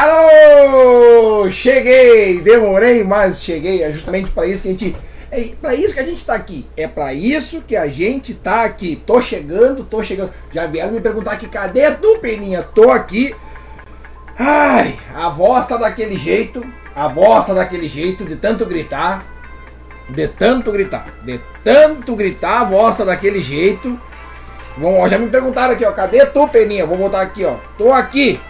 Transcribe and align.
Alô! 0.00 1.50
Cheguei! 1.50 2.40
Demorei, 2.40 3.04
mas 3.04 3.42
cheguei. 3.42 3.82
É 3.82 3.92
justamente 3.92 4.30
para 4.30 4.46
isso 4.46 4.62
que 4.62 4.68
a 4.68 4.70
gente. 4.70 4.96
É 5.30 5.50
para 5.60 5.74
isso 5.74 5.92
que 5.92 6.00
a 6.00 6.04
gente 6.04 6.16
está 6.16 6.34
aqui. 6.34 6.66
É 6.74 6.88
para 6.88 7.12
isso 7.12 7.60
que 7.60 7.76
a 7.76 7.86
gente 7.86 8.32
está 8.32 8.64
aqui. 8.64 9.02
Tô 9.04 9.20
chegando, 9.20 9.84
tô 9.84 10.02
chegando. 10.02 10.32
Já 10.54 10.66
vieram 10.66 10.92
me 10.92 11.02
perguntar 11.02 11.32
aqui, 11.32 11.46
cadê 11.46 11.90
tu, 11.90 12.16
Peninha? 12.18 12.62
Tô 12.62 12.90
aqui. 12.90 13.36
Ai, 14.38 14.98
a 15.14 15.28
voz 15.28 15.66
tá 15.66 15.76
daquele 15.76 16.16
jeito. 16.16 16.64
A 16.96 17.06
voz 17.06 17.44
tá 17.44 17.52
daquele 17.52 17.86
jeito, 17.86 18.24
de 18.24 18.36
tanto 18.36 18.64
gritar. 18.64 19.22
De 20.08 20.26
tanto 20.28 20.72
gritar. 20.72 21.08
De 21.22 21.38
tanto 21.62 22.16
gritar, 22.16 22.62
a 22.62 22.64
voz 22.64 22.96
tá 22.96 23.04
daquele 23.04 23.42
jeito. 23.42 24.00
Bom, 24.78 25.06
já 25.06 25.18
me 25.18 25.28
perguntaram 25.28 25.74
aqui, 25.74 25.84
ó. 25.84 25.92
Cadê 25.92 26.24
tu, 26.24 26.48
Peninha? 26.48 26.86
Vou 26.86 26.96
botar 26.96 27.20
aqui, 27.20 27.44
ó. 27.44 27.56
Tô 27.76 27.92
aqui. 27.92 28.40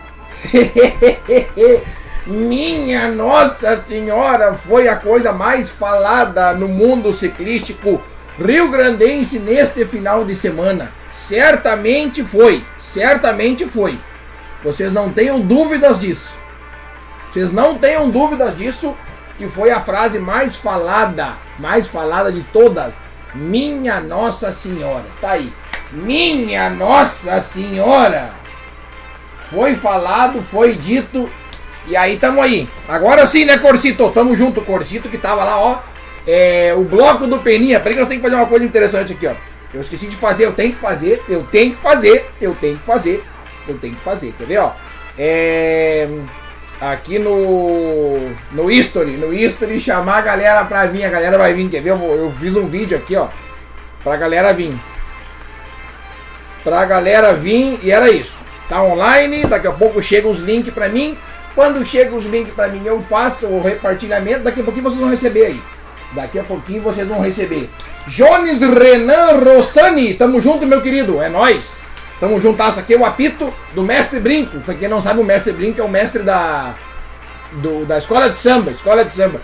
Minha 2.27 3.09
Nossa 3.09 3.75
Senhora, 3.77 4.55
foi 4.55 4.89
a 4.89 4.97
coisa 4.97 5.33
mais 5.33 5.71
falada 5.71 6.53
no 6.53 6.69
mundo 6.69 7.13
ciclístico 7.13 8.01
rio-grandense 8.39 9.39
neste 9.39 9.85
final 9.85 10.25
de 10.25 10.35
semana. 10.35 10.93
Certamente 11.15 12.23
foi, 12.23 12.65
certamente 12.79 13.67
foi. 13.67 13.99
Vocês 14.63 14.93
não 14.93 15.11
tenham 15.11 15.41
dúvidas 15.41 15.99
disso. 15.99 16.33
Vocês 17.31 17.53
não 17.53 17.79
tenham 17.79 18.11
dúvidas 18.11 18.57
disso, 18.57 18.95
que 19.39 19.49
foi 19.49 19.71
a 19.71 19.81
frase 19.81 20.19
mais 20.19 20.57
falada, 20.57 21.33
mais 21.59 21.87
falada 21.87 22.31
de 22.31 22.43
todas. 22.53 22.95
Minha 23.35 24.01
Nossa 24.01 24.53
Senhora. 24.53 25.05
Tá 25.21 25.33
aí. 25.33 25.53
Minha 25.93 26.69
Nossa 26.71 27.41
Senhora. 27.41 28.40
Foi 29.51 29.75
falado, 29.75 30.43
foi 30.43 30.75
dito. 30.75 31.29
E 31.87 31.97
aí 31.97 32.17
tamo 32.19 32.41
aí. 32.41 32.69
Agora 32.89 33.27
sim, 33.27 33.45
né, 33.45 33.59
Corsito? 33.59 34.11
Tamo 34.11 34.37
junto, 34.37 34.61
Corsito, 34.61 35.09
que 35.09 35.19
tava 35.19 35.43
lá, 35.45 35.59
ó. 35.59 35.79
É, 36.27 36.73
o 36.77 36.85
bloco 36.85 37.27
do 37.27 37.39
Peninha. 37.39 37.81
Peraí 37.81 37.97
que 37.97 38.03
eu 38.03 38.07
tenho 38.07 38.21
que 38.21 38.27
fazer 38.27 38.41
uma 38.41 38.47
coisa 38.47 38.65
interessante 38.65 39.13
aqui, 39.13 39.27
ó. 39.27 39.33
Eu 39.73 39.81
esqueci 39.81 40.07
de 40.07 40.17
fazer, 40.17 40.47
eu 40.47 40.53
tenho 40.53 40.73
que 40.73 40.81
fazer, 40.81 41.23
eu 41.29 41.45
tenho 41.45 41.75
que 41.75 41.81
fazer, 41.81 42.29
eu 42.41 42.55
tenho 42.55 42.77
que 42.77 42.85
fazer, 42.85 43.25
eu 43.69 43.79
tenho 43.79 43.95
que 43.95 44.01
fazer. 44.01 44.35
Quer 44.37 44.45
ver, 44.47 44.59
ó? 44.59 44.73
É, 45.17 46.09
aqui 46.81 47.19
no 47.19 48.33
no 48.53 48.71
history, 48.71 49.13
no 49.13 49.33
history 49.33 49.81
chamar 49.81 50.19
a 50.19 50.23
galera 50.23 50.65
pra 50.65 50.87
vir, 50.87 51.05
a 51.05 51.11
galera 51.11 51.39
vai 51.39 51.53
vir, 51.53 51.69
quer 51.69 51.83
ver? 51.83 51.91
Eu, 51.91 52.03
eu 52.03 52.35
fiz 52.41 52.55
um 52.57 52.67
vídeo 52.67 52.97
aqui, 52.97 53.15
ó, 53.15 53.29
pra 54.03 54.17
galera 54.17 54.53
vir. 54.53 54.75
Pra 56.65 56.85
galera 56.85 57.33
vir 57.35 57.79
e 57.83 57.93
era 57.93 58.11
isso. 58.11 58.37
Tá 58.71 58.81
online, 58.81 59.45
daqui 59.47 59.67
a 59.67 59.73
pouco 59.73 60.01
chegam 60.01 60.31
os 60.31 60.39
links 60.39 60.73
para 60.73 60.89
mim. 60.89 61.19
Quando 61.57 61.85
chegam 61.85 62.17
os 62.17 62.25
links 62.25 62.55
para 62.55 62.69
mim, 62.69 62.81
eu 62.85 63.03
faço 63.03 63.45
o 63.47 63.61
repartilhamento. 63.61 64.45
Daqui 64.45 64.61
a 64.61 64.63
pouquinho 64.63 64.85
vocês 64.85 65.01
vão 65.01 65.11
receber 65.11 65.47
aí. 65.47 65.61
Daqui 66.13 66.39
a 66.39 66.45
pouquinho 66.45 66.81
vocês 66.81 67.09
vão 67.09 67.21
receber. 67.21 67.69
Jones 68.07 68.61
Renan 68.61 69.41
Rossani, 69.45 70.15
tamo 70.15 70.41
junto, 70.41 70.65
meu 70.65 70.81
querido. 70.81 71.21
É 71.21 71.29
nós. 71.29 71.79
Tamo 72.21 72.41
juntasso 72.41 72.79
aqui, 72.79 72.95
o 72.95 73.05
apito 73.05 73.53
do 73.75 73.83
Mestre 73.83 74.21
Brinco. 74.21 74.61
Pra 74.61 74.75
quem 74.75 74.89
não 74.89 75.03
sabe, 75.03 75.21
o 75.21 75.25
Mestre 75.25 75.53
Brinco 75.53 75.81
é 75.81 75.85
o 75.85 75.89
mestre 75.89 76.23
da, 76.23 76.73
do, 77.55 77.85
da 77.85 77.99
escola 77.99 78.31
de 78.31 78.39
samba. 78.39 78.71
Escola 78.71 79.05
de 79.05 79.17
samba. 79.17 79.41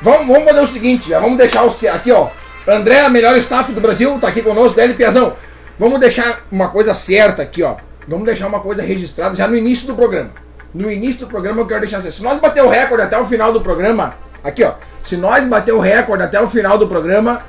Vamos, 0.00 0.28
vamos 0.28 0.44
fazer 0.44 0.60
o 0.60 0.66
seguinte, 0.66 1.08
já 1.08 1.18
vamos 1.18 1.36
deixar 1.36 1.64
o 1.64 1.74
aqui, 1.92 2.12
ó. 2.12 2.28
André, 2.68 3.08
melhor 3.08 3.36
staff 3.38 3.72
do 3.72 3.80
Brasil, 3.80 4.16
tá 4.20 4.28
aqui 4.28 4.42
conosco, 4.42 4.76
Délio 4.76 4.94
Piazão. 4.94 5.34
Vamos 5.78 5.98
deixar 5.98 6.42
uma 6.52 6.68
coisa 6.68 6.94
certa 6.94 7.42
aqui, 7.42 7.62
ó. 7.62 7.76
Vamos 8.10 8.26
deixar 8.26 8.48
uma 8.48 8.58
coisa 8.58 8.82
registrada 8.82 9.36
já 9.36 9.46
no 9.46 9.56
início 9.56 9.86
do 9.86 9.94
programa. 9.94 10.30
No 10.74 10.90
início 10.90 11.20
do 11.20 11.26
programa 11.28 11.60
eu 11.60 11.66
quero 11.66 11.82
deixar 11.82 11.98
assim. 11.98 12.10
Se 12.10 12.22
nós 12.24 12.40
bater 12.40 12.60
o 12.60 12.68
recorde 12.68 13.04
até 13.04 13.16
o 13.16 13.24
final 13.24 13.52
do 13.52 13.60
programa, 13.60 14.14
aqui 14.42 14.64
ó, 14.64 14.72
se 15.04 15.16
nós 15.16 15.46
bater 15.46 15.72
o 15.72 15.78
recorde 15.78 16.24
até 16.24 16.40
o 16.40 16.48
final 16.48 16.76
do 16.76 16.88
programa, 16.88 17.40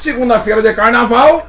segunda-feira 0.00 0.62
de 0.62 0.72
carnaval, 0.72 1.46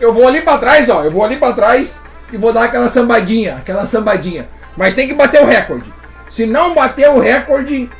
eu 0.00 0.14
vou 0.14 0.26
ali 0.26 0.40
para 0.40 0.56
trás, 0.56 0.88
ó, 0.88 1.04
eu 1.04 1.10
vou 1.10 1.22
ali 1.22 1.36
para 1.36 1.52
trás 1.52 2.00
e 2.32 2.38
vou 2.38 2.54
dar 2.54 2.64
aquela 2.64 2.88
sambadinha, 2.88 3.56
aquela 3.56 3.84
sambadinha. 3.84 4.48
Mas 4.74 4.94
tem 4.94 5.06
que 5.06 5.12
bater 5.12 5.42
o 5.42 5.46
recorde. 5.46 5.92
Se 6.30 6.46
não 6.46 6.74
bater 6.74 7.10
o 7.10 7.20
recorde, 7.20 7.90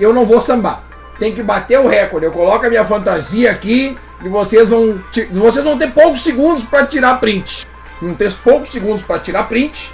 eu 0.00 0.14
não 0.14 0.24
vou 0.24 0.40
sambar. 0.40 0.82
Tem 1.18 1.34
que 1.34 1.42
bater 1.42 1.78
o 1.78 1.86
recorde. 1.86 2.24
Eu 2.24 2.32
coloco 2.32 2.64
a 2.64 2.70
minha 2.70 2.84
fantasia 2.86 3.50
aqui 3.50 3.94
e 4.24 4.28
vocês 4.30 4.70
vão, 4.70 4.98
vocês 5.32 5.62
vão 5.62 5.76
ter 5.76 5.90
poucos 5.90 6.22
segundos 6.22 6.64
para 6.64 6.86
tirar 6.86 7.20
print 7.20 7.66
um 8.02 8.14
texto 8.14 8.40
poucos 8.42 8.70
segundos 8.70 9.02
para 9.02 9.18
tirar 9.18 9.44
print. 9.44 9.92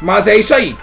Mas 0.00 0.26
é 0.26 0.36
isso 0.36 0.54
aí. 0.54 0.76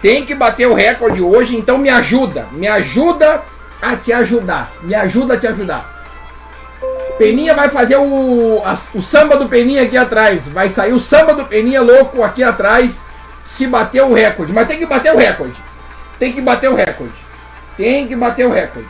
Tem 0.00 0.26
que 0.26 0.34
bater 0.34 0.66
o 0.66 0.74
recorde 0.74 1.22
hoje, 1.22 1.56
então 1.56 1.78
me 1.78 1.88
ajuda. 1.88 2.46
Me 2.52 2.66
ajuda 2.68 3.42
a 3.80 3.96
te 3.96 4.12
ajudar. 4.12 4.72
Me 4.82 4.94
ajuda 4.94 5.34
a 5.34 5.38
te 5.38 5.46
ajudar. 5.46 5.94
Peninha 7.18 7.54
vai 7.54 7.68
fazer 7.68 7.96
o, 7.96 8.60
a, 8.64 8.72
o 8.94 9.00
samba 9.00 9.36
do 9.36 9.48
Peninha 9.48 9.82
aqui 9.82 9.96
atrás. 9.96 10.48
Vai 10.48 10.68
sair 10.68 10.92
o 10.92 11.00
samba 11.00 11.34
do 11.34 11.44
Peninha 11.44 11.80
louco 11.80 12.22
aqui 12.22 12.42
atrás. 12.42 13.04
Se 13.46 13.66
bater 13.66 14.02
o 14.02 14.12
recorde. 14.12 14.52
Mas 14.52 14.66
tem 14.66 14.78
que 14.78 14.86
bater 14.86 15.12
o 15.12 15.16
recorde. 15.16 15.56
Tem 16.18 16.32
que 16.32 16.40
bater 16.40 16.68
o 16.68 16.74
recorde. 16.74 17.14
Tem 17.76 18.06
que 18.06 18.16
bater 18.16 18.46
o 18.46 18.52
recorde. 18.52 18.88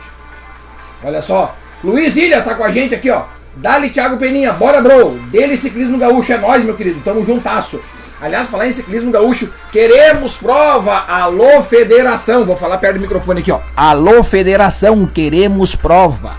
Olha 1.03 1.21
só. 1.21 1.55
Luiz 1.83 2.15
Ilha 2.15 2.41
tá 2.41 2.55
com 2.55 2.63
a 2.63 2.71
gente 2.71 2.95
aqui, 2.95 3.09
ó. 3.09 3.23
Dali, 3.55 3.89
Thiago 3.89 4.17
Peninha, 4.17 4.53
bora, 4.53 4.81
bro! 4.81 5.11
Dele 5.31 5.57
Ciclismo 5.57 5.97
Gaúcho, 5.97 6.33
é 6.33 6.37
nóis, 6.37 6.63
meu 6.63 6.75
querido, 6.75 7.01
tamo 7.03 7.23
juntasso. 7.23 7.79
Aliás, 8.21 8.47
falar 8.47 8.67
em 8.67 8.71
ciclismo 8.71 9.11
gaúcho, 9.11 9.49
queremos 9.71 10.35
prova! 10.35 11.03
Alô, 11.05 11.61
federação! 11.63 12.45
Vou 12.45 12.55
falar 12.55 12.77
perto 12.77 12.95
do 12.95 13.01
microfone 13.01 13.41
aqui, 13.41 13.51
ó. 13.51 13.59
Alô, 13.75 14.23
federação, 14.23 15.05
queremos 15.05 15.75
prova! 15.75 16.33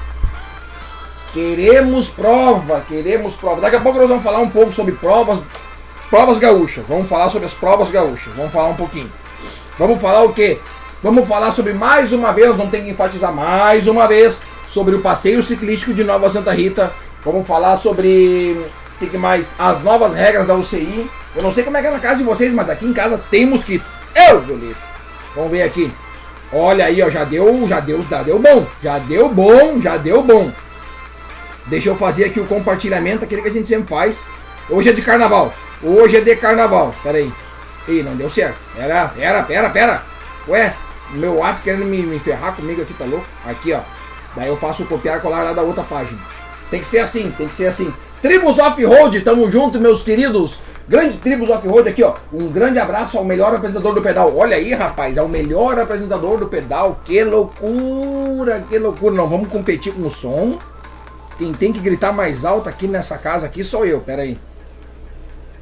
Queremos 1.35 2.09
prova, 2.09 2.83
queremos 2.89 3.35
prova. 3.35 3.61
Daqui 3.61 3.77
a 3.77 3.81
pouco 3.81 3.99
nós 3.99 4.09
vamos 4.09 4.25
falar 4.25 4.39
um 4.39 4.49
pouco 4.49 4.73
sobre 4.73 4.93
provas, 4.93 5.39
provas 6.09 6.39
gaúchas. 6.39 6.83
Vamos 6.89 7.11
falar 7.11 7.29
sobre 7.29 7.47
as 7.47 7.53
provas 7.53 7.91
gaúchas. 7.91 8.33
Vamos 8.35 8.53
falar 8.53 8.69
um 8.69 8.75
pouquinho. 8.75 9.13
Vamos 9.79 10.01
falar 10.01 10.23
o 10.23 10.33
quê? 10.33 10.59
Vamos 11.03 11.29
falar 11.29 11.53
sobre 11.53 11.75
mais 11.75 12.11
uma 12.15 12.33
vez, 12.33 12.57
não 12.57 12.71
tem 12.71 12.85
que 12.85 12.91
enfatizar 12.91 13.35
mais 13.35 13.87
uma 13.87 14.07
vez, 14.09 14.39
sobre 14.77 14.95
o 14.95 15.01
passeio 15.01 15.43
ciclístico 15.43 15.95
de 15.95 16.05
Nova 16.05 16.29
Santa 16.29 16.53
Rita 16.53 16.93
Vamos 17.25 17.49
falar 17.49 17.79
sobre 17.79 18.55
o 19.01 19.07
que 19.07 19.17
mais? 19.17 19.49
As 19.59 19.83
novas 19.83 20.15
regras 20.15 20.47
da 20.47 20.55
UCI. 20.55 21.11
Eu 21.35 21.43
não 21.43 21.53
sei 21.53 21.65
como 21.65 21.77
é 21.77 21.81
que 21.81 21.89
é 21.89 21.91
na 21.91 21.99
casa 21.99 22.19
de 22.19 22.23
vocês, 22.23 22.53
mas 22.53 22.71
aqui 22.71 22.87
em 22.87 22.93
casa 22.93 23.21
tem 23.31 23.45
mosquito. 23.45 23.85
Eu, 24.15 24.41
Julito. 24.43 24.79
Vamos 25.35 25.51
ver 25.51 25.63
aqui. 25.63 25.91
Olha 26.53 26.85
aí, 26.85 27.03
ó, 27.03 27.11
já 27.11 27.25
deu, 27.25 27.67
já 27.67 27.81
deu, 27.81 28.05
já 28.09 28.23
deu 28.23 28.39
bom. 28.39 28.65
Já 28.81 28.99
deu 29.01 29.29
bom, 29.29 29.81
já 29.81 29.97
deu 29.97 30.23
bom. 30.23 30.53
Deixa 31.67 31.89
eu 31.89 31.97
fazer 31.97 32.27
aqui 32.27 32.39
o 32.39 32.47
compartilhamento, 32.47 33.25
aquele 33.25 33.43
que 33.43 33.49
a 33.49 33.53
gente 33.53 33.67
sempre 33.67 33.89
faz. 33.89 34.25
Hoje 34.71 34.91
é 34.91 34.93
de 34.93 35.03
carnaval. 35.03 35.53
Hoje 35.83 36.19
é 36.19 36.21
de 36.21 36.37
carnaval. 36.37 36.95
Pera 37.03 37.19
aí. 37.19 37.33
Ih, 37.89 38.05
não 38.05 38.15
deu 38.15 38.31
certo. 38.31 38.57
Pera, 38.77 39.09
pera, 39.09 39.43
pera, 39.43 39.71
pera. 39.71 40.03
Ué, 40.47 40.73
meu 41.11 41.39
WhatsApp 41.39 41.63
querendo 41.63 41.87
me, 41.87 42.03
me 42.03 42.21
ferrar 42.21 42.55
comigo 42.55 42.83
aqui, 42.83 42.95
tá 42.95 43.05
louco? 43.05 43.27
Aqui, 43.45 43.73
ó. 43.73 43.81
Daí 44.37 44.49
eu 44.49 44.57
faço 44.57 44.85
copiar 44.85 45.19
e 45.19 45.21
colar 45.21 45.43
lá 45.43 45.53
da 45.53 45.63
outra 45.63 45.83
página. 45.83 46.21
Tem 46.71 46.81
que 46.81 46.87
ser 46.87 46.99
assim, 46.99 47.33
tem 47.37 47.49
que 47.49 47.55
ser 47.55 47.67
assim. 47.67 47.93
Tribos 48.21 48.59
Off-Road, 48.59 49.21
tamo 49.21 49.51
junto, 49.51 49.81
meus 49.81 50.03
queridos. 50.03 50.59
Grande 50.89 51.17
Tribos 51.19 51.51
Off-Road 51.51 51.89
aqui, 51.89 52.03
ó. 52.03 52.15
Um 52.33 52.49
grande 52.49 52.79
abraço 52.79 53.19
ao 53.19 53.25
melhor 53.25 53.55
apresentador 53.55 53.95
do 53.95 54.03
pedal. 54.03 54.37
Olha 54.37 54.57
aí, 54.57 54.73
rapaz, 54.73 55.17
é 55.17 55.23
o 55.23 55.29
melhor 55.29 55.79
apresentador 55.79 56.39
do 56.39 56.47
pedal. 56.47 57.01
Que 57.05 57.25
loucura, 57.25 58.65
que 58.69 58.79
loucura. 58.79 59.15
Não, 59.15 59.29
vamos 59.29 59.49
competir 59.49 59.93
com 59.93 60.07
o 60.07 60.11
som. 60.11 60.59
Quem 61.39 61.53
tem 61.53 61.73
que 61.73 61.81
gritar 61.81 62.13
mais 62.13 62.45
alto 62.45 62.69
aqui 62.69 62.87
nessa 62.87 63.19
casa 63.19 63.47
aqui 63.47 63.65
sou 63.65 63.85
eu, 63.85 64.01
pera 64.01 64.23
aí. 64.23 64.39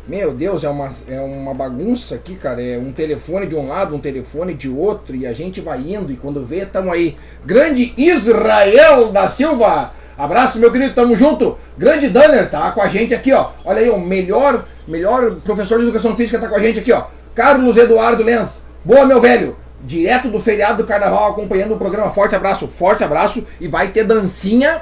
Meu 0.07 0.35
Deus, 0.35 0.65
é 0.65 0.69
uma, 0.69 0.91
é 1.09 1.19
uma 1.21 1.55
bagunça 1.55 2.15
aqui, 2.15 2.35
cara. 2.35 2.63
É 2.63 2.79
um 2.79 2.93
telefone 2.93 3.47
de 3.47 3.55
um 3.55 3.69
lado, 3.69 3.95
um 3.95 4.01
telefone 4.01 4.53
de 4.53 4.69
outro, 4.69 5.17
e 5.17 5.27
a 5.27 5.33
gente 5.33 5.61
vai 5.61 5.81
indo, 5.81 6.13
e 6.13 6.17
quando 6.17 6.45
vê, 6.45 6.67
tamo 6.67 6.93
aí. 6.93 7.17
Grande 7.45 7.95
Israel 7.97 9.09
da 9.09 9.29
Silva, 9.29 9.93
Abraço, 10.17 10.61
meu 10.61 10.71
querido, 10.71 10.95
tamo 10.95 11.17
junto. 11.17 11.59
Grande 11.77 12.09
Danner 12.09 12.49
tá 12.49 12.71
com 12.71 12.81
a 12.81 12.89
gente 12.89 13.13
aqui, 13.13 13.33
ó. 13.33 13.49
Olha 13.65 13.81
aí, 13.81 13.91
o 13.91 13.99
melhor, 13.99 14.63
melhor 14.87 15.29
professor 15.41 15.79
de 15.79 15.85
educação 15.85 16.17
física 16.17 16.39
tá 16.39 16.49
com 16.49 16.55
a 16.55 16.61
gente 16.61 16.79
aqui, 16.79 16.93
ó. 16.93 17.05
Carlos 17.35 17.77
Eduardo 17.77 18.23
Lenz. 18.23 18.61
Boa, 18.85 19.05
meu 19.05 19.21
velho. 19.21 19.57
Direto 19.83 20.29
do 20.29 20.41
feriado 20.41 20.83
do 20.83 20.87
carnaval, 20.87 21.31
acompanhando 21.31 21.75
o 21.75 21.79
programa. 21.79 22.11
Forte 22.11 22.35
abraço, 22.35 22.69
forte 22.69 23.03
abraço. 23.03 23.45
E 23.61 23.67
vai 23.67 23.89
ter 23.89 24.05
dancinha. 24.05 24.81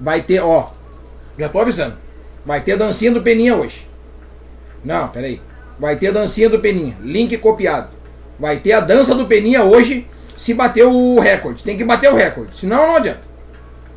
Vai 0.00 0.22
ter, 0.22 0.40
ó. 0.40 0.70
Já 1.36 1.48
tô 1.48 1.60
avisando. 1.60 1.96
Vai 2.44 2.60
ter 2.60 2.78
dancinha 2.78 3.10
do 3.10 3.22
Peninha 3.22 3.56
hoje. 3.56 3.85
Não, 4.86 5.08
peraí. 5.08 5.42
Vai 5.78 5.96
ter 5.96 6.12
dancinha 6.12 6.48
do 6.48 6.60
Peninha. 6.60 6.96
Link 7.02 7.36
copiado. 7.38 7.88
Vai 8.38 8.58
ter 8.58 8.72
a 8.72 8.80
dança 8.80 9.14
do 9.16 9.26
Peninha 9.26 9.64
hoje. 9.64 10.06
Se 10.38 10.54
bater 10.54 10.84
o 10.84 11.18
recorde. 11.18 11.64
Tem 11.64 11.76
que 11.76 11.84
bater 11.84 12.10
o 12.10 12.14
recorde. 12.14 12.56
Senão 12.56 12.86
não 12.86 12.96
adianta. 12.96 13.26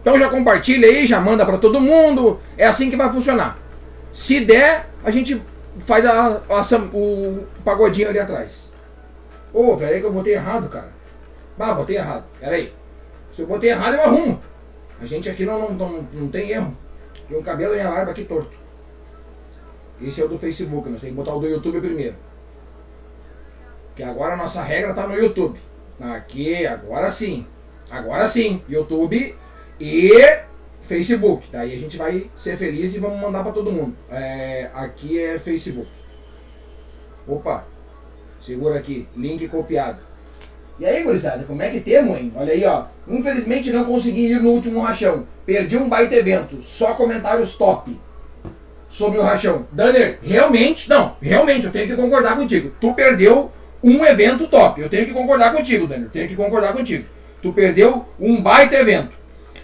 Então 0.02 0.18
já 0.18 0.30
compartilha 0.30 0.88
aí, 0.88 1.06
já 1.06 1.22
manda 1.22 1.46
para 1.46 1.60
todo 1.60 1.80
mundo. 1.80 2.40
É 2.58 2.66
assim 2.66 2.90
que 2.90 2.96
vai 2.96 3.08
funcionar. 3.10 3.56
Se 4.12 4.44
der, 4.44 4.88
a 5.04 5.12
gente 5.12 5.40
faz 5.86 6.04
a, 6.06 6.42
a, 6.50 6.62
o 6.94 7.48
pagodinho 7.64 8.10
ali 8.10 8.18
atrás. 8.18 8.68
Ô, 9.54 9.76
pera 9.76 9.94
aí 9.94 10.00
que 10.00 10.08
eu 10.08 10.12
botei 10.12 10.34
errado, 10.34 10.70
cara. 10.70 10.90
Ah, 11.60 11.74
botei 11.74 11.98
errado. 11.98 12.26
Pera 12.40 12.56
aí. 12.56 12.74
Se 13.28 13.42
eu 13.42 13.48
botei 13.48 13.70
errado, 13.70 13.94
eu 13.94 14.02
arrumo. 14.02 14.40
A 15.00 15.06
gente 15.06 15.30
aqui 15.30 15.46
não, 15.46 15.70
não, 15.70 15.76
não, 15.76 16.08
não 16.12 16.28
tem 16.30 16.50
erro. 16.50 16.76
Tem 17.28 17.38
um 17.38 17.44
cabelo 17.44 17.76
e 17.76 17.80
a 17.80 17.92
barba 17.92 18.12
aqui 18.12 18.24
torto. 18.24 18.59
Esse 20.02 20.22
é 20.22 20.26
o 20.26 20.30
do 20.30 20.38
Facebook, 20.38 20.90
nós 20.90 21.00
temos 21.00 21.16
que 21.16 21.22
botar 21.22 21.34
o 21.34 21.40
do 21.40 21.48
YouTube 21.48 21.82
primeiro. 21.82 22.16
Porque 23.88 24.04
agora 24.04 24.34
a 24.34 24.38
nossa 24.38 24.62
regra 24.62 24.94
tá 24.94 25.06
no 25.06 25.16
YouTube. 25.16 25.60
Aqui, 26.00 26.66
agora 26.66 27.12
sim. 27.12 27.46
Agora 27.92 28.28
sim. 28.28 28.62
YouTube 28.70 29.36
e 29.80 30.12
Facebook. 30.88 31.48
Daí 31.52 31.74
a 31.74 31.78
gente 31.78 31.98
vai 31.98 32.30
ser 32.38 32.56
feliz 32.56 32.96
e 32.96 33.00
vamos 33.00 33.20
mandar 33.20 33.44
para 33.44 33.52
todo 33.52 33.72
mundo. 33.72 33.94
É, 34.10 34.70
aqui 34.74 35.20
é 35.20 35.38
Facebook. 35.38 35.90
Opa. 37.28 37.68
Segura 38.42 38.80
aqui. 38.80 39.06
Link 39.18 39.46
copiado. 39.50 40.02
E 40.80 40.86
aí, 40.86 41.04
gurizada, 41.04 41.44
como 41.44 41.62
é 41.62 41.70
que 41.70 41.82
temos, 41.82 42.18
hein? 42.18 42.32
Olha 42.38 42.54
aí, 42.54 42.64
ó. 42.64 42.86
Infelizmente 43.06 43.70
não 43.70 43.84
consegui 43.84 44.28
ir 44.28 44.42
no 44.42 44.52
último 44.52 44.80
rachão. 44.80 45.26
Perdi 45.46 45.76
um 45.76 45.90
baita 45.90 46.16
evento. 46.16 46.56
Só 46.64 46.94
comentários 46.94 47.58
top 47.58 48.00
sobre 49.00 49.18
o 49.18 49.22
rachão. 49.22 49.66
Danner, 49.72 50.20
realmente, 50.22 50.90
não, 50.90 51.16
realmente, 51.22 51.66
eu 51.66 51.72
tenho 51.72 51.88
que 51.88 51.96
concordar 51.96 52.36
contigo. 52.36 52.70
Tu 52.82 52.94
perdeu 52.94 53.50
um 53.82 54.04
evento 54.04 54.46
top. 54.46 54.82
Eu 54.82 54.90
tenho 54.90 55.06
que 55.06 55.14
concordar 55.14 55.54
contigo, 55.54 55.88
Danner. 55.88 56.10
Tenho 56.10 56.28
que 56.28 56.36
concordar 56.36 56.74
contigo. 56.74 57.06
Tu 57.42 57.54
perdeu 57.54 58.06
um 58.20 58.42
baita 58.42 58.76
evento. 58.76 59.16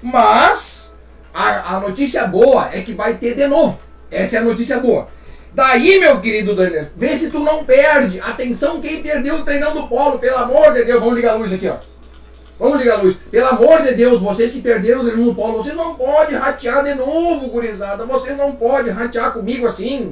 Mas 0.02 0.94
a, 1.34 1.76
a 1.76 1.80
notícia 1.82 2.26
boa 2.26 2.70
é 2.72 2.80
que 2.80 2.94
vai 2.94 3.16
ter 3.16 3.36
de 3.36 3.46
novo. 3.46 3.78
Essa 4.10 4.38
é 4.38 4.40
a 4.40 4.44
notícia 4.44 4.80
boa. 4.80 5.06
Daí, 5.54 6.00
meu 6.00 6.22
querido 6.22 6.56
Danner, 6.56 6.92
vê 6.96 7.18
se 7.18 7.30
tu 7.30 7.40
não 7.40 7.64
perde. 7.64 8.22
Atenção, 8.22 8.80
quem 8.80 9.04
perdeu 9.04 9.36
o 9.36 9.88
polo, 9.88 10.18
pelo 10.18 10.38
amor 10.38 10.72
de 10.72 10.86
Deus. 10.86 11.02
Vamos 11.02 11.18
ligar 11.18 11.34
a 11.34 11.36
luz 11.36 11.52
aqui, 11.52 11.68
ó. 11.68 11.76
Vamos 12.58 12.80
ligar 12.80 13.00
a 13.00 13.02
luz. 13.02 13.18
Pelo 13.30 13.48
amor 13.48 13.82
de 13.82 13.94
Deus, 13.94 14.22
vocês 14.22 14.52
que 14.52 14.62
perderam 14.62 15.02
o 15.02 15.04
no 15.04 15.36
polo, 15.36 15.62
vocês 15.62 15.76
não 15.76 15.96
podem 15.96 16.38
ratear 16.38 16.84
de 16.84 16.96
novo, 16.96 17.48
gurizada. 17.48 18.06
Vocês 18.06 18.38
não 18.38 18.54
podem 18.54 18.94
ratear 18.94 19.34
comigo 19.34 19.68
assim. 19.68 20.10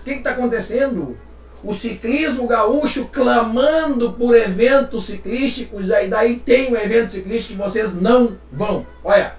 O 0.00 0.04
que 0.04 0.12
está 0.12 0.30
acontecendo? 0.30 1.16
O 1.62 1.74
ciclismo 1.74 2.46
gaúcho 2.46 3.08
clamando 3.12 4.12
por 4.12 4.34
eventos 4.34 5.06
ciclísticos, 5.06 5.90
aí 5.90 6.08
daí 6.08 6.36
tem 6.36 6.72
um 6.72 6.76
evento 6.76 7.10
ciclístico 7.10 7.54
que 7.54 7.68
vocês 7.68 8.00
não 8.00 8.36
vão. 8.52 8.86
Olha, 9.04 9.34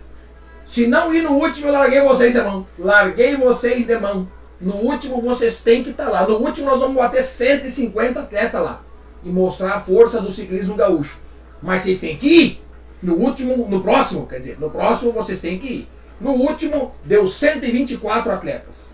se 0.66 0.86
não 0.86 1.14
ir 1.14 1.24
no 1.24 1.32
último, 1.32 1.70
eu 1.70 1.74
larguei 1.74 2.02
vocês 2.02 2.34
de 2.34 2.42
mão. 2.42 2.66
Larguei 2.80 3.36
vocês 3.36 3.88
de 3.88 3.98
mão. 3.98 4.28
No 4.60 4.76
último, 4.76 5.22
vocês 5.22 5.62
têm 5.62 5.84
que 5.84 5.92
estar 5.92 6.06
tá 6.06 6.12
lá. 6.12 6.28
No 6.28 6.38
último, 6.38 6.70
nós 6.70 6.82
vamos 6.82 6.98
bater 6.98 7.24
150 7.24 8.20
atletas 8.20 8.62
lá. 8.62 8.82
E 9.24 9.30
mostrar 9.30 9.74
a 9.74 9.80
força 9.80 10.20
do 10.20 10.32
ciclismo 10.32 10.76
gaúcho. 10.76 11.18
Mas 11.62 11.84
vocês 11.84 12.00
têm 12.00 12.18
que 12.18 12.28
ir. 12.28 12.64
No 13.02 13.16
último, 13.16 13.68
no 13.70 13.82
próximo, 13.82 14.26
quer 14.26 14.40
dizer, 14.40 14.60
no 14.60 14.70
próximo 14.70 15.12
vocês 15.12 15.40
têm 15.40 15.60
que 15.60 15.68
ir. 15.68 15.88
No 16.20 16.32
último, 16.32 16.94
deu 17.06 17.28
124 17.28 18.32
atletas. 18.32 18.88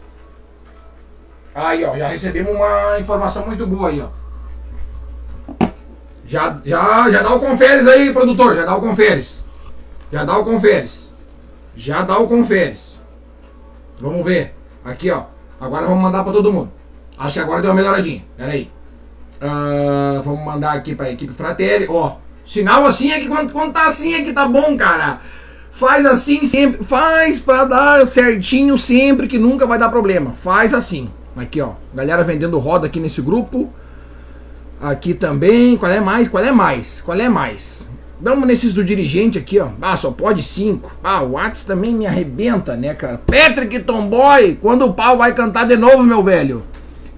Aí, 1.56 1.86
ó, 1.86 1.95
já 1.95 2.10
recebemos 2.10 2.54
uma 2.54 3.00
informação 3.00 3.45
muito 3.45 3.65
boa 3.65 3.89
aí, 3.89 4.01
ó. 4.01 4.10
Já, 6.25 6.60
já, 6.65 7.12
já 7.12 7.21
dá 7.21 7.33
o 7.33 7.39
conferes 7.39 7.88
aí, 7.88 8.12
produtor, 8.12 8.56
já 8.56 8.65
dá 8.65 8.75
o 8.75 8.81
conferes. 8.81 9.44
Já 10.12 10.24
dá 10.24 10.38
o 10.38 10.44
conferes. 10.44 11.12
Já 11.75 12.01
dá 12.01 12.18
o 12.18 12.27
conferes. 12.27 13.00
Vamos 14.00 14.25
ver. 14.25 14.56
Aqui, 14.83 15.10
ó. 15.12 15.24
Agora 15.60 15.86
vamos 15.86 16.01
mandar 16.01 16.24
para 16.24 16.33
todo 16.33 16.51
mundo. 16.51 16.71
Acho 17.18 17.36
que 17.36 17.39
agora 17.39 17.62
deu 17.62 17.71
uma 17.71 17.77
melhoradinha. 17.77 18.24
Pera 18.36 18.51
aí. 18.51 18.69
Uh, 19.42 20.21
vamos 20.24 20.44
mandar 20.44 20.74
aqui 20.74 20.95
para 20.95 21.07
a 21.07 21.12
equipe 21.12 21.33
Fratelli. 21.33 21.88
Ó, 21.89 22.18
Sinal 22.53 22.85
assim 22.85 23.11
é 23.11 23.19
que 23.19 23.27
quando, 23.27 23.51
quando 23.51 23.73
tá 23.73 23.88
assim 23.88 24.13
é 24.13 24.21
que 24.21 24.31
tá 24.31 24.47
bom, 24.47 24.77
cara. 24.77 25.21
Faz 25.71 26.05
assim 26.05 26.44
sempre. 26.44 26.83
Faz 26.83 27.39
pra 27.39 27.65
dar 27.65 28.05
certinho 28.05 28.77
sempre 28.77 29.27
que 29.27 29.39
nunca 29.39 29.65
vai 29.65 29.79
dar 29.79 29.89
problema. 29.89 30.33
Faz 30.33 30.71
assim. 30.71 31.09
Aqui, 31.35 31.59
ó. 31.59 31.71
Galera 31.95 32.23
vendendo 32.23 32.59
roda 32.59 32.85
aqui 32.85 33.00
nesse 33.00 33.23
grupo. 33.23 33.73
Aqui 34.79 35.15
também. 35.15 35.75
Qual 35.77 35.91
é 35.91 36.00
mais? 36.00 36.27
Qual 36.27 36.45
é 36.45 36.51
mais? 36.51 37.01
Qual 37.01 37.19
é 37.19 37.27
mais? 37.27 37.88
Vamos 38.21 38.47
nesses 38.47 38.71
do 38.71 38.83
dirigente 38.83 39.39
aqui, 39.39 39.59
ó. 39.59 39.69
Ah, 39.81 39.97
só 39.97 40.11
pode 40.11 40.44
cinco. 40.44 40.95
Ah, 41.03 41.23
o 41.23 41.31
Whats 41.31 41.63
também 41.63 41.95
me 41.95 42.05
arrebenta, 42.05 42.75
né, 42.75 42.94
cara? 42.94 43.19
Patrick 43.25 43.79
Tomboy, 43.79 44.59
quando 44.61 44.85
o 44.85 44.94
pau 44.94 45.17
vai 45.17 45.33
cantar 45.33 45.65
de 45.65 45.75
novo, 45.75 46.03
meu 46.03 46.21
velho? 46.21 46.61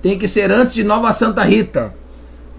Tem 0.01 0.17
que 0.17 0.29
ser 0.29 0.49
antes 0.49 0.73
de 0.75 0.83
Nova 0.85 1.11
Santa 1.11 1.43
Rita. 1.43 1.93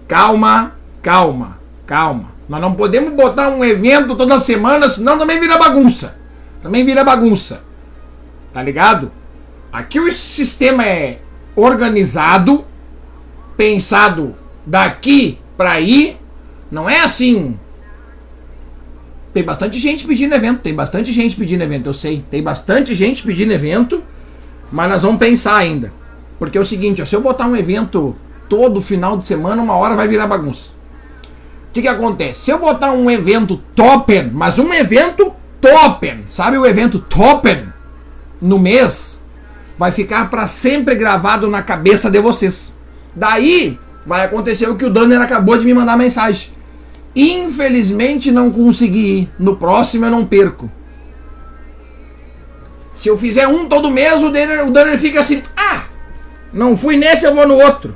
Calma, 0.06 0.76
calma, 1.00 1.58
calma. 1.87 2.36
Nós 2.49 2.61
não 2.61 2.75
podemos 2.75 3.13
botar 3.13 3.49
um 3.49 3.65
evento 3.65 4.15
toda 4.15 4.39
semana, 4.39 4.89
senão 4.89 5.19
também 5.19 5.41
vira 5.41 5.59
bagunça. 5.59 6.15
Também 6.63 6.85
vira 6.85 7.03
bagunça. 7.03 7.63
Tá 8.53 8.62
ligado? 8.62 9.11
Aqui 9.73 9.99
o 9.99 10.11
sistema 10.12 10.87
é 10.87 11.19
organizado, 11.57 12.65
pensado 13.57 14.35
daqui 14.65 15.38
para 15.57 15.73
aí. 15.73 16.17
Não 16.71 16.88
é 16.88 17.00
assim. 17.00 17.59
Tem 19.33 19.43
bastante 19.43 19.79
gente 19.79 20.07
pedindo 20.07 20.35
evento, 20.35 20.61
tem 20.61 20.75
bastante 20.75 21.12
gente 21.12 21.37
pedindo 21.37 21.62
evento, 21.62 21.88
eu 21.88 21.95
sei. 21.95 22.25
Tem 22.31 22.43
bastante 22.43 22.95
gente 22.95 23.23
pedindo 23.23 23.53
evento, 23.53 24.03
mas 24.71 24.88
nós 24.88 25.03
vamos 25.03 25.19
pensar 25.19 25.57
ainda. 25.57 25.93
Porque 26.38 26.57
é 26.57 26.61
o 26.61 26.65
seguinte, 26.65 27.03
ó, 27.03 27.05
se 27.05 27.15
eu 27.15 27.21
botar 27.21 27.47
um 27.47 27.57
evento 27.57 28.15
todo 28.49 28.81
final 28.81 29.17
de 29.17 29.26
semana, 29.26 29.61
uma 29.61 29.75
hora 29.75 29.95
vai 29.95 30.07
virar 30.07 30.26
bagunça 30.26 30.75
que, 31.76 31.83
que 31.83 31.88
acontece? 31.88 32.40
Se 32.40 32.50
eu 32.50 32.59
botar 32.59 32.92
um 32.92 33.11
evento 33.11 33.59
topen, 33.75 34.30
mas 34.33 34.59
um 34.59 34.73
evento 34.73 35.35
topen, 35.61 36.25
sabe 36.30 36.56
o 36.56 36.64
evento 36.64 36.99
topen 36.99 37.66
no 38.40 38.59
mês, 38.59 39.18
vai 39.78 39.92
ficar 39.92 40.30
para 40.30 40.47
sempre 40.47 40.95
gravado 40.95 41.49
na 41.49 41.62
cabeça 41.62 42.11
de 42.11 42.18
vocês. 42.18 42.73
Daí 43.14 43.78
vai 44.06 44.25
acontecer 44.25 44.66
o 44.68 44.76
que 44.76 44.87
o 44.87 44.90
Danner 44.90 45.21
acabou 45.21 45.59
de 45.59 45.66
me 45.66 45.75
mandar 45.75 45.99
mensagem. 45.99 46.50
Infelizmente 47.14 48.30
não 48.30 48.50
consegui 48.50 49.21
ir. 49.21 49.30
No 49.38 49.56
próximo 49.56 50.06
eu 50.06 50.11
não 50.11 50.25
perco. 50.25 50.71
Se 52.95 53.09
eu 53.09 53.18
fizer 53.18 53.47
um 53.47 53.68
todo 53.68 53.90
mês, 53.90 54.23
o 54.23 54.30
Danner, 54.30 54.66
o 54.66 54.71
Danner 54.71 54.99
fica 54.99 55.21
assim: 55.21 55.42
ah, 55.54 55.85
não 56.54 56.75
fui 56.75 56.97
nesse, 56.97 57.26
eu 57.26 57.35
vou 57.35 57.47
no 57.47 57.56
outro. 57.56 57.95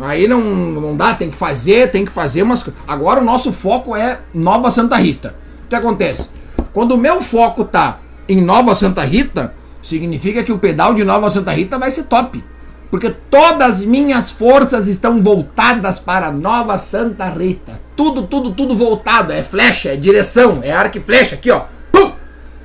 Aí 0.00 0.28
não, 0.28 0.40
não 0.40 0.96
dá, 0.96 1.14
tem 1.14 1.30
que 1.30 1.36
fazer, 1.36 1.90
tem 1.90 2.04
que 2.04 2.12
fazer, 2.12 2.44
mas 2.44 2.64
agora 2.86 3.20
o 3.20 3.24
nosso 3.24 3.52
foco 3.52 3.96
é 3.96 4.20
Nova 4.32 4.70
Santa 4.70 4.96
Rita. 4.96 5.34
O 5.64 5.68
que 5.68 5.74
acontece? 5.74 6.28
Quando 6.72 6.92
o 6.92 6.98
meu 6.98 7.20
foco 7.20 7.64
tá 7.64 7.98
em 8.28 8.40
Nova 8.40 8.74
Santa 8.74 9.02
Rita, 9.04 9.54
significa 9.82 10.44
que 10.44 10.52
o 10.52 10.58
pedal 10.58 10.94
de 10.94 11.04
Nova 11.04 11.30
Santa 11.30 11.50
Rita 11.50 11.78
vai 11.78 11.90
ser 11.90 12.04
top. 12.04 12.42
Porque 12.90 13.10
todas 13.10 13.78
as 13.78 13.84
minhas 13.84 14.30
forças 14.30 14.88
estão 14.88 15.20
voltadas 15.20 15.98
para 15.98 16.30
Nova 16.30 16.78
Santa 16.78 17.26
Rita. 17.26 17.78
Tudo, 17.96 18.26
tudo, 18.26 18.52
tudo 18.52 18.74
voltado. 18.74 19.32
É 19.32 19.42
flecha, 19.42 19.90
é 19.90 19.96
direção, 19.96 20.60
é 20.62 20.72
arco 20.72 20.96
e 20.96 21.00
flecha 21.00 21.34
aqui, 21.34 21.50
ó. 21.50 21.64
Pum! 21.92 22.12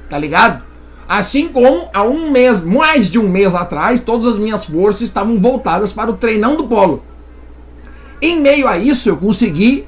Tá 0.10 0.18
ligado? 0.18 0.64
Assim 1.10 1.50
como 1.50 1.90
há 1.94 2.04
um 2.04 2.32
mês, 2.32 2.62
mais 2.62 3.10
de 3.10 3.20
um 3.20 3.28
mês 3.28 3.54
atrás, 3.54 4.00
todas 4.00 4.26
as 4.26 4.40
minhas 4.40 4.66
forças 4.66 5.02
estavam 5.02 5.38
voltadas 5.40 5.92
para 5.92 6.10
o 6.10 6.16
treinão 6.16 6.56
do 6.56 6.66
polo. 6.66 7.04
Em 8.24 8.40
meio 8.40 8.70
a 8.70 8.78
isso, 8.78 9.10
eu 9.10 9.18
consegui 9.18 9.86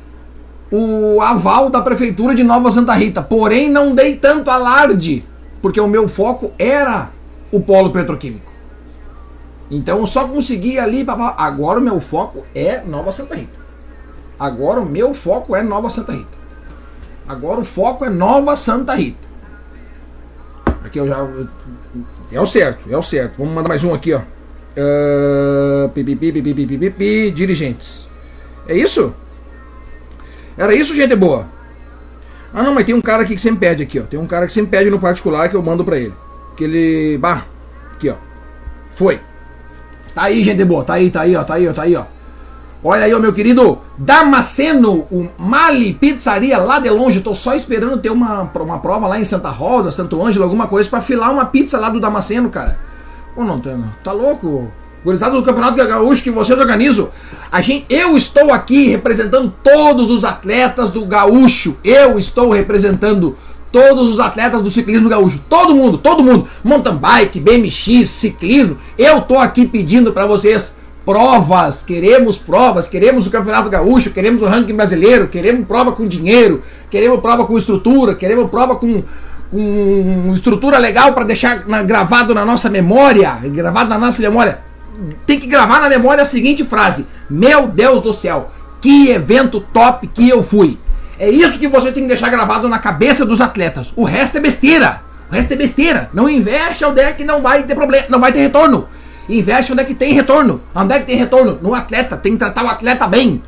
o 0.69 1.21
aval 1.21 1.69
da 1.69 1.81
prefeitura 1.81 2.35
de 2.35 2.43
Nova 2.43 2.69
Santa 2.69 2.93
Rita, 2.93 3.21
porém 3.21 3.71
não 3.71 3.95
dei 3.95 4.17
tanto 4.17 4.51
alarde, 4.51 5.23
porque 5.61 5.79
o 5.79 5.87
meu 5.87 6.05
foco 6.05 6.51
era 6.59 7.11
o 7.49 7.61
polo 7.61 7.91
petroquímico. 7.93 8.51
Então 9.71 9.99
eu 9.99 10.05
só 10.05 10.27
consegui 10.27 10.77
ali, 10.77 11.05
agora 11.37 11.79
o 11.79 11.81
meu 11.81 12.01
foco 12.01 12.43
é 12.53 12.83
Nova 12.85 13.13
Santa 13.13 13.35
Rita. 13.35 13.57
Agora 14.37 14.81
o 14.81 14.85
meu 14.85 15.13
foco 15.13 15.55
é 15.55 15.63
Nova 15.63 15.89
Santa 15.89 16.11
Rita. 16.11 16.37
Agora 17.25 17.61
o 17.61 17.63
foco 17.63 18.03
é 18.03 18.09
Nova 18.09 18.57
Santa 18.57 18.95
Rita. 18.95 19.25
Aqui 20.83 20.99
eu 20.99 21.07
já. 21.07 21.25
É 22.33 22.41
o 22.41 22.45
certo, 22.45 22.91
é 22.91 22.97
o 22.97 23.01
certo. 23.01 23.35
Vamos 23.37 23.53
mandar 23.53 23.69
mais 23.69 23.85
um 23.85 23.93
aqui, 23.93 24.13
ó. 24.13 24.19
Uh, 24.19 25.87
pipipi, 25.93 26.33
pipipi, 26.33 26.65
pipipi, 26.65 27.31
dirigentes. 27.31 28.05
É 28.67 28.75
isso? 28.75 29.13
Era 30.57 30.73
isso, 30.73 30.95
gente 30.95 31.15
boa? 31.15 31.47
Ah, 32.53 32.63
não, 32.63 32.73
mas 32.73 32.85
tem 32.85 32.95
um 32.95 33.01
cara 33.01 33.23
aqui 33.23 33.35
que 33.35 33.41
sempre 33.41 33.67
pede 33.67 33.83
aqui, 33.83 33.99
ó. 33.99 34.03
Tem 34.03 34.19
um 34.19 34.27
cara 34.27 34.47
que 34.47 34.53
sempre 34.53 34.71
pede 34.71 34.89
no 34.89 34.99
particular 34.99 35.49
que 35.49 35.55
eu 35.55 35.61
mando 35.61 35.83
pra 35.83 35.97
ele. 35.97 36.13
Que 36.55 36.63
ele. 36.63 37.17
Bah, 37.17 37.45
aqui, 37.95 38.09
ó. 38.09 38.15
Foi. 38.89 39.19
Tá 40.13 40.23
aí, 40.23 40.41
gente 40.41 40.63
boa. 40.63 40.83
Tá 40.83 40.93
aí, 40.93 41.11
tá 41.11 41.21
aí, 41.21 41.35
ó. 41.35 41.43
Tá 41.43 41.55
aí, 41.55 41.67
ó. 41.67 41.73
Tá 41.73 41.83
aí, 41.83 41.95
ó. 41.95 42.05
Olha 42.87 43.05
aí, 43.05 43.13
ó, 43.15 43.19
meu 43.19 43.33
querido 43.33 43.79
Damasceno, 43.97 45.07
o 45.11 45.27
Mali 45.39 45.95
Pizzaria 45.95 46.59
lá 46.59 46.77
de 46.77 46.87
longe. 46.89 47.19
Tô 47.19 47.33
só 47.33 47.55
esperando 47.55 47.99
ter 47.99 48.11
uma, 48.11 48.43
uma 48.43 48.79
prova 48.79 49.07
lá 49.07 49.19
em 49.19 49.25
Santa 49.25 49.49
Rosa, 49.49 49.89
Santo 49.89 50.23
Ângelo, 50.23 50.43
alguma 50.43 50.67
coisa, 50.67 50.87
para 50.87 51.01
filar 51.01 51.33
uma 51.33 51.45
pizza 51.45 51.79
lá 51.79 51.89
do 51.89 51.99
Damasceno, 51.99 52.47
cara. 52.49 52.77
Ô, 53.35 53.43
não, 53.43 53.59
tá 54.03 54.11
louco? 54.11 54.71
Gurizada 55.05 55.35
do 55.35 55.43
Campeonato 55.43 55.77
Gaúcho 55.77 56.23
que 56.23 56.31
vocês 56.31 56.59
organizam, 56.59 57.09
a 57.51 57.61
gente, 57.61 57.85
eu 57.87 58.17
estou 58.17 58.51
aqui 58.51 58.87
representando 58.87 59.53
todos 59.63 60.09
os 60.09 60.23
atletas 60.23 60.89
do 60.89 61.05
Gaúcho. 61.05 61.77
Eu 61.83 62.17
estou 62.17 62.51
representando 62.51 63.37
todos 63.71 64.09
os 64.09 64.19
atletas 64.19 64.63
do 64.63 64.69
ciclismo 64.69 65.07
gaúcho. 65.07 65.39
Todo 65.47 65.75
mundo, 65.75 65.97
todo 65.97 66.23
mundo. 66.23 66.47
Mountain 66.63 66.95
bike, 66.95 67.39
BMX, 67.39 68.09
ciclismo. 68.09 68.77
Eu 68.97 69.21
tô 69.21 69.37
aqui 69.37 69.65
pedindo 69.65 70.11
para 70.11 70.25
vocês 70.25 70.73
provas. 71.05 71.83
Queremos 71.83 72.35
provas. 72.35 72.87
Queremos 72.87 73.27
o 73.27 73.29
Campeonato 73.29 73.69
Gaúcho. 73.69 74.09
Queremos 74.09 74.41
o 74.41 74.47
ranking 74.47 74.73
brasileiro. 74.73 75.27
Queremos 75.27 75.67
prova 75.67 75.91
com 75.91 76.07
dinheiro. 76.07 76.63
Queremos 76.89 77.19
prova 77.19 77.45
com 77.45 77.57
estrutura. 77.57 78.15
Queremos 78.15 78.49
prova 78.49 78.75
com, 78.75 79.03
com 79.51 80.31
estrutura 80.33 80.77
legal 80.79 81.13
para 81.13 81.25
deixar 81.25 81.67
na, 81.67 81.83
gravado 81.83 82.33
na 82.33 82.43
nossa 82.43 82.69
memória. 82.69 83.37
Gravado 83.43 83.89
na 83.89 83.97
nossa 83.99 84.21
memória. 84.21 84.59
Tem 85.25 85.39
que 85.39 85.47
gravar 85.47 85.79
na 85.79 85.89
memória 85.89 86.21
a 86.21 86.25
seguinte 86.25 86.63
frase: 86.63 87.05
Meu 87.29 87.67
Deus 87.67 88.01
do 88.01 88.13
céu, 88.13 88.51
que 88.81 89.09
evento 89.09 89.59
top 89.59 90.07
que 90.07 90.29
eu 90.29 90.41
fui. 90.43 90.77
É 91.17 91.29
isso 91.29 91.57
que 91.57 91.67
você 91.67 91.91
tem 91.91 92.03
que 92.03 92.09
deixar 92.09 92.29
gravado 92.29 92.67
na 92.67 92.79
cabeça 92.79 93.25
dos 93.25 93.39
atletas. 93.39 93.93
O 93.95 94.03
resto 94.03 94.37
é 94.37 94.41
besteira. 94.41 95.01
O 95.29 95.33
resto 95.33 95.53
é 95.53 95.55
besteira. 95.55 96.09
Não 96.13 96.29
investe 96.29 96.83
onde 96.83 97.01
é 97.01 97.11
que 97.13 97.23
não 97.23 97.41
vai 97.41 97.63
ter 97.63 97.73
problema, 97.73 98.05
não 98.09 98.19
vai 98.19 98.31
ter 98.31 98.39
retorno. 98.39 98.87
Investe 99.27 99.71
onde 99.71 99.81
é 99.81 99.85
que 99.85 99.95
tem 99.95 100.13
retorno. 100.13 100.61
Onde 100.75 100.93
é 100.93 100.99
que 100.99 101.05
tem 101.05 101.15
retorno? 101.15 101.57
No 101.61 101.73
atleta. 101.73 102.17
Tem 102.17 102.33
que 102.33 102.39
tratar 102.39 102.63
o 102.63 102.67
atleta 102.67 103.07
bem. 103.07 103.41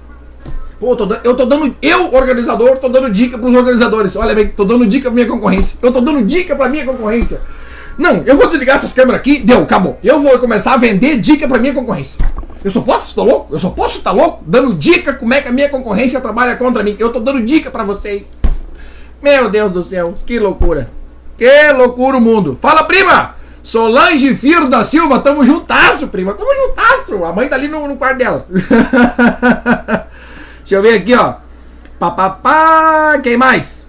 Pô, 0.79 0.95
tô, 0.95 1.11
eu 1.23 1.35
tô 1.35 1.45
dando, 1.45 1.75
eu, 1.81 2.13
organizador, 2.13 2.77
tô 2.77 2.87
dando 2.87 3.09
dica 3.09 3.37
pros 3.37 3.53
organizadores. 3.53 4.15
Olha 4.15 4.33
bem, 4.35 4.47
tô 4.47 4.63
dando 4.63 4.85
dica 4.85 5.05
pra 5.05 5.13
minha 5.13 5.27
concorrência. 5.27 5.77
Eu 5.81 5.91
tô 5.91 5.99
dando 6.01 6.23
dica 6.23 6.55
pra 6.55 6.69
minha 6.69 6.85
concorrência. 6.85 7.41
Não, 7.97 8.23
eu 8.25 8.37
vou 8.37 8.47
desligar 8.47 8.77
essas 8.77 8.93
câmeras 8.93 9.19
aqui. 9.19 9.39
Deu, 9.39 9.63
acabou. 9.63 9.97
Eu 10.03 10.21
vou 10.21 10.37
começar 10.39 10.73
a 10.73 10.77
vender 10.77 11.17
dica 11.17 11.47
pra 11.47 11.59
minha 11.59 11.73
concorrência. 11.73 12.17
Eu 12.63 12.71
só 12.71 12.81
posso 12.81 13.09
estar 13.09 13.23
louco? 13.23 13.53
Eu 13.53 13.59
só 13.59 13.69
posso 13.69 13.97
estar 13.97 14.11
louco? 14.11 14.43
Dando 14.45 14.73
dica 14.73 15.13
como 15.13 15.33
é 15.33 15.41
que 15.41 15.47
a 15.47 15.51
minha 15.51 15.69
concorrência 15.69 16.21
trabalha 16.21 16.55
contra 16.55 16.83
mim. 16.83 16.95
Eu 16.99 17.11
tô 17.11 17.19
dando 17.19 17.41
dica 17.41 17.71
para 17.71 17.83
vocês. 17.83 18.31
Meu 19.21 19.49
Deus 19.49 19.71
do 19.71 19.83
céu, 19.83 20.13
que 20.25 20.37
loucura. 20.37 20.89
Que 21.37 21.71
loucura 21.71 22.17
o 22.17 22.21
mundo. 22.21 22.57
Fala, 22.61 22.83
prima! 22.83 23.35
Solange 23.63 24.33
Firo 24.33 24.69
da 24.69 24.83
Silva, 24.83 25.19
tamo 25.19 25.45
juntasso, 25.45 26.07
prima. 26.07 26.33
Tamo 26.33 26.49
juntasso. 26.55 27.23
A 27.25 27.33
mãe 27.33 27.49
tá 27.49 27.55
ali 27.55 27.67
no, 27.67 27.87
no 27.87 27.97
quarto 27.97 28.17
dela. 28.17 28.45
Deixa 30.59 30.75
eu 30.75 30.81
ver 30.81 30.95
aqui, 30.95 31.13
ó. 31.13 31.35
Papapá. 31.99 33.19
Quem 33.21 33.35
mais? 33.35 33.85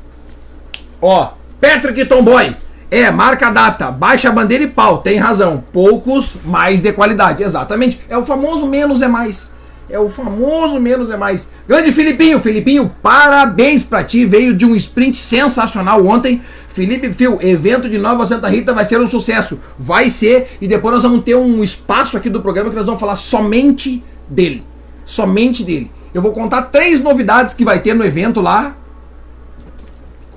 Ó, 1.00 1.32
Patrick 1.60 2.04
Tomboy. 2.06 2.56
É, 2.90 3.10
marca 3.10 3.48
a 3.48 3.50
data, 3.50 3.90
baixa 3.90 4.30
a 4.30 4.32
bandeira 4.32 4.64
e 4.64 4.68
pau, 4.68 4.98
tem 4.98 5.18
razão. 5.18 5.62
Poucos, 5.72 6.36
mais 6.44 6.80
de 6.80 6.90
qualidade. 6.92 7.42
Exatamente. 7.42 8.00
É 8.08 8.16
o 8.16 8.24
famoso 8.24 8.66
menos 8.66 9.02
é 9.02 9.08
mais. 9.08 9.52
É 9.90 9.98
o 9.98 10.08
famoso 10.08 10.78
menos 10.80 11.10
é 11.10 11.16
mais. 11.16 11.48
Grande 11.66 11.92
Filipinho, 11.92 12.40
Filipinho, 12.40 12.94
parabéns 13.02 13.82
pra 13.82 14.02
ti. 14.02 14.24
Veio 14.24 14.54
de 14.54 14.64
um 14.64 14.74
sprint 14.74 15.18
sensacional 15.18 16.06
ontem. 16.06 16.42
Felipe 16.70 17.12
Fio, 17.12 17.38
evento 17.42 17.88
de 17.88 17.98
Nova 17.98 18.24
Santa 18.24 18.48
Rita 18.48 18.72
vai 18.72 18.84
ser 18.84 19.00
um 19.00 19.06
sucesso. 19.06 19.58
Vai 19.78 20.08
ser. 20.08 20.56
E 20.60 20.68
depois 20.68 20.94
nós 20.94 21.02
vamos 21.02 21.24
ter 21.24 21.34
um 21.34 21.62
espaço 21.62 22.16
aqui 22.16 22.30
do 22.30 22.40
programa 22.40 22.70
que 22.70 22.76
nós 22.76 22.86
vamos 22.86 23.00
falar 23.00 23.16
somente 23.16 24.02
dele. 24.28 24.64
Somente 25.04 25.62
dele. 25.62 25.90
Eu 26.14 26.22
vou 26.22 26.32
contar 26.32 26.62
três 26.62 27.00
novidades 27.00 27.52
que 27.52 27.64
vai 27.64 27.80
ter 27.80 27.94
no 27.94 28.04
evento 28.04 28.40
lá 28.40 28.76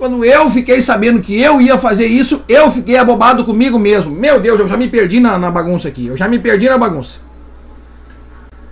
quando 0.02 0.24
eu 0.24 0.50
fiquei 0.50 0.80
sabendo 0.80 1.22
que 1.22 1.40
eu 1.40 1.60
ia 1.60 1.78
fazer 1.78 2.06
isso, 2.06 2.42
eu 2.48 2.68
fiquei 2.72 2.96
abobado 2.96 3.44
comigo 3.44 3.78
mesmo. 3.78 4.12
Meu 4.12 4.40
Deus, 4.40 4.58
eu 4.58 4.66
já 4.66 4.76
me 4.76 4.88
perdi 4.88 5.20
na, 5.20 5.38
na 5.38 5.48
bagunça 5.48 5.86
aqui. 5.86 6.08
Eu 6.08 6.16
já 6.16 6.26
me 6.26 6.40
perdi 6.40 6.68
na 6.68 6.76
bagunça. 6.76 7.20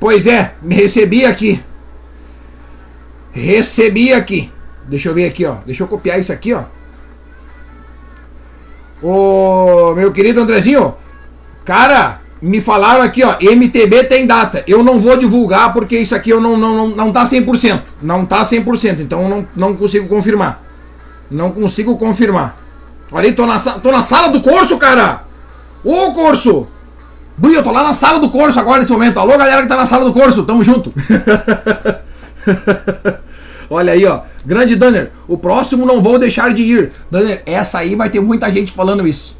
Pois 0.00 0.26
é, 0.26 0.54
me 0.60 0.75
recebi 0.75 1.25
aqui. 1.25 1.62
Recebi 3.30 4.12
aqui. 4.12 4.50
Deixa 4.88 5.08
eu 5.08 5.14
ver 5.14 5.26
aqui, 5.26 5.46
ó. 5.46 5.58
Deixa 5.64 5.84
eu 5.84 5.87
copiar 5.87 6.18
isso 6.18 6.32
aqui, 6.32 6.52
ó. 6.52 6.64
Ô, 9.00 9.94
meu 9.94 10.10
querido 10.10 10.40
Andrezinho, 10.40 10.94
cara, 11.64 12.18
me 12.42 12.60
falaram 12.60 13.02
aqui, 13.04 13.22
ó, 13.22 13.37
MTB 13.40 14.02
tem 14.02 14.26
data. 14.26 14.64
Eu 14.66 14.82
não 14.82 14.99
vou 14.99 15.16
divulgar 15.16 15.72
porque 15.72 15.96
isso 15.96 16.12
aqui 16.12 16.30
eu 16.30 16.40
não, 16.40 16.56
não, 16.56 16.75
não, 16.75 16.88
não 16.88 17.12
tá 17.12 17.22
100%. 17.22 17.80
Não 18.02 18.26
tá 18.26 18.42
100%, 18.42 18.99
então 18.99 19.22
eu 19.22 19.28
não, 19.28 19.46
não 19.54 19.76
consigo 19.76 20.08
confirmar. 20.08 20.70
Não 21.30 21.52
consigo 21.52 21.96
confirmar. 21.96 22.56
Olha 23.12 23.32
tô 23.32 23.46
na, 23.46 23.58
tô 23.58 23.90
na 23.90 24.02
sala 24.02 24.28
do 24.28 24.40
curso, 24.40 24.76
cara! 24.78 25.22
Ô, 25.84 26.12
curso! 26.12 26.66
Bui, 27.37 27.56
eu 27.56 27.62
tô 27.62 27.70
lá 27.70 27.82
na 27.82 27.94
sala 27.94 28.18
do 28.18 28.28
curso 28.28 28.60
agora 28.60 28.80
nesse 28.80 28.92
momento. 28.92 29.18
Alô, 29.18 29.37
galera 29.38 29.62
que 29.62 29.68
tá 29.68 29.76
na 29.76 29.87
sala 29.87 30.04
do 30.04 30.12
curso, 30.12 30.42
tamo 30.42 30.62
junto. 30.62 30.92
Olha 33.70 33.92
aí, 33.92 34.04
ó. 34.04 34.22
Grande 34.44 34.76
Danner, 34.76 35.10
o 35.26 35.38
próximo 35.38 35.87
não 35.87 36.02
vou 36.02 36.18
deixar 36.18 36.52
de 36.52 36.62
ir. 36.62 36.92
Danner, 37.10 37.42
essa 37.46 37.78
aí 37.78 37.94
vai 37.94 38.10
ter 38.10 38.20
muita 38.20 38.52
gente 38.52 38.72
falando 38.72 39.06
isso. 39.06 39.38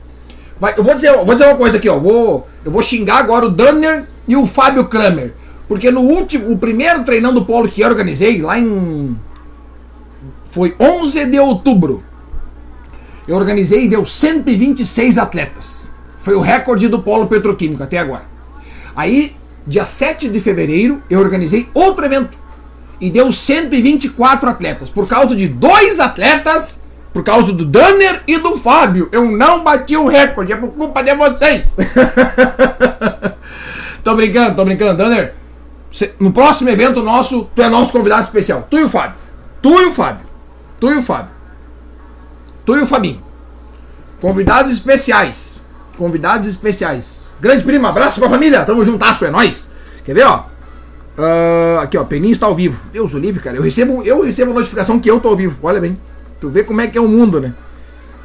Vai, 0.59 0.75
eu 0.77 0.85
vou 0.85 0.95
dizer, 0.95 1.13
vou 1.13 1.35
dizer 1.35 1.47
uma 1.47 1.57
coisa 1.57 1.77
aqui, 1.77 1.89
ó. 1.89 1.99
Vou, 1.99 2.49
eu 2.65 2.71
vou 2.71 2.83
xingar 2.83 3.19
agora 3.19 3.47
o 3.47 3.51
Danner 3.51 4.05
e 4.27 4.37
o 4.37 4.47
Fábio 4.47 4.87
Kramer. 4.87 5.35
Porque 5.69 5.91
no 5.91 6.01
último, 6.01 6.51
o 6.51 6.59
primeiro 6.59 7.05
treinando 7.05 7.45
polo 7.45 7.69
que 7.69 7.81
eu 7.81 7.89
organizei, 7.89 8.41
lá 8.41 8.59
em 8.59 9.17
foi 10.51 10.75
11 10.79 11.27
de 11.27 11.39
outubro. 11.39 12.03
Eu 13.27 13.37
organizei 13.37 13.85
e 13.85 13.89
deu 13.89 14.05
126 14.05 15.19
atletas. 15.19 15.89
Foi 16.21 16.35
o 16.35 16.41
recorde 16.41 16.89
do 16.89 17.01
polo 17.01 17.27
petroquímico 17.27 17.83
até 17.83 17.99
agora. 17.99 18.25
Aí, 18.95 19.35
dia 19.67 19.85
7 19.85 20.29
de 20.29 20.41
fevereiro, 20.41 21.03
eu 21.09 21.21
organizei 21.21 21.69
outro 21.73 22.05
evento. 22.05 22.39
E 23.01 23.11
deu 23.11 23.33
124 23.33 24.51
atletas. 24.51 24.91
Por 24.91 25.09
causa 25.09 25.35
de 25.35 25.49
dois 25.49 26.01
atletas, 26.01 26.79
por 27.13 27.23
causa 27.23 27.53
do 27.53 27.65
Danner 27.65 28.23
e 28.27 28.37
do 28.37 28.59
Fábio. 28.59 29.09
Eu 29.11 29.31
não 29.31 29.65
bati 29.65 29.97
o 29.97 30.07
recorde, 30.07 30.53
é 30.53 30.57
por 30.57 30.71
culpa 30.71 31.03
de 31.03 31.15
vocês. 31.15 31.75
tô 34.05 34.15
brincando, 34.15 34.57
tô 34.57 34.65
brincando. 34.65 34.97
Danner, 34.97 35.35
no 36.19 36.33
próximo 36.33 36.69
evento 36.69 37.03
nosso, 37.03 37.49
tu 37.55 37.63
é 37.63 37.69
nosso 37.69 37.93
convidado 37.93 38.25
especial. 38.25 38.67
Tu 38.69 38.79
e 38.79 38.85
o 38.85 38.89
Fábio. 38.89 39.17
Tu 39.63 39.81
e 39.81 39.87
o 39.87 39.93
Fábio. 39.93 40.30
Tu 40.81 40.91
e 40.91 40.97
o 40.97 41.03
Fábio. 41.03 41.31
Tu 42.65 42.77
e 42.77 42.81
o 42.81 42.87
Fabinho. 42.87 43.23
Convidados 44.21 44.73
especiais. 44.73 45.61
Convidados 45.97 46.49
especiais. 46.49 47.21
Grande 47.41 47.65
prima, 47.65 47.91
abraço 47.91 48.19
pra 48.19 48.29
família. 48.29 48.65
Tamo 48.65 48.85
juntasso, 48.85 49.25
é 49.25 49.31
nóis. 49.31 49.69
Quer 50.05 50.15
ver, 50.15 50.27
ó? 50.27 50.45
Uh, 51.19 51.81
aqui, 51.81 51.97
ó. 51.97 52.05
Peninha 52.05 52.33
está 52.33 52.47
ao 52.47 52.55
vivo. 52.55 52.81
Deus 52.93 53.13
o 53.15 53.19
livre, 53.19 53.43
cara. 53.43 53.57
Eu 53.57 53.63
recebo, 53.63 54.03
eu 54.03 54.23
recebo 54.23 54.53
notificação 54.53 54.99
que 54.99 55.11
eu 55.11 55.21
tô 55.21 55.29
ao 55.29 55.37
vivo. 55.37 55.59
Olha 55.63 55.81
bem. 55.81 55.99
Tu 56.41 56.49
vê 56.49 56.65
como 56.65 56.81
é 56.81 56.87
que 56.87 56.97
é 56.97 57.01
o 57.01 57.09
mundo, 57.09 57.41
né? 57.41 57.55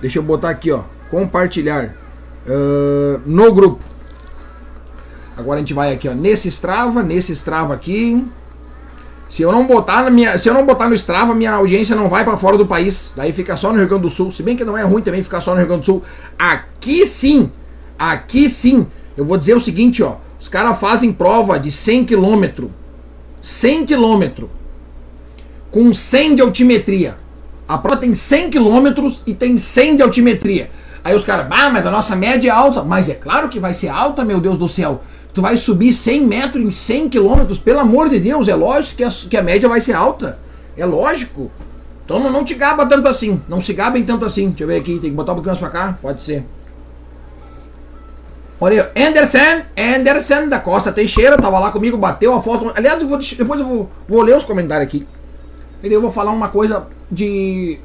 Deixa 0.02 0.20
eu 0.20 0.24
botar 0.24 0.50
aqui, 0.50 0.72
ó. 0.72 0.82
Compartilhar. 1.10 1.94
Uh, 2.48 3.22
no 3.26 3.54
grupo. 3.54 3.80
Agora 5.38 5.58
a 5.58 5.60
gente 5.60 5.74
vai 5.74 5.94
aqui, 5.94 6.08
ó. 6.08 6.14
Nesse 6.14 6.48
Strava, 6.48 7.04
nesse 7.04 7.34
Strava 7.34 7.74
aqui. 7.74 8.26
Se 9.30 9.42
eu 9.42 9.52
não 9.52 9.66
botar 9.66 10.04
na 10.04 10.10
minha, 10.10 10.38
se 10.38 10.48
eu 10.48 10.54
não 10.54 10.66
botar 10.66 10.88
no 10.88 10.96
Strava, 10.96 11.34
minha 11.34 11.52
audiência 11.52 11.96
não 11.96 12.08
vai 12.08 12.24
para 12.24 12.38
fora 12.38 12.58
do 12.58 12.66
país. 12.66 13.14
Daí 13.16 13.34
fica 13.34 13.58
só 13.58 13.72
no 13.72 13.80
Rio 13.80 13.88
Grande 13.88 14.04
do 14.04 14.10
Sul. 14.10 14.32
Se 14.32 14.44
bem 14.44 14.56
que 14.56 14.64
não 14.64 14.78
é 14.78 14.84
ruim 14.84 15.02
também 15.02 15.24
ficar 15.24 15.42
só 15.42 15.52
no 15.52 15.58
Rio 15.58 15.68
Grande 15.68 15.82
do 15.82 15.86
Sul. 15.86 16.04
Aqui 16.38 17.06
sim. 17.06 17.52
Aqui 17.98 18.48
sim. 18.50 18.88
Eu 19.18 19.26
vou 19.26 19.38
dizer 19.38 19.56
o 19.56 19.60
seguinte, 19.60 20.04
ó. 20.04 20.18
Os 20.40 20.48
caras 20.48 20.80
fazem 20.80 21.12
prova 21.12 21.60
de 21.60 21.72
100 21.72 22.06
km. 22.06 22.66
100 23.42 23.86
km. 23.86 24.46
Com 25.72 25.94
100 25.94 26.36
de 26.36 26.42
altimetria. 26.42 27.18
A 27.68 27.78
prova 27.78 27.98
tem 27.98 28.14
100 28.14 28.52
km 28.52 29.12
e 29.26 29.34
tem 29.34 29.58
100 29.58 29.98
de 29.98 30.04
altimetria. 30.04 30.70
Aí 31.04 31.16
os 31.16 31.24
caras, 31.24 31.48
ah, 31.50 31.70
mas 31.70 31.86
a 31.86 31.92
nossa 31.92 32.16
média 32.16 32.50
é 32.50 32.52
alta. 32.52 32.84
Mas 32.84 33.10
é 33.10 33.16
claro 33.16 33.50
que 33.50 33.60
vai 33.60 33.74
ser 33.74 33.90
alta, 33.90 34.24
meu 34.24 34.40
Deus 34.40 34.58
do 34.58 34.68
céu. 34.68 35.02
Tu 35.36 35.42
vai 35.42 35.58
subir 35.58 35.92
100 35.92 36.26
metros 36.26 36.64
em 36.64 36.72
100 36.72 37.10
quilômetros, 37.10 37.60
pelo 37.60 37.82
amor 37.82 38.08
de 38.08 38.20
Deus, 38.22 38.48
é 38.48 38.56
lógico 38.56 38.96
que 38.96 39.04
a, 39.04 39.10
que 39.10 39.36
a 39.36 39.44
média 39.44 39.68
vai 39.68 39.82
ser 39.82 39.92
alta. 39.92 40.40
É 40.78 40.86
lógico. 40.86 41.52
Então 42.06 42.20
não, 42.20 42.32
não 42.32 42.46
te 42.46 42.54
gaba 42.54 42.86
tanto 42.86 43.06
assim. 43.10 43.42
Não 43.46 43.60
se 43.60 43.74
gabem 43.74 44.06
tanto 44.06 44.24
assim. 44.24 44.48
Deixa 44.48 44.64
eu 44.64 44.68
ver 44.68 44.78
aqui, 44.78 44.94
tem 44.94 45.10
que 45.10 45.16
botar 45.16 45.34
um 45.34 45.36
pouquinho 45.36 45.54
mais 45.54 45.60
pra 45.60 45.70
cá? 45.70 45.96
Pode 46.02 46.24
ser. 46.24 46.46
Olha 48.62 48.90
aí, 48.96 49.08
Anderson, 49.08 49.66
Anderson 49.78 50.48
da 50.48 50.60
Costa 50.60 50.94
Teixeira, 50.94 51.38
tava 51.38 51.60
lá 51.60 51.70
comigo, 51.70 51.98
bateu 51.98 52.34
a 52.34 52.42
foto. 52.42 52.72
Aliás, 52.74 53.02
eu 53.02 53.08
vou, 53.10 53.18
depois 53.18 53.60
eu 53.60 53.66
vou, 53.66 53.90
vou 54.08 54.22
ler 54.22 54.38
os 54.38 54.46
comentários 54.46 54.88
aqui. 54.88 55.06
E 55.84 55.92
eu 55.92 56.02
vou 56.02 56.14
falar 56.14 56.32
uma 56.32 56.48
coisa 56.48 56.88
de, 57.12 57.78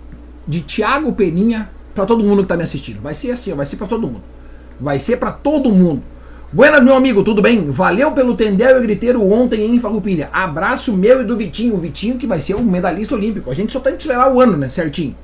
de 0.46 0.60
Thiago 0.60 1.12
Peninha 1.14 1.68
para 1.96 2.06
todo 2.06 2.22
mundo 2.22 2.42
que 2.42 2.48
tá 2.48 2.56
me 2.56 2.62
assistindo. 2.62 3.00
Vai 3.00 3.14
ser 3.14 3.32
assim, 3.32 3.52
vai 3.54 3.66
ser 3.66 3.74
para 3.74 3.88
todo 3.88 4.06
mundo. 4.06 4.22
Vai 4.80 5.00
ser 5.00 5.16
para 5.16 5.32
todo 5.32 5.72
mundo. 5.72 6.00
Buenas, 6.52 6.82
meu 6.82 6.96
amigo, 6.96 7.22
tudo 7.22 7.40
bem? 7.40 7.70
Valeu 7.70 8.10
pelo 8.10 8.36
Tendel 8.36 8.76
e 8.76 8.82
Griteiro 8.82 9.22
ontem 9.22 9.64
em 9.72 9.78
Farroupilha. 9.78 10.28
Abraço 10.32 10.92
meu 10.92 11.22
e 11.22 11.24
do 11.24 11.36
Vitinho. 11.36 11.76
O 11.76 11.78
Vitinho 11.78 12.18
que 12.18 12.26
vai 12.26 12.40
ser 12.40 12.54
o 12.54 12.60
medalhista 12.60 13.14
olímpico. 13.14 13.52
A 13.52 13.54
gente 13.54 13.72
só 13.72 13.78
tem 13.78 13.92
que 13.92 13.98
acelerar 13.98 14.32
o 14.32 14.40
ano, 14.40 14.56
né? 14.56 14.68
Certinho. 14.68 15.14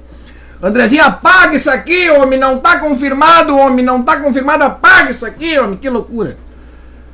Andrezinho, 0.62 1.02
apaga 1.02 1.56
isso 1.56 1.68
aqui, 1.68 2.08
homem. 2.10 2.38
Não 2.38 2.60
tá 2.60 2.78
confirmado, 2.78 3.56
homem. 3.56 3.84
Não 3.84 4.04
tá 4.04 4.20
confirmado. 4.20 4.62
Apaga 4.62 5.10
isso 5.10 5.26
aqui, 5.26 5.58
homem. 5.58 5.76
Que 5.76 5.90
loucura. 5.90 6.38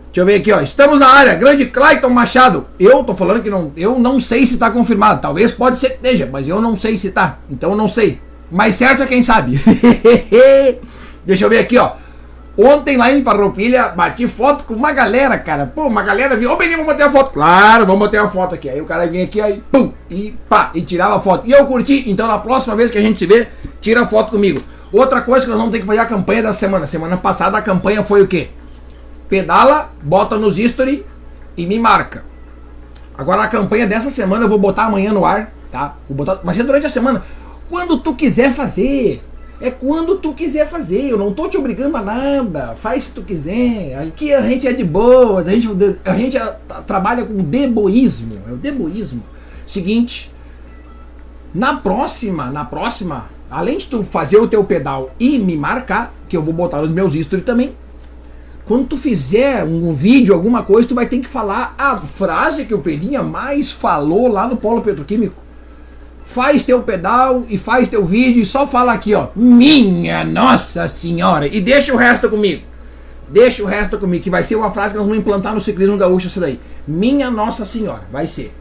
Deixa 0.09 0.21
eu 0.21 0.26
ver 0.26 0.35
aqui, 0.35 0.52
ó. 0.52 0.61
Estamos 0.61 1.00
na 1.00 1.09
área. 1.09 1.35
Grande 1.35 1.64
Clayton 1.64 2.11
Machado. 2.11 2.66
Eu 2.78 3.02
tô 3.04 3.14
falando 3.14 3.42
que 3.42 3.49
não. 3.49 3.73
Eu 3.75 3.99
não 3.99 4.21
sei 4.21 4.45
se 4.45 4.59
tá 4.59 4.71
confirmado. 4.71 5.23
Talvez 5.23 5.52
pode 5.52 5.81
ser 5.81 5.88
que 5.88 6.07
esteja, 6.07 6.28
mas 6.31 6.47
eu 6.47 6.61
não 6.61 6.76
sei 6.76 6.99
se 6.99 7.11
tá. 7.11 7.38
Então 7.49 7.71
eu 7.71 7.76
não 7.76 7.88
sei. 7.88 8.21
Mas 8.50 8.75
certo 8.75 9.04
é 9.04 9.07
quem 9.07 9.23
sabe. 9.23 9.59
Deixa 11.25 11.47
eu 11.47 11.49
ver 11.49 11.61
aqui, 11.61 11.78
ó. 11.78 11.92
Ontem 12.56 12.97
lá 12.97 13.11
em 13.11 13.25
Farroupilha, 13.25 13.88
bati 13.88 14.28
foto 14.28 14.64
com 14.64 14.75
uma 14.75 14.92
galera, 14.92 15.38
cara. 15.38 15.66
Pô, 15.66 15.87
uma 15.87 16.02
galera 16.02 16.37
viu. 16.37 16.52
Ô, 16.52 16.56
menino, 16.59 16.78
vamos 16.78 16.92
bater 16.92 17.06
a 17.06 17.11
foto. 17.11 17.32
Claro, 17.32 17.87
vamos 17.87 18.00
bater 18.00 18.21
a 18.21 18.28
foto 18.28 18.54
aqui. 18.54 18.68
Aí 18.68 18.80
o 18.80 18.85
cara 18.85 19.06
vinha 19.06 19.25
aqui, 19.25 19.40
aí, 19.40 19.61
pum, 19.71 19.90
e 20.11 20.35
pá, 20.49 20.71
e 20.75 20.82
tirava 20.82 21.16
a 21.16 21.21
foto. 21.21 21.49
E 21.49 21.52
eu 21.52 21.64
curti. 21.66 22.04
Então 22.11 22.26
na 22.26 22.38
próxima 22.38 22.76
vez 22.76 22.90
que 22.90 22.99
a 22.99 23.02
gente 23.02 23.18
se 23.18 23.26
vê, 23.26 23.49
tira 23.80 24.02
a 24.02 24.06
foto 24.06 24.30
comigo. 24.30 24.62
Outra 24.92 25.23
coisa 25.23 25.47
que 25.47 25.50
nós 25.50 25.59
vamos 25.59 25.73
ter 25.73 25.80
que 25.80 25.87
fazer 25.87 26.00
a 26.00 26.06
campanha 26.06 26.42
da 26.42 26.52
semana. 26.52 26.87
Semana 26.87 27.16
passada 27.16 27.56
a 27.56 27.62
campanha 27.62 28.04
foi 28.04 28.23
o 28.23 28.28
quê? 28.28 28.50
pedala, 29.32 29.90
bota 30.02 30.37
nos 30.37 30.59
history 30.59 31.06
e 31.56 31.64
me 31.64 31.78
marca. 31.78 32.23
Agora 33.16 33.44
a 33.44 33.49
campanha 33.49 33.87
dessa 33.87 34.11
semana 34.11 34.44
eu 34.44 34.49
vou 34.49 34.59
botar 34.59 34.85
amanhã 34.85 35.11
no 35.11 35.25
ar, 35.25 35.50
tá? 35.71 35.97
Vou 36.06 36.14
botar, 36.14 36.35
vai 36.44 36.54
ser 36.54 36.64
durante 36.64 36.85
a 36.85 36.90
semana. 36.90 37.23
Quando 37.71 37.99
tu 37.99 38.14
quiser 38.14 38.52
fazer. 38.52 39.23
É 39.62 39.71
quando 39.71 40.19
tu 40.19 40.35
quiser 40.35 40.69
fazer. 40.69 41.09
Eu 41.09 41.16
não 41.16 41.31
tô 41.31 41.49
te 41.49 41.57
obrigando 41.57 41.97
a 41.97 42.02
nada. 42.02 42.75
Faz 42.83 43.04
se 43.04 43.11
tu 43.12 43.23
quiser. 43.23 43.97
Aqui 43.97 44.35
a 44.35 44.40
gente 44.40 44.66
é 44.66 44.73
de 44.73 44.83
boa. 44.83 45.40
A 45.40 45.45
gente, 45.45 45.69
a 46.04 46.16
gente 46.16 46.37
trabalha 46.85 47.25
com 47.25 47.35
deboísmo. 47.35 48.42
É 48.49 48.52
o 48.52 48.57
deboísmo. 48.57 49.23
Seguinte. 49.64 50.28
Na 51.54 51.76
próxima, 51.76 52.50
na 52.50 52.64
próxima, 52.64 53.26
além 53.49 53.78
de 53.78 53.87
tu 53.87 54.02
fazer 54.02 54.38
o 54.38 54.49
teu 54.49 54.64
pedal 54.64 55.12
e 55.21 55.38
me 55.38 55.57
marcar, 55.57 56.12
que 56.28 56.37
eu 56.37 56.42
vou 56.42 56.52
botar 56.52 56.81
nos 56.81 56.90
meus 56.90 57.12
stories 57.12 57.47
também, 57.47 57.71
quando 58.64 58.88
tu 58.88 58.97
fizer 58.97 59.62
um 59.62 59.95
vídeo, 59.95 60.35
alguma 60.35 60.62
coisa, 60.62 60.88
tu 60.88 60.95
vai 60.95 61.07
ter 61.07 61.19
que 61.19 61.28
falar 61.28 61.75
a 61.78 61.99
frase 61.99 62.64
que 62.64 62.75
o 62.75 62.81
Peninha 62.81 63.23
mais 63.23 63.71
falou 63.71 64.26
lá 64.28 64.49
no 64.49 64.57
Polo 64.57 64.81
Petroquímico. 64.81 65.41
Faz 66.33 66.62
teu 66.62 66.83
pedal 66.83 67.45
e 67.49 67.59
faz 67.59 67.89
teu 67.89 68.05
vídeo 68.05 68.43
e 68.43 68.47
só 68.47 68.67
fala 68.67 68.93
aqui, 68.93 69.15
ó. 69.15 69.29
Minha 69.37 70.25
Nossa 70.25 70.89
Senhora! 70.89 71.47
E 71.47 71.61
deixa 71.61 71.93
o 71.93 71.97
resto 71.97 72.29
comigo. 72.29 72.62
Deixa 73.29 73.62
o 73.62 73.67
resto 73.67 73.99
comigo, 73.99 74.23
que 74.23 74.31
vai 74.31 74.43
ser 74.43 74.57
uma 74.57 74.73
frase 74.73 74.92
que 74.92 74.99
nós 74.99 75.07
vamos 75.07 75.21
implantar 75.21 75.55
no 75.55 75.61
ciclismo 75.61 75.97
gaúcho 75.97 76.27
essa 76.27 76.40
daí. 76.40 76.59
Minha 76.87 77.31
Nossa 77.31 77.64
Senhora. 77.64 78.03
Vai 78.11 78.27
ser. 78.27 78.53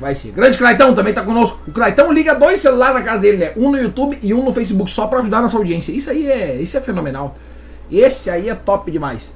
Vai 0.00 0.14
ser. 0.14 0.32
Grande 0.32 0.58
Claitão 0.58 0.94
também 0.94 1.14
tá 1.14 1.22
conosco. 1.22 1.60
O 1.66 1.72
Claitão 1.72 2.12
liga 2.12 2.34
dois 2.34 2.60
celulares 2.60 2.94
na 2.94 3.02
casa 3.02 3.20
dele, 3.20 3.38
né? 3.38 3.52
Um 3.56 3.70
no 3.70 3.78
YouTube 3.78 4.18
e 4.22 4.34
um 4.34 4.44
no 4.44 4.52
Facebook, 4.52 4.90
só 4.90 5.06
para 5.06 5.20
ajudar 5.20 5.42
nossa 5.42 5.56
audiência. 5.56 5.92
Isso 5.92 6.10
aí 6.10 6.26
é, 6.26 6.56
isso 6.60 6.76
é 6.76 6.80
fenomenal. 6.80 7.36
Esse 7.90 8.30
aí 8.30 8.48
é 8.48 8.54
top 8.54 8.90
demais 8.90 9.32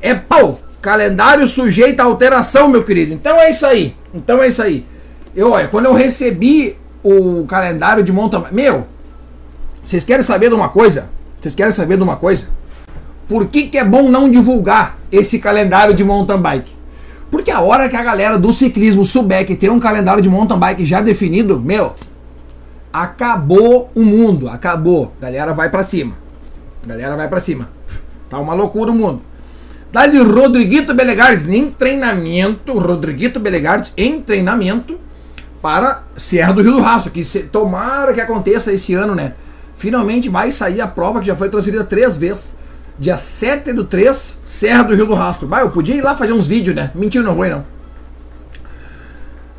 é 0.00 0.14
pau. 0.14 0.60
Calendário 0.80 1.46
sujeito 1.46 2.00
a 2.00 2.04
alteração, 2.04 2.68
meu 2.68 2.82
querido. 2.82 3.12
Então 3.12 3.38
é 3.38 3.50
isso 3.50 3.66
aí. 3.66 3.94
Então 4.14 4.42
é 4.42 4.48
isso 4.48 4.62
aí. 4.62 4.86
Eu, 5.36 5.50
olha, 5.50 5.68
quando 5.68 5.86
eu 5.86 5.92
recebi 5.92 6.76
o 7.02 7.44
calendário 7.46 8.02
de 8.02 8.12
mountain 8.12 8.42
meu, 8.52 8.86
vocês 9.84 10.04
querem 10.04 10.22
saber 10.22 10.48
de 10.48 10.54
uma 10.54 10.68
coisa? 10.68 11.08
Vocês 11.40 11.54
querem 11.54 11.72
saber 11.72 11.96
de 11.96 12.02
uma 12.02 12.16
coisa? 12.16 12.46
Por 13.26 13.46
que, 13.46 13.68
que 13.68 13.78
é 13.78 13.84
bom 13.84 14.08
não 14.08 14.30
divulgar 14.30 14.98
esse 15.10 15.38
calendário 15.38 15.94
de 15.94 16.04
mountain 16.04 16.40
bike? 16.40 16.72
Porque 17.30 17.50
a 17.50 17.60
hora 17.60 17.88
que 17.88 17.96
a 17.96 18.02
galera 18.02 18.36
do 18.38 18.52
ciclismo 18.52 19.04
souber 19.04 19.46
que 19.46 19.54
tem 19.54 19.70
um 19.70 19.78
calendário 19.78 20.22
de 20.22 20.28
mountain 20.28 20.58
bike 20.58 20.84
já 20.84 21.00
definido, 21.00 21.58
meu, 21.60 21.94
acabou 22.92 23.90
o 23.94 24.02
mundo, 24.02 24.48
acabou. 24.48 25.12
Galera 25.20 25.54
vai 25.54 25.70
para 25.70 25.82
cima. 25.82 26.14
Galera 26.84 27.16
vai 27.16 27.28
para 27.28 27.40
cima. 27.40 27.68
Tá 28.28 28.38
uma 28.38 28.54
loucura 28.54 28.90
o 28.90 28.94
mundo. 28.94 29.22
De 29.92 30.18
Rodriguito 30.18 30.94
Belegares 30.94 31.46
em 31.48 31.70
treinamento. 31.70 32.78
Rodriguito 32.78 33.40
Belegares 33.40 33.92
em 33.96 34.20
treinamento 34.20 34.98
para 35.60 36.02
Serra 36.16 36.52
do 36.52 36.62
Rio 36.62 36.72
do 36.72 36.80
Rastro. 36.80 37.10
Que 37.10 37.24
se, 37.24 37.40
tomara 37.44 38.12
que 38.12 38.20
aconteça 38.20 38.72
esse 38.72 38.94
ano, 38.94 39.14
né? 39.14 39.34
Finalmente 39.76 40.28
vai 40.28 40.52
sair 40.52 40.80
a 40.80 40.86
prova 40.86 41.20
que 41.20 41.26
já 41.26 41.36
foi 41.36 41.48
transferida 41.48 41.84
três 41.84 42.16
vezes. 42.16 42.54
Dia 42.98 43.16
7 43.16 43.72
do 43.72 43.84
3, 43.84 44.38
Serra 44.44 44.82
do 44.82 44.94
Rio 44.94 45.06
do 45.06 45.14
Rastro. 45.14 45.48
Vai, 45.48 45.62
eu 45.62 45.70
podia 45.70 45.94
ir 45.94 46.02
lá 46.02 46.14
fazer 46.14 46.34
uns 46.34 46.46
vídeos, 46.46 46.76
né? 46.76 46.90
Mentira, 46.94 47.24
não 47.24 47.34
vou 47.34 47.48
não. 47.48 47.64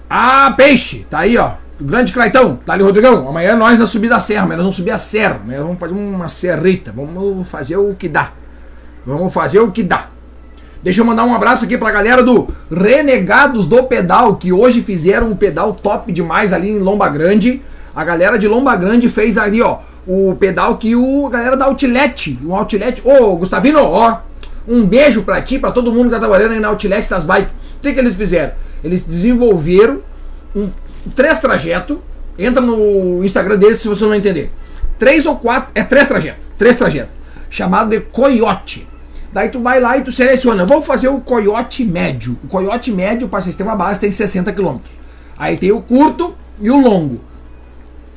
Ah, 0.07 0.53
peixe! 0.55 1.07
Tá 1.09 1.19
aí, 1.19 1.37
ó. 1.37 1.53
O 1.79 1.83
grande 1.83 2.13
Claitão, 2.13 2.55
tá 2.57 2.73
ali, 2.73 2.83
Rodrigão. 2.83 3.27
Amanhã 3.27 3.55
nós 3.55 3.75
vamos 3.75 3.89
subir 3.89 4.09
da 4.09 4.19
serra, 4.19 4.45
mas 4.45 4.57
nós 4.57 4.65
vamos 4.65 4.75
subir 4.75 4.91
a 4.91 4.99
serra. 4.99 5.41
Né? 5.43 5.57
Vamos 5.57 5.79
fazer 5.79 5.95
uma 5.95 6.27
serrita. 6.27 6.91
Vamos 6.91 7.49
fazer 7.49 7.77
o 7.77 7.95
que 7.95 8.07
dá. 8.07 8.31
Vamos 9.03 9.33
fazer 9.33 9.59
o 9.59 9.71
que 9.71 9.81
dá. 9.81 10.09
Deixa 10.83 11.01
eu 11.01 11.05
mandar 11.05 11.25
um 11.25 11.35
abraço 11.35 11.63
aqui 11.63 11.77
pra 11.77 11.91
galera 11.91 12.23
do 12.23 12.47
Renegados 12.71 13.67
do 13.67 13.83
Pedal, 13.83 14.35
que 14.37 14.51
hoje 14.51 14.81
fizeram 14.81 15.29
um 15.29 15.35
pedal 15.35 15.73
top 15.75 16.11
demais 16.11 16.51
ali 16.51 16.71
em 16.71 16.79
Lomba 16.79 17.07
Grande. 17.07 17.61
A 17.95 18.03
galera 18.03 18.39
de 18.39 18.47
Lomba 18.47 18.75
Grande 18.75 19.07
fez 19.07 19.37
ali, 19.37 19.61
ó, 19.61 19.77
o 20.07 20.35
pedal 20.39 20.77
que 20.77 20.95
o 20.95 21.27
a 21.27 21.29
galera 21.29 21.55
da 21.55 21.65
Outlet, 21.65 22.39
um 22.43 22.55
Outlet. 22.55 22.99
Ô, 23.05 23.35
Gustavino, 23.35 23.79
ó, 23.79 24.17
um 24.67 24.83
beijo 24.83 25.21
pra 25.21 25.39
ti, 25.41 25.59
pra 25.59 25.71
todo 25.71 25.91
mundo 25.91 26.05
que 26.05 26.11
tá 26.11 26.19
trabalhando 26.19 26.53
aí 26.53 26.59
na 26.59 26.69
Outlet 26.69 27.07
das 27.07 27.23
bikes. 27.23 27.53
O 27.77 27.81
que, 27.81 27.93
que 27.93 27.99
eles 27.99 28.15
fizeram? 28.15 28.53
Eles 28.83 29.03
desenvolveram 29.03 29.99
um, 30.55 30.67
três 31.15 31.37
trajetos. 31.37 31.99
Entra 32.39 32.59
no 32.59 33.23
Instagram 33.23 33.57
deles 33.57 33.77
se 33.77 33.87
você 33.87 34.03
não 34.03 34.15
entender. 34.15 34.51
Três 34.97 35.27
ou 35.27 35.37
quatro, 35.37 35.69
é 35.75 35.83
três 35.83 36.07
trajetos, 36.07 36.41
três 36.57 36.75
trajetos. 36.75 37.11
Chamado 37.51 37.89
de 37.91 37.99
Coyote. 37.99 38.87
Daí 39.33 39.49
tu 39.49 39.59
vai 39.59 39.79
lá 39.79 39.97
e 39.97 40.01
tu 40.01 40.11
seleciona, 40.11 40.65
vou 40.65 40.81
fazer 40.81 41.07
o 41.07 41.21
coiote 41.21 41.85
médio. 41.85 42.37
O 42.43 42.47
coiote 42.47 42.91
médio 42.91 43.29
para 43.29 43.41
sistema 43.41 43.75
base 43.75 43.99
tem 43.99 44.11
60 44.11 44.51
km. 44.51 44.77
Aí 45.37 45.57
tem 45.57 45.71
o 45.71 45.81
curto 45.81 46.33
e 46.59 46.69
o 46.69 46.77
longo. 46.77 47.21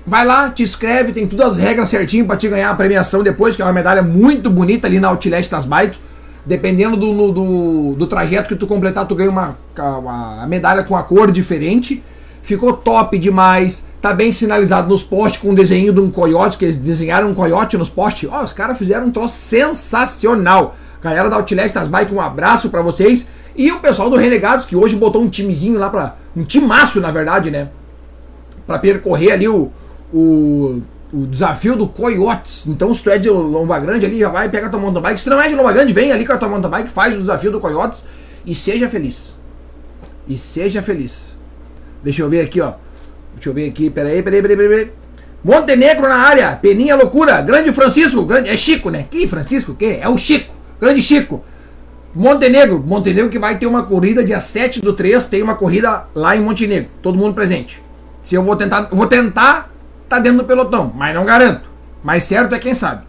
Vai 0.07 0.27
lá, 0.27 0.50
te 0.50 0.62
inscreve, 0.62 1.12
tem 1.12 1.27
todas 1.27 1.55
as 1.55 1.59
regras 1.59 1.88
certinho 1.88 2.27
para 2.27 2.37
te 2.37 2.48
ganhar 2.48 2.70
a 2.70 2.74
premiação 2.74 3.22
depois, 3.22 3.57
que 3.57 3.62
é 3.62 3.64
uma 3.64 3.72
medalha 3.72 4.03
muito 4.03 4.50
bonita 4.50 4.87
ali 4.87 5.00
na 5.00 5.09
Outlet 5.09 5.50
das 5.50 5.64
Bike. 5.64 5.98
Dependendo 6.44 6.94
do, 6.94 7.33
do, 7.33 7.94
do, 7.94 8.07
trajeto 8.07 8.48
que 8.48 8.55
tu 8.55 8.66
completar, 8.66 9.07
tu 9.07 9.14
ganha 9.14 9.31
uma, 9.31 9.57
uma 9.79 10.46
medalha 10.46 10.85
com 10.85 10.94
a 10.94 11.03
cor 11.03 11.31
diferente. 11.31 12.03
Ficou 12.42 12.74
top 12.74 13.18
demais. 13.18 13.83
Tá 14.03 14.12
bem 14.12 14.31
sinalizado 14.31 14.87
nos 14.87 15.03
postes 15.03 15.40
com 15.40 15.53
o 15.53 15.55
desenho 15.55 15.90
de 15.90 16.00
um 16.00 16.11
coiote, 16.11 16.59
que 16.59 16.66
eles 16.66 16.77
desenharam 16.77 17.31
um 17.31 17.35
coiote 17.35 17.79
nos 17.79 17.88
postes. 17.88 18.29
Ó, 18.31 18.40
oh, 18.40 18.44
os 18.44 18.53
caras 18.53 18.77
fizeram 18.77 19.07
um 19.07 19.11
troço 19.11 19.38
sensacional. 19.38 20.77
Galera 21.05 21.29
da 21.29 21.37
Outlet 21.37 21.75
das 21.75 21.87
Bike, 21.87 22.14
um 22.14 22.21
abraço 22.21 22.71
para 22.71 22.81
vocês. 22.81 23.27
E 23.55 23.71
o 23.71 23.79
pessoal 23.79 24.09
do 24.09 24.17
Renegados, 24.17 24.64
que 24.64 24.75
hoje 24.75 24.97
botou 24.97 25.21
um 25.21 25.29
timezinho 25.29 25.79
lá 25.79 25.90
para 25.90 26.17
Um 26.35 26.45
timaço, 26.45 26.99
na 26.99 27.11
verdade, 27.11 27.51
né? 27.51 27.69
Para 28.67 28.79
percorrer 28.79 29.33
ali 29.33 29.47
o, 29.47 29.71
o, 30.11 30.81
o, 31.12 31.27
desafio 31.27 31.77
do 31.77 31.87
Coyotes. 31.87 32.67
Então, 32.67 32.95
se 32.95 33.03
tu 33.03 33.11
é 33.11 33.19
de 33.19 33.29
Lomba 33.29 33.79
Grande 33.79 34.07
ali, 34.07 34.19
já 34.19 34.31
vai, 34.31 34.49
pega 34.49 34.69
a 34.69 34.71
tua 34.71 34.81
mountain 34.81 35.03
bike. 35.03 35.21
Se 35.21 35.29
não 35.29 35.38
é 35.43 35.47
de 35.47 35.55
Lomba 35.55 35.75
Grande, 35.75 35.93
vem 35.93 36.11
ali 36.11 36.25
com 36.25 36.33
a 36.33 36.38
tua 36.38 36.49
mountain 36.49 36.71
bike, 36.71 36.88
faz 36.88 37.14
o 37.14 37.19
desafio 37.19 37.53
do 37.53 37.61
Coyotes 37.61 38.03
e 38.47 38.55
seja 38.55 38.88
feliz. 38.88 39.35
E 40.27 40.38
seja 40.38 40.81
feliz. 40.81 41.37
Deixa 42.03 42.23
eu 42.23 42.31
ver 42.31 42.40
aqui, 42.40 42.62
ó. 42.62 42.73
Deixa 43.35 43.51
eu 43.51 43.53
ver 43.53 43.69
aqui, 43.69 43.90
peraí, 43.90 44.23
peraí, 44.23 44.40
peraí, 44.40 44.57
peraí. 44.57 44.90
Montenegro 45.45 46.09
na 46.09 46.17
área, 46.17 46.57
Peninha 46.57 46.97
Loucura, 46.97 47.43
Grande 47.43 47.71
Francisco, 47.73 48.25
grande, 48.25 48.49
é 48.49 48.57
Chico, 48.57 48.88
né? 48.88 49.07
Que 49.11 49.29
Francisco, 49.29 49.75
que? 49.75 49.99
É 50.01 50.09
o 50.09 50.17
Chico. 50.17 50.63
Grande 50.85 51.01
Chico. 51.01 51.42
Montenegro. 52.14 52.79
Montenegro 52.87 53.31
que 53.31 53.38
vai 53.38 53.59
ter 53.59 53.66
uma 53.66 53.85
corrida 53.85 54.23
dia 54.23 54.38
7 54.38 54.83
do 54.83 54.92
3, 54.92 55.27
tem 55.29 55.42
uma 55.42 55.55
corrida 55.55 56.07
lá 56.14 56.37
em 56.37 56.42
Montenegro. 56.42 56.90
Todo 57.01 57.16
mundo 57.16 57.35
presente. 57.35 57.83
Se 58.23 58.35
eu 58.35 58.42
vou 58.42 58.55
tentar, 58.55 58.88
vou 58.92 59.07
tentar 59.07 59.70
tá 60.09 60.18
dentro 60.18 60.40
do 60.40 60.44
pelotão, 60.44 60.92
mas 60.94 61.14
não 61.14 61.25
garanto. 61.25 61.70
Mas 62.03 62.25
certo 62.25 62.55
é 62.55 62.59
quem 62.59 62.75
sabe. 62.75 63.03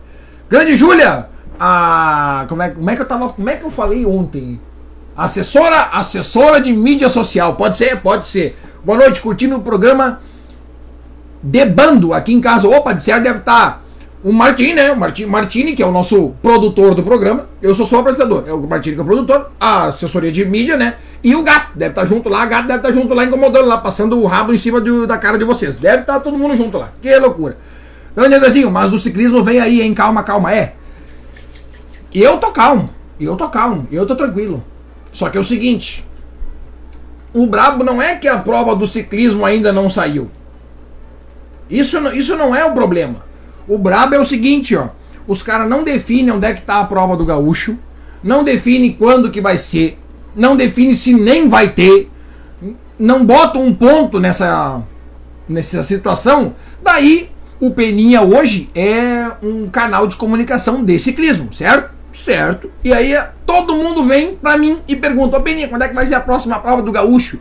Grande 0.50 0.78
Júlia, 0.78 1.28
a 1.60 2.46
como 2.48 2.62
é, 2.64 2.70
como 2.70 2.90
é 2.90 2.96
que 2.96 3.02
eu 3.02 3.06
tava, 3.06 3.28
como 3.28 3.50
é 3.50 3.58
que 3.58 3.66
eu 3.66 3.70
falei 3.70 4.06
ontem? 4.06 4.60
Assessora, 5.18 5.90
assessora 5.92 6.62
de 6.62 6.72
mídia 6.72 7.10
social. 7.10 7.56
Pode 7.56 7.78
ser, 7.78 8.02
pode 8.02 8.28
ser. 8.28 8.58
Boa 8.86 8.98
noite, 8.98 9.20
curtindo 9.20 9.58
o 9.58 9.62
programa 9.62 10.22
Debando 11.44 12.14
aqui 12.14 12.34
em 12.34 12.40
casa. 12.40 12.70
Opa, 12.70 12.94
de 12.94 13.04
certo 13.04 13.24
deve 13.24 13.40
estar 13.40 13.72
tá 13.72 13.85
o 14.26 14.34
Martini, 14.34 14.74
né? 14.74 14.92
O 14.92 14.98
Martini, 14.98 15.30
Martini, 15.30 15.76
que 15.76 15.84
é 15.84 15.86
o 15.86 15.92
nosso 15.92 16.30
produtor 16.42 16.96
do 16.96 17.04
programa. 17.04 17.48
Eu 17.62 17.76
sou 17.76 17.86
só 17.86 17.98
o 17.98 18.00
apresentador. 18.00 18.44
É 18.48 18.52
o 18.52 18.60
Martini 18.60 18.96
que 18.96 19.00
é 19.00 19.04
o 19.04 19.06
produtor, 19.06 19.52
a 19.60 19.86
assessoria 19.86 20.32
de 20.32 20.44
mídia, 20.44 20.76
né? 20.76 20.96
E 21.24 21.36
o 21.36 21.44
gato 21.44 21.78
deve 21.78 21.92
estar 21.92 22.02
tá 22.02 22.08
junto 22.08 22.28
lá, 22.28 22.42
a 22.42 22.46
gato 22.48 22.66
deve 22.66 22.80
estar 22.80 22.90
tá 22.90 22.94
junto 22.96 23.14
lá, 23.14 23.24
incomodando 23.24 23.68
lá, 23.68 23.78
passando 23.78 24.20
o 24.20 24.26
rabo 24.26 24.52
em 24.52 24.58
cima 24.58 24.82
da 25.06 25.20
cara 25.20 25.38
de 25.38 25.44
vocês. 25.44 25.76
Deve 25.76 26.02
estar 26.02 26.14
tá 26.14 26.20
todo 26.20 26.40
mundo 26.40 26.56
junto 26.56 26.76
lá. 26.76 26.90
Que 27.00 27.16
loucura. 27.20 27.56
Grande 28.16 28.34
Andrezinho, 28.34 28.72
mas 28.72 28.90
do 28.90 28.98
ciclismo 28.98 29.44
vem 29.44 29.60
aí, 29.60 29.80
hein? 29.80 29.94
Calma, 29.94 30.24
calma. 30.24 30.52
É. 30.52 30.74
Eu 32.12 32.38
tô 32.38 32.50
calmo. 32.50 32.90
Eu 33.20 33.36
tô 33.36 33.48
calmo. 33.48 33.88
Eu 33.92 34.08
tô 34.08 34.16
tranquilo. 34.16 34.64
Só 35.14 35.30
que 35.30 35.38
é 35.38 35.40
o 35.40 35.44
seguinte. 35.44 36.04
O 37.32 37.46
brabo 37.46 37.84
não 37.84 38.02
é 38.02 38.16
que 38.16 38.28
a 38.28 38.40
prova 38.40 38.76
do 38.76 38.88
ciclismo 38.88 39.46
ainda 39.46 39.72
não 39.72 39.88
saiu. 39.88 40.32
Isso, 41.70 42.00
isso 42.16 42.36
não 42.36 42.56
é 42.56 42.66
o 42.66 42.74
problema. 42.74 43.35
O 43.68 43.78
brabo 43.78 44.16
é 44.16 44.20
o 44.20 44.26
seguinte, 44.26 44.76
ó. 44.76 44.90
Os 45.28 45.42
caras 45.42 45.68
não 45.70 45.84
definem 45.84 46.32
onde 46.32 46.46
é 46.46 46.54
que 46.54 46.62
tá 46.62 46.80
a 46.80 46.86
prova 46.86 47.18
do 47.18 47.26
gaúcho. 47.26 47.78
não 48.26 48.44
define 48.44 48.94
quando 48.94 49.30
que 49.30 49.40
vai 49.40 49.56
ser, 49.56 50.00
não 50.36 50.58
define 50.58 50.96
se 50.96 51.14
nem 51.14 51.48
vai 51.48 51.70
ter, 51.70 52.10
não 52.98 53.24
bota 53.24 53.60
um 53.60 53.72
ponto 53.72 54.20
nessa, 54.20 54.84
nessa 55.48 55.84
situação, 55.84 56.56
daí 56.82 57.30
o 57.60 57.70
Peninha 57.70 58.24
hoje 58.24 58.68
é 58.74 59.32
um 59.44 59.70
canal 59.70 60.08
de 60.08 60.16
comunicação 60.16 60.84
de 60.84 60.98
ciclismo, 60.98 61.54
certo? 61.54 61.94
Certo. 62.16 62.72
E 62.84 62.92
aí 62.92 63.14
todo 63.46 63.76
mundo 63.76 64.04
vem 64.04 64.36
pra 64.36 64.58
mim 64.58 64.80
e 64.88 64.96
pergunta, 64.96 65.38
ô 65.38 65.42
Peninha, 65.42 65.68
quando 65.68 65.84
é 65.84 65.88
que 65.88 65.94
vai 65.94 66.08
ser 66.08 66.16
a 66.16 66.20
próxima 66.20 66.58
prova 66.60 66.82
do 66.82 66.92
gaúcho? 66.92 67.40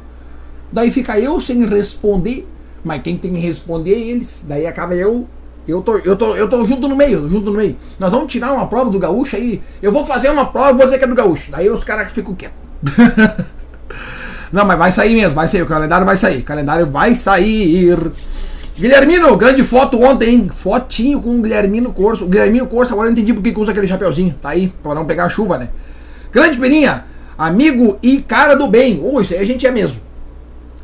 Daí 0.70 0.90
fica 0.90 1.18
eu 1.18 1.40
sem 1.40 1.64
responder, 1.66 2.46
mas 2.84 3.00
quem 3.00 3.16
tem 3.16 3.32
que 3.32 3.40
responder 3.40 3.94
é 3.94 3.98
eles. 3.98 4.44
Daí 4.46 4.66
acaba 4.66 4.94
eu 4.94 5.26
eu 5.66 5.80
tô, 5.80 5.96
eu, 5.98 6.14
tô, 6.14 6.36
eu 6.36 6.46
tô 6.46 6.64
junto 6.64 6.86
no 6.86 6.94
meio, 6.94 7.28
junto 7.28 7.50
no 7.50 7.56
meio. 7.56 7.76
Nós 7.98 8.12
vamos 8.12 8.30
tirar 8.30 8.52
uma 8.52 8.66
prova 8.66 8.90
do 8.90 8.98
gaúcho 8.98 9.36
aí. 9.36 9.62
Eu 9.80 9.90
vou 9.90 10.04
fazer 10.04 10.28
uma 10.28 10.46
prova 10.46 10.70
e 10.70 10.74
vou 10.74 10.84
dizer 10.84 10.98
que 10.98 11.04
é 11.04 11.08
do 11.08 11.14
gaúcho. 11.14 11.50
Daí 11.50 11.70
os 11.70 11.82
caras 11.82 12.12
ficam 12.12 12.34
quietos. 12.34 12.58
Não, 14.52 14.64
mas 14.64 14.78
vai 14.78 14.92
sair 14.92 15.14
mesmo, 15.14 15.34
vai 15.34 15.48
sair. 15.48 15.62
O 15.62 15.66
calendário 15.66 16.04
vai 16.04 16.16
sair. 16.16 16.40
O 16.40 16.44
calendário 16.44 16.86
vai 16.86 17.14
sair. 17.14 17.96
Guilhermino, 18.78 19.36
grande 19.36 19.64
foto 19.64 20.00
ontem, 20.02 20.30
hein? 20.30 20.48
Fotinho 20.52 21.20
com 21.20 21.38
o 21.38 21.42
Guilhermino 21.42 21.92
Corso. 21.92 22.24
O 22.24 22.28
Guilhermino 22.28 22.66
Corso, 22.66 22.92
agora 22.92 23.08
eu 23.08 23.12
entendi 23.12 23.32
porque 23.32 23.52
que 23.52 23.58
usa 23.58 23.70
aquele 23.70 23.86
chapeuzinho. 23.86 24.34
Tá 24.42 24.50
aí, 24.50 24.72
pra 24.82 24.94
não 24.94 25.06
pegar 25.06 25.24
a 25.24 25.28
chuva, 25.30 25.56
né? 25.56 25.70
Grande 26.30 26.58
Peninha, 26.58 27.04
amigo 27.38 27.98
e 28.02 28.20
cara 28.20 28.54
do 28.54 28.66
bem. 28.66 29.00
Ô, 29.00 29.14
oh, 29.14 29.20
isso 29.20 29.32
aí 29.32 29.40
a 29.40 29.46
gente 29.46 29.66
é 29.66 29.70
mesmo. 29.70 29.98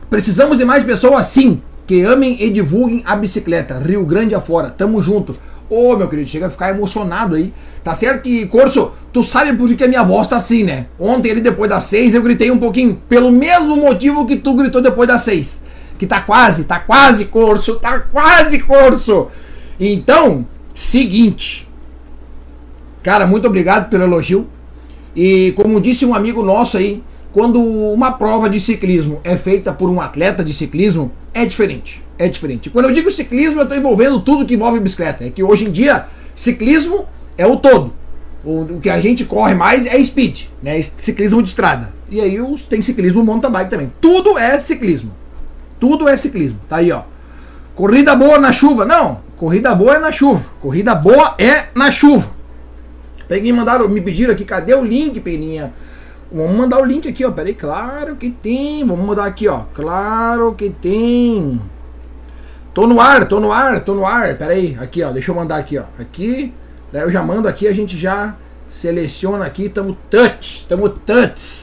Precisamos 0.09 0.57
de 0.57 0.65
mais 0.65 0.83
pessoas 0.83 1.15
assim 1.21 1.61
que 1.91 2.03
amem 2.03 2.37
e 2.41 2.49
divulguem 2.51 3.03
a 3.05 3.17
bicicleta. 3.17 3.81
Rio 3.81 4.07
Grande 4.07 4.33
afora, 4.33 4.71
tamo 4.71 5.03
junto. 5.03 5.33
Ô, 5.69 5.91
oh, 5.91 5.97
meu 5.97 6.07
querido, 6.07 6.29
chega 6.29 6.47
a 6.47 6.51
ficar 6.51 6.71
emocionado 6.71 7.35
aí. 7.35 7.53
Tá 7.83 7.93
certo 7.95 8.23
que, 8.23 8.47
Corso, 8.47 8.93
tu 9.13 9.25
sabe 9.25 9.55
por 9.55 9.75
que 9.75 9.83
a 9.83 9.89
minha 9.89 10.05
voz 10.05 10.29
tá 10.29 10.37
assim, 10.37 10.63
né? 10.63 10.87
Ontem, 11.01 11.33
ali 11.33 11.41
depois 11.41 11.69
das 11.69 11.83
seis, 11.83 12.15
eu 12.15 12.23
gritei 12.23 12.49
um 12.49 12.59
pouquinho, 12.59 13.03
pelo 13.09 13.33
mesmo 13.33 13.75
motivo 13.75 14.25
que 14.25 14.37
tu 14.37 14.55
gritou 14.55 14.81
depois 14.81 15.09
das 15.09 15.23
seis. 15.23 15.65
Que 15.99 16.07
tá 16.07 16.21
quase, 16.21 16.63
tá 16.63 16.79
quase, 16.79 17.25
Corso, 17.25 17.75
tá 17.75 17.99
quase, 17.99 18.61
Corso. 18.61 19.27
Então, 19.81 20.47
seguinte. 20.73 21.69
Cara, 23.03 23.27
muito 23.27 23.49
obrigado 23.49 23.91
pelo 23.91 24.05
elogio. 24.05 24.47
E 25.17 25.53
como 25.57 25.81
disse 25.81 26.07
um 26.07 26.15
amigo 26.15 26.41
nosso 26.41 26.77
aí, 26.77 27.03
quando 27.33 27.61
uma 27.61 28.13
prova 28.13 28.49
de 28.49 28.59
ciclismo 28.59 29.21
é 29.23 29.37
feita 29.37 29.73
por 29.73 29.89
um 29.89 30.01
atleta 30.01 30.43
de 30.43 30.53
ciclismo, 30.53 31.13
é 31.33 31.45
diferente. 31.45 32.03
É 32.19 32.29
diferente. 32.29 32.69
Quando 32.69 32.87
eu 32.87 32.93
digo 32.93 33.11
ciclismo, 33.11 33.61
eu 33.61 33.63
estou 33.63 33.79
envolvendo 33.79 34.21
tudo 34.21 34.45
que 34.45 34.55
envolve 34.55 34.81
bicicleta. 34.81 35.25
É 35.25 35.31
que 35.31 35.43
hoje 35.43 35.65
em 35.65 35.71
dia, 35.71 36.07
ciclismo 36.35 37.07
é 37.39 37.47
o 37.47 37.57
todo. 37.57 37.93
O, 38.45 38.81
que 38.81 38.91
a 38.91 39.01
gente 39.01 39.25
corre 39.25 39.55
mais 39.55 39.87
é 39.87 40.03
speed, 40.03 40.47
né? 40.63 40.83
Ciclismo 40.83 41.43
de 41.43 41.51
estrada. 41.51 41.93
E 42.09 42.21
aí 42.21 42.41
os, 42.41 42.63
tem 42.63 42.83
ciclismo 42.83 43.25
mountain 43.25 43.51
bike 43.51 43.71
também. 43.71 43.93
Tudo 44.01 44.37
é 44.37 44.59
ciclismo. 44.59 45.13
Tudo 45.79 46.09
é 46.09 46.17
ciclismo. 46.17 46.59
Tá 46.69 46.77
aí, 46.77 46.91
ó. 46.91 47.03
Corrida 47.75 48.15
boa 48.15 48.39
na 48.39 48.53
chuva. 48.53 48.85
Não, 48.85 49.21
corrida 49.37 49.75
boa 49.75 49.95
é 49.95 49.99
na 49.99 50.13
chuva. 50.13 50.45
Corrida 50.61 50.95
boa 50.95 51.35
é 51.39 51.69
na 51.75 51.91
chuva. 51.91 52.31
Peguei 53.29 53.53
mandaram, 53.53 53.89
me 53.89 54.01
pediram 54.01 54.33
aqui, 54.33 54.45
cadê 54.45 54.75
o 54.75 54.85
link, 54.85 55.21
Peninha? 55.21 55.73
Vamos 56.33 56.57
mandar 56.57 56.81
o 56.81 56.85
link 56.85 57.09
aqui, 57.09 57.25
ó. 57.25 57.31
Peraí, 57.31 57.55
claro 57.55 58.17
que 58.17 58.31
tem. 58.31 58.85
Vamos 58.85 59.05
mudar 59.05 59.25
aqui, 59.25 59.49
ó. 59.49 59.63
Claro 59.75 60.55
que 60.55 60.71
tem. 60.71 61.61
Tô 62.73 62.87
no 62.87 63.01
ar, 63.01 63.27
tô 63.27 63.41
no 63.41 63.51
ar, 63.51 63.81
tô 63.81 63.95
no 63.95 64.07
ar. 64.07 64.37
Peraí, 64.37 64.77
aqui, 64.81 65.03
ó. 65.03 65.11
Deixa 65.11 65.31
eu 65.31 65.35
mandar 65.35 65.57
aqui, 65.57 65.79
ó. 65.79 65.85
Aqui. 65.99 66.55
Daí 66.93 67.03
eu 67.03 67.11
já 67.11 67.23
mando 67.23 67.49
aqui, 67.49 67.67
a 67.69 67.73
gente 67.73 67.97
já 67.97 68.35
seleciona 68.69 69.45
aqui. 69.45 69.69
Tamo 69.69 69.97
touch, 70.09 70.67
tamo 70.69 70.89
touch. 70.89 71.61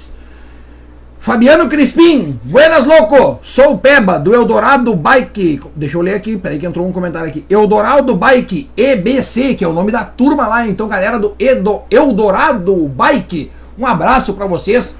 Fabiano 1.28 1.68
Crispim, 1.68 2.40
buenas 2.42 2.86
louco, 2.86 3.40
sou 3.44 3.74
o 3.74 3.78
Peba 3.78 4.18
do 4.18 4.34
Eldorado 4.34 4.96
Bike. 4.96 5.60
Deixa 5.76 5.98
eu 5.98 6.02
ler 6.02 6.14
aqui, 6.14 6.38
peraí 6.38 6.58
que 6.58 6.66
entrou 6.66 6.88
um 6.88 6.94
comentário 6.94 7.28
aqui. 7.28 7.46
Eldorado 7.50 8.16
Bike 8.16 8.70
EBC, 8.78 9.56
que 9.56 9.66
é 9.66 9.68
o 9.68 9.74
nome 9.74 9.92
da 9.92 10.06
turma 10.06 10.48
lá. 10.48 10.66
Então, 10.66 10.88
galera 10.88 11.20
do 11.20 11.36
Edo, 11.38 11.82
Eldorado 11.92 12.74
Bike, 12.88 13.52
um 13.78 13.86
abraço 13.86 14.34
para 14.34 14.46
vocês. 14.46 14.96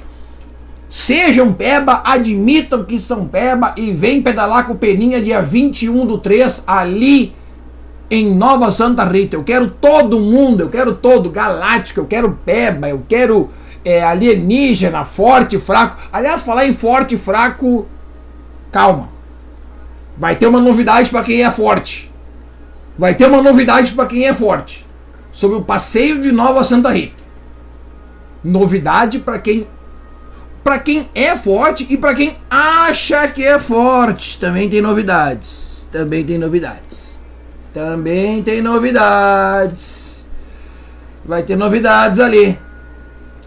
Sejam 0.90 1.52
peba, 1.52 2.02
admitam 2.06 2.84
que 2.86 3.00
são 3.00 3.28
peba 3.28 3.74
e 3.76 3.92
vem 3.92 4.22
pedalar 4.22 4.66
com 4.66 4.74
o 4.74 4.78
Peninha 4.78 5.22
dia 5.22 5.42
21 5.42 6.06
do 6.06 6.18
3 6.18 6.64
ali 6.66 7.36
em 8.10 8.34
Nova 8.34 8.72
Santa 8.72 9.04
Rita. 9.04 9.36
Eu 9.36 9.44
quero 9.44 9.70
todo 9.70 10.20
mundo, 10.20 10.62
eu 10.62 10.70
quero 10.70 10.94
todo, 10.96 11.30
galáctico, 11.30 12.00
eu 12.00 12.06
quero 12.06 12.40
peba, 12.46 12.88
eu 12.88 13.04
quero 13.08 13.50
é, 13.84 14.02
alienígena, 14.02 15.04
forte, 15.04 15.60
fraco. 15.60 15.98
Aliás, 16.14 16.44
falar 16.44 16.66
em 16.68 16.74
forte 16.74 17.18
fraco, 17.18 17.86
calma. 18.72 19.10
Vai 20.18 20.36
ter 20.38 20.48
uma 20.48 20.62
novidade 20.62 21.10
para 21.10 21.24
quem 21.24 21.44
é 21.44 21.52
forte. 21.52 22.10
Vai 22.98 23.14
ter 23.14 23.28
uma 23.28 23.42
novidade 23.42 23.92
para 23.92 24.06
quem 24.06 24.26
é 24.26 24.34
forte. 24.34 24.86
Sobre 25.34 25.58
o 25.58 25.62
passeio 25.62 26.22
de 26.22 26.32
Nova 26.32 26.64
Santa 26.64 26.92
Rita 26.92 27.27
novidade 28.48 29.20
para 29.20 29.40
quem 29.40 29.68
para 30.64 30.80
quem 30.80 31.10
é 31.16 31.36
forte 31.38 31.88
e 31.90 31.96
para 31.96 32.14
quem 32.14 32.36
acha 32.50 33.26
que 33.30 33.42
é 33.42 33.58
forte. 33.58 34.38
Também 34.38 34.70
tem 34.70 34.82
novidades. 34.82 35.88
Também 35.90 36.26
tem 36.26 36.38
novidades. 36.38 37.18
Também 37.74 38.44
tem 38.44 38.62
novidades. 38.62 40.26
Vai 41.24 41.44
ter 41.44 41.56
novidades 41.56 42.20
ali. 42.20 42.60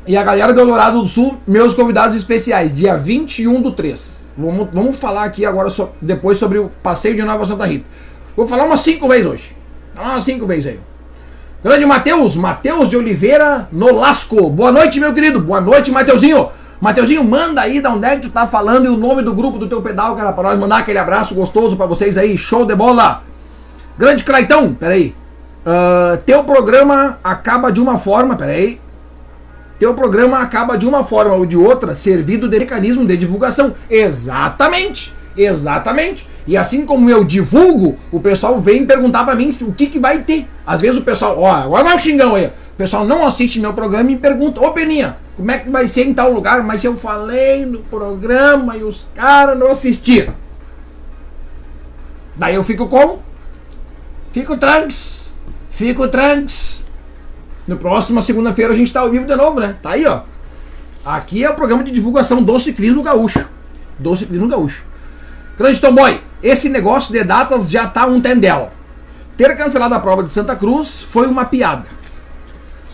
E 0.06 0.16
a 0.16 0.22
galera 0.22 0.54
do 0.54 0.64
Dourado 0.64 1.02
do 1.02 1.08
Sul, 1.08 1.36
meus 1.46 1.74
convidados 1.74 2.16
especiais, 2.16 2.72
dia 2.72 2.96
21 2.96 3.60
do 3.60 3.72
3. 3.72 4.22
Vamos, 4.36 4.70
vamos 4.72 4.96
falar 4.98 5.24
aqui 5.24 5.44
agora 5.44 5.68
so, 5.68 5.90
depois 6.00 6.38
sobre 6.38 6.58
o 6.58 6.70
passeio 6.82 7.14
de 7.14 7.22
Nova 7.22 7.44
Santa 7.44 7.66
Rita. 7.66 7.84
Vou 8.34 8.46
falar 8.46 8.64
umas 8.64 8.80
5 8.80 9.06
vezes 9.06 9.26
hoje. 9.26 9.56
Umas 9.94 10.24
5 10.24 10.46
vezes 10.46 10.66
aí. 10.68 10.80
Grande 11.62 11.84
Matheus, 11.84 12.34
Matheus 12.34 12.88
de 12.88 12.96
Oliveira 12.96 13.68
Nolasco. 13.70 14.48
Boa 14.48 14.72
noite, 14.72 14.98
meu 14.98 15.12
querido. 15.12 15.38
Boa 15.38 15.60
noite, 15.60 15.90
Mateuzinho. 15.90 16.48
Mateuzinho, 16.80 17.22
manda 17.22 17.60
aí 17.60 17.82
da 17.82 17.90
onde 17.90 18.06
é 18.06 18.16
que 18.16 18.22
tu 18.22 18.30
tá 18.30 18.46
falando 18.46 18.86
e 18.86 18.88
o 18.88 18.96
nome 18.96 19.22
do 19.22 19.34
grupo 19.34 19.58
do 19.58 19.68
teu 19.68 19.82
pedal, 19.82 20.16
cara, 20.16 20.32
pra 20.32 20.42
nós 20.42 20.58
mandar 20.58 20.78
aquele 20.78 20.98
abraço 20.98 21.34
gostoso 21.34 21.76
para 21.76 21.84
vocês 21.84 22.16
aí. 22.16 22.38
Show 22.38 22.64
de 22.64 22.74
bola. 22.74 23.22
Grande 23.98 24.24
Claitão, 24.24 24.72
peraí. 24.72 25.14
Uh, 25.60 26.16
teu 26.24 26.42
programa 26.44 27.18
acaba 27.22 27.70
de 27.70 27.78
uma 27.78 27.98
forma, 27.98 28.36
peraí. 28.36 28.80
Teu 29.78 29.92
programa 29.92 30.38
acaba 30.38 30.78
de 30.78 30.86
uma 30.86 31.04
forma 31.04 31.34
ou 31.34 31.44
de 31.44 31.58
outra, 31.58 31.94
servido 31.94 32.48
de 32.48 32.58
mecanismo 32.58 33.04
de 33.04 33.18
divulgação. 33.18 33.74
Exatamente, 33.90 35.12
exatamente. 35.36 36.26
E 36.50 36.56
assim 36.56 36.84
como 36.84 37.08
eu 37.08 37.22
divulgo, 37.22 37.96
o 38.10 38.18
pessoal 38.18 38.60
vem 38.60 38.84
perguntar 38.84 39.22
para 39.22 39.36
mim 39.36 39.56
o 39.60 39.72
que, 39.72 39.86
que 39.86 40.00
vai 40.00 40.18
ter. 40.22 40.48
Às 40.66 40.80
vezes 40.80 40.98
o 40.98 41.02
pessoal, 41.04 41.38
ó, 41.38 41.48
agora 41.48 41.84
vai 41.84 41.94
o 41.94 41.98
xingão 42.00 42.34
aí. 42.34 42.46
O 42.46 42.76
pessoal 42.76 43.06
não 43.06 43.24
assiste 43.24 43.60
meu 43.60 43.72
programa 43.72 44.10
e 44.10 44.16
pergunta, 44.16 44.60
ô 44.60 44.72
Peninha, 44.72 45.16
como 45.36 45.48
é 45.48 45.60
que 45.60 45.70
vai 45.70 45.86
ser 45.86 46.08
em 46.08 46.12
tal 46.12 46.32
lugar? 46.32 46.64
Mas 46.64 46.82
eu 46.82 46.96
falei 46.96 47.64
no 47.64 47.78
programa 47.82 48.76
e 48.76 48.82
os 48.82 49.06
caras 49.14 49.56
não 49.56 49.70
assistiram. 49.70 50.34
Daí 52.34 52.56
eu 52.56 52.64
fico 52.64 52.88
como? 52.88 53.20
Fico 54.32 54.56
tranks. 54.56 55.28
Fico 55.70 56.08
tranks. 56.08 56.82
No 57.68 57.76
próximo 57.76 58.20
segunda-feira 58.20 58.72
a 58.72 58.76
gente 58.76 58.92
tá 58.92 59.02
ao 59.02 59.10
vivo 59.10 59.24
de 59.24 59.36
novo, 59.36 59.60
né? 59.60 59.76
Tá 59.80 59.90
aí, 59.90 60.04
ó. 60.04 60.22
Aqui 61.04 61.44
é 61.44 61.50
o 61.50 61.54
programa 61.54 61.84
de 61.84 61.92
divulgação 61.92 62.42
do 62.42 62.58
ciclismo 62.58 63.04
gaúcho. 63.04 63.46
Do 64.00 64.16
ciclismo 64.16 64.48
gaúcho. 64.48 64.82
Grande 65.56 65.80
Tomboy, 65.80 66.20
esse 66.42 66.68
negócio 66.68 67.12
de 67.12 67.22
datas 67.22 67.70
já 67.70 67.86
tá 67.86 68.06
um 68.06 68.20
tendel. 68.20 68.70
Ter 69.36 69.56
cancelado 69.56 69.94
a 69.94 70.00
prova 70.00 70.22
de 70.22 70.30
Santa 70.30 70.54
Cruz 70.54 71.02
foi 71.02 71.26
uma 71.26 71.44
piada. 71.44 71.84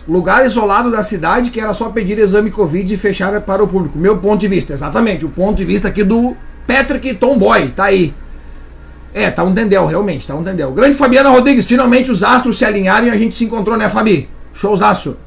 Lugar 0.07 0.45
isolado 0.45 0.89
da 0.89 1.03
cidade 1.03 1.49
que 1.49 1.59
era 1.59 1.73
só 1.73 1.89
pedir 1.89 2.17
exame 2.17 2.49
Covid 2.49 2.93
e 2.93 2.97
fechar 2.97 3.41
para 3.41 3.63
o 3.63 3.67
público. 3.67 3.97
Meu 3.97 4.17
ponto 4.17 4.39
de 4.39 4.47
vista, 4.47 4.71
exatamente. 4.71 5.25
O 5.25 5.29
ponto 5.29 5.57
de 5.57 5.65
vista 5.65 5.89
aqui 5.89 6.03
do 6.03 6.35
Patrick 6.65 7.15
Tomboy, 7.15 7.69
tá 7.69 7.85
aí. 7.85 8.13
É, 9.13 9.29
tá 9.31 9.43
um 9.43 9.53
tendel, 9.53 9.85
realmente, 9.85 10.27
tá 10.27 10.35
um 10.35 10.43
tendel. 10.43 10.71
Grande 10.71 10.95
Fabiana 10.95 11.29
Rodrigues, 11.29 11.65
finalmente 11.65 12.11
os 12.11 12.23
astros 12.23 12.57
se 12.57 12.63
alinharam 12.63 13.07
e 13.07 13.09
a 13.09 13.17
gente 13.17 13.35
se 13.35 13.43
encontrou, 13.43 13.75
né, 13.75 13.89
Fabi? 13.89 14.29
Showzaço. 14.53 15.17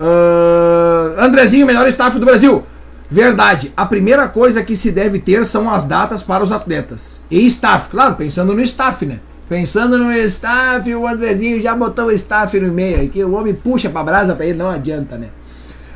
Uh, 0.00 1.20
Andrezinho, 1.20 1.66
melhor 1.66 1.86
staff 1.88 2.18
do 2.18 2.26
Brasil. 2.26 2.64
Verdade. 3.10 3.72
A 3.76 3.86
primeira 3.86 4.26
coisa 4.28 4.62
que 4.62 4.76
se 4.76 4.90
deve 4.90 5.18
ter 5.18 5.46
são 5.46 5.70
as 5.70 5.84
datas 5.84 6.22
para 6.22 6.42
os 6.42 6.50
atletas. 6.50 7.20
E 7.30 7.46
staff, 7.46 7.88
claro, 7.88 8.16
pensando 8.16 8.54
no 8.54 8.60
staff, 8.62 9.06
né? 9.06 9.20
Pensando 9.48 9.96
no 9.96 10.12
staff, 10.12 10.92
o 10.92 11.06
Andrezinho 11.06 11.62
já 11.62 11.74
botou 11.74 12.06
o 12.06 12.12
staff 12.12 12.58
no 12.58 12.72
meio 12.72 12.98
aí, 12.98 13.08
que 13.08 13.22
o 13.22 13.34
homem 13.34 13.54
puxa 13.54 13.88
pra 13.88 14.02
brasa 14.02 14.34
pra 14.34 14.44
ele, 14.44 14.58
não 14.58 14.68
adianta, 14.68 15.16
né? 15.16 15.28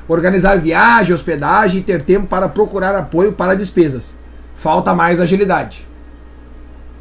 Organizar 0.07 0.57
viagem, 0.59 1.15
hospedagem 1.15 1.81
e 1.81 1.83
ter 1.83 2.03
tempo 2.03 2.27
para 2.29 2.49
procurar 2.49 2.95
apoio 2.95 3.33
para 3.33 3.57
despesas. 3.57 4.15
Falta 4.57 4.95
mais 4.95 5.21
agilidade. 5.21 5.85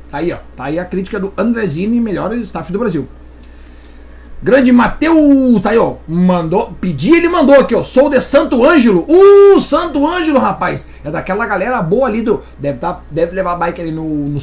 Tá 0.10 0.18
aí, 0.18 0.34
ó. 0.34 0.38
Tá 0.56 0.66
aí 0.66 0.80
a 0.80 0.86
crítica 0.86 1.20
do 1.20 1.32
Andrezinho, 1.38 2.02
melhor 2.02 2.34
staff 2.38 2.72
do 2.72 2.80
Brasil. 2.80 3.08
Grande 4.42 4.72
Mateus, 4.72 5.62
tá 5.62 5.72
aí, 5.72 5.78
ó. 5.78 5.96
Mandou, 6.08 6.74
pedi, 6.80 7.14
ele 7.14 7.28
mandou 7.28 7.56
aqui, 7.56 7.76
ó. 7.76 7.84
Sou 7.84 8.10
de 8.10 8.22
Santo 8.22 8.66
Ângelo. 8.66 9.06
Uh, 9.08 9.60
Santo 9.60 10.08
Ângelo, 10.08 10.40
rapaz. 10.40 10.88
É 11.04 11.12
daquela 11.12 11.46
galera 11.46 11.82
boa 11.82 12.08
ali 12.08 12.22
do. 12.22 12.42
Deve, 12.58 12.78
tá, 12.78 13.02
deve 13.12 13.36
levar 13.36 13.58
bike 13.58 13.82
ali 13.82 13.92
no, 13.92 14.06
no 14.06 14.40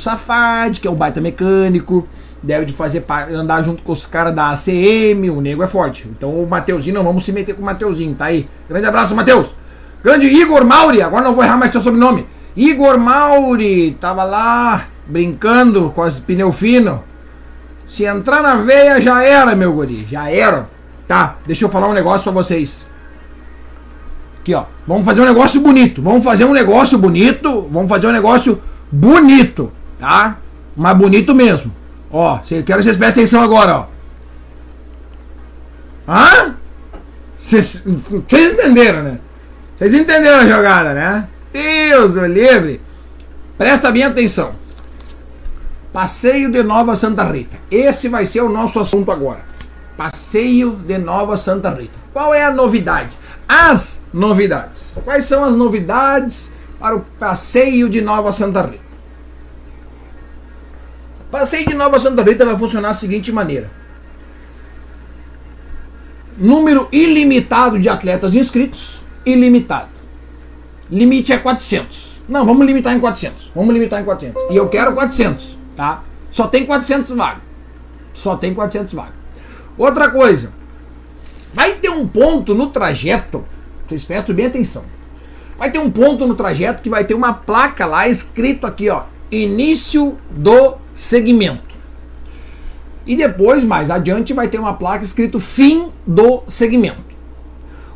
que 0.78 0.86
é 0.86 0.90
um 0.90 0.94
baita 0.94 1.18
mecânico. 1.18 2.06
Deve 2.42 2.66
de 2.66 2.74
fazer 2.74 3.04
andar 3.32 3.62
junto 3.62 3.82
com 3.82 3.90
os 3.90 4.04
caras 4.04 4.34
da 4.34 4.50
ACM. 4.50 5.30
O 5.30 5.40
nego 5.40 5.62
é 5.62 5.66
forte. 5.66 6.06
Então 6.06 6.30
o 6.30 6.46
Mateuzinho, 6.46 6.96
não 6.96 7.02
vamos 7.02 7.24
se 7.24 7.32
meter 7.32 7.54
com 7.54 7.62
o 7.62 7.64
Mateuzinho, 7.64 8.14
tá 8.14 8.26
aí. 8.26 8.46
Grande 8.68 8.86
abraço, 8.86 9.14
Mateus. 9.14 9.54
Grande 10.04 10.26
Igor 10.26 10.64
Mauri, 10.64 11.00
agora 11.00 11.24
não 11.24 11.34
vou 11.34 11.42
errar 11.42 11.56
mais 11.56 11.70
teu 11.70 11.80
sobrenome. 11.80 12.26
Igor 12.54 12.98
Mauri, 12.98 13.96
tava 13.98 14.24
lá 14.24 14.84
brincando 15.06 15.90
com 15.94 16.02
as 16.02 16.20
pneu 16.20 16.52
fino. 16.52 17.02
Se 17.88 18.04
entrar 18.04 18.42
na 18.42 18.56
veia, 18.56 19.00
já 19.00 19.22
era, 19.22 19.54
meu 19.54 19.72
guri. 19.72 20.06
Já 20.10 20.30
era. 20.30 20.68
Tá, 21.06 21.36
deixa 21.46 21.64
eu 21.64 21.68
falar 21.68 21.88
um 21.88 21.92
negócio 21.92 22.24
pra 22.24 22.32
vocês. 22.32 22.84
Aqui, 24.40 24.54
ó. 24.54 24.64
Vamos 24.86 25.04
fazer 25.04 25.20
um 25.20 25.24
negócio 25.24 25.60
bonito. 25.60 26.02
Vamos 26.02 26.24
fazer 26.24 26.44
um 26.44 26.52
negócio 26.52 26.98
bonito. 26.98 27.68
Vamos 27.70 27.88
fazer 27.88 28.06
um 28.08 28.12
negócio 28.12 28.60
bonito, 28.90 29.72
tá? 29.98 30.36
Mas 30.76 30.96
bonito 30.96 31.34
mesmo. 31.34 31.72
Ó, 32.10 32.38
quero 32.38 32.64
que 32.64 32.72
vocês 32.72 32.96
prestem 32.96 33.22
atenção 33.22 33.40
agora, 33.40 33.78
ó. 33.78 33.86
Hã? 36.08 36.54
Vocês 37.38 37.82
entenderam, 37.86 39.02
né? 39.02 39.18
Vocês 39.76 39.92
entenderam 39.92 40.40
a 40.40 40.46
jogada, 40.46 40.94
né? 40.94 41.28
Deus 41.52 42.14
do 42.14 42.26
livre. 42.26 42.80
Presta 43.58 43.90
bem 43.90 44.04
atenção. 44.04 44.50
Passeio 45.96 46.50
de 46.50 46.62
Nova 46.62 46.94
Santa 46.94 47.24
Rita. 47.24 47.56
Esse 47.70 48.06
vai 48.06 48.26
ser 48.26 48.42
o 48.42 48.50
nosso 48.50 48.78
assunto 48.78 49.10
agora. 49.10 49.40
Passeio 49.96 50.72
de 50.72 50.98
Nova 50.98 51.38
Santa 51.38 51.70
Rita. 51.70 51.94
Qual 52.12 52.34
é 52.34 52.44
a 52.44 52.50
novidade? 52.50 53.16
As 53.48 53.98
novidades. 54.12 54.92
Quais 55.02 55.24
são 55.24 55.42
as 55.42 55.56
novidades 55.56 56.50
para 56.78 56.96
o 56.96 57.00
passeio 57.18 57.88
de 57.88 58.02
Nova 58.02 58.30
Santa 58.30 58.60
Rita? 58.60 58.84
Passeio 61.30 61.66
de 61.66 61.74
Nova 61.74 61.98
Santa 61.98 62.22
Rita 62.22 62.44
vai 62.44 62.58
funcionar 62.58 62.88
da 62.88 62.94
seguinte 62.94 63.32
maneira: 63.32 63.70
número 66.36 66.88
ilimitado 66.92 67.78
de 67.78 67.88
atletas 67.88 68.34
inscritos, 68.34 69.00
ilimitado. 69.24 69.88
Limite 70.90 71.32
é 71.32 71.38
400. 71.38 72.20
Não, 72.28 72.44
vamos 72.44 72.66
limitar 72.66 72.94
em 72.94 73.00
400. 73.00 73.50
Vamos 73.54 73.72
limitar 73.72 74.02
em 74.02 74.04
400. 74.04 74.50
E 74.50 74.56
eu 74.56 74.68
quero 74.68 74.92
400 74.92 75.56
tá? 75.76 76.02
Só 76.32 76.46
tem 76.48 76.66
400 76.66 77.12
vagas. 77.12 77.42
Só 78.14 78.36
tem 78.36 78.54
400 78.54 78.92
vagas. 78.94 79.14
Outra 79.78 80.10
coisa, 80.10 80.50
vai 81.52 81.74
ter 81.74 81.90
um 81.90 82.08
ponto 82.08 82.54
no 82.54 82.70
trajeto, 82.70 83.44
vocês 83.86 84.02
prestem 84.02 84.34
bem 84.34 84.46
atenção. 84.46 84.82
Vai 85.58 85.70
ter 85.70 85.78
um 85.78 85.90
ponto 85.90 86.26
no 86.26 86.34
trajeto 86.34 86.82
que 86.82 86.90
vai 86.90 87.04
ter 87.04 87.14
uma 87.14 87.32
placa 87.32 87.86
lá 87.86 88.08
escrito 88.08 88.66
aqui, 88.66 88.88
ó, 88.90 89.02
início 89.30 90.16
do 90.30 90.74
segmento. 90.94 91.62
E 93.06 93.14
depois, 93.14 93.62
mais 93.62 93.90
adiante, 93.90 94.32
vai 94.32 94.48
ter 94.48 94.58
uma 94.58 94.74
placa 94.74 95.04
escrito 95.04 95.38
fim 95.38 95.90
do 96.06 96.42
segmento. 96.48 97.04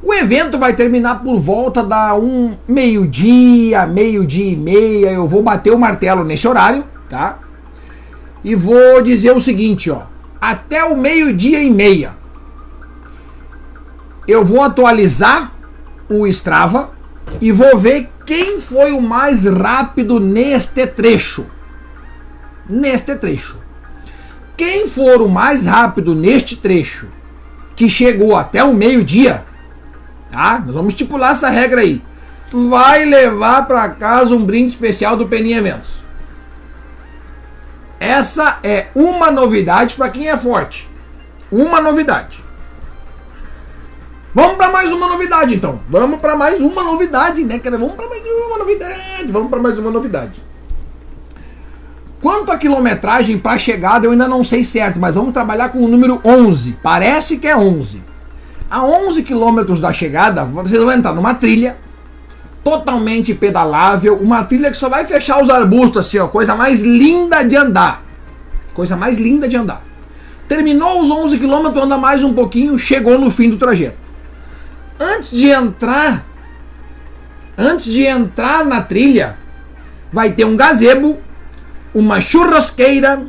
O 0.02 0.14
evento 0.14 0.58
vai 0.58 0.74
terminar 0.74 1.22
por 1.22 1.38
volta 1.38 1.82
da 1.82 2.14
um 2.14 2.56
meio-dia, 2.66 3.86
meio-dia 3.86 4.52
e 4.52 4.56
meia. 4.56 5.10
Eu 5.10 5.28
vou 5.28 5.42
bater 5.42 5.72
o 5.72 5.78
martelo 5.78 6.24
nesse 6.24 6.48
horário, 6.48 6.84
tá? 7.08 7.38
E 8.42 8.54
vou 8.54 9.02
dizer 9.02 9.32
o 9.32 9.40
seguinte, 9.40 9.90
ó. 9.90 10.02
Até 10.40 10.82
o 10.84 10.96
meio-dia 10.96 11.62
e 11.62 11.70
meia 11.70 12.20
eu 14.30 14.44
vou 14.44 14.62
atualizar 14.62 15.52
o 16.08 16.26
Strava 16.26 16.90
e 17.40 17.50
vou 17.50 17.78
ver 17.78 18.08
quem 18.24 18.60
foi 18.60 18.92
o 18.92 19.00
mais 19.00 19.44
rápido 19.44 20.20
neste 20.20 20.86
trecho. 20.86 21.46
Neste 22.68 23.16
trecho. 23.16 23.58
Quem 24.56 24.86
for 24.86 25.20
o 25.20 25.28
mais 25.28 25.66
rápido 25.66 26.14
neste 26.14 26.54
trecho, 26.54 27.08
que 27.74 27.88
chegou 27.88 28.36
até 28.36 28.62
o 28.62 28.74
meio-dia, 28.74 29.42
tá? 30.30 30.62
Nós 30.64 30.74
vamos 30.74 30.92
estipular 30.92 31.32
essa 31.32 31.48
regra 31.48 31.80
aí. 31.80 32.02
Vai 32.52 33.04
levar 33.04 33.66
para 33.66 33.88
casa 33.88 34.34
um 34.34 34.44
brinde 34.44 34.70
especial 34.70 35.16
do 35.16 35.26
Peninha 35.26 35.58
Eventos. 35.58 35.94
Essa 38.00 38.58
é 38.62 38.86
uma 38.94 39.30
novidade 39.30 39.94
para 39.94 40.08
quem 40.08 40.30
é 40.30 40.36
forte. 40.38 40.88
Uma 41.52 41.82
novidade. 41.82 42.42
Vamos 44.34 44.56
para 44.56 44.70
mais 44.70 44.90
uma 44.90 45.06
novidade 45.06 45.54
então. 45.54 45.80
Vamos 45.86 46.18
para 46.18 46.34
mais 46.34 46.58
uma 46.58 46.82
novidade, 46.82 47.44
né? 47.44 47.60
Vamos 47.62 47.92
para 47.92 48.08
mais 48.08 48.24
uma 48.24 48.58
novidade. 48.58 49.30
Vamos 49.30 49.50
para 49.50 49.60
mais 49.60 49.78
uma 49.78 49.90
novidade. 49.90 50.42
Quanto 52.22 52.50
à 52.50 52.56
quilometragem 52.56 53.38
para 53.38 53.58
chegada, 53.58 54.06
eu 54.06 54.12
ainda 54.12 54.28
não 54.28 54.42
sei 54.44 54.64
certo, 54.64 54.98
mas 54.98 55.14
vamos 55.14 55.34
trabalhar 55.34 55.68
com 55.68 55.84
o 55.84 55.88
número 55.88 56.20
11. 56.24 56.78
Parece 56.82 57.36
que 57.36 57.48
é 57.48 57.56
11. 57.56 58.02
A 58.70 58.82
11 58.84 59.22
quilômetros 59.22 59.80
da 59.80 59.92
chegada, 59.92 60.44
vocês 60.44 60.80
vão 60.80 60.92
entrar 60.92 61.12
numa 61.12 61.34
trilha 61.34 61.76
totalmente 62.62 63.34
pedalável, 63.34 64.16
uma 64.16 64.44
trilha 64.44 64.70
que 64.70 64.76
só 64.76 64.88
vai 64.88 65.06
fechar 65.06 65.42
os 65.42 65.50
arbustos 65.50 66.06
assim, 66.06 66.18
ó, 66.18 66.28
coisa 66.28 66.54
mais 66.54 66.82
linda 66.82 67.42
de 67.42 67.56
andar. 67.56 68.02
Coisa 68.74 68.96
mais 68.96 69.18
linda 69.18 69.48
de 69.48 69.56
andar. 69.56 69.82
Terminou 70.48 71.00
os 71.02 71.10
11 71.10 71.38
quilômetros, 71.38 71.82
anda 71.82 71.96
mais 71.96 72.22
um 72.22 72.34
pouquinho, 72.34 72.78
chegou 72.78 73.18
no 73.18 73.30
fim 73.30 73.50
do 73.50 73.56
trajeto. 73.56 73.96
Antes 74.98 75.30
de 75.30 75.48
entrar, 75.48 76.24
antes 77.56 77.86
de 77.86 78.04
entrar 78.04 78.64
na 78.64 78.80
trilha, 78.80 79.36
vai 80.12 80.32
ter 80.32 80.44
um 80.44 80.56
gazebo, 80.56 81.18
uma 81.94 82.20
churrasqueira 82.20 83.26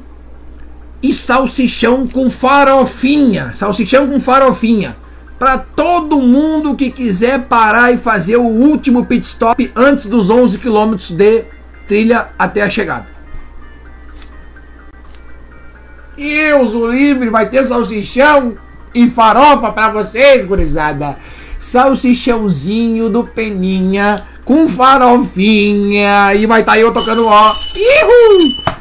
e 1.02 1.14
salsichão 1.14 2.06
com 2.06 2.30
farofinha. 2.30 3.54
Salsichão 3.56 4.10
com 4.10 4.20
farofinha 4.20 4.96
para 5.42 5.58
todo 5.58 6.22
mundo 6.22 6.76
que 6.76 6.92
quiser 6.92 7.46
parar 7.46 7.92
e 7.92 7.98
fazer 7.98 8.36
o 8.38 8.46
último 8.46 9.08
pit 9.08 9.26
stop 9.26 9.72
antes 9.76 10.06
dos 10.06 10.30
11 10.30 10.60
quilômetros 10.60 11.10
de 11.10 11.46
trilha 11.88 12.28
até 12.38 12.62
a 12.62 12.70
chegada. 12.70 13.08
Deus 16.16 16.76
o 16.76 16.86
livre, 16.86 17.32
vai 17.32 17.50
ter 17.50 17.64
salsichão 17.64 18.54
e 18.94 19.10
farofa 19.10 19.72
para 19.72 19.90
vocês, 19.90 20.46
gurizada. 20.46 21.18
Salsichãozinho 21.58 23.10
do 23.10 23.24
Peninha 23.24 24.24
com 24.46 24.70
farofinha 24.70 26.36
e 26.36 26.46
vai 26.46 26.60
estar 26.60 26.74
tá 26.74 26.78
eu 26.78 26.94
tocando 26.94 27.26
ó. 27.26 27.52
Ihu! 27.76 28.76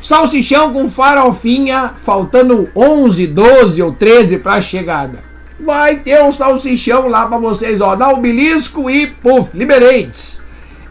Salsichão 0.00 0.72
com 0.72 0.88
farofinha, 0.88 1.94
faltando 1.96 2.68
11, 2.76 3.26
12 3.26 3.82
ou 3.82 3.90
13 3.90 4.38
para 4.38 4.54
a 4.54 4.62
chegada 4.62 5.29
vai 5.64 5.96
ter 5.96 6.22
um 6.22 6.32
salsichão 6.32 7.08
lá 7.08 7.26
para 7.26 7.38
vocês, 7.38 7.80
ó, 7.80 7.94
dá 7.94 8.08
obelisco 8.10 8.90
e 8.90 9.06
puf, 9.06 9.56
libereites. 9.56 10.40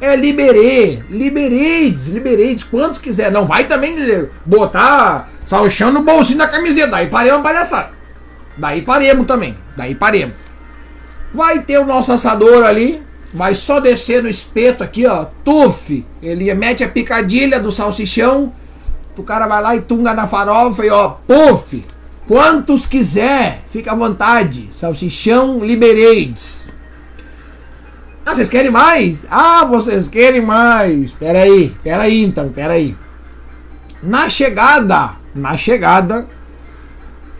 É 0.02 0.16
liberei, 0.16 1.04
libereites, 1.10 2.08
libereites, 2.08 2.64
quantos 2.64 3.00
quiser. 3.00 3.30
Não 3.32 3.46
vai 3.46 3.66
também 3.66 3.96
botar 4.46 5.30
salsichão 5.46 5.92
no 5.92 6.04
bolsinho 6.04 6.38
da 6.38 6.48
camiseta, 6.48 6.92
daí 6.92 7.08
paremos 7.08 7.42
palhaçada. 7.42 7.92
Daí 8.58 8.82
paremos 8.82 9.28
também, 9.28 9.56
daí 9.76 9.96
paremos. 9.96 10.36
Vai 11.34 11.60
ter 11.60 11.80
o 11.80 11.86
nosso 11.86 12.12
assador 12.12 12.64
ali, 12.64 13.04
vai 13.34 13.54
só 13.54 13.80
descer 13.80 14.24
no 14.24 14.30
espeto 14.30 14.84
aqui, 14.84 15.06
ó, 15.06 15.26
tuf, 15.44 16.06
ele 16.22 16.54
mete 16.54 16.84
a 16.84 16.90
picadilha 16.90 17.60
do 17.60 17.72
salsichão, 17.72 18.54
o 19.18 19.24
cara 19.24 19.48
vai 19.48 19.62
lá 19.62 19.76
e 19.76 19.82
tunga 19.82 20.14
na 20.14 20.28
farofa 20.28 20.86
e 20.86 20.90
ó, 20.90 21.10
puf, 21.28 21.84
Quantos 22.30 22.86
quiser, 22.86 23.64
fica 23.70 23.92
à 23.92 23.96
vontade. 23.96 24.70
Salsichão 24.72 25.66
Liberades. 25.66 26.70
Ah, 28.24 28.36
vocês 28.36 28.52
querem 28.52 28.70
mais? 28.70 29.26
Ah, 29.32 29.66
vocês 29.66 30.08
querem 30.08 30.40
mais. 30.40 31.12
Pera 31.12 31.40
aí, 31.40 31.74
pera 31.84 32.04
aí 32.04 32.24
então, 32.24 32.50
pera 32.50 32.74
aí. 32.74 32.96
Na 34.04 34.30
chegada, 34.30 35.14
na 35.34 35.58
chegada, 35.58 36.28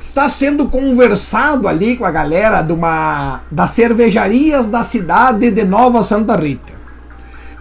está 0.02 0.28
sendo 0.28 0.68
conversado 0.68 1.68
ali 1.68 1.96
com 1.96 2.04
a 2.04 2.10
galera 2.10 2.64
de 2.64 2.74
uma 2.74 3.42
das 3.52 3.70
cervejarias 3.70 4.66
da 4.66 4.84
cidade 4.84 5.52
de 5.52 5.64
Nova 5.66 6.02
Santa 6.02 6.36
Rita. 6.36 6.79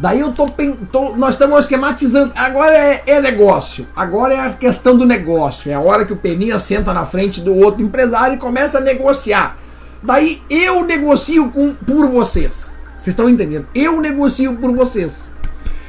Daí 0.00 0.20
eu 0.20 0.32
tô, 0.32 0.46
tô 0.92 1.16
nós 1.16 1.34
estamos 1.34 1.58
esquematizando. 1.60 2.32
Agora 2.36 2.76
é, 2.76 3.02
é, 3.06 3.20
negócio. 3.20 3.86
Agora 3.96 4.34
é 4.34 4.40
a 4.40 4.50
questão 4.50 4.96
do 4.96 5.04
negócio. 5.04 5.70
É 5.70 5.74
a 5.74 5.80
hora 5.80 6.04
que 6.04 6.12
o 6.12 6.16
Peninha 6.16 6.58
senta 6.58 6.94
na 6.94 7.04
frente 7.04 7.40
do 7.40 7.54
outro 7.54 7.82
empresário 7.82 8.36
e 8.36 8.38
começa 8.38 8.78
a 8.78 8.80
negociar. 8.80 9.56
Daí 10.02 10.40
eu 10.48 10.84
negocio 10.84 11.50
com, 11.50 11.74
por 11.74 12.06
vocês. 12.08 12.76
Vocês 12.92 13.08
estão 13.08 13.28
entendendo? 13.28 13.66
Eu 13.74 14.00
negocio 14.00 14.56
por 14.56 14.72
vocês. 14.72 15.32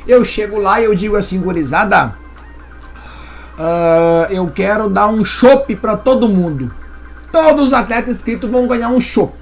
Eu 0.07 0.25
chego 0.25 0.59
lá 0.59 0.81
e 0.81 0.85
eu 0.85 0.95
digo 0.95 1.15
assim, 1.15 1.39
gurizada, 1.39 2.15
uh, 3.57 4.31
eu 4.31 4.47
quero 4.47 4.89
dar 4.89 5.07
um 5.07 5.23
chopp 5.23 5.75
para 5.75 5.95
todo 5.95 6.27
mundo. 6.27 6.71
Todos 7.31 7.67
os 7.67 7.73
atletas 7.73 8.15
inscritos 8.15 8.49
vão 8.49 8.67
ganhar 8.67 8.89
um 8.89 8.99
chopp. 8.99 9.33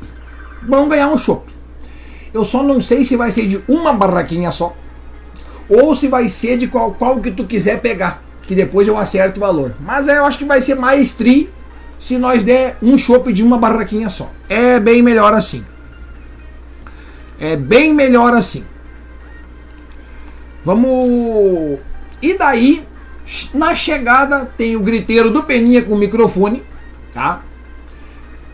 Vão 0.67 0.89
ganhar 0.89 1.08
um 1.08 1.17
chopp. 1.17 1.56
Eu 2.38 2.45
só 2.45 2.62
não 2.62 2.80
sei 2.80 3.04
se 3.04 3.15
vai 3.15 3.32
ser 3.32 3.47
de 3.47 3.60
uma 3.67 3.91
barraquinha 3.91 4.52
só. 4.52 4.71
Ou 5.67 5.95
se 5.95 6.08
vai 6.08 6.30
ser 6.30 6.56
de 6.56 6.67
qual, 6.67 6.93
qual 6.93 7.19
que 7.19 7.32
tu 7.32 7.45
quiser 7.45 7.82
pegar. 7.82 8.21
Que 8.43 8.54
depois 8.54 8.88
eu 8.88 8.95
acerto 8.95 9.38
o 9.38 9.41
valor. 9.41 9.73
Mas 9.80 10.08
eu 10.08 10.23
acho 10.23 10.38
que 10.38 10.45
vai 10.45 10.62
ser 10.62 10.76
mais 10.76 11.13
tri 11.13 11.50
se 12.00 12.15
nós 12.15 12.43
der 12.43 12.78
um 12.80 12.95
chopp 12.95 13.34
de 13.34 13.41
uma 13.41 13.58
barraquinha 13.58 14.08
só. 14.12 14.30
É 14.47 14.80
bem 14.80 15.02
melhor 15.02 15.34
assim. 15.34 15.65
É 17.39 17.56
bem 17.56 17.91
melhor 17.91 18.36
assim. 18.36 18.63
Vamos. 20.63 21.80
E 22.21 22.38
daí, 22.38 22.84
na 23.52 23.73
chegada, 23.73 24.45
tem 24.45 24.76
o 24.76 24.82
griteiro 24.82 25.32
do 25.32 25.41
Peninha 25.41 25.82
com 25.82 25.95
o 25.95 25.97
microfone, 25.97 26.62
tá? 27.15 27.41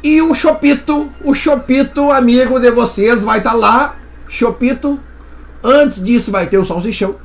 E 0.03 0.21
o 0.21 0.35
Chopito, 0.35 1.09
o 1.23 1.33
Chopito, 1.33 2.11
amigo 2.11 2.59
de 2.59 2.69
vocês, 2.69 3.23
vai 3.23 3.37
estar 3.37 3.51
tá 3.51 3.55
lá. 3.55 3.95
Chopito. 4.27 4.99
Antes 5.63 6.03
disso 6.03 6.29
vai 6.29 6.45
ter 6.45 6.57
o 6.57 6.65
salsichão. 6.65 7.15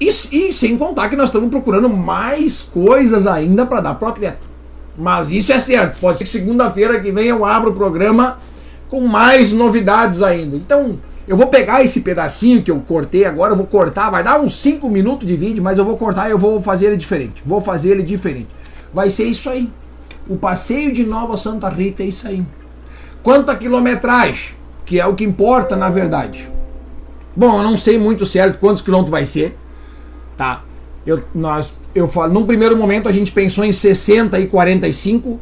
E, 0.00 0.08
e 0.08 0.52
sem 0.52 0.76
contar 0.76 1.08
que 1.08 1.14
nós 1.14 1.28
estamos 1.28 1.48
procurando 1.48 1.88
mais 1.88 2.62
coisas 2.62 3.28
ainda 3.28 3.64
para 3.64 3.80
dar 3.80 3.94
pro 3.94 4.08
atleta. 4.08 4.40
Mas 4.98 5.30
isso 5.30 5.52
é 5.52 5.60
certo. 5.60 6.00
Pode 6.00 6.18
ser 6.18 6.24
que 6.24 6.30
segunda-feira 6.30 6.98
que 6.98 7.12
vem 7.12 7.26
eu 7.26 7.44
abra 7.44 7.70
o 7.70 7.74
programa 7.74 8.38
com 8.88 9.06
mais 9.06 9.52
novidades 9.52 10.20
ainda. 10.20 10.56
Então, 10.56 10.98
eu 11.28 11.36
vou 11.36 11.46
pegar 11.46 11.84
esse 11.84 12.00
pedacinho 12.00 12.60
que 12.64 12.70
eu 12.72 12.80
cortei 12.80 13.24
agora, 13.24 13.52
eu 13.52 13.56
vou 13.56 13.66
cortar, 13.66 14.10
vai 14.10 14.24
dar 14.24 14.40
uns 14.40 14.60
5 14.60 14.90
minutos 14.90 15.28
de 15.28 15.36
vídeo, 15.36 15.62
mas 15.62 15.78
eu 15.78 15.84
vou 15.84 15.96
cortar 15.96 16.28
e 16.28 16.32
eu 16.32 16.38
vou 16.38 16.60
fazer 16.60 16.86
ele 16.86 16.96
diferente. 16.96 17.40
Vou 17.46 17.60
fazer 17.60 17.90
ele 17.90 18.02
diferente. 18.02 18.48
Vai 18.92 19.08
ser 19.08 19.24
isso 19.24 19.48
aí. 19.48 19.70
O 20.28 20.36
passeio 20.36 20.92
de 20.92 21.04
Nova 21.04 21.36
Santa 21.36 21.68
Rita 21.68 22.02
é 22.02 22.06
isso 22.06 22.26
aí. 22.26 22.44
Quanta 23.22 23.54
quilometragem, 23.56 24.54
que 24.84 25.00
é 25.00 25.06
o 25.06 25.14
que 25.14 25.24
importa 25.24 25.76
na 25.76 25.88
verdade. 25.88 26.50
Bom, 27.34 27.58
eu 27.58 27.62
não 27.62 27.76
sei 27.76 27.98
muito 27.98 28.26
certo 28.26 28.58
quantos 28.58 28.82
quilômetros 28.82 29.10
vai 29.10 29.24
ser, 29.24 29.56
tá? 30.36 30.62
Eu, 31.06 31.22
nós, 31.34 31.72
eu 31.94 32.06
falo, 32.06 32.32
num 32.32 32.46
primeiro 32.46 32.76
momento 32.76 33.08
a 33.08 33.12
gente 33.12 33.32
pensou 33.32 33.64
em 33.64 33.72
60 33.72 34.38
e 34.38 34.46
45, 34.46 35.40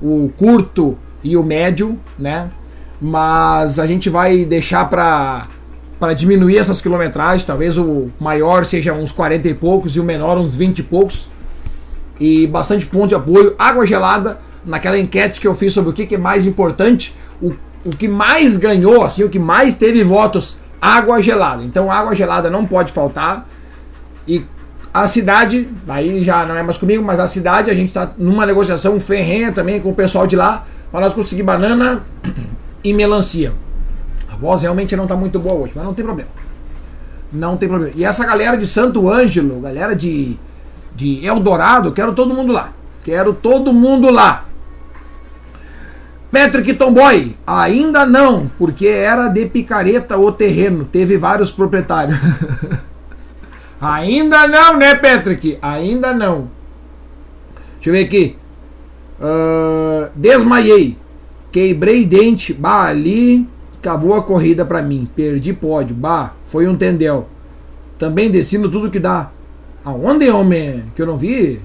o 0.00 0.30
curto 0.36 0.96
e 1.22 1.36
o 1.36 1.42
médio, 1.42 1.98
né? 2.18 2.48
Mas 3.00 3.78
a 3.78 3.86
gente 3.86 4.08
vai 4.08 4.44
deixar 4.44 4.88
para 4.88 5.46
para 5.98 6.12
diminuir 6.12 6.58
essas 6.58 6.78
quilometragens, 6.78 7.42
talvez 7.44 7.78
o 7.78 8.10
maior 8.20 8.66
seja 8.66 8.92
uns 8.92 9.12
40 9.12 9.48
e 9.48 9.54
poucos 9.54 9.96
e 9.96 10.00
o 10.00 10.04
menor 10.04 10.36
uns 10.36 10.54
20 10.54 10.80
e 10.80 10.82
poucos, 10.82 11.26
e 12.18 12.46
bastante 12.46 12.86
ponto 12.86 13.08
de 13.08 13.14
apoio. 13.14 13.54
Água 13.58 13.86
gelada, 13.86 14.38
naquela 14.64 14.98
enquete 14.98 15.40
que 15.40 15.46
eu 15.46 15.54
fiz 15.54 15.72
sobre 15.72 15.90
o 15.90 15.92
que, 15.92 16.06
que 16.06 16.14
é 16.14 16.18
mais 16.18 16.46
importante, 16.46 17.14
o, 17.40 17.52
o 17.84 17.90
que 17.90 18.08
mais 18.08 18.56
ganhou, 18.56 19.04
assim, 19.04 19.22
o 19.24 19.28
que 19.28 19.38
mais 19.38 19.74
teve 19.74 20.02
votos, 20.02 20.58
água 20.80 21.20
gelada. 21.20 21.62
Então 21.62 21.90
água 21.90 22.14
gelada 22.14 22.50
não 22.50 22.66
pode 22.66 22.92
faltar. 22.92 23.46
E 24.26 24.44
a 24.92 25.06
cidade, 25.06 25.68
aí 25.88 26.24
já 26.24 26.46
não 26.46 26.56
é 26.56 26.62
mais 26.62 26.78
comigo, 26.78 27.04
mas 27.04 27.20
a 27.20 27.26
cidade, 27.26 27.70
a 27.70 27.74
gente 27.74 27.88
está 27.88 28.12
numa 28.16 28.46
negociação 28.46 28.98
ferrenha 28.98 29.52
também 29.52 29.80
com 29.80 29.90
o 29.90 29.94
pessoal 29.94 30.26
de 30.26 30.36
lá, 30.36 30.64
para 30.90 31.00
nós 31.00 31.12
conseguir 31.12 31.42
banana 31.42 32.00
e 32.82 32.94
melancia. 32.94 33.52
A 34.32 34.36
voz 34.36 34.62
realmente 34.62 34.96
não 34.96 35.04
está 35.04 35.14
muito 35.14 35.38
boa 35.38 35.54
hoje, 35.54 35.72
mas 35.74 35.84
não 35.84 35.94
tem 35.94 36.04
problema. 36.04 36.30
Não 37.32 37.56
tem 37.56 37.68
problema. 37.68 37.92
E 37.96 38.04
essa 38.04 38.24
galera 38.24 38.56
de 38.56 38.66
Santo 38.66 39.08
Ângelo, 39.08 39.60
galera 39.60 39.94
de 39.94 40.38
de 40.96 41.24
Eldorado, 41.24 41.92
quero 41.92 42.14
todo 42.14 42.34
mundo 42.34 42.52
lá. 42.52 42.72
Quero 43.04 43.34
todo 43.34 43.72
mundo 43.72 44.10
lá. 44.10 44.44
Patrick 46.32 46.74
Tomboy, 46.74 47.36
ainda 47.46 48.04
não, 48.04 48.48
porque 48.58 48.86
era 48.88 49.28
de 49.28 49.46
picareta 49.46 50.18
o 50.18 50.32
terreno, 50.32 50.84
teve 50.84 51.16
vários 51.16 51.50
proprietários. 51.50 52.18
ainda 53.80 54.48
não, 54.48 54.76
né, 54.76 54.94
Patrick? 54.94 55.58
Ainda 55.62 56.12
não. 56.12 56.50
Deixa 57.74 57.90
eu 57.90 57.92
ver 57.92 58.04
aqui. 58.04 58.36
Uh, 59.20 60.10
desmaiei. 60.14 60.98
Quebrei 61.52 62.04
dente. 62.04 62.52
Bah, 62.52 62.86
ali 62.86 63.46
acabou 63.78 64.14
a 64.14 64.22
corrida 64.22 64.64
pra 64.64 64.82
mim. 64.82 65.08
Perdi 65.14 65.52
pódio. 65.52 65.94
Bah, 65.94 66.34
foi 66.46 66.66
um 66.66 66.74
tendel. 66.74 67.28
Também 67.98 68.30
descendo 68.30 68.70
tudo 68.70 68.90
que 68.90 68.98
dá. 68.98 69.30
Aonde, 69.86 70.28
homem? 70.28 70.90
Que 70.96 71.02
eu 71.02 71.06
não 71.06 71.16
vi? 71.16 71.60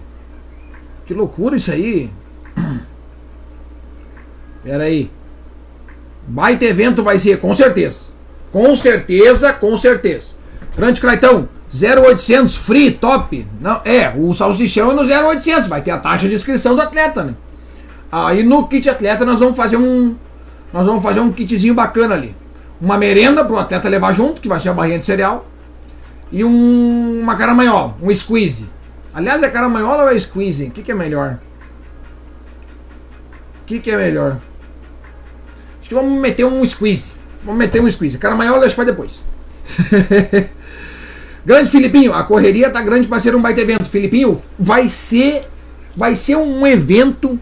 Que 1.08 1.14
loucura 1.14 1.56
isso 1.56 1.72
aí. 1.72 2.08
Pera 4.64 4.84
aí. 4.84 5.10
Baita 6.28 6.66
evento 6.66 7.02
vai 7.02 7.18
ser, 7.18 7.40
com 7.40 7.52
certeza. 7.56 8.12
Com 8.52 8.76
certeza, 8.76 9.52
com 9.52 9.76
certeza. 9.76 10.36
Grande 10.78 11.02
Claitão, 11.02 11.50
0800 11.74 12.58
free, 12.58 12.92
top. 12.92 13.44
Não, 13.60 13.82
é, 13.84 14.14
o 14.16 14.32
salsichão 14.36 14.92
é 14.92 14.94
no 14.94 15.02
0800, 15.02 15.68
vai 15.68 15.82
ter 15.82 15.90
a 15.90 15.98
taxa 15.98 16.28
de 16.28 16.36
inscrição 16.36 16.76
do 16.76 16.82
atleta, 16.84 17.24
né? 17.24 17.34
Aí 18.12 18.44
no 18.44 18.68
kit 18.68 18.88
atleta 18.88 19.26
nós 19.26 19.40
vamos 19.40 19.58
fazer 19.58 19.78
um 19.78 20.16
nós 20.72 20.86
vamos 20.86 21.02
fazer 21.02 21.22
um 21.22 21.32
kitzinho 21.32 21.74
bacana 21.74 22.14
ali. 22.14 22.36
Uma 22.80 23.00
merenda 23.00 23.44
pro 23.44 23.58
atleta 23.58 23.90
levar 23.90 24.14
junto, 24.14 24.40
que 24.40 24.48
vai 24.48 24.60
ser 24.60 24.70
a 24.70 24.74
barrinha 24.74 25.00
de 25.00 25.08
cereal 25.08 25.48
e 26.32 26.44
um, 26.44 27.22
uma 27.22 27.36
caramanhola, 27.36 27.96
um 28.02 28.14
squeeze. 28.14 28.70
Aliás, 29.14 29.44
é 29.44 29.50
caramanhola 29.50 30.04
ou 30.04 30.10
é 30.10 30.18
squeeze? 30.18 30.66
O 30.66 30.72
que, 30.72 30.82
que 30.82 30.92
é 30.92 30.96
melhor? 30.96 31.40
O 33.62 33.66
que, 33.66 33.80
que 33.80 33.92
é 33.92 33.98
melhor? 33.98 34.38
Acho 35.80 35.90
que 35.90 35.94
vamos 35.94 36.16
meter 36.18 36.46
um 36.46 36.66
squeeze. 36.66 37.12
Vamos 37.44 37.60
meter 37.60 37.82
um 37.82 37.90
squeeze. 37.90 38.18
Caramanhola 38.18 38.62
deixa 38.62 38.76
pra 38.76 38.86
depois. 38.86 39.20
grande 41.46 41.70
Filipinho, 41.72 42.14
a 42.14 42.24
correria 42.24 42.70
tá 42.70 42.82
grande 42.82 43.08
para 43.08 43.20
ser 43.20 43.36
um 43.36 43.42
baita 43.42 43.62
evento. 43.62 43.90
Filipinho, 43.90 44.42
vai 44.58 44.88
ser 44.88 45.44
vai 45.96 46.16
ser 46.16 46.38
um 46.38 46.66
evento 46.66 47.38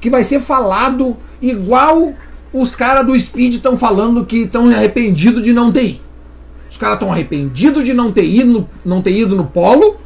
que 0.00 0.08
vai 0.08 0.24
ser 0.24 0.40
falado 0.40 1.16
igual 1.40 2.12
os 2.52 2.74
caras 2.74 3.04
do 3.04 3.18
Speed 3.18 3.54
estão 3.54 3.76
falando 3.76 4.24
que 4.24 4.38
estão 4.44 4.68
arrependidos 4.70 5.42
de 5.42 5.52
não 5.52 5.70
ter 5.70 5.84
ido. 5.90 6.07
Os 6.70 6.76
caras 6.76 6.96
estão 6.96 7.12
arrependidos 7.12 7.84
de 7.84 7.94
não 7.94 8.12
ter, 8.12 8.24
ido 8.24 8.52
no, 8.52 8.68
não 8.84 9.02
ter 9.02 9.12
ido 9.12 9.34
no 9.34 9.46
polo. 9.46 9.96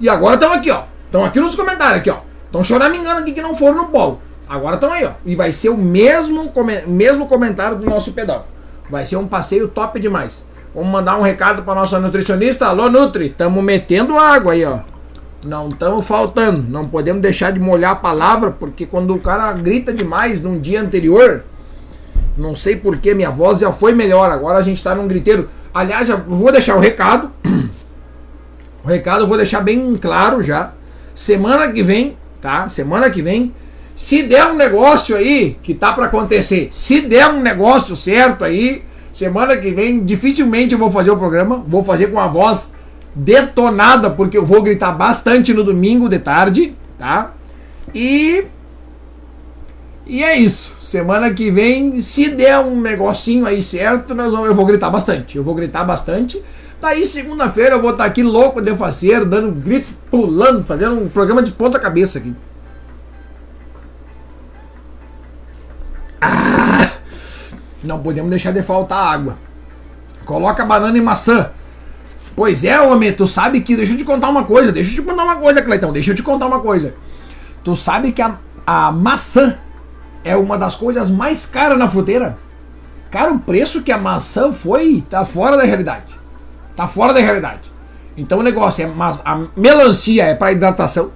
E 0.00 0.08
agora 0.08 0.34
estão 0.34 0.52
aqui, 0.52 0.70
ó. 0.70 0.82
Estão 1.04 1.24
aqui 1.24 1.40
nos 1.40 1.54
comentários, 1.54 2.00
aqui, 2.00 2.10
ó. 2.10 2.18
Estão 2.44 2.64
choramingando 2.64 3.20
aqui 3.20 3.32
que 3.32 3.42
não 3.42 3.54
foram 3.54 3.76
no 3.76 3.84
polo. 3.86 4.18
Agora 4.48 4.76
estão 4.76 4.92
aí, 4.92 5.04
ó. 5.04 5.12
E 5.24 5.34
vai 5.34 5.52
ser 5.52 5.68
o 5.68 5.76
mesmo, 5.76 6.52
mesmo 6.86 7.26
comentário 7.26 7.76
do 7.76 7.84
nosso 7.84 8.12
pedal. 8.12 8.46
Vai 8.90 9.04
ser 9.04 9.16
um 9.16 9.28
passeio 9.28 9.68
top 9.68 10.00
demais. 10.00 10.42
Vamos 10.74 10.90
mandar 10.90 11.18
um 11.18 11.22
recado 11.22 11.62
para 11.62 11.74
nossa 11.74 11.98
nutricionista. 11.98 12.66
Alô, 12.66 12.88
Nutri, 12.88 13.26
estamos 13.26 13.62
metendo 13.62 14.18
água 14.18 14.52
aí, 14.52 14.64
ó. 14.64 14.80
Não 15.44 15.68
estamos 15.68 16.06
faltando. 16.06 16.62
Não 16.62 16.84
podemos 16.84 17.22
deixar 17.22 17.52
de 17.52 17.60
molhar 17.60 17.92
a 17.92 17.96
palavra, 17.96 18.50
porque 18.50 18.86
quando 18.86 19.14
o 19.14 19.20
cara 19.20 19.52
grita 19.52 19.92
demais 19.92 20.42
num 20.42 20.58
dia 20.58 20.80
anterior, 20.80 21.44
não 22.36 22.56
sei 22.56 22.76
porque 22.76 23.14
minha 23.14 23.30
voz 23.30 23.58
já 23.58 23.72
foi 23.72 23.92
melhor. 23.92 24.30
Agora 24.30 24.58
a 24.58 24.62
gente 24.62 24.78
está 24.78 24.94
num 24.94 25.06
griteiro. 25.06 25.48
Aliás, 25.72 26.08
eu 26.08 26.18
vou 26.18 26.50
deixar 26.52 26.76
o 26.76 26.80
recado. 26.80 27.30
O 28.84 28.88
recado 28.88 29.24
eu 29.24 29.28
vou 29.28 29.36
deixar 29.36 29.60
bem 29.60 29.96
claro 29.96 30.42
já. 30.42 30.72
Semana 31.14 31.70
que 31.70 31.82
vem, 31.82 32.16
tá? 32.40 32.68
Semana 32.68 33.10
que 33.10 33.20
vem, 33.20 33.52
se 33.94 34.22
der 34.22 34.46
um 34.46 34.54
negócio 34.54 35.16
aí 35.16 35.58
que 35.62 35.74
tá 35.74 35.92
para 35.92 36.06
acontecer, 36.06 36.70
se 36.72 37.00
der 37.00 37.28
um 37.28 37.40
negócio 37.40 37.96
certo 37.96 38.44
aí, 38.44 38.84
semana 39.12 39.56
que 39.56 39.72
vem 39.72 40.04
dificilmente 40.04 40.72
eu 40.72 40.78
vou 40.78 40.90
fazer 40.90 41.10
o 41.10 41.16
programa, 41.16 41.62
vou 41.66 41.84
fazer 41.84 42.06
com 42.06 42.20
a 42.20 42.28
voz 42.28 42.72
detonada 43.14 44.08
porque 44.08 44.38
eu 44.38 44.46
vou 44.46 44.62
gritar 44.62 44.92
bastante 44.92 45.52
no 45.52 45.64
domingo 45.64 46.08
de 46.08 46.20
tarde, 46.20 46.76
tá? 46.96 47.32
E 47.92 48.44
e 50.06 50.22
é 50.22 50.36
isso. 50.38 50.72
Semana 50.88 51.34
que 51.34 51.50
vem, 51.50 52.00
se 52.00 52.30
der 52.30 52.58
um 52.60 52.80
negocinho 52.80 53.44
aí 53.44 53.60
certo, 53.60 54.14
nós 54.14 54.32
vamos, 54.32 54.46
eu 54.46 54.54
vou 54.54 54.64
gritar 54.64 54.88
bastante. 54.88 55.36
Eu 55.36 55.44
vou 55.44 55.54
gritar 55.54 55.84
bastante. 55.84 56.42
Daí 56.80 57.04
segunda-feira 57.04 57.74
eu 57.74 57.82
vou 57.82 57.90
estar 57.90 58.06
aqui 58.06 58.22
louco 58.22 58.62
de 58.62 58.74
faceiro, 58.74 59.26
dando 59.26 59.52
grito, 59.52 59.92
pulando, 60.10 60.64
fazendo 60.64 60.98
um 60.98 61.06
programa 61.06 61.42
de 61.42 61.52
ponta 61.52 61.78
cabeça 61.78 62.18
aqui. 62.18 62.34
Ah, 66.22 66.90
não 67.84 68.02
podemos 68.02 68.30
deixar 68.30 68.54
de 68.54 68.62
faltar 68.62 69.12
água. 69.12 69.36
Coloca 70.24 70.64
banana 70.64 70.96
e 70.96 71.02
maçã. 71.02 71.50
Pois 72.34 72.64
é, 72.64 72.80
homem, 72.80 73.12
tu 73.12 73.26
sabe 73.26 73.60
que. 73.60 73.76
Deixa 73.76 73.92
eu 73.92 73.98
te 73.98 74.06
contar 74.06 74.30
uma 74.30 74.44
coisa, 74.44 74.72
deixa 74.72 74.92
eu 74.92 74.94
te 74.94 75.02
contar 75.02 75.24
uma 75.24 75.36
coisa, 75.36 75.60
Cleitão, 75.60 75.92
deixa 75.92 76.12
eu 76.12 76.14
te 76.14 76.22
contar 76.22 76.46
uma 76.46 76.60
coisa. 76.60 76.94
Tu 77.62 77.76
sabe 77.76 78.10
que 78.10 78.22
a, 78.22 78.36
a 78.66 78.90
maçã 78.90 79.58
é 80.24 80.36
uma 80.36 80.58
das 80.58 80.74
coisas 80.74 81.10
mais 81.10 81.46
caras 81.46 81.78
na 81.78 81.88
fruteira. 81.88 82.36
Cara, 83.10 83.32
o 83.32 83.38
preço 83.38 83.82
que 83.82 83.92
a 83.92 83.98
maçã 83.98 84.52
foi 84.52 85.02
tá 85.08 85.24
fora 85.24 85.56
da 85.56 85.64
realidade. 85.64 86.06
Tá 86.76 86.86
fora 86.86 87.12
da 87.12 87.20
realidade. 87.20 87.72
Então 88.16 88.40
o 88.40 88.42
negócio 88.42 88.84
é 88.84 88.92
a 89.24 89.46
melancia 89.56 90.24
é 90.24 90.34
para 90.34 90.52
hidratação 90.52 91.12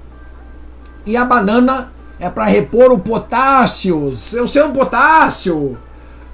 e 1.05 1.17
a 1.17 1.25
banana 1.25 1.93
é 2.19 2.31
para 2.31 2.45
repor 2.45 2.93
o 2.93 2.99
potássio. 2.99 4.13
Eu 4.33 4.47
sei 4.47 4.63
o 4.63 4.71
potássio. 4.71 5.77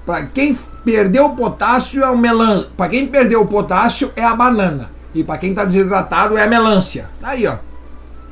Para 0.04 0.26
quem 0.26 0.56
perdeu 0.84 1.26
o 1.26 1.36
potássio 1.36 2.04
é 2.04 2.10
o 2.10 2.16
melan. 2.16 2.64
Para 2.76 2.90
quem 2.90 3.06
perdeu 3.06 3.42
o 3.42 3.46
potássio 3.46 4.12
é 4.14 4.22
a 4.22 4.34
banana. 4.34 4.90
E 5.14 5.24
para 5.24 5.38
quem 5.38 5.54
tá 5.54 5.64
desidratado 5.64 6.36
é 6.36 6.42
a 6.42 6.46
melancia. 6.46 7.08
Tá 7.20 7.28
aí, 7.28 7.46
ó. 7.46 7.56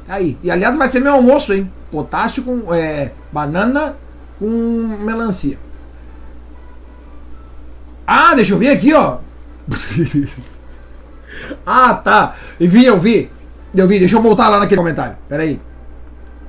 Tá 0.07 0.15
aí. 0.15 0.39
E 0.43 0.51
aliás 0.51 0.77
vai 0.77 0.89
ser 0.89 1.01
meu 1.01 1.15
almoço, 1.15 1.53
hein? 1.55 1.71
Potássio 1.91 2.43
com 2.43 2.75
é, 2.75 3.13
banana 3.33 3.95
com 4.39 4.47
melancia. 5.05 5.59
Ah, 8.07 8.35
deixa 8.35 8.55
eu 8.55 8.59
ver 8.59 8.71
aqui, 8.71 8.95
ó. 8.95 9.19
ah, 11.67 11.95
tá. 11.95 12.37
Eu 12.61 12.69
vi, 12.69 12.85
eu 12.85 12.99
vi. 12.99 13.31
Eu 13.75 13.89
vi, 13.89 13.99
deixa 13.99 14.17
eu 14.17 14.23
voltar 14.23 14.49
lá 14.49 14.59
naquele 14.61 14.81
comentário. 14.81 15.17
Pera 15.29 15.43
aí. 15.43 15.61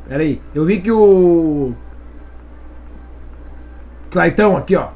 Pera 0.08 0.24
aí. 0.24 0.42
Eu 0.54 0.66
vi 0.66 0.82
que 0.82 0.92
o. 0.92 1.74
Claitão 4.12 4.56
aqui, 4.56 4.76
ó. 4.76 4.90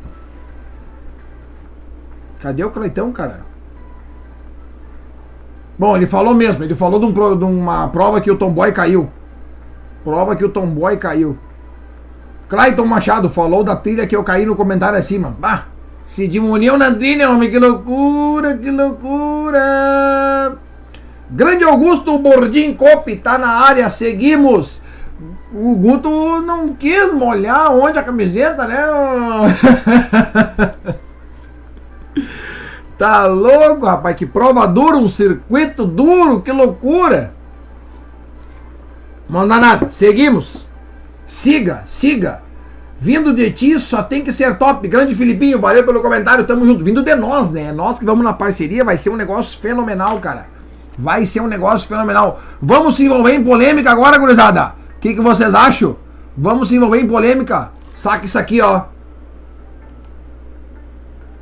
Cadê 2.41 2.63
o 2.63 2.71
Claitão, 2.71 3.11
cara? 3.11 3.41
Bom, 5.77 5.95
ele 5.97 6.05
falou 6.05 6.33
mesmo. 6.33 6.63
Ele 6.63 6.75
falou 6.75 6.99
de, 6.99 7.05
um, 7.05 7.37
de 7.37 7.43
uma 7.43 7.87
prova 7.89 8.21
que 8.21 8.31
o 8.31 8.37
Tomboy 8.37 8.71
caiu. 8.71 9.09
Prova 10.03 10.35
que 10.35 10.45
o 10.45 10.49
Tomboy 10.49 10.97
caiu. 10.97 11.37
Clayton 12.51 12.85
Machado 12.85 13.29
falou 13.29 13.63
da 13.63 13.77
trilha 13.77 14.05
que 14.05 14.13
eu 14.13 14.25
caí 14.25 14.45
no 14.45 14.57
comentário 14.57 14.99
acima. 14.99 15.33
Bah, 15.39 15.67
se 16.05 16.27
diminuiu 16.27 16.77
na 16.77 16.93
trilha, 16.93 17.29
homem, 17.29 17.49
que 17.49 17.57
loucura, 17.57 18.57
que 18.57 18.69
loucura. 18.69 20.57
Grande 21.29 21.63
Augusto 21.63 22.19
Bordim 22.19 22.73
Cope 22.73 23.15
tá 23.15 23.37
na 23.37 23.47
área, 23.47 23.89
seguimos. 23.89 24.81
O 25.53 25.75
Guto 25.75 26.41
não 26.41 26.75
quis 26.75 27.13
molhar 27.13 27.71
onde 27.71 27.97
a 27.97 28.03
camiseta, 28.03 28.67
né? 28.67 28.83
tá 32.99 33.27
louco, 33.27 33.85
rapaz, 33.85 34.17
que 34.17 34.25
prova 34.25 34.67
dura, 34.67 34.97
um 34.97 35.07
circuito 35.07 35.85
duro, 35.85 36.41
que 36.41 36.51
loucura. 36.51 37.33
Manda 39.29 39.57
nada, 39.57 39.89
seguimos. 39.91 40.69
Siga, 41.31 41.83
siga. 41.87 42.41
Vindo 42.99 43.33
de 43.33 43.49
ti 43.51 43.79
só 43.79 44.03
tem 44.03 44.21
que 44.23 44.31
ser 44.31 44.57
top. 44.57 44.87
Grande 44.87 45.15
Filipinho, 45.15 45.59
valeu 45.59 45.83
pelo 45.83 46.01
comentário, 46.01 46.45
tamo 46.45 46.65
junto. 46.65 46.83
Vindo 46.83 47.01
de 47.01 47.15
nós, 47.15 47.49
né? 47.49 47.63
É 47.63 47.71
nós 47.71 47.97
que 47.97 48.05
vamos 48.05 48.23
na 48.23 48.33
parceria, 48.33 48.83
vai 48.83 48.97
ser 48.97 49.09
um 49.09 49.15
negócio 49.15 49.59
fenomenal, 49.59 50.19
cara. 50.19 50.45
Vai 50.99 51.25
ser 51.25 51.41
um 51.41 51.47
negócio 51.47 51.87
fenomenal. 51.87 52.39
Vamos 52.61 52.97
se 52.97 53.05
envolver 53.05 53.33
em 53.33 53.43
polêmica 53.43 53.89
agora, 53.89 54.19
gurizada. 54.19 54.75
O 54.97 54.99
que, 54.99 55.15
que 55.15 55.21
vocês 55.21 55.55
acham? 55.55 55.95
Vamos 56.37 56.67
se 56.67 56.75
envolver 56.75 56.99
em 56.99 57.07
polêmica. 57.07 57.71
Saca 57.95 58.25
isso 58.25 58.37
aqui, 58.37 58.61
ó. 58.61 58.83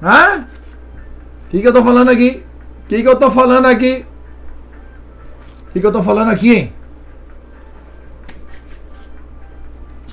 Hã? 0.01 0.45
O 1.47 1.49
que, 1.49 1.61
que 1.61 1.67
eu 1.67 1.73
tô 1.73 1.83
falando 1.83 2.09
aqui? 2.09 2.43
O 2.85 2.87
que, 2.87 3.01
que 3.01 3.09
eu 3.09 3.15
tô 3.15 3.31
falando 3.31 3.65
aqui? 3.65 4.05
O 5.67 5.73
que, 5.73 5.79
que 5.81 5.85
eu 5.85 5.91
tô 5.91 6.01
falando 6.01 6.29
aqui, 6.29 6.55
hein? 6.55 6.73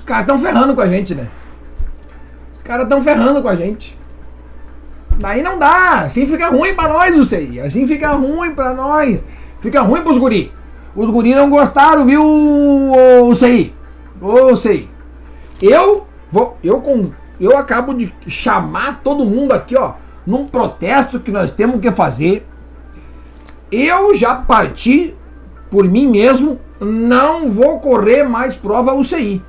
Caras 0.07 0.23
estão 0.23 0.39
ferrando 0.39 0.73
com 0.73 0.81
a 0.81 0.87
gente, 0.87 1.13
né? 1.13 1.27
Os 2.55 2.63
caras 2.63 2.83
estão 2.83 3.01
ferrando 3.01 3.41
com 3.41 3.49
a 3.49 3.55
gente. 3.55 3.97
Daí 5.19 5.43
não 5.43 5.59
dá. 5.59 6.03
Assim 6.05 6.25
fica 6.25 6.47
ruim 6.47 6.73
pra 6.73 6.87
nós, 6.87 7.15
não 7.15 7.23
sei. 7.25 7.59
Assim 7.59 7.85
fica 7.85 8.13
ruim 8.13 8.55
pra 8.55 8.73
nós. 8.73 9.23
Fica 9.59 9.81
ruim 9.81 10.01
pros 10.01 10.17
guri. 10.17 10.51
Os 10.95 11.09
guri 11.09 11.35
não 11.35 11.49
gostaram, 11.49 12.05
viu, 12.05 12.23
o 12.23 13.35
sei. 13.35 13.73
Ô, 14.19 14.55
sei. 14.55 14.89
Eu 15.61 16.07
vou, 16.31 16.57
eu 16.63 16.79
com, 16.81 17.11
eu 17.39 17.57
acabo 17.57 17.93
de 17.93 18.13
chamar 18.27 19.01
todo 19.03 19.25
mundo 19.25 19.53
aqui, 19.53 19.77
ó, 19.77 19.93
num 20.25 20.47
protesto 20.47 21.19
que 21.19 21.31
nós 21.31 21.51
temos 21.51 21.81
que 21.81 21.91
fazer. 21.91 22.47
Eu 23.71 24.15
já 24.15 24.35
parti 24.35 25.13
por 25.69 25.87
mim 25.87 26.07
mesmo, 26.07 26.59
não 26.79 27.51
vou 27.51 27.79
correr 27.79 28.23
mais 28.23 28.55
prova 28.55 28.93
UCI. 28.93 29.43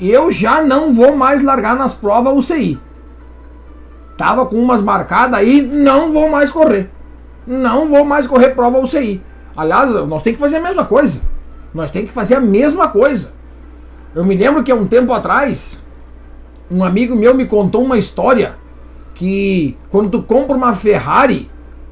Eu 0.00 0.30
já 0.30 0.62
não 0.62 0.92
vou 0.92 1.16
mais 1.16 1.42
largar 1.42 1.76
nas 1.76 1.94
provas 1.94 2.34
UCI. 2.34 2.78
Tava 4.16 4.46
com 4.46 4.56
umas 4.56 4.80
marcadas 4.80 5.38
aí, 5.38 5.60
não 5.60 6.12
vou 6.12 6.28
mais 6.28 6.50
correr. 6.50 6.90
Não 7.46 7.88
vou 7.88 8.04
mais 8.04 8.26
correr 8.26 8.50
prova 8.50 8.78
UCI. 8.78 9.22
Aliás, 9.56 9.90
nós 9.90 10.22
temos 10.22 10.36
que 10.36 10.44
fazer 10.44 10.56
a 10.56 10.60
mesma 10.60 10.84
coisa. 10.84 11.20
Nós 11.72 11.90
temos 11.90 12.08
que 12.08 12.14
fazer 12.14 12.36
a 12.36 12.40
mesma 12.40 12.88
coisa. 12.88 13.32
Eu 14.14 14.24
me 14.24 14.36
lembro 14.36 14.62
que 14.62 14.70
há 14.70 14.74
um 14.74 14.86
tempo 14.86 15.12
atrás, 15.12 15.76
um 16.70 16.84
amigo 16.84 17.16
meu 17.16 17.34
me 17.34 17.46
contou 17.46 17.82
uma 17.82 17.98
história 17.98 18.54
que 19.14 19.76
quando 19.90 20.10
tu 20.10 20.22
compra 20.22 20.56
uma 20.56 20.74
Ferrari, 20.74 21.50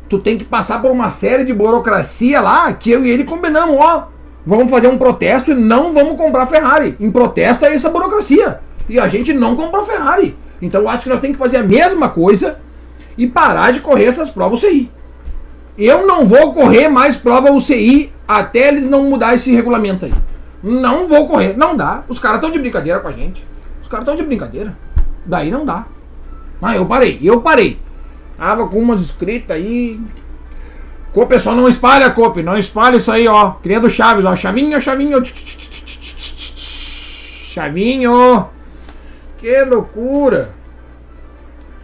tu 0.08 0.18
tem 0.18 0.38
que 0.38 0.44
passar 0.44 0.80
por 0.80 0.90
uma 0.90 1.10
série 1.10 1.44
de 1.44 1.52
burocracia 1.52 2.40
lá, 2.40 2.72
que 2.72 2.90
eu 2.90 3.04
e 3.04 3.10
ele 3.10 3.24
combinamos, 3.24 3.76
ó, 3.78 4.08
vamos 4.46 4.70
fazer 4.70 4.88
um 4.88 4.98
protesto 4.98 5.50
e 5.50 5.54
não 5.54 5.92
vamos 5.92 6.16
comprar 6.16 6.46
Ferrari. 6.46 6.96
Em 6.98 7.10
protesto 7.10 7.64
é 7.64 7.74
essa 7.74 7.88
burocracia. 7.88 8.60
E 8.88 8.98
a 8.98 9.08
gente 9.08 9.32
não 9.32 9.56
comprou 9.56 9.86
Ferrari. 9.86 10.36
Então 10.60 10.82
eu 10.82 10.88
acho 10.88 11.04
que 11.04 11.08
nós 11.08 11.20
temos 11.20 11.36
que 11.36 11.42
fazer 11.42 11.58
a 11.58 11.62
mesma 11.62 12.08
coisa 12.08 12.58
e 13.16 13.26
parar 13.26 13.72
de 13.72 13.80
correr 13.80 14.04
essas 14.04 14.30
provas 14.30 14.62
UCI. 14.62 14.90
Eu 15.76 16.06
não 16.06 16.26
vou 16.26 16.52
correr 16.52 16.88
mais 16.88 17.16
prova 17.16 17.50
UCI 17.50 18.12
até 18.28 18.68
eles 18.68 18.88
não 18.88 19.04
mudar 19.04 19.34
esse 19.34 19.50
regulamento 19.52 20.04
aí. 20.04 20.14
Não 20.62 21.08
vou 21.08 21.26
correr. 21.26 21.56
Não 21.56 21.76
dá. 21.76 22.04
Os 22.08 22.18
caras 22.18 22.36
estão 22.36 22.50
de 22.50 22.58
brincadeira 22.58 23.00
com 23.00 23.08
a 23.08 23.12
gente. 23.12 23.44
Os 23.82 23.88
caras 23.88 24.04
estão 24.04 24.16
de 24.16 24.22
brincadeira. 24.22 24.76
Daí 25.26 25.50
não 25.50 25.64
dá. 25.64 25.86
Mas 26.60 26.76
eu 26.76 26.86
parei. 26.86 27.18
Eu 27.22 27.40
parei. 27.40 27.78
Tava 28.36 28.68
com 28.68 28.78
umas 28.78 29.00
escritas 29.00 29.56
aí. 29.56 30.00
Co, 31.12 31.26
pessoal, 31.26 31.54
não 31.54 31.68
espalha, 31.68 32.10
Cope. 32.10 32.42
Não 32.42 32.56
espalha 32.56 32.96
isso 32.96 33.12
aí, 33.12 33.28
ó. 33.28 33.50
Criando 33.52 33.90
chaves, 33.90 34.24
ó. 34.24 34.34
Chavinho, 34.34 34.80
chavinho. 34.80 35.22
Chavinho. 37.52 38.48
Que 39.38 39.64
loucura! 39.64 40.50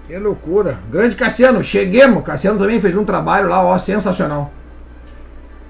Que 0.07 0.17
loucura! 0.17 0.79
Grande 0.91 1.15
Cassiano, 1.15 1.63
cheguemos! 1.63 2.25
Cassiano 2.25 2.59
também 2.59 2.81
fez 2.81 2.97
um 2.97 3.05
trabalho 3.05 3.49
lá, 3.49 3.63
ó, 3.63 3.79
sensacional. 3.79 4.51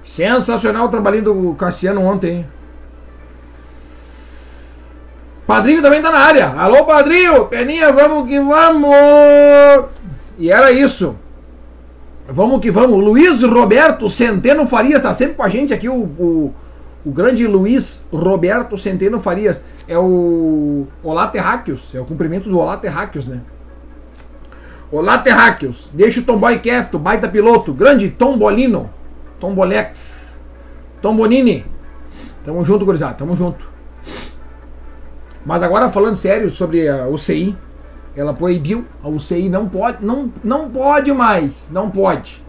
Sensacional 0.06 0.86
o 0.86 0.90
trabalhinho 0.90 1.24
do 1.24 1.54
Cassiano 1.54 2.02
ontem, 2.02 2.36
hein? 2.36 2.46
Padrinho 5.46 5.82
também 5.82 6.02
tá 6.02 6.10
na 6.10 6.18
área. 6.18 6.48
Alô, 6.50 6.84
Padrinho! 6.84 7.46
Peninha, 7.46 7.90
vamos 7.90 8.28
que 8.28 8.38
vamos! 8.38 8.94
E 10.36 10.52
era 10.52 10.70
isso. 10.70 11.16
Vamos 12.30 12.60
que 12.60 12.70
vamos. 12.70 13.02
Luiz 13.02 13.42
Roberto 13.42 14.10
Centeno 14.10 14.66
Farias 14.66 15.00
tá 15.00 15.14
sempre 15.14 15.34
com 15.34 15.42
a 15.42 15.48
gente 15.48 15.72
aqui, 15.72 15.88
o, 15.88 15.94
o, 15.94 16.54
o 17.02 17.10
grande 17.10 17.46
Luiz 17.46 18.04
Roberto 18.12 18.76
Centeno 18.76 19.18
Farias 19.18 19.64
é 19.88 19.98
o 19.98 20.86
Olá 21.02 21.26
Terráqueos, 21.28 21.94
é 21.94 22.00
o 22.00 22.04
cumprimento 22.04 22.50
do 22.50 22.58
Olá 22.58 22.76
Terráqueos, 22.76 23.26
né? 23.26 23.40
Olá 24.92 25.16
Terráqueos, 25.16 25.90
deixa 25.94 26.20
o 26.20 26.22
Tomboy 26.22 26.58
quieto, 26.58 26.98
baita 26.98 27.28
piloto, 27.28 27.72
grande 27.72 28.10
Tombolino, 28.10 28.90
Tombolex, 29.40 30.38
Tombonini, 31.00 31.64
tamo 32.44 32.62
junto, 32.62 32.84
gurizada, 32.84 33.14
tamo 33.14 33.34
junto. 33.36 33.66
Mas 35.46 35.62
agora 35.62 35.88
falando 35.88 36.16
sério 36.16 36.50
sobre 36.50 36.88
a 36.90 37.08
UCI, 37.08 37.56
ela 38.16 38.34
proibiu, 38.34 38.84
a 39.02 39.08
UCI 39.08 39.48
não 39.48 39.68
pode, 39.68 40.04
não, 40.04 40.32
não 40.42 40.70
pode 40.70 41.12
mais, 41.12 41.68
não 41.70 41.90
pode 41.90 42.42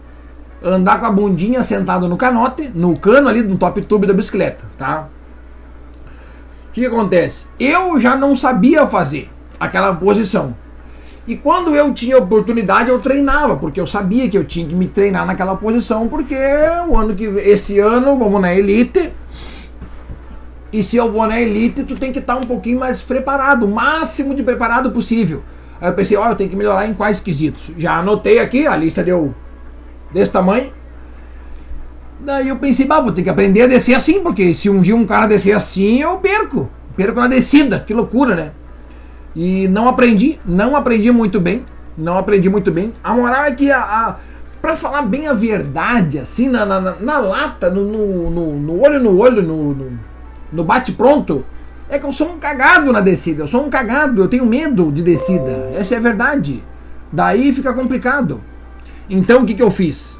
andar 0.62 1.00
com 1.00 1.06
a 1.06 1.10
bundinha 1.10 1.62
sentado 1.62 2.08
no 2.08 2.16
canote, 2.16 2.70
no 2.74 2.98
cano 2.98 3.28
ali 3.28 3.42
no 3.42 3.56
top 3.56 3.80
tube 3.82 4.06
da 4.06 4.12
bicicleta, 4.12 4.64
tá? 4.76 5.08
O 6.68 6.72
que 6.72 6.84
acontece? 6.84 7.46
Eu 7.58 7.98
já 7.98 8.14
não 8.14 8.36
sabia 8.36 8.86
fazer 8.86 9.28
aquela 9.58 9.94
posição. 9.94 10.54
E 11.26 11.36
quando 11.36 11.74
eu 11.74 11.92
tinha 11.92 12.18
oportunidade, 12.18 12.90
eu 12.90 12.98
treinava, 12.98 13.56
porque 13.56 13.80
eu 13.80 13.86
sabia 13.86 14.28
que 14.28 14.36
eu 14.36 14.44
tinha 14.44 14.66
que 14.66 14.74
me 14.74 14.88
treinar 14.88 15.26
naquela 15.26 15.56
posição, 15.56 16.08
porque 16.08 16.34
o 16.88 16.96
ano 16.96 17.14
que 17.14 17.24
esse 17.24 17.78
ano 17.78 18.16
vamos 18.16 18.40
na 18.40 18.54
elite. 18.54 19.12
E 20.72 20.82
se 20.82 20.96
eu 20.96 21.10
vou 21.10 21.26
na 21.26 21.40
elite, 21.40 21.82
tu 21.82 21.96
tem 21.96 22.12
que 22.12 22.20
estar 22.20 22.36
um 22.36 22.42
pouquinho 22.42 22.78
mais 22.78 23.02
preparado, 23.02 23.64
o 23.64 23.68
máximo 23.68 24.34
de 24.34 24.42
preparado 24.42 24.90
possível. 24.90 25.42
Aí 25.80 25.88
eu 25.88 25.94
pensei, 25.94 26.16
ó, 26.16 26.26
oh, 26.26 26.30
eu 26.30 26.36
tenho 26.36 26.50
que 26.50 26.56
melhorar 26.56 26.86
em 26.86 26.94
quais 26.94 27.18
quesitos. 27.18 27.70
Já 27.76 27.98
anotei 27.98 28.38
aqui, 28.38 28.66
a 28.66 28.76
lista 28.76 29.02
deu 29.02 29.34
desse 30.12 30.30
tamanho. 30.30 30.70
Daí 32.20 32.48
eu 32.48 32.56
pensei, 32.56 32.86
bah, 32.86 33.00
vou 33.00 33.12
ter 33.12 33.22
que 33.22 33.30
aprender 33.30 33.62
a 33.62 33.66
descer 33.66 33.94
assim, 33.94 34.20
porque 34.20 34.52
se 34.52 34.68
um 34.68 34.80
dia 34.80 34.94
um 34.94 35.06
cara 35.06 35.26
descer 35.26 35.52
assim, 35.52 36.00
eu 36.02 36.18
perco. 36.18 36.68
Perco 36.96 37.18
na 37.18 37.28
descida, 37.28 37.80
que 37.80 37.94
loucura, 37.94 38.34
né? 38.34 38.50
E 39.34 39.66
não 39.68 39.88
aprendi, 39.88 40.38
não 40.44 40.76
aprendi 40.76 41.10
muito 41.10 41.40
bem. 41.40 41.64
Não 41.96 42.18
aprendi 42.18 42.48
muito 42.48 42.70
bem. 42.70 42.92
A 43.02 43.14
moral 43.14 43.44
é 43.44 43.52
que, 43.52 43.70
a, 43.70 43.80
a 43.80 44.16
para 44.60 44.76
falar 44.76 45.02
bem 45.02 45.26
a 45.26 45.32
verdade, 45.32 46.18
assim, 46.18 46.48
na, 46.48 46.66
na, 46.66 46.80
na 46.80 47.18
lata, 47.18 47.70
no, 47.70 47.84
no, 47.84 48.30
no, 48.30 48.56
no, 48.56 48.82
olho 48.82 49.00
no 49.00 49.18
olho, 49.18 49.42
no, 49.42 49.74
no, 49.74 49.98
no 50.52 50.64
bate-pronto, 50.64 51.44
É 51.88 51.98
que 51.98 52.06
eu 52.06 52.12
sou 52.12 52.30
um 52.30 52.38
cagado 52.38 52.92
na 52.92 53.00
descida. 53.00 53.42
Eu 53.42 53.48
sou 53.48 53.66
um 53.66 53.68
cagado. 53.68 54.22
Eu 54.22 54.28
tenho 54.28 54.46
medo 54.46 54.92
de 54.92 55.02
descida. 55.02 55.70
Essa 55.74 55.94
é 55.94 55.98
a 55.98 56.00
verdade. 56.00 56.62
Daí 57.12 57.52
fica 57.52 57.72
complicado. 57.72 58.40
Então 59.08 59.42
o 59.42 59.46
que, 59.46 59.54
que 59.54 59.62
eu 59.62 59.72
fiz? 59.72 60.16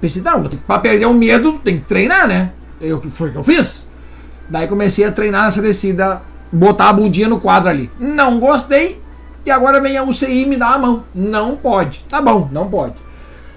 Pensei, 0.00 0.22
não, 0.22 0.42
pra 0.66 0.78
perder 0.78 1.04
o 1.04 1.12
medo 1.12 1.58
tem 1.58 1.78
que 1.78 1.84
treinar, 1.84 2.26
né? 2.26 2.50
Eu, 2.80 3.00
foi 3.10 3.28
o 3.28 3.32
que 3.32 3.38
eu 3.38 3.44
fiz. 3.44 3.86
Daí 4.48 4.66
comecei 4.66 5.04
a 5.04 5.12
treinar 5.12 5.44
nessa 5.44 5.60
descida, 5.60 6.22
botar 6.50 6.88
a 6.88 6.92
bundinha 6.94 7.28
no 7.28 7.38
quadro 7.38 7.68
ali. 7.68 7.90
Não 8.00 8.40
gostei. 8.40 8.98
E 9.44 9.50
agora 9.50 9.80
vem 9.80 9.98
a 9.98 10.04
UCI 10.04 10.46
me 10.46 10.56
dar 10.56 10.74
a 10.74 10.78
mão. 10.78 11.04
Não 11.14 11.56
pode. 11.56 12.04
Tá 12.08 12.22
bom, 12.22 12.48
não 12.50 12.68
pode. 12.70 12.94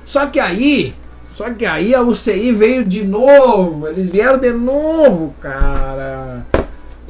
Só 0.03 0.25
que 0.25 0.39
aí, 0.39 0.93
só 1.35 1.49
que 1.49 1.65
aí 1.65 1.93
a 1.93 2.01
UCI 2.01 2.53
veio 2.53 2.85
de 2.85 3.03
novo. 3.03 3.89
Eles 3.89 4.07
vieram 4.07 4.39
de 4.39 4.51
novo, 4.51 5.35
cara. 5.41 6.45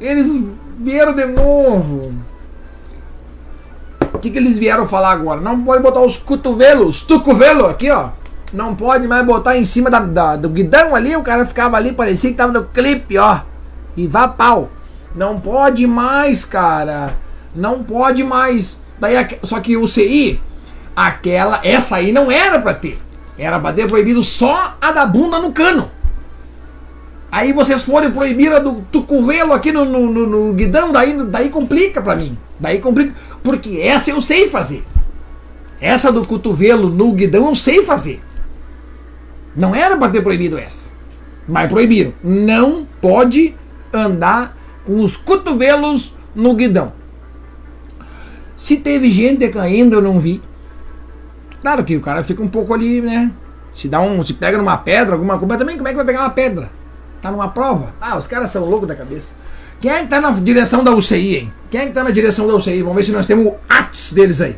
Eles 0.00 0.36
vieram 0.78 1.14
de 1.14 1.26
novo. 1.26 2.12
O 4.12 4.18
que, 4.18 4.30
que 4.30 4.38
eles 4.38 4.58
vieram 4.58 4.88
falar 4.88 5.12
agora? 5.12 5.40
Não 5.40 5.62
pode 5.62 5.80
botar 5.80 6.00
os 6.00 6.16
cotovelos, 6.16 7.02
tucovelo 7.02 7.66
aqui, 7.66 7.88
ó. 7.88 8.08
Não 8.52 8.74
pode 8.74 9.06
mais 9.06 9.24
botar 9.24 9.56
em 9.56 9.64
cima 9.64 9.88
da, 9.88 10.00
da, 10.00 10.34
do 10.34 10.48
guidão 10.48 10.96
ali. 10.96 11.14
O 11.14 11.22
cara 11.22 11.46
ficava 11.46 11.76
ali, 11.76 11.92
parecia 11.92 12.30
que 12.30 12.36
tava 12.36 12.52
no 12.52 12.64
clipe, 12.64 13.16
ó. 13.16 13.40
E 13.96 14.08
vá 14.08 14.26
pau. 14.26 14.68
Não 15.14 15.38
pode 15.38 15.86
mais, 15.86 16.44
cara. 16.44 17.14
Não 17.54 17.84
pode 17.84 18.24
mais. 18.24 18.76
Daí, 18.98 19.14
só 19.44 19.60
que 19.60 19.76
o 19.76 19.86
CI, 19.86 20.40
aquela, 20.96 21.60
essa 21.62 21.96
aí 21.96 22.10
não 22.10 22.28
era 22.28 22.58
pra 22.58 22.74
ter. 22.74 23.05
Era 23.38 23.58
pra 23.58 23.72
ter 23.72 23.86
proibido 23.86 24.22
só 24.22 24.76
a 24.80 24.92
da 24.92 25.04
bunda 25.04 25.38
no 25.38 25.52
cano. 25.52 25.90
Aí 27.30 27.52
vocês 27.52 27.82
forem 27.82 28.10
proibir 28.10 28.52
a 28.52 28.58
do 28.58 28.80
tucovelo 28.90 29.52
aqui 29.52 29.72
no, 29.72 29.84
no, 29.84 30.10
no, 30.10 30.26
no, 30.26 30.52
guidão, 30.54 30.90
daí, 30.90 31.14
daí 31.24 31.50
complica 31.50 32.00
pra 32.00 32.16
mim. 32.16 32.36
Daí 32.58 32.78
complica. 32.80 33.14
Porque 33.42 33.80
essa 33.80 34.10
eu 34.10 34.20
sei 34.20 34.48
fazer. 34.48 34.84
Essa 35.80 36.10
do 36.10 36.26
cotovelo 36.26 36.88
no 36.88 37.12
guidão 37.12 37.46
eu 37.48 37.54
sei 37.54 37.82
fazer. 37.82 38.22
Não 39.54 39.74
era 39.74 39.96
para 39.96 40.12
ter 40.12 40.22
proibido 40.22 40.56
essa. 40.56 40.88
Mas 41.48 41.68
proibiram. 41.68 42.12
Não 42.22 42.86
pode 43.00 43.54
andar 43.92 44.54
com 44.84 45.02
os 45.02 45.16
cotovelos 45.16 46.12
no 46.34 46.54
guidão. 46.54 46.92
Se 48.56 48.76
teve 48.76 49.10
gente 49.10 49.46
caindo, 49.48 49.94
eu 49.94 50.02
não 50.02 50.18
vi. 50.18 50.40
Claro 51.66 51.82
que 51.82 51.96
o 51.96 52.00
cara 52.00 52.22
fica 52.22 52.40
um 52.40 52.46
pouco 52.46 52.72
ali, 52.72 53.00
né? 53.00 53.28
Se 53.74 53.88
dá 53.88 54.00
um, 54.00 54.24
se 54.24 54.32
pega 54.32 54.56
numa 54.56 54.76
pedra, 54.76 55.14
alguma 55.16 55.36
coisa, 55.36 55.58
também 55.58 55.76
como 55.76 55.88
é 55.88 55.90
que 55.90 55.96
vai 55.96 56.04
pegar 56.04 56.20
uma 56.20 56.30
pedra? 56.30 56.70
Tá 57.20 57.28
numa 57.28 57.48
prova? 57.48 57.90
Ah, 58.00 58.16
os 58.16 58.28
caras 58.28 58.52
são 58.52 58.64
loucos 58.64 58.86
da 58.86 58.94
cabeça. 58.94 59.34
Quem 59.80 59.90
é 59.90 60.02
que 60.02 60.06
tá 60.06 60.20
na 60.20 60.30
direção 60.30 60.84
da 60.84 60.94
UCI, 60.94 61.34
hein? 61.34 61.52
Quem 61.68 61.80
é 61.80 61.86
que 61.86 61.92
tá 61.92 62.04
na 62.04 62.12
direção 62.12 62.46
da 62.46 62.54
UCI? 62.54 62.82
Vamos 62.82 62.94
ver 62.94 63.02
se 63.02 63.10
nós 63.10 63.26
temos 63.26 63.52
atos 63.68 64.12
deles 64.12 64.40
aí. 64.40 64.54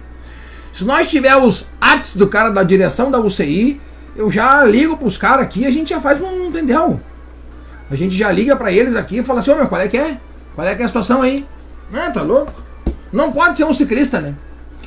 Se 0.70 0.84
nós 0.84 1.06
tivermos 1.08 1.64
atos 1.80 2.12
do 2.12 2.28
cara 2.28 2.50
da 2.50 2.62
direção 2.62 3.10
da 3.10 3.18
UCI, 3.18 3.80
eu 4.14 4.30
já 4.30 4.62
ligo 4.64 4.94
pros 4.94 5.16
caras 5.16 5.46
aqui 5.46 5.64
a 5.64 5.70
gente 5.70 5.88
já 5.88 6.02
faz 6.02 6.20
um, 6.20 6.48
entendeu? 6.48 7.00
A 7.90 7.96
gente 7.96 8.14
já 8.14 8.30
liga 8.30 8.54
para 8.54 8.70
eles 8.70 8.94
aqui 8.94 9.20
e 9.20 9.22
fala 9.22 9.40
assim, 9.40 9.50
ô 9.50 9.56
meu, 9.56 9.66
qual 9.66 9.80
é 9.80 9.88
que 9.88 9.96
é? 9.96 10.18
Qual 10.54 10.68
é 10.68 10.74
que 10.74 10.82
é 10.82 10.84
a 10.84 10.88
situação 10.88 11.22
aí? 11.22 11.46
Ah, 11.90 12.10
tá 12.10 12.20
louco? 12.20 12.52
Não 13.10 13.32
pode 13.32 13.56
ser 13.56 13.64
um 13.64 13.72
ciclista, 13.72 14.20
né? 14.20 14.34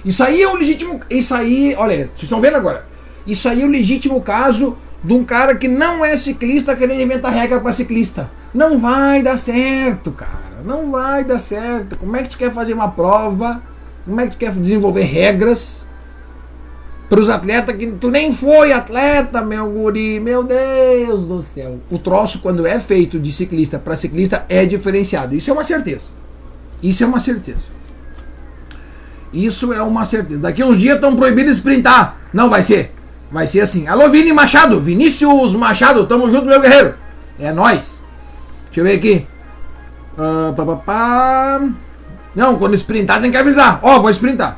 Isso 0.03 0.23
aí 0.23 0.41
é 0.41 0.47
o 0.47 0.55
legítimo. 0.55 0.99
Isso 1.09 1.33
aí, 1.33 1.75
olha, 1.77 2.07
vocês 2.07 2.23
estão 2.23 2.41
vendo 2.41 2.57
agora? 2.57 2.83
Isso 3.25 3.47
aí 3.47 3.61
é 3.61 3.65
o 3.65 3.69
legítimo 3.69 4.21
caso 4.21 4.77
de 5.03 5.13
um 5.13 5.23
cara 5.23 5.55
que 5.55 5.67
não 5.67 6.03
é 6.03 6.15
ciclista 6.17 6.75
querendo 6.75 7.01
inventar 7.01 7.31
regra 7.31 7.59
para 7.59 7.71
ciclista. 7.71 8.29
Não 8.53 8.77
vai 8.77 9.21
dar 9.21 9.37
certo, 9.37 10.11
cara. 10.11 10.61
Não 10.65 10.91
vai 10.91 11.23
dar 11.23 11.39
certo. 11.39 11.95
Como 11.97 12.15
é 12.15 12.23
que 12.23 12.29
tu 12.29 12.37
quer 12.37 12.53
fazer 12.53 12.73
uma 12.73 12.89
prova? 12.89 13.61
Como 14.05 14.19
é 14.19 14.25
que 14.25 14.31
tu 14.31 14.37
quer 14.37 14.51
desenvolver 14.51 15.03
regras 15.03 15.83
para 17.07 17.19
os 17.19 17.29
atletas 17.29 17.75
que 17.75 17.91
tu 17.91 18.09
nem 18.09 18.33
foi 18.33 18.71
atleta, 18.71 19.41
meu 19.41 19.69
guri? 19.69 20.19
Meu 20.19 20.43
Deus 20.43 21.25
do 21.25 21.41
céu. 21.41 21.79
O 21.89 21.97
troço, 21.97 22.39
quando 22.39 22.65
é 22.65 22.79
feito 22.79 23.19
de 23.19 23.31
ciclista 23.31 23.79
para 23.79 23.95
ciclista, 23.95 24.45
é 24.49 24.65
diferenciado. 24.65 25.35
Isso 25.35 25.49
é 25.49 25.53
uma 25.53 25.63
certeza. 25.63 26.09
Isso 26.81 27.03
é 27.03 27.07
uma 27.07 27.19
certeza. 27.19 27.59
Isso 29.33 29.71
é 29.71 29.81
uma 29.81 30.05
certeza. 30.05 30.39
Daqui 30.39 30.63
uns 30.63 30.79
dias 30.79 30.95
estão 30.95 31.15
proibidos 31.15 31.51
de 31.51 31.57
sprintar. 31.57 32.17
Não 32.33 32.49
vai 32.49 32.61
ser. 32.61 32.93
Vai 33.31 33.47
ser 33.47 33.61
assim. 33.61 33.87
Alô, 33.87 34.09
Vini 34.09 34.33
Machado. 34.33 34.79
Vinícius 34.79 35.53
Machado. 35.53 36.05
Tamo 36.05 36.29
junto, 36.29 36.45
meu 36.45 36.59
guerreiro. 36.59 36.93
É 37.39 37.51
nós. 37.53 38.01
Deixa 38.65 38.81
eu 38.81 38.83
ver 38.83 38.97
aqui. 38.97 39.25
Uh, 40.17 40.53
pá, 40.53 40.65
pá, 40.65 40.75
pá. 40.75 41.61
Não, 42.35 42.55
quando 42.57 42.75
sprintar 42.75 43.21
tem 43.21 43.31
que 43.31 43.37
avisar. 43.37 43.79
Ó, 43.81 43.95
oh, 43.95 44.01
vou 44.01 44.09
sprintar. 44.09 44.57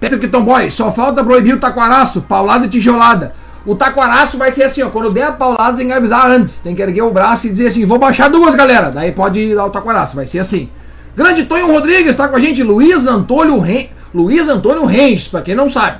Pedro 0.00 0.18
que 0.18 0.26
Tomboy. 0.26 0.70
Só 0.70 0.90
falta 0.90 1.22
proibir 1.22 1.54
o 1.54 1.60
taquaraço. 1.60 2.22
Paulada 2.22 2.66
e 2.66 2.68
tijolada. 2.68 3.32
O 3.64 3.74
taquaraço 3.74 4.36
vai 4.36 4.50
ser 4.50 4.64
assim, 4.64 4.82
ó. 4.82 4.90
Quando 4.90 5.12
der 5.12 5.28
a 5.28 5.32
paulada 5.32 5.76
tem 5.76 5.86
que 5.86 5.92
avisar 5.92 6.28
antes. 6.28 6.58
Tem 6.58 6.74
que 6.74 6.82
erguer 6.82 7.02
o 7.02 7.12
braço 7.12 7.46
e 7.46 7.50
dizer 7.50 7.68
assim, 7.68 7.84
vou 7.84 7.98
baixar 7.98 8.28
duas, 8.28 8.54
galera. 8.56 8.90
Daí 8.90 9.12
pode 9.12 9.54
dar 9.54 9.66
o 9.66 9.70
taquaraço. 9.70 10.16
Vai 10.16 10.26
ser 10.26 10.40
assim. 10.40 10.68
Grande 11.16 11.44
Tonho 11.44 11.72
Rodrigues 11.72 12.10
está 12.10 12.28
com 12.28 12.36
a 12.36 12.40
gente, 12.40 12.62
Luiz 12.62 13.06
Antônio 13.06 13.58
Ren... 13.58 13.86
Luiz 14.14 14.48
Antônio 14.48 14.84
Rens, 14.84 15.28
para 15.28 15.42
quem 15.42 15.54
não 15.54 15.68
sabe. 15.68 15.98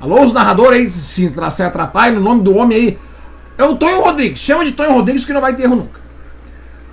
Alô, 0.00 0.22
os 0.22 0.32
narradores 0.32 0.80
aí, 0.80 0.90
se, 0.90 1.32
se 1.52 1.62
atrapalha 1.62 2.12
no 2.12 2.20
nome 2.20 2.42
do 2.42 2.56
homem 2.56 2.76
aí. 2.76 2.98
É 3.56 3.64
o 3.64 3.76
Tonho 3.76 4.02
Rodrigues, 4.02 4.40
chama 4.40 4.64
de 4.64 4.72
Tonho 4.72 4.92
Rodrigues 4.92 5.24
que 5.24 5.32
não 5.32 5.40
vai 5.40 5.54
ter 5.54 5.64
erro 5.64 5.76
nunca. 5.76 6.00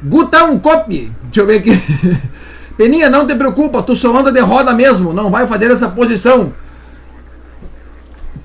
Gutão 0.03 0.59
Copy, 0.59 1.11
deixa 1.23 1.41
eu 1.41 1.45
ver 1.45 1.59
aqui. 1.59 1.71
Peninha, 2.77 3.09
não 3.09 3.25
te 3.25 3.35
preocupa, 3.35 3.83
tu 3.83 3.95
só 3.95 4.15
anda 4.15 4.31
de 4.31 4.39
roda 4.39 4.73
mesmo, 4.73 5.11
não 5.11 5.29
vai 5.29 5.47
fazer 5.47 5.71
essa 5.71 5.89
posição. 5.89 6.53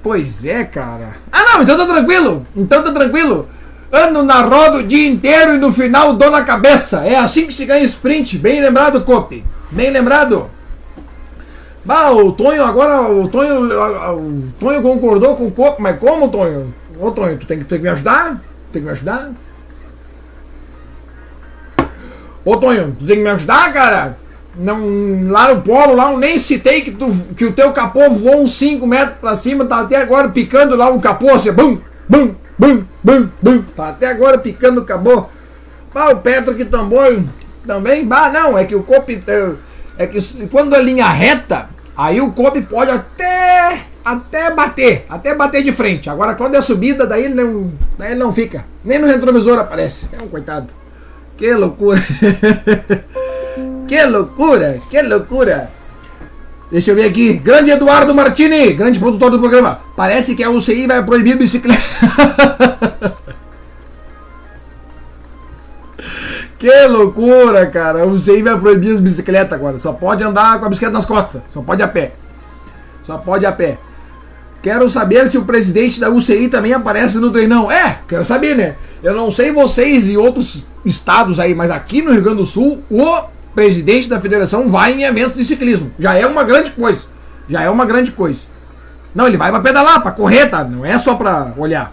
Pois 0.03 0.45
é, 0.45 0.65
cara. 0.65 1.17
Ah 1.31 1.45
não, 1.45 1.63
então 1.63 1.77
tá 1.77 1.87
tranquilo, 1.87 2.43
então 2.57 2.83
tá 2.83 2.91
tranquilo. 2.91 3.49
Ando 3.93 4.23
na 4.23 4.43
roda 4.43 4.79
o 4.79 4.83
dia 4.83 5.09
inteiro 5.09 5.55
e 5.55 5.59
no 5.59 5.73
final 5.73 6.15
dou 6.15 6.31
na 6.31 6.43
cabeça. 6.43 7.05
É 7.05 7.17
assim 7.17 7.47
que 7.47 7.55
se 7.55 7.65
ganha 7.65 7.85
sprint. 7.85 8.39
Bem 8.39 8.61
lembrado, 8.61 9.03
Cope. 9.03 9.45
Bem 9.71 9.91
lembrado. 9.91 10.51
Bah, 11.85 12.11
o 12.11 12.33
Tonho 12.33 12.65
agora, 12.65 13.11
o 13.11 13.29
Tonho, 13.29 13.69
o 13.69 14.53
Tonho 14.59 14.81
concordou 14.81 15.37
com 15.37 15.47
o 15.47 15.51
Cope, 15.51 15.83
mas 15.83 15.99
como, 15.99 16.31
Tonho? 16.31 16.73
Ô, 16.99 17.11
Tonho, 17.11 17.37
tu 17.37 17.47
tem 17.47 17.59
que, 17.59 17.65
tem 17.65 17.79
que 17.79 17.85
me 17.85 17.91
ajudar? 17.91 18.41
Tem 18.73 18.81
que 18.81 18.87
me 18.87 18.93
ajudar? 18.93 19.33
Ô, 22.43 22.57
Tonho, 22.57 22.97
tu 22.99 23.07
tem 23.07 23.17
que 23.17 23.23
me 23.23 23.29
ajudar, 23.31 23.71
cara? 23.73 24.17
Não, 24.57 24.79
lá 25.31 25.53
no 25.53 25.63
polo, 25.63 25.95
lá 25.95 26.13
eu 26.13 26.19
nem 26.19 26.39
citei 26.39 26.81
que, 26.81 26.93
tu, 26.93 27.11
que 27.37 27.45
o 27.45 27.53
teu 27.53 27.73
capô 27.73 28.09
voou 28.09 28.43
uns 28.43 28.55
5 28.55 28.87
metros 28.87 29.19
pra 29.19 29.37
cima, 29.37 29.65
tá 29.65 29.81
até 29.81 29.97
agora 29.97 30.29
picando 30.29 30.77
lá 30.77 30.89
o 30.89 31.01
capô, 31.01 31.35
assim, 31.35 31.53
bum, 31.53 31.79
bum, 32.09 32.35
bum, 32.65 32.85
bum, 33.03 33.29
bum. 33.43 33.65
Até 33.79 34.07
agora 34.09 34.39
picando 34.39 34.81
acabou. 34.81 35.31
Bah, 35.93 36.11
o 36.11 36.17
Petro 36.17 36.55
que 36.55 36.65
tombou 36.65 37.03
também. 37.67 38.05
Bah, 38.07 38.31
não, 38.31 38.57
é 38.59 38.65
que 38.65 38.75
o 38.75 38.83
Cope. 38.83 39.23
É, 39.27 39.53
é 39.99 40.07
que 40.07 40.47
quando 40.49 40.75
é 40.75 40.83
linha 40.83 41.09
reta, 41.11 41.67
aí 41.97 42.21
o 42.21 42.33
Cope 42.33 42.63
pode 42.63 42.91
até. 42.91 43.83
Até 44.05 44.51
bater, 44.51 45.07
até 45.09 45.35
bater 45.35 45.63
de 45.63 45.73
frente. 45.73 46.11
Agora 46.11 46.35
quando 46.35 46.57
é 46.57 46.61
subida, 46.61 47.07
daí 47.07 47.25
ele 47.25 47.43
não, 47.43 47.73
daí 47.97 48.11
ele 48.11 48.21
não 48.21 48.35
fica. 48.35 48.67
Nem 48.85 48.99
no 48.99 49.07
retrovisor 49.07 49.59
aparece. 49.59 50.07
É 50.13 50.23
um 50.23 50.29
coitado. 50.29 50.75
Que 51.39 51.55
loucura. 51.55 52.03
que 53.89 54.05
loucura, 54.05 54.79
que 54.91 55.01
loucura. 55.01 55.71
Deixa 56.71 56.91
eu 56.91 56.95
ver 56.95 57.05
aqui. 57.05 57.35
Grande 57.35 57.71
Eduardo 57.71 58.15
Martini, 58.15 58.73
grande 58.73 58.99
produtor 58.99 59.31
do 59.31 59.39
programa. 59.39 59.79
Parece 59.97 60.35
que 60.35 60.43
a 60.43 60.51
UCI 60.51 60.87
vai 60.87 61.05
proibir 61.05 61.37
bicicleta. 61.37 61.83
que 66.59 66.87
loucura, 66.87 67.67
cara. 67.67 68.03
A 68.03 68.07
UCI 68.07 68.43
vai 68.43 68.59
proibir 68.59 68.93
as 68.93 69.01
bicicletas 69.01 69.53
agora. 69.53 69.79
Só 69.79 69.93
pode 69.93 70.25
andar 70.25 70.59
com 70.59 70.67
a 70.67 70.69
bicicleta 70.69 70.95
nas 70.95 71.05
costas. 71.05 71.43
Só 71.53 71.61
pode 71.63 71.83
a 71.83 71.89
pé. 71.89 72.13
Só 73.05 73.19
pode 73.19 73.45
a 73.47 73.53
pé. 73.53 73.79
Quero 74.63 74.89
saber 74.89 75.29
se 75.29 75.37
o 75.37 75.45
presidente 75.45 76.01
da 76.01 76.09
UCI 76.09 76.49
também 76.49 76.73
aparece 76.73 77.19
no 77.19 77.31
treinão. 77.31 77.71
É, 77.71 77.99
quero 78.09 78.25
saber, 78.25 78.57
né? 78.57 78.77
Eu 79.03 79.15
não 79.15 79.31
sei 79.31 79.53
vocês 79.53 80.09
e 80.09 80.17
outros 80.17 80.65
estados 80.87 81.39
aí, 81.39 81.55
mas 81.55 81.71
aqui 81.71 82.01
no 82.01 82.13
Rio 82.13 82.23
Grande 82.23 82.39
do 82.39 82.47
Sul, 82.47 82.83
o 82.91 83.34
presidente 83.55 84.09
da 84.09 84.21
federação 84.21 84.69
vai 84.69 84.93
em 84.93 85.05
eventos 85.05 85.37
de 85.37 85.45
ciclismo. 85.45 85.91
Já 85.99 86.15
é 86.15 86.27
uma 86.27 86.45
grande 86.45 86.71
coisa. 86.73 87.05
Já 87.49 87.63
é 87.63 87.71
uma 87.71 87.85
grande 87.85 88.11
coisa. 88.11 88.41
Não, 89.15 89.27
ele 89.27 89.37
vai 89.37 89.51
para 89.51 89.61
pedalar, 89.61 90.03
para 90.03 90.11
correr, 90.11 90.47
tá? 90.47 90.65
Não 90.65 90.85
é 90.85 90.99
só 90.99 91.15
para 91.15 91.53
olhar. 91.57 91.93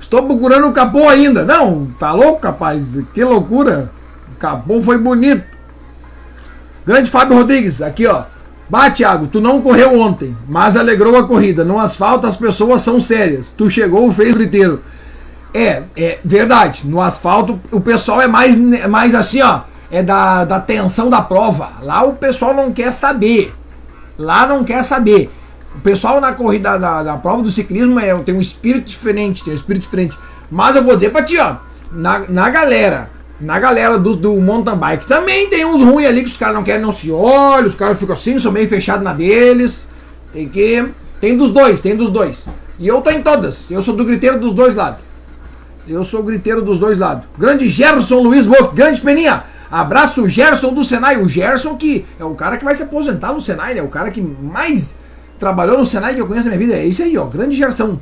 Estou 0.00 0.22
procurando 0.24 0.66
o 0.66 0.72
capô 0.72 1.08
ainda. 1.08 1.44
Não, 1.44 1.86
tá 1.98 2.12
louco, 2.12 2.40
capaz? 2.40 2.96
Que 3.14 3.22
loucura. 3.22 3.90
O 4.32 4.36
capô 4.36 4.82
foi 4.82 4.98
bonito. 4.98 5.44
Grande 6.86 7.10
Fábio 7.10 7.36
Rodrigues, 7.36 7.82
aqui 7.82 8.06
ó. 8.06 8.22
Bah, 8.68 8.90
Thiago, 8.90 9.26
tu 9.26 9.40
não 9.40 9.62
correu 9.62 9.98
ontem, 9.98 10.36
mas 10.48 10.76
alegrou 10.76 11.16
a 11.16 11.26
corrida. 11.26 11.64
No 11.64 11.78
asfalto 11.78 12.26
as 12.26 12.36
pessoas 12.36 12.82
são 12.82 13.00
sérias. 13.00 13.52
Tu 13.56 13.70
chegou, 13.70 14.12
fez 14.12 14.34
o 14.34 14.42
inteiro. 14.42 14.82
É, 15.54 15.82
é 15.96 16.18
verdade. 16.24 16.82
No 16.84 17.00
asfalto 17.00 17.58
o 17.70 17.80
pessoal 17.80 18.20
é 18.20 18.26
mais, 18.26 18.56
mais 18.88 19.14
assim, 19.14 19.40
ó. 19.42 19.60
É 19.90 20.02
da, 20.02 20.44
da 20.44 20.60
tensão 20.60 21.08
da 21.08 21.20
prova. 21.20 21.70
Lá 21.82 22.04
o 22.04 22.14
pessoal 22.14 22.54
não 22.54 22.72
quer 22.72 22.92
saber. 22.92 23.52
Lá 24.18 24.46
não 24.46 24.64
quer 24.64 24.82
saber. 24.82 25.30
O 25.74 25.80
pessoal 25.80 26.20
na 26.20 26.32
corrida 26.32 26.78
da, 26.78 27.02
da 27.02 27.16
prova 27.16 27.42
do 27.42 27.50
ciclismo 27.50 28.00
é, 28.00 28.14
tem 28.16 28.34
um 28.34 28.40
espírito 28.40 28.86
diferente, 28.86 29.44
tem 29.44 29.52
um 29.52 29.56
espírito 29.56 29.82
diferente. 29.82 30.16
Mas 30.50 30.74
eu 30.76 30.82
vou 30.82 30.94
dizer 30.94 31.10
pra 31.10 31.22
ti, 31.22 31.38
ó, 31.38 31.56
na, 31.92 32.20
na 32.28 32.50
galera, 32.50 33.08
na 33.40 33.58
galera 33.60 33.98
do, 33.98 34.16
do 34.16 34.34
mountain 34.40 34.76
bike 34.76 35.06
também 35.06 35.48
tem 35.48 35.64
uns 35.64 35.80
ruins 35.80 36.08
ali 36.08 36.22
que 36.22 36.30
os 36.30 36.36
caras 36.36 36.54
não 36.54 36.64
querem, 36.64 36.82
não 36.82 36.92
se 36.92 37.10
olham, 37.10 37.66
os 37.66 37.74
caras 37.74 37.98
ficam 37.98 38.14
assim, 38.14 38.38
são 38.38 38.50
meio 38.50 38.68
fechados 38.68 39.04
na 39.04 39.12
deles. 39.12 39.84
Tem 40.32 40.48
que. 40.48 40.84
Tem 41.20 41.36
dos 41.36 41.50
dois, 41.50 41.80
tem 41.80 41.96
dos 41.96 42.10
dois. 42.10 42.44
E 42.78 42.86
eu 42.86 43.00
tô 43.00 43.10
em 43.10 43.22
todas. 43.22 43.70
Eu 43.70 43.82
sou 43.82 43.94
do 43.94 44.04
griteiro 44.04 44.38
dos 44.38 44.54
dois 44.54 44.74
lados. 44.74 45.00
Eu 45.86 46.04
sou 46.04 46.22
griteiro 46.22 46.62
dos 46.62 46.78
dois 46.78 46.98
lados. 46.98 47.24
Grande 47.36 47.68
Gerson 47.68 48.20
Luiz 48.20 48.46
Boc, 48.46 48.74
grande 48.74 49.00
Peninha. 49.00 49.42
Abraço 49.70 50.28
Gerson 50.28 50.72
do 50.72 50.82
Senai. 50.82 51.16
O 51.16 51.28
Gerson 51.28 51.76
que 51.76 52.06
é 52.18 52.24
o 52.24 52.34
cara 52.34 52.56
que 52.56 52.64
vai 52.64 52.74
se 52.74 52.82
aposentar 52.82 53.32
no 53.32 53.40
Senai, 53.40 53.74
né? 53.74 53.82
O 53.82 53.88
cara 53.88 54.10
que 54.10 54.20
mais 54.20 54.94
trabalhou 55.38 55.78
no 55.78 55.86
Senai 55.86 56.14
que 56.14 56.20
eu 56.20 56.26
conheço 56.26 56.48
na 56.48 56.56
minha 56.56 56.66
vida. 56.66 56.78
É 56.78 56.86
esse 56.86 57.02
aí, 57.02 57.16
ó. 57.16 57.24
Grande 57.26 57.56
Gerson. 57.56 57.98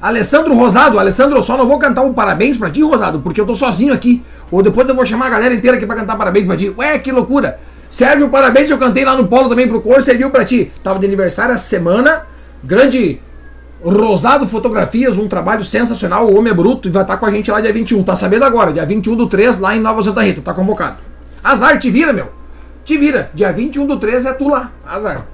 Alessandro 0.00 0.54
Rosado. 0.54 0.98
Alessandro, 0.98 1.42
só 1.42 1.56
não 1.56 1.66
vou 1.66 1.78
cantar 1.78 2.02
um 2.02 2.12
parabéns 2.12 2.58
pra 2.58 2.70
ti, 2.70 2.82
Rosado, 2.82 3.20
porque 3.20 3.40
eu 3.40 3.46
tô 3.46 3.54
sozinho 3.54 3.94
aqui. 3.94 4.22
Ou 4.50 4.62
depois 4.62 4.88
eu 4.88 4.94
vou 4.94 5.06
chamar 5.06 5.26
a 5.26 5.30
galera 5.30 5.54
inteira 5.54 5.76
aqui 5.76 5.86
pra 5.86 5.96
cantar 5.96 6.16
parabéns 6.16 6.46
pra 6.46 6.56
ti. 6.56 6.72
Ué, 6.76 6.98
que 6.98 7.10
loucura. 7.10 7.58
Sérgio, 7.88 8.28
parabéns. 8.28 8.68
Eu 8.68 8.78
cantei 8.78 9.04
lá 9.04 9.16
no 9.16 9.26
Polo 9.26 9.48
também 9.48 9.68
pro 9.68 9.80
cor, 9.80 10.02
serviu 10.02 10.30
pra 10.30 10.44
ti. 10.44 10.70
Tava 10.82 10.98
de 10.98 11.06
aniversário 11.06 11.54
essa 11.54 11.64
semana. 11.64 12.26
Grande 12.62 13.20
Rosado 13.88 14.48
Fotografias, 14.48 15.16
um 15.16 15.28
trabalho 15.28 15.62
sensacional. 15.62 16.26
O 16.26 16.36
homem 16.36 16.50
é 16.50 16.54
bruto 16.54 16.88
e 16.88 16.90
vai 16.90 17.02
estar 17.02 17.16
com 17.18 17.26
a 17.26 17.30
gente 17.30 17.50
lá 17.50 17.60
dia 17.60 17.72
21. 17.72 18.02
Tá 18.02 18.16
sabendo 18.16 18.44
agora? 18.44 18.72
Dia 18.72 18.84
21 18.84 19.14
do 19.14 19.28
3 19.28 19.58
lá 19.58 19.76
em 19.76 19.80
Nova 19.80 20.02
Santa 20.02 20.22
Rita. 20.22 20.42
Tá 20.42 20.52
convocado. 20.52 20.96
Azar, 21.42 21.78
te 21.78 21.88
vira, 21.88 22.12
meu. 22.12 22.32
Te 22.84 22.98
vira. 22.98 23.30
Dia 23.32 23.52
21 23.52 23.86
do 23.86 23.96
3 23.96 24.26
é 24.26 24.32
tu 24.32 24.48
lá. 24.48 24.72
Azar. 24.84 25.24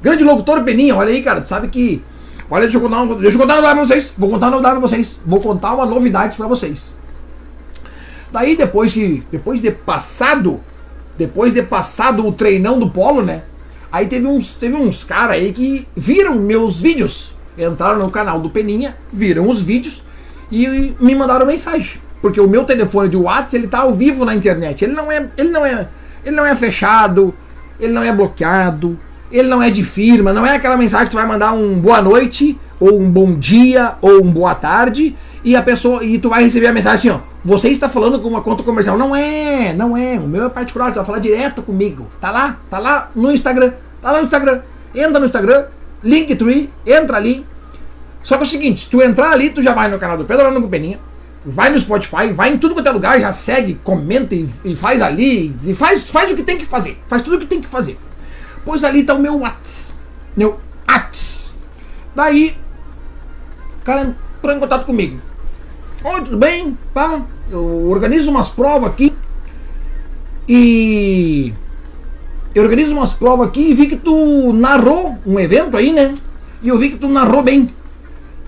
Grande 0.00 0.24
locutor 0.24 0.62
Peninha, 0.62 0.96
olha 0.96 1.10
aí, 1.10 1.22
cara. 1.22 1.42
Tu 1.42 1.48
sabe 1.48 1.68
que. 1.68 2.02
Olha, 2.50 2.62
deixa 2.62 2.78
eu 2.78 2.80
contar, 2.80 3.02
uma, 3.02 3.14
deixa 3.16 3.36
eu 3.36 3.40
contar 3.40 3.58
uma 3.58 3.74
novidade 3.74 3.76
pra 3.76 3.86
vocês. 3.86 4.12
Vou 4.16 4.30
contar 4.30 4.46
uma 4.46 4.50
novidade 4.52 4.78
pra 4.78 4.88
vocês. 4.88 5.20
Vou 5.26 5.40
contar 5.40 5.74
uma 5.74 5.86
novidade 5.86 6.36
pra 6.36 6.46
vocês. 6.46 6.94
Daí 8.32 8.56
depois 8.56 8.94
que. 8.94 9.22
Depois 9.30 9.60
de 9.60 9.70
passado. 9.70 10.60
Depois 11.18 11.52
de 11.52 11.62
passado 11.62 12.26
o 12.26 12.32
treinão 12.32 12.78
do 12.78 12.88
polo, 12.88 13.20
né? 13.20 13.42
Aí 13.90 14.06
teve 14.06 14.26
uns, 14.26 14.52
teve 14.52 14.74
uns 14.74 15.04
caras 15.04 15.36
aí 15.36 15.52
que 15.52 15.86
viram 15.96 16.34
meus 16.36 16.80
vídeos. 16.80 17.34
Entraram 17.56 17.98
no 17.98 18.10
canal 18.10 18.40
do 18.40 18.50
Peninha, 18.50 18.96
viram 19.12 19.48
os 19.48 19.62
vídeos 19.62 20.02
e 20.50 20.94
me 21.00 21.14
mandaram 21.14 21.46
mensagem. 21.46 22.00
Porque 22.20 22.40
o 22.40 22.48
meu 22.48 22.64
telefone 22.64 23.08
de 23.08 23.16
WhatsApp, 23.16 23.56
ele 23.56 23.68
tá 23.68 23.80
ao 23.80 23.94
vivo 23.94 24.24
na 24.24 24.34
internet. 24.34 24.84
Ele 24.84 24.92
não 24.92 25.10
é, 25.10 25.28
ele 25.36 25.50
não 25.50 25.64
é, 25.64 25.88
ele 26.24 26.36
não 26.36 26.44
é 26.44 26.54
fechado, 26.54 27.34
ele 27.80 27.92
não 27.92 28.02
é 28.02 28.12
bloqueado, 28.12 28.98
ele 29.30 29.48
não 29.48 29.62
é 29.62 29.70
de 29.70 29.84
firma, 29.84 30.32
não 30.32 30.44
é 30.44 30.56
aquela 30.56 30.76
mensagem 30.76 31.06
que 31.06 31.12
tu 31.12 31.16
vai 31.16 31.26
mandar 31.26 31.52
um 31.52 31.74
boa 31.74 32.00
noite 32.00 32.58
ou 32.80 33.00
um 33.00 33.10
bom 33.10 33.34
dia 33.34 33.94
ou 34.00 34.22
um 34.22 34.30
boa 34.30 34.54
tarde 34.54 35.16
e 35.44 35.54
a 35.54 35.62
pessoa 35.62 36.04
e 36.04 36.18
tu 36.18 36.28
vai 36.28 36.42
receber 36.42 36.68
a 36.68 36.72
mensagem 36.72 37.10
assim, 37.10 37.20
ó, 37.20 37.37
você 37.48 37.68
está 37.68 37.88
falando 37.88 38.20
com 38.20 38.28
uma 38.28 38.42
conta 38.42 38.62
comercial. 38.62 38.98
Não 38.98 39.16
é, 39.16 39.72
não 39.72 39.96
é. 39.96 40.18
O 40.18 40.28
meu 40.28 40.44
é 40.44 40.48
particular, 40.50 40.92
tu 40.92 40.96
vai 40.96 41.04
falar 41.04 41.18
direto 41.18 41.62
comigo. 41.62 42.06
Tá 42.20 42.30
lá, 42.30 42.58
tá 42.68 42.78
lá 42.78 43.10
no 43.16 43.32
Instagram. 43.32 43.72
Tá 44.02 44.12
lá 44.12 44.18
no 44.18 44.24
Instagram. 44.24 44.60
Entra 44.94 45.18
no 45.18 45.24
Instagram, 45.24 45.66
Linktree, 46.04 46.68
entra 46.86 47.16
ali. 47.16 47.46
Só 48.22 48.36
que 48.36 48.42
é 48.42 48.46
o 48.46 48.48
seguinte, 48.48 48.82
se 48.82 48.90
tu 48.90 49.00
entrar 49.00 49.32
ali, 49.32 49.48
tu 49.48 49.62
já 49.62 49.72
vai 49.72 49.88
no 49.88 49.98
canal 49.98 50.18
do 50.18 50.26
Pedro 50.26 50.44
Arano 50.44 50.60
com 50.60 50.68
Peninha, 50.68 50.98
vai 51.44 51.70
no 51.70 51.80
Spotify, 51.80 52.30
vai 52.32 52.52
em 52.52 52.58
tudo 52.58 52.74
quanto 52.74 52.86
é 52.86 52.90
lugar, 52.90 53.18
já 53.18 53.32
segue, 53.32 53.74
comenta 53.82 54.34
e, 54.34 54.46
e, 54.64 54.76
faz 54.76 55.00
ali, 55.00 55.56
e 55.64 55.74
faz, 55.74 56.10
faz 56.10 56.30
o 56.30 56.36
que 56.36 56.42
tem 56.42 56.58
que 56.58 56.66
fazer. 56.66 56.98
Faz 57.08 57.22
tudo 57.22 57.36
o 57.36 57.40
que 57.40 57.46
tem 57.46 57.62
que 57.62 57.66
fazer. 57.66 57.98
Pois 58.62 58.84
ali 58.84 59.04
tá 59.04 59.14
o 59.14 59.18
meu 59.18 59.38
Whats. 59.38 59.94
Meu 60.36 60.60
Whats. 60.86 61.54
Daí, 62.14 62.54
o 63.80 63.84
cara 63.84 64.14
entrou 64.36 64.54
em 64.54 64.58
contato 64.58 64.84
comigo. 64.84 65.18
Oi, 66.04 66.20
tudo 66.20 66.36
bem? 66.36 66.76
Pá, 66.92 67.22
eu 67.50 67.90
organizo 67.90 68.30
umas 68.30 68.48
provas 68.48 68.90
aqui. 68.90 69.12
E 70.48 71.52
eu 72.54 72.62
organizo 72.62 72.94
umas 72.94 73.12
provas 73.12 73.48
aqui 73.48 73.70
e 73.70 73.74
vi 73.74 73.86
que 73.86 73.96
tu 73.96 74.52
narrou 74.52 75.16
um 75.26 75.38
evento 75.38 75.76
aí, 75.76 75.92
né? 75.92 76.14
E 76.62 76.68
eu 76.68 76.78
vi 76.78 76.90
que 76.90 76.96
tu 76.96 77.08
narrou 77.08 77.42
bem. 77.42 77.70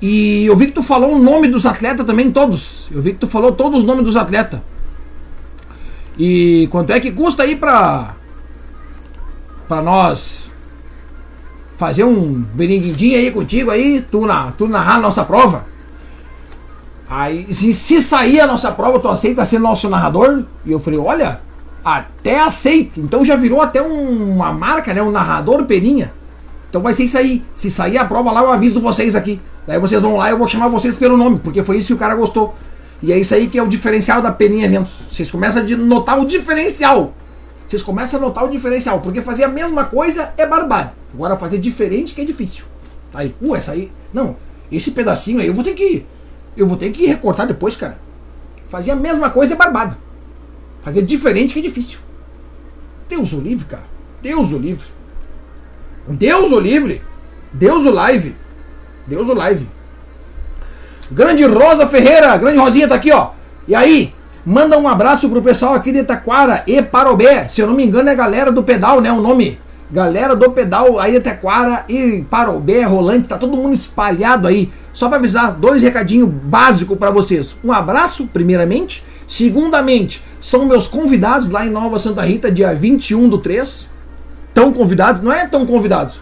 E 0.00 0.46
eu 0.46 0.56
vi 0.56 0.66
que 0.66 0.72
tu 0.72 0.82
falou 0.82 1.14
o 1.14 1.18
nome 1.18 1.48
dos 1.48 1.66
atletas 1.66 2.06
também, 2.06 2.30
todos. 2.30 2.88
Eu 2.90 3.02
vi 3.02 3.12
que 3.12 3.18
tu 3.18 3.28
falou 3.28 3.52
todos 3.52 3.80
os 3.80 3.84
nomes 3.84 4.04
dos 4.04 4.16
atletas. 4.16 4.60
E 6.18 6.68
quanto 6.70 6.90
é 6.90 7.00
que 7.00 7.12
custa 7.12 7.42
aí 7.42 7.56
pra. 7.56 8.14
pra 9.68 9.82
nós 9.82 10.48
fazer 11.76 12.04
um 12.04 12.44
beringuindinho 12.54 13.16
aí 13.16 13.30
contigo 13.30 13.70
aí, 13.70 14.04
tu, 14.10 14.26
na, 14.26 14.52
tu 14.52 14.68
narrar 14.68 14.96
a 14.96 15.00
nossa 15.00 15.24
prova? 15.24 15.64
Aí, 17.10 17.52
se, 17.52 17.74
se 17.74 18.00
sair 18.00 18.40
a 18.40 18.46
nossa 18.46 18.70
prova, 18.70 19.00
tu 19.00 19.08
aceita 19.08 19.44
ser 19.44 19.58
nosso 19.58 19.88
narrador? 19.88 20.44
E 20.64 20.70
eu 20.70 20.78
falei, 20.78 21.00
olha, 21.00 21.40
até 21.84 22.38
aceito. 22.38 23.00
Então 23.00 23.24
já 23.24 23.34
virou 23.34 23.60
até 23.60 23.82
um, 23.82 24.34
uma 24.34 24.52
marca, 24.52 24.94
né? 24.94 25.02
Um 25.02 25.10
narrador 25.10 25.64
peninha. 25.64 26.12
Então 26.68 26.80
vai 26.80 26.92
ser 26.94 27.04
isso 27.04 27.18
aí. 27.18 27.42
Se 27.52 27.68
sair 27.68 27.98
a 27.98 28.04
prova 28.04 28.30
lá, 28.30 28.42
eu 28.42 28.52
aviso 28.52 28.80
vocês 28.80 29.16
aqui. 29.16 29.40
Daí 29.66 29.78
vocês 29.80 30.00
vão 30.00 30.16
lá 30.16 30.30
eu 30.30 30.38
vou 30.38 30.46
chamar 30.46 30.68
vocês 30.68 30.96
pelo 30.96 31.16
nome, 31.16 31.40
porque 31.40 31.64
foi 31.64 31.78
isso 31.78 31.88
que 31.88 31.94
o 31.94 31.98
cara 31.98 32.14
gostou. 32.14 32.54
E 33.02 33.12
é 33.12 33.18
isso 33.18 33.34
aí 33.34 33.48
que 33.48 33.58
é 33.58 33.62
o 33.62 33.66
diferencial 33.66 34.22
da 34.22 34.30
Peninha 34.30 34.66
Eventos. 34.66 34.92
Vocês 35.10 35.28
começam 35.30 35.62
a 35.62 35.76
notar 35.76 36.20
o 36.20 36.24
diferencial. 36.24 37.12
Vocês 37.68 37.82
começam 37.82 38.20
a 38.20 38.22
notar 38.22 38.44
o 38.44 38.50
diferencial, 38.50 39.00
porque 39.00 39.20
fazer 39.20 39.44
a 39.44 39.48
mesma 39.48 39.84
coisa 39.84 40.32
é 40.36 40.46
barbado. 40.46 40.90
Agora 41.12 41.36
fazer 41.36 41.58
diferente 41.58 42.14
que 42.14 42.20
é 42.20 42.24
difícil. 42.24 42.64
Aí, 43.12 43.34
uh, 43.40 43.56
essa 43.56 43.72
aí. 43.72 43.90
Não, 44.12 44.36
esse 44.70 44.92
pedacinho 44.92 45.40
aí 45.40 45.48
eu 45.48 45.54
vou 45.54 45.64
ter 45.64 45.72
que 45.72 46.06
eu 46.56 46.66
vou 46.66 46.76
ter 46.76 46.90
que 46.90 47.06
recortar 47.06 47.46
depois, 47.46 47.76
cara. 47.76 47.98
Fazer 48.68 48.90
a 48.90 48.96
mesma 48.96 49.30
coisa 49.30 49.54
é 49.54 49.56
barbado. 49.56 49.96
Fazer 50.82 51.02
diferente 51.02 51.52
que 51.52 51.60
é 51.60 51.62
difícil. 51.62 51.98
Deus 53.08 53.32
o 53.32 53.40
livre, 53.40 53.64
cara. 53.66 53.84
Deus 54.22 54.52
o 54.52 54.58
livre. 54.58 54.86
Deus 56.06 56.52
o 56.52 56.60
livre. 56.60 57.02
Deus 57.52 57.84
o 57.84 57.90
live. 57.90 58.34
Deus 59.06 59.28
o 59.28 59.34
live. 59.34 59.66
Grande 61.10 61.44
Rosa 61.44 61.88
Ferreira, 61.88 62.36
grande 62.36 62.58
Rosinha 62.58 62.86
tá 62.86 62.94
aqui, 62.94 63.10
ó. 63.10 63.30
E 63.66 63.74
aí, 63.74 64.14
manda 64.46 64.78
um 64.78 64.86
abraço 64.86 65.28
pro 65.28 65.42
pessoal 65.42 65.74
aqui 65.74 65.90
de 65.90 65.98
Itaquara 65.98 66.62
e 66.66 66.80
Parobé. 66.80 67.48
Se 67.48 67.60
eu 67.60 67.66
não 67.66 67.74
me 67.74 67.84
engano 67.84 68.08
é 68.08 68.14
galera 68.14 68.52
do 68.52 68.62
pedal, 68.62 69.00
né? 69.00 69.10
O 69.10 69.20
nome. 69.20 69.58
Galera 69.92 70.36
do 70.36 70.50
pedal 70.50 71.00
aí 71.00 71.12
de 71.12 71.18
Itaquara 71.18 71.84
e 71.88 72.24
Parobé, 72.30 72.84
Rolante, 72.84 73.26
tá 73.26 73.36
todo 73.36 73.56
mundo 73.56 73.74
espalhado 73.74 74.46
aí. 74.46 74.70
Só 74.92 75.08
para 75.08 75.18
avisar, 75.18 75.52
dois 75.52 75.82
recadinhos 75.82 76.28
básicos 76.28 76.96
para 76.96 77.10
vocês. 77.10 77.56
Um 77.64 77.72
abraço, 77.72 78.26
primeiramente. 78.26 79.04
Segundamente, 79.26 80.22
são 80.40 80.64
meus 80.64 80.86
convidados 80.86 81.48
lá 81.48 81.66
em 81.66 81.70
Nova 81.70 81.98
Santa 81.98 82.22
Rita, 82.22 82.50
dia 82.50 82.72
21 82.72 83.28
do 83.28 83.38
3. 83.38 83.88
Tão 84.54 84.72
convidados, 84.72 85.20
não 85.20 85.32
é 85.32 85.46
tão 85.46 85.66
convidados. 85.66 86.20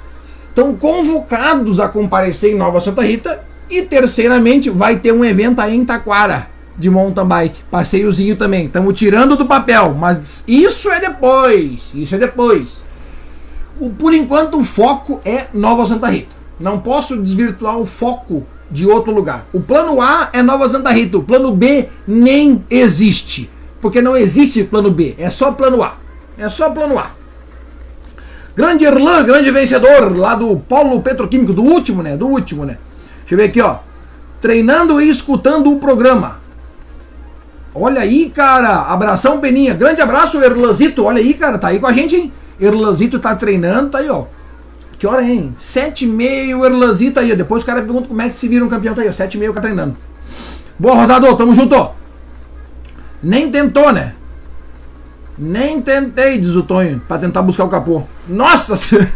Estão 0.48 0.74
convocados 0.74 1.78
a 1.78 1.88
comparecer 1.88 2.52
em 2.52 2.56
Nova 2.56 2.80
Santa 2.80 3.02
Rita. 3.02 3.40
E 3.70 3.82
terceiramente, 3.82 4.70
vai 4.70 4.96
ter 4.96 5.12
um 5.12 5.24
evento 5.24 5.60
aí 5.60 5.76
em 5.76 5.84
Taquara 5.84 6.48
de 6.78 6.88
mountain 6.88 7.26
bike. 7.26 7.60
Passeiozinho 7.70 8.36
também. 8.36 8.66
Estamos 8.66 8.98
tirando 8.98 9.36
do 9.36 9.44
papel, 9.44 9.94
mas 9.94 10.42
isso 10.46 10.90
é 10.90 11.00
depois. 11.00 11.82
Isso 11.94 12.14
é 12.14 12.18
depois. 12.18 12.87
Por 13.98 14.14
enquanto, 14.14 14.58
o 14.58 14.64
foco 14.64 15.20
é 15.24 15.46
Nova 15.52 15.86
Santa 15.86 16.08
Rita. 16.08 16.34
Não 16.58 16.80
posso 16.80 17.16
desvirtuar 17.16 17.78
o 17.78 17.86
foco 17.86 18.44
de 18.70 18.86
outro 18.86 19.12
lugar. 19.12 19.44
O 19.52 19.60
plano 19.60 20.00
A 20.00 20.28
é 20.32 20.42
Nova 20.42 20.68
Santa 20.68 20.90
Rita, 20.90 21.18
o 21.18 21.22
plano 21.22 21.52
B 21.52 21.88
nem 22.06 22.60
existe. 22.68 23.48
Porque 23.80 24.02
não 24.02 24.16
existe 24.16 24.64
plano 24.64 24.90
B, 24.90 25.14
é 25.18 25.30
só 25.30 25.52
plano 25.52 25.82
A. 25.82 25.94
É 26.36 26.48
só 26.48 26.70
plano 26.70 26.98
A. 26.98 27.10
Grande 28.56 28.84
Erlan, 28.84 29.22
grande 29.22 29.50
vencedor 29.52 30.16
lá 30.16 30.34
do 30.34 30.56
Polo 30.56 31.00
Petroquímico, 31.00 31.52
do 31.52 31.62
último, 31.62 32.02
né? 32.02 32.16
Do 32.16 32.26
último, 32.26 32.64
né? 32.64 32.76
Deixa 33.20 33.34
eu 33.34 33.38
ver 33.38 33.44
aqui, 33.44 33.60
ó. 33.60 33.76
Treinando 34.40 35.00
e 35.00 35.08
escutando 35.08 35.70
o 35.72 35.78
programa. 35.78 36.38
Olha 37.74 38.00
aí, 38.00 38.30
cara. 38.30 38.82
Abração, 38.82 39.38
Peninha. 39.38 39.74
Grande 39.74 40.00
abraço, 40.00 40.42
Erlanzito. 40.42 41.04
Olha 41.04 41.18
aí, 41.18 41.34
cara. 41.34 41.58
Tá 41.58 41.68
aí 41.68 41.78
com 41.78 41.86
a 41.86 41.92
gente, 41.92 42.16
hein? 42.16 42.32
Erlanzito 42.60 43.18
tá 43.18 43.34
treinando, 43.34 43.90
tá 43.90 43.98
aí, 43.98 44.08
ó. 44.08 44.24
Que 44.98 45.06
hora, 45.06 45.22
hein? 45.22 45.54
Sete 45.60 46.04
e 46.04 46.08
meio, 46.08 46.64
Erlanzito 46.64 47.20
aí. 47.20 47.34
Depois 47.36 47.62
o 47.62 47.66
cara 47.66 47.82
pergunta 47.82 48.08
como 48.08 48.20
é 48.20 48.28
que 48.28 48.36
se 48.36 48.48
vira 48.48 48.64
um 48.64 48.68
campeão. 48.68 48.94
Tá 48.94 49.02
aí, 49.02 49.08
ó. 49.08 49.12
Sete 49.12 49.34
e 49.34 49.38
meio, 49.38 49.52
tá 49.52 49.60
treinando. 49.60 49.96
Boa, 50.78 50.94
Rosador. 50.96 51.36
Tamo 51.36 51.54
junto. 51.54 51.90
Nem 53.22 53.50
tentou, 53.50 53.92
né? 53.92 54.14
Nem 55.38 55.80
tentei, 55.80 56.36
diz 56.36 56.56
o 56.56 56.64
Tonho, 56.64 57.00
pra 57.06 57.16
tentar 57.16 57.42
buscar 57.42 57.64
o 57.64 57.68
capô. 57.68 58.02
Nossa 58.26 58.74
senhora! 58.76 59.08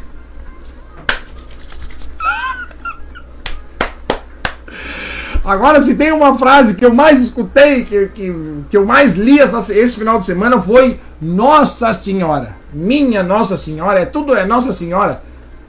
Agora, 5.45 5.82
se 5.82 5.97
tem 5.97 6.12
uma 6.12 6.38
frase 6.38 6.74
que 6.74 6.84
eu 6.84 6.95
mais 6.95 7.20
escutei, 7.20 7.82
que, 7.82 8.07
que, 8.09 8.32
que 8.70 8.76
eu 8.76 8.86
mais 8.86 9.14
li 9.14 9.40
essa, 9.40 9.59
esse 9.76 9.99
final 9.99 10.20
de 10.20 10.26
semana 10.26 10.61
foi 10.61 11.01
Nossa 11.20 11.93
Senhora. 11.93 12.62
Minha 12.73 13.23
Nossa 13.23 13.57
Senhora, 13.57 14.01
é 14.01 14.05
tudo 14.05 14.35
é 14.35 14.47
Nossa 14.47 14.73
Senhora. 14.73 15.23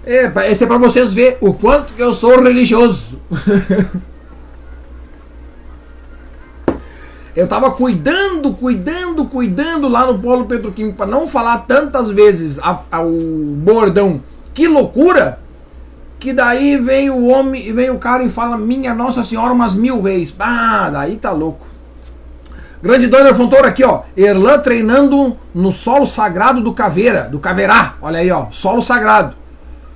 É, 0.05 0.31
esse 0.51 0.63
é 0.63 0.67
para 0.67 0.77
vocês 0.77 1.13
ver 1.13 1.37
o 1.39 1.53
quanto 1.53 1.93
que 1.93 2.01
eu 2.01 2.11
sou 2.13 2.41
religioso. 2.41 3.19
eu 7.35 7.47
tava 7.47 7.71
cuidando, 7.71 8.53
cuidando, 8.53 9.25
cuidando 9.25 9.87
lá 9.87 10.05
no 10.05 10.19
polo 10.19 10.45
petroquímico 10.45 10.97
para 10.97 11.07
não 11.07 11.27
falar 11.27 11.59
tantas 11.59 12.09
vezes 12.09 12.59
o 12.59 13.55
bordão. 13.57 14.21
Que 14.53 14.67
loucura! 14.67 15.39
Que 16.19 16.31
daí 16.31 16.77
vem 16.77 17.09
o 17.09 17.25
homem, 17.27 17.73
vem 17.73 17.89
o 17.89 17.97
cara 17.97 18.23
e 18.23 18.29
fala 18.29 18.57
minha 18.57 18.93
Nossa 18.93 19.23
Senhora 19.23 19.51
umas 19.51 19.73
mil 19.73 20.01
vezes. 20.01 20.33
Ah, 20.39 20.89
daí 20.89 21.17
tá 21.17 21.31
louco. 21.31 21.72
Grande 22.83 23.07
Dona 23.07 23.33
Fontoura 23.33 23.69
aqui, 23.69 23.81
ó. 23.81 24.01
Erlan 24.15 24.59
treinando 24.59 25.37
no 25.55 25.71
solo 25.71 26.05
sagrado 26.05 26.59
do 26.59 26.73
Caveira, 26.73 27.29
do 27.29 27.39
Caverá. 27.39 27.95
Olha 28.01 28.19
aí, 28.19 28.29
ó. 28.29 28.47
Solo 28.51 28.81
sagrado. 28.81 29.37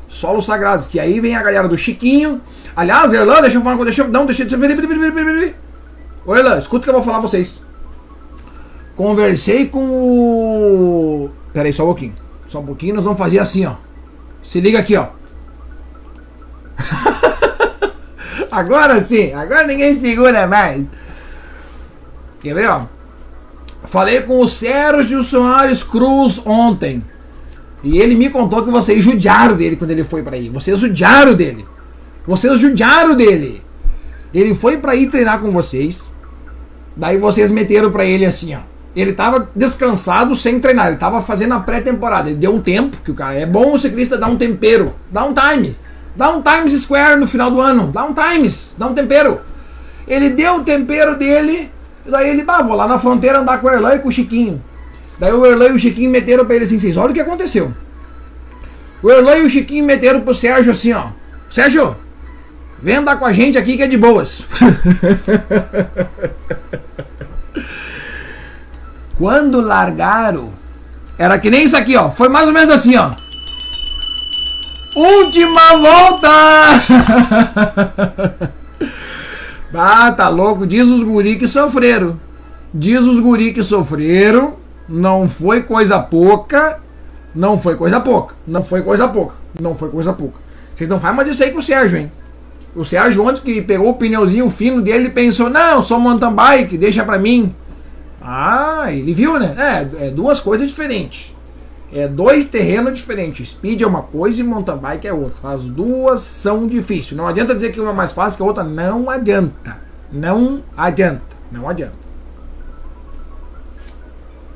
Solo 0.08 0.42
sagrado. 0.42 0.88
Que 0.88 0.98
aí 0.98 1.20
vem 1.20 1.36
a 1.36 1.44
galera 1.44 1.68
do 1.68 1.78
Chiquinho. 1.78 2.40
Aliás, 2.74 3.12
Erlan, 3.12 3.42
deixa 3.42 3.58
eu 3.58 3.62
falar, 3.62 3.84
deixa 3.84 4.04
eu, 4.04 4.08
não, 4.08 4.26
deixa 4.26 4.44
eu... 4.44 5.54
Ô 6.26 6.34
Erlan, 6.34 6.60
escuta 6.60 6.86
que 6.86 6.90
eu 6.90 6.94
vou 6.94 7.04
falar 7.04 7.20
vocês. 7.20 7.60
Conversei 8.96 9.68
com 9.68 9.84
o... 9.90 11.30
Pera 11.52 11.68
aí, 11.68 11.74
só 11.74 11.84
um 11.84 11.88
pouquinho. 11.88 12.14
Só 12.48 12.62
um 12.62 12.66
pouquinho, 12.66 12.96
nós 12.96 13.04
vamos 13.04 13.20
fazer 13.20 13.40
assim, 13.40 13.66
ó. 13.66 13.74
Se 14.42 14.62
liga 14.62 14.80
aqui, 14.80 14.96
ó. 14.96 15.08
agora 18.50 19.02
sim, 19.02 19.34
agora 19.34 19.68
ninguém 19.68 20.00
segura 20.00 20.48
mais. 20.48 20.88
Quer 22.48 22.54
ver, 22.54 22.70
ó? 22.70 22.86
Falei 23.86 24.22
com 24.22 24.40
o 24.40 24.48
Sérgio 24.48 25.22
Soares 25.24 25.84
Cruz 25.84 26.42
ontem. 26.46 27.04
E 27.84 28.00
ele 28.00 28.16
me 28.16 28.30
contou 28.30 28.64
que 28.64 28.72
vocês 28.72 29.04
judiaram 29.04 29.56
dele 29.56 29.76
quando 29.76 29.92
ele 29.92 30.04
foi 30.04 30.24
para 30.24 30.36
aí. 30.36 30.50
Vocês 30.50 30.80
judiaram 30.80 31.34
dele. 31.34 31.66
Vocês 32.26 32.60
judiaram 32.60 33.16
dele. 33.16 33.62
Ele 34.34 34.54
foi 34.54 34.78
para 34.78 34.96
ir 34.96 35.08
treinar 35.08 35.40
com 35.40 35.52
vocês. 35.52 36.12
Daí 36.96 37.18
vocês 37.18 37.52
meteram 37.52 37.92
para 37.92 38.06
ele 38.06 38.26
assim, 38.26 38.56
ó. 38.56 38.60
Ele 38.96 39.14
tava 39.14 39.50
descansado 39.56 40.36
sem 40.36 40.60
treinar. 40.60 40.88
Ele 40.88 40.98
tava 40.98 41.22
fazendo 41.22 41.54
a 41.54 41.60
pré-temporada. 41.60 42.30
Ele 42.30 42.40
deu 42.40 42.54
um 42.54 42.62
tempo, 42.62 42.98
que 43.04 43.12
o 43.12 43.14
cara 43.14 43.36
é 43.36 43.46
bom 43.46 43.74
o 43.74 43.80
ciclista 43.80 44.18
dá 44.18 44.28
um 44.28 44.38
tempero, 44.38 44.94
dá 45.12 45.24
um 45.24 45.34
time. 45.34 45.76
Dá 46.16 46.32
um 46.32 46.42
Times 46.42 46.82
Square 46.82 47.20
no 47.20 47.28
final 47.28 47.52
do 47.52 47.62
ano. 47.62 47.92
Dá 47.92 48.04
um 48.04 48.14
Times, 48.14 48.74
dá 48.76 48.88
um 48.88 48.94
tempero. 48.96 49.40
Ele 50.08 50.32
deu 50.32 50.56
o 50.56 50.64
tempero 50.64 51.16
dele, 51.16 51.70
daí 52.12 52.30
ele, 52.30 52.44
bah, 52.44 52.62
vou 52.62 52.76
lá 52.76 52.88
na 52.88 53.00
fronteira 53.00 53.40
andar 53.40 53.60
com 53.60 53.68
o 53.68 53.70
Erlan 53.70 53.96
e 53.96 54.00
com 54.00 54.10
o 54.10 54.12
Chiquinho. 54.12 54.62
Daí 55.20 55.34
o 55.34 55.46
Erlan 55.46 55.70
e 55.70 55.74
o 55.74 55.80
Chiquinho 55.80 56.10
meteram 56.10 56.46
pra 56.46 56.56
ele 56.56 56.66
assim, 56.66 56.80
vocês 56.80 56.96
olha 56.98 57.12
o 57.12 57.14
que 57.14 57.20
aconteceu. 57.20 57.74
O 59.02 59.12
Erlan 59.12 59.38
e 59.38 59.46
o 59.46 59.50
Chiquinho 59.50 59.86
meteram 59.86 60.22
pro 60.22 60.34
Sérgio 60.34 60.72
assim, 60.72 60.94
ó. 60.94 61.08
Sérgio, 61.54 61.96
vem 62.82 62.96
andar 62.98 63.18
com 63.18 63.26
a 63.26 63.34
gente 63.34 63.58
aqui 63.58 63.78
que 63.78 63.84
é 63.84 63.88
de 63.88 63.98
boas. 63.98 64.42
Quando 69.18 69.62
largaram, 69.62 70.54
era 71.18 71.40
que 71.40 71.50
nem 71.50 71.64
isso 71.64 71.76
aqui, 71.76 71.96
ó. 71.96 72.12
Foi 72.12 72.30
mais 72.30 72.46
ou 72.48 72.54
menos 72.54 72.70
assim, 72.70 72.96
ó. 72.96 73.12
Última 74.96 75.78
volta! 75.78 76.30
ah, 79.74 80.12
tá 80.12 80.30
louco. 80.30 80.66
Diz 80.66 80.88
os 80.88 81.04
guri 81.04 81.38
que 81.38 81.48
sofreram. 81.48 82.18
Diz 82.74 83.04
os 83.04 83.20
guri 83.20 83.54
que 83.54 83.64
sofreram. 83.64 84.56
Não 84.88 85.28
foi 85.28 85.64
coisa 85.64 86.00
pouca. 86.00 86.80
Não 87.36 87.58
foi 87.58 87.76
coisa 87.76 88.00
pouca. 88.00 88.36
Não 88.48 88.64
foi 88.64 88.82
coisa 88.82 89.08
pouca. 89.08 89.36
Não 89.60 89.76
foi 89.76 89.90
coisa 89.90 90.14
pouca. 90.14 90.40
Vocês 90.76 90.90
não 90.90 91.00
fazem 91.00 91.18
mais 91.18 91.30
isso 91.30 91.44
aí 91.44 91.52
com 91.52 91.60
o 91.60 91.62
Sérgio, 91.62 91.98
hein? 91.98 92.12
O 92.76 92.86
Sérgio, 92.86 93.26
ontem 93.26 93.42
que 93.42 93.62
pegou 93.62 93.90
o 93.90 93.96
pneuzinho 93.96 94.50
fino 94.50 94.82
dele, 94.82 95.10
pensou: 95.10 95.50
não, 95.50 95.82
sou 95.82 96.00
mountain 96.00 96.34
bike, 96.34 96.78
deixa 96.78 97.04
pra 97.04 97.18
mim. 97.18 97.56
Ah, 98.22 98.88
ele 98.92 99.14
viu, 99.14 99.40
né? 99.40 99.56
É, 99.58 100.08
é 100.08 100.12
duas 100.12 100.40
coisas 100.40 100.70
diferentes. 100.70 101.36
É 101.92 102.08
dois 102.08 102.46
terrenos 102.46 103.00
diferentes. 103.00 103.50
Speed 103.50 103.82
é 103.82 103.88
uma 103.88 104.02
coisa 104.02 104.42
e 104.42 104.44
mountain 104.44 104.78
bike 104.78 105.08
é 105.08 105.14
outra. 105.14 105.52
As 105.52 105.66
duas 105.66 106.22
são 106.22 106.68
difíceis. 106.68 107.14
Não 107.14 107.28
adianta 107.28 107.56
dizer 107.56 107.72
que 107.72 107.80
uma 107.80 107.92
é 107.92 107.96
mais 107.96 108.12
fácil 108.12 108.38
que 108.38 108.44
a 108.44 108.46
outra. 108.46 108.64
Não 108.64 109.10
adianta. 109.10 109.78
Não 110.12 110.62
adianta. 110.76 111.22
Não 111.52 111.68
adianta. 111.70 111.96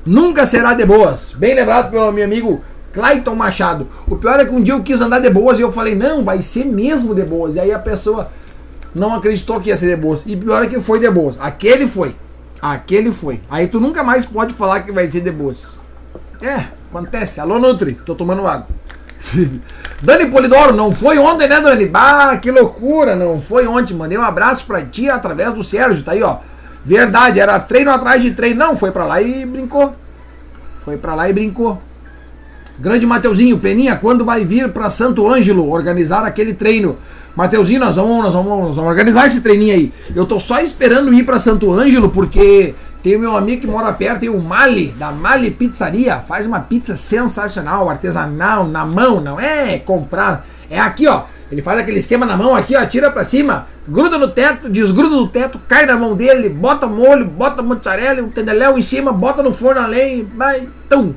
Nunca 0.06 0.46
será 0.46 0.74
de 0.74 0.86
boas. 0.86 1.34
Bem 1.34 1.56
lembrado 1.56 1.90
pelo 1.90 2.12
meu 2.12 2.26
amigo 2.26 2.62
Clayton 2.92 3.36
Machado. 3.36 3.88
O 4.08 4.18
pior 4.18 4.40
é 4.40 4.46
que 4.46 4.54
um 4.54 4.62
dia 4.62 4.74
eu 4.74 4.84
quis 4.84 5.00
andar 5.00 5.20
de 5.20 5.30
boas 5.30 5.58
e 5.58 5.62
eu 5.62 5.72
falei, 5.72 5.96
não, 5.96 6.24
vai 6.24 6.42
ser 6.42 6.66
mesmo 6.66 7.16
de 7.16 7.24
boas. 7.24 7.56
E 7.56 7.60
aí 7.60 7.72
a 7.72 7.80
pessoa 7.80 8.30
não 8.94 9.16
acreditou 9.16 9.62
que 9.62 9.70
ia 9.70 9.78
ser 9.78 9.96
de 9.96 10.02
boas. 10.02 10.22
E 10.26 10.36
pior 10.36 10.64
é 10.64 10.68
que 10.68 10.80
foi 10.80 11.00
de 11.00 11.10
boas. 11.10 11.38
Aquele 11.40 11.88
foi. 11.88 12.16
Aquele 12.62 13.12
foi. 13.12 13.40
Aí 13.50 13.68
tu 13.68 13.80
nunca 13.80 14.04
mais 14.04 14.26
pode 14.26 14.54
falar 14.54 14.82
que 14.82 14.92
vai 14.92 15.08
ser 15.08 15.22
de 15.22 15.32
boas. 15.32 15.80
É, 16.42 16.66
acontece. 16.92 17.40
Alô, 17.40 17.58
Nutri, 17.58 17.98
tô 18.06 18.14
tomando 18.14 18.46
água. 18.46 18.68
Dani 20.02 20.26
Polidoro, 20.28 20.76
não 20.76 20.94
foi 20.94 21.18
ontem, 21.18 21.48
né, 21.48 21.62
Dani? 21.62 21.86
Bah, 21.86 22.38
que 22.38 22.52
loucura, 22.52 23.16
não 23.16 23.42
foi 23.42 23.66
ontem. 23.66 23.94
Mandei 23.94 24.18
um 24.18 24.24
abraço 24.24 24.66
pra 24.66 24.82
ti 24.82 25.10
através 25.10 25.54
do 25.54 25.64
Sérgio, 25.64 26.04
tá 26.04 26.12
aí, 26.12 26.22
ó. 26.22 26.38
Verdade, 26.84 27.40
era 27.40 27.60
treino 27.60 27.92
atrás 27.92 28.22
de 28.22 28.32
treino. 28.32 28.60
Não, 28.60 28.76
foi 28.76 28.92
pra 28.92 29.06
lá 29.06 29.22
e 29.22 29.46
brincou. 29.46 29.94
Foi 30.84 30.98
pra 30.98 31.16
lá 31.16 31.30
e 31.30 31.34
brincou. 31.34 31.82
Grande 32.80 33.06
Mateuzinho, 33.06 33.60
Peninha, 33.60 33.96
quando 33.96 34.26
vai 34.26 34.44
vir 34.44 34.70
pra 34.70 34.90
Santo 34.90 35.28
Ângelo 35.28 35.70
organizar 35.70 36.26
aquele 36.26 36.54
treino? 36.54 36.98
Mateuzinho, 37.36 37.80
nós 37.80 37.96
vamos, 37.96 38.24
nós, 38.24 38.34
vamos, 38.34 38.50
nós 38.50 38.76
vamos 38.76 38.90
organizar 38.90 39.28
esse 39.28 39.40
treininho 39.40 39.74
aí. 39.74 39.94
Eu 40.16 40.26
tô 40.26 40.40
só 40.40 40.60
esperando 40.60 41.14
ir 41.14 41.24
pra 41.24 41.40
Santo 41.40 41.72
Ângelo 41.72 42.10
porque 42.10 42.74
tem 43.04 43.18
meu 43.18 43.36
amigo 43.36 43.62
que 43.62 43.68
mora 43.68 43.92
perto, 43.94 44.20
tem 44.22 44.30
o 44.30 44.40
Mali, 44.40 44.92
da 44.92 45.12
Mali 45.12 45.50
Pizzaria. 45.50 46.20
Faz 46.20 46.46
uma 46.46 46.60
pizza 46.60 46.96
sensacional, 46.96 47.90
artesanal, 47.90 48.68
na 48.68 48.86
mão, 48.86 49.20
não 49.20 49.40
é 49.40 49.80
comprar. 49.80 50.46
É 50.70 50.80
aqui, 50.80 51.08
ó. 51.08 51.24
Ele 51.52 51.62
faz 51.62 51.80
aquele 51.80 51.98
esquema 52.00 52.26
na 52.26 52.38
mão 52.38 52.56
aqui, 52.56 52.78
ó, 52.78 52.86
tira 52.86 53.12
pra 53.12 53.26
cima, 53.26 53.68
gruda 53.86 54.18
no 54.18 54.30
teto, 54.30 54.70
desgruda 54.70 55.14
no 55.14 55.28
teto, 55.28 55.60
cai 55.68 55.86
na 55.86 55.98
mão 55.98 56.16
dele, 56.16 56.48
bota 56.48 56.88
molho, 56.88 57.26
bota 57.26 57.62
mozzarella, 57.62 58.22
um 58.22 58.30
tendeléu 58.30 58.78
em 58.78 58.82
cima, 58.82 59.12
bota 59.12 59.44
no 59.44 59.54
forno 59.54 59.82
além, 59.82 60.24
vai, 60.24 60.70
tum. 60.90 61.14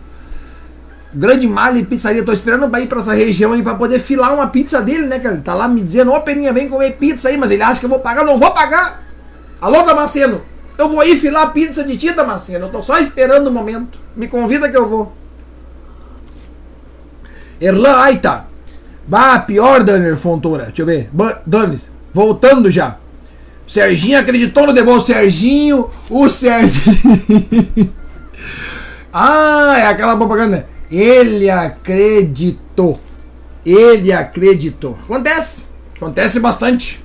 Grande 1.14 1.46
Mali 1.46 1.84
Pizzaria, 1.84 2.24
tô 2.24 2.32
esperando 2.32 2.68
pra 2.68 2.80
ir 2.80 2.88
pra 2.88 3.00
essa 3.00 3.14
região 3.14 3.52
aí 3.52 3.62
pra 3.62 3.76
poder 3.76 4.00
filar 4.00 4.34
uma 4.34 4.48
pizza 4.48 4.82
dele, 4.82 5.06
né, 5.06 5.20
cara? 5.20 5.36
Ele 5.36 5.44
tá 5.44 5.54
lá 5.54 5.68
me 5.68 5.80
dizendo, 5.80 6.12
ô 6.12 6.20
Peninha, 6.20 6.52
vem 6.52 6.68
comer 6.68 6.96
pizza 6.96 7.28
aí, 7.28 7.36
mas 7.36 7.52
ele 7.52 7.62
acha 7.62 7.78
que 7.78 7.86
eu 7.86 7.90
vou 7.90 8.00
pagar, 8.00 8.24
não 8.24 8.36
vou 8.36 8.50
pagar. 8.50 9.00
Alô, 9.60 9.82
Damasceno, 9.82 10.42
eu 10.76 10.88
vou 10.88 11.04
ir 11.04 11.16
filar 11.16 11.52
pizza 11.52 11.84
de 11.84 11.96
Tita 11.96 12.24
Marcelo. 12.24 12.64
Eu 12.64 12.70
tô 12.70 12.82
só 12.82 12.98
esperando 12.98 13.46
o 13.48 13.52
momento. 13.52 13.98
Me 14.16 14.26
convida 14.26 14.68
que 14.68 14.76
eu 14.76 14.88
vou. 14.88 15.12
Erlan 17.60 17.96
Aita. 17.96 18.46
Bah, 19.06 19.38
pior, 19.38 19.84
Dani 19.84 20.16
Fontoura. 20.16 20.66
Deixa 20.66 20.82
eu 20.82 20.86
ver. 20.86 21.10
Dani, 21.46 21.80
voltando 22.12 22.70
já. 22.70 22.96
Serginho 23.66 24.18
acreditou 24.18 24.66
no 24.66 24.72
Debol. 24.72 25.00
Serginho, 25.00 25.90
o 26.10 26.28
Serginho. 26.28 27.90
ah, 29.12 29.74
é 29.78 29.86
aquela 29.86 30.16
propaganda. 30.16 30.66
Ele 30.90 31.48
acreditou. 31.48 32.98
Ele 33.64 34.12
acreditou. 34.12 34.98
Acontece. 35.04 35.62
Acontece 35.96 36.40
bastante. 36.40 37.02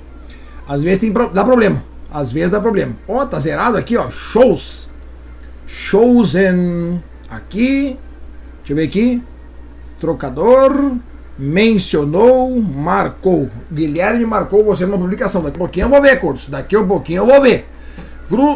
Às 0.68 0.82
vezes 0.82 0.98
tem, 0.98 1.12
dá 1.12 1.44
problema. 1.44 1.89
Às 2.12 2.32
vezes 2.32 2.50
dá 2.50 2.60
problema. 2.60 2.92
Ó, 3.06 3.22
oh, 3.22 3.26
tá 3.26 3.38
zerado 3.38 3.76
aqui, 3.76 3.96
ó. 3.96 4.10
Shows. 4.10 4.88
Chosen. 5.66 7.00
Aqui. 7.30 7.96
Deixa 8.58 8.72
eu 8.72 8.76
ver 8.76 8.84
aqui. 8.84 9.22
Trocador. 10.00 10.96
Mencionou. 11.38 12.60
Marcou. 12.60 13.48
Guilherme 13.70 14.26
marcou 14.26 14.64
você 14.64 14.84
numa 14.84 14.98
publicação. 14.98 15.42
Daqui 15.42 15.56
a 15.56 15.58
pouquinho 15.58 15.84
eu 15.84 15.90
vou 15.90 16.02
ver, 16.02 16.20
Curtis. 16.20 16.48
Daqui 16.48 16.76
a 16.76 16.82
pouquinho 16.82 17.22
eu 17.22 17.26
vou 17.26 17.40
ver. 17.40 17.68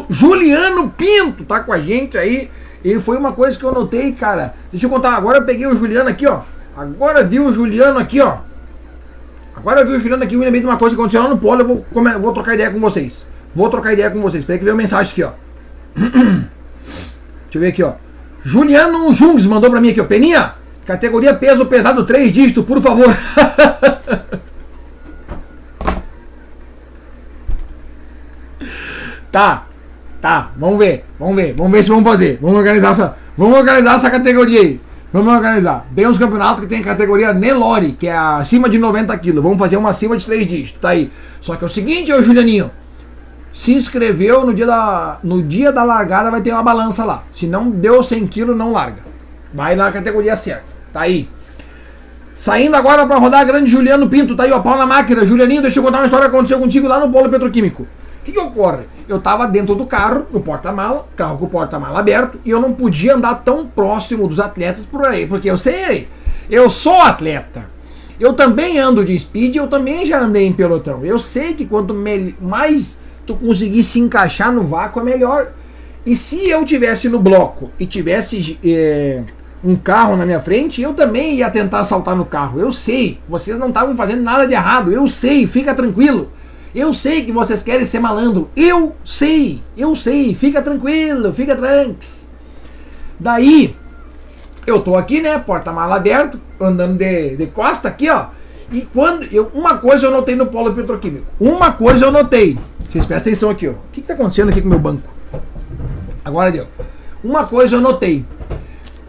Juliano 0.09 0.89
Pinto 0.89 1.45
tá 1.45 1.61
com 1.61 1.71
a 1.71 1.79
gente 1.79 2.17
aí. 2.17 2.49
E 2.83 2.99
foi 2.99 3.17
uma 3.17 3.31
coisa 3.31 3.57
que 3.57 3.63
eu 3.63 3.71
notei, 3.71 4.11
cara. 4.11 4.53
Deixa 4.71 4.85
eu 4.85 4.89
contar. 4.89 5.15
Agora 5.15 5.39
eu 5.39 5.45
peguei 5.45 5.65
o 5.65 5.77
Juliano 5.77 6.09
aqui, 6.09 6.27
ó. 6.27 6.41
Agora 6.77 7.23
vi 7.23 7.39
o 7.39 7.51
Juliano 7.51 7.97
aqui, 7.97 8.19
ó. 8.19 8.37
Agora 9.55 9.83
vi 9.85 9.93
o 9.93 9.99
Juliano 9.99 10.23
aqui. 10.23 10.35
Eu 10.35 10.41
lembrei 10.41 10.59
de 10.59 10.67
uma 10.67 10.77
coisa 10.77 10.93
que 10.93 11.01
aconteceu 11.01 11.23
lá 11.23 11.29
no 11.29 11.37
polo. 11.37 11.61
Eu 11.61 11.67
vou, 11.67 12.19
vou 12.19 12.33
trocar 12.33 12.53
ideia 12.53 12.69
com 12.69 12.79
vocês. 12.79 13.23
Vou 13.55 13.69
trocar 13.69 13.93
ideia 13.93 14.11
com 14.11 14.21
vocês. 14.21 14.43
Espera 14.43 14.59
que 14.59 14.65
veio 14.65 14.75
a 14.75 14.77
mensagem 14.77 15.11
aqui, 15.11 15.23
ó. 15.23 15.31
Deixa 15.95 17.55
eu 17.55 17.61
ver 17.61 17.67
aqui, 17.67 17.83
ó. 17.83 17.93
Juliano 18.43 19.13
Jungs 19.13 19.45
mandou 19.45 19.71
pra 19.71 19.79
mim 19.79 19.89
aqui, 19.89 20.01
ó. 20.01 20.05
Peninha, 20.05 20.53
categoria 20.85 21.33
peso 21.33 21.65
pesado 21.65 22.05
3 22.05 22.31
dígitos, 22.31 22.65
por 22.65 22.81
favor. 22.81 23.15
Tá. 29.35 29.65
Tá, 30.21 30.51
vamos 30.55 30.79
ver. 30.79 31.03
Vamos 31.19 31.35
ver. 31.35 31.53
Vamos 31.57 31.71
ver 31.73 31.83
se 31.83 31.89
vamos 31.89 32.05
fazer. 32.05 32.39
Vamos 32.41 32.57
organizar 32.57 32.91
essa. 32.91 33.17
Vamos 33.37 33.59
organizar 33.59 33.95
essa 33.95 34.09
categoria 34.09 34.61
aí. 34.61 34.79
Vamos 35.11 35.33
organizar. 35.33 35.85
Tem 35.93 36.07
uns 36.07 36.17
campeonatos 36.17 36.61
que 36.61 36.67
tem 36.67 36.81
categoria 36.81 37.33
Nelore, 37.33 37.91
que 37.91 38.07
é 38.07 38.15
acima 38.15 38.69
de 38.69 38.77
90 38.77 39.17
quilos. 39.17 39.43
Vamos 39.43 39.59
fazer 39.59 39.75
uma 39.75 39.89
acima 39.89 40.15
de 40.15 40.25
3 40.25 40.47
dígitos. 40.47 40.79
Tá 40.79 40.89
aí. 40.91 41.11
Só 41.41 41.57
que 41.57 41.65
é 41.65 41.67
o 41.67 41.69
seguinte, 41.69 42.13
ô 42.13 42.23
Julianinho. 42.23 42.71
Se 43.55 43.73
inscreveu 43.73 44.45
no 44.45 44.53
dia 44.53 44.65
da, 44.65 45.17
no 45.23 45.41
dia 45.41 45.71
da 45.71 45.81
largada, 45.81 46.29
vai 46.29 46.41
ter 46.41 46.51
uma 46.51 46.61
balança 46.61 47.05
lá. 47.05 47.23
Se 47.33 47.47
não 47.47 47.69
deu 47.69 48.03
100 48.03 48.27
quilos, 48.27 48.55
não 48.55 48.73
larga. 48.73 49.01
Vai 49.53 49.77
na 49.77 49.89
categoria 49.93 50.35
certa. 50.35 50.65
Tá 50.91 51.01
aí. 51.01 51.27
Saindo 52.37 52.75
agora 52.75 53.07
para 53.07 53.17
rodar 53.17 53.45
grande 53.45 53.71
Juliano 53.71 54.09
Pinto, 54.09 54.35
tá 54.35 54.43
aí, 54.43 54.51
ó, 54.51 54.59
pau 54.59 54.77
na 54.77 54.85
máquina. 54.85 55.25
Julianinho, 55.25 55.61
deixa 55.61 55.79
eu 55.79 55.83
contar 55.83 55.99
uma 55.99 56.05
história 56.05 56.29
que 56.29 56.35
aconteceu 56.35 56.59
contigo 56.59 56.85
lá 56.85 56.99
no 56.99 57.09
Polo 57.09 57.29
Petroquímico. 57.29 57.83
O 57.83 58.25
que, 58.25 58.33
que 58.33 58.39
ocorre? 58.39 58.83
Eu 59.07 59.21
tava 59.21 59.47
dentro 59.47 59.73
do 59.73 59.85
carro, 59.85 60.25
no 60.29 60.41
porta-mala, 60.41 61.05
carro 61.15 61.37
com 61.37 61.45
o 61.45 61.49
porta-mala 61.49 61.99
aberto, 61.99 62.37
e 62.43 62.49
eu 62.49 62.59
não 62.59 62.73
podia 62.73 63.15
andar 63.15 63.35
tão 63.35 63.65
próximo 63.65 64.27
dos 64.27 64.39
atletas 64.39 64.85
por 64.85 65.07
aí, 65.07 65.25
porque 65.25 65.49
eu 65.49 65.57
sei, 65.57 66.09
eu 66.49 66.69
sou 66.69 67.01
atleta. 67.01 67.63
Eu 68.19 68.33
também 68.33 68.79
ando 68.79 69.05
de 69.05 69.17
speed, 69.17 69.55
eu 69.55 69.67
também 69.67 70.05
já 70.05 70.19
andei 70.19 70.45
em 70.45 70.53
pelotão. 70.53 71.05
Eu 71.05 71.19
sei 71.19 71.53
que 71.53 71.65
quanto 71.65 71.93
mais 72.41 72.97
tu 73.25 73.35
conseguir 73.35 73.83
se 73.83 73.99
encaixar 73.99 74.51
no 74.51 74.63
vácuo 74.63 74.99
é 74.99 75.03
melhor. 75.03 75.51
E 76.05 76.15
se 76.15 76.47
eu 76.47 76.63
tivesse 76.63 77.09
no 77.09 77.19
bloco 77.19 77.71
e 77.79 77.85
tivesse 77.85 78.59
é, 78.63 79.23
um 79.63 79.75
carro 79.75 80.15
na 80.15 80.25
minha 80.25 80.39
frente, 80.39 80.81
eu 80.81 80.93
também 80.93 81.35
ia 81.37 81.49
tentar 81.49 81.83
saltar 81.83 82.15
no 82.15 82.25
carro. 82.25 82.59
Eu 82.59 82.71
sei, 82.71 83.17
vocês 83.27 83.57
não 83.57 83.69
estavam 83.69 83.95
fazendo 83.95 84.21
nada 84.21 84.45
de 84.45 84.53
errado. 84.53 84.91
Eu 84.91 85.07
sei, 85.07 85.47
fica 85.47 85.73
tranquilo. 85.73 86.31
Eu 86.75 86.93
sei 86.93 87.23
que 87.23 87.31
vocês 87.31 87.63
querem 87.63 87.85
ser 87.85 87.99
malandro. 87.99 88.49
Eu 88.55 88.95
sei, 89.03 89.63
eu 89.77 89.95
sei. 89.95 90.35
Fica 90.35 90.61
tranquilo, 90.61 91.33
fica 91.33 91.55
tranks. 91.55 92.27
Daí, 93.19 93.73
eu 94.67 94.81
tô 94.81 94.95
aqui, 94.95 95.21
né? 95.21 95.39
Porta-mala 95.39 95.95
aberto, 95.95 96.39
andando 96.59 96.97
de, 96.97 97.37
de 97.37 97.47
costa 97.47 97.87
aqui, 97.87 98.09
ó. 98.09 98.27
E 98.71 98.81
quando. 98.81 99.23
Eu, 99.31 99.51
uma 99.53 99.77
coisa 99.77 100.05
eu 100.05 100.11
notei 100.11 100.35
no 100.35 100.47
polo 100.47 100.73
petroquímico. 100.73 101.25
Uma 101.39 101.71
coisa 101.71 102.05
eu 102.05 102.11
notei. 102.11 102.57
Vocês 102.89 103.05
prestem 103.05 103.33
atenção 103.33 103.49
aqui, 103.49 103.67
ó. 103.67 103.71
O 103.71 103.75
que, 103.91 104.01
que 104.01 104.07
tá 104.07 104.13
acontecendo 104.13 104.49
aqui 104.49 104.61
com 104.61 104.67
o 104.67 104.71
meu 104.71 104.79
banco? 104.79 105.09
Agora 106.23 106.51
deu. 106.51 106.67
Uma 107.23 107.45
coisa 107.45 107.75
eu 107.75 107.81
notei. 107.81 108.25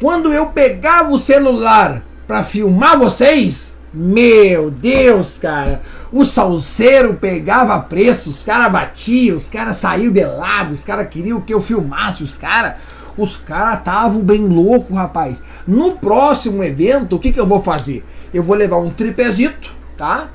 Quando 0.01 0.33
eu 0.33 0.47
pegava 0.47 1.11
o 1.11 1.18
celular 1.18 2.03
para 2.27 2.45
filmar 2.45 2.99
vocês, 2.99 3.74
meu 3.93 4.70
Deus, 4.70 5.39
cara, 5.39 5.81
o 6.12 6.24
salseiro 6.24 7.14
pegava 7.14 7.79
preço, 7.81 8.29
os 8.29 8.43
caras 8.43 8.70
batiam, 8.70 9.39
os 9.39 9.49
caras 9.49 9.79
saíam 9.79 10.12
de 10.12 10.24
lado, 10.24 10.74
os 10.74 10.85
caras 10.85 11.09
queriam 11.09 11.41
que 11.41 11.55
eu 11.55 11.62
filmasse 11.62 12.22
os 12.22 12.37
caras. 12.37 12.74
Os 13.16 13.39
caras 13.39 13.79
estavam 13.79 14.20
bem 14.20 14.45
loucos, 14.45 14.95
rapaz. 14.95 15.43
No 15.66 15.93
próximo 15.93 16.62
evento, 16.62 17.16
o 17.16 17.18
que, 17.18 17.33
que 17.33 17.41
eu 17.41 17.47
vou 17.47 17.62
fazer? 17.62 18.05
Eu 18.35 18.43
vou 18.43 18.55
levar 18.55 18.77
um 18.77 18.91
tripezito, 18.91 19.72
tá? 19.97 20.29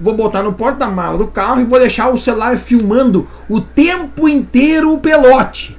Vou 0.00 0.14
botar 0.14 0.42
no 0.42 0.52
porta-mala 0.52 1.18
do 1.18 1.26
carro 1.26 1.60
e 1.60 1.64
vou 1.64 1.78
deixar 1.78 2.08
o 2.08 2.18
celular 2.18 2.56
filmando 2.56 3.26
o 3.48 3.60
tempo 3.60 4.28
inteiro 4.28 4.94
o 4.94 5.00
pelote, 5.00 5.76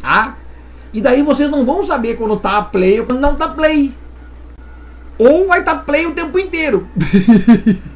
tá? 0.00 0.36
E 0.92 1.00
daí 1.00 1.22
vocês 1.22 1.48
não 1.48 1.64
vão 1.64 1.86
saber 1.86 2.16
quando 2.16 2.36
tá 2.36 2.60
play 2.60 3.00
ou 3.00 3.06
quando 3.06 3.20
não 3.20 3.36
tá 3.36 3.48
play. 3.48 3.94
Ou 5.16 5.46
vai 5.46 5.62
tá 5.62 5.76
play 5.76 6.06
o 6.06 6.12
tempo 6.12 6.38
inteiro. 6.38 6.86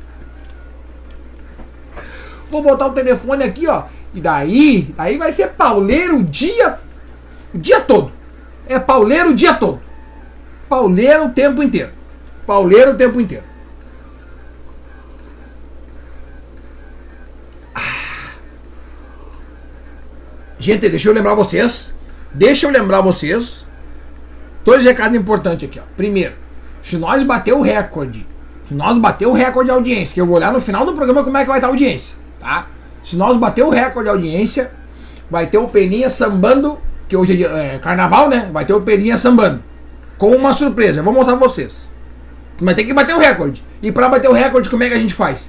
Vou 2.50 2.62
botar 2.62 2.86
o 2.86 2.92
telefone 2.92 3.42
aqui, 3.44 3.66
ó. 3.66 3.82
E 4.14 4.20
daí, 4.20 4.94
aí 4.96 5.18
vai 5.18 5.32
ser 5.32 5.48
pauleiro 5.48 6.18
o 6.18 6.22
dia, 6.22 6.78
o 7.52 7.58
dia 7.58 7.80
todo. 7.80 8.12
É 8.66 8.78
pauleiro 8.78 9.30
o 9.30 9.34
dia 9.34 9.54
todo. 9.54 9.80
Pauleiro 10.68 11.26
o 11.26 11.30
tempo 11.30 11.62
inteiro. 11.62 11.90
Pauleiro 12.46 12.92
o 12.92 12.96
tempo 12.96 13.20
inteiro. 13.20 13.44
Gente, 20.66 20.88
deixa 20.88 21.08
eu 21.08 21.14
lembrar 21.14 21.36
vocês 21.36 21.90
Deixa 22.34 22.66
eu 22.66 22.70
lembrar 22.70 23.00
vocês 23.00 23.64
dois 24.64 24.82
recados 24.82 25.16
importantes 25.16 25.68
aqui. 25.68 25.78
Ó. 25.78 25.82
Primeiro, 25.96 26.32
se 26.82 26.96
nós 26.96 27.22
bater 27.22 27.54
o 27.54 27.62
recorde, 27.62 28.26
se 28.66 28.74
nós 28.74 28.98
bater 28.98 29.28
o 29.28 29.32
recorde 29.32 29.70
de 29.70 29.76
audiência, 29.76 30.12
que 30.12 30.20
eu 30.20 30.26
vou 30.26 30.34
olhar 30.34 30.52
no 30.52 30.60
final 30.60 30.84
do 30.84 30.92
programa 30.92 31.22
como 31.22 31.36
é 31.36 31.42
que 31.42 31.46
vai 31.46 31.58
estar 31.58 31.68
a 31.68 31.70
audiência, 31.70 32.16
tá? 32.40 32.66
Se 33.04 33.14
nós 33.14 33.36
bater 33.36 33.62
o 33.62 33.70
recorde 33.70 34.10
de 34.10 34.16
audiência, 34.16 34.72
vai 35.30 35.46
ter 35.46 35.56
o 35.56 35.68
Peninha 35.68 36.10
sambando, 36.10 36.76
que 37.08 37.16
hoje 37.16 37.44
é, 37.44 37.76
é 37.76 37.78
carnaval, 37.78 38.28
né? 38.28 38.50
Vai 38.52 38.64
ter 38.64 38.74
o 38.74 38.80
Peninha 38.80 39.16
sambando. 39.16 39.62
Com 40.18 40.34
uma 40.34 40.52
surpresa, 40.52 40.98
eu 40.98 41.04
vou 41.04 41.14
mostrar 41.14 41.36
pra 41.36 41.46
vocês. 41.46 41.88
Mas 42.60 42.74
tem 42.74 42.84
que 42.84 42.92
bater 42.92 43.14
o 43.14 43.20
recorde. 43.20 43.62
E 43.80 43.92
para 43.92 44.08
bater 44.08 44.28
o 44.28 44.32
recorde, 44.32 44.68
como 44.68 44.82
é 44.82 44.88
que 44.88 44.94
a 44.94 44.98
gente 44.98 45.14
faz? 45.14 45.48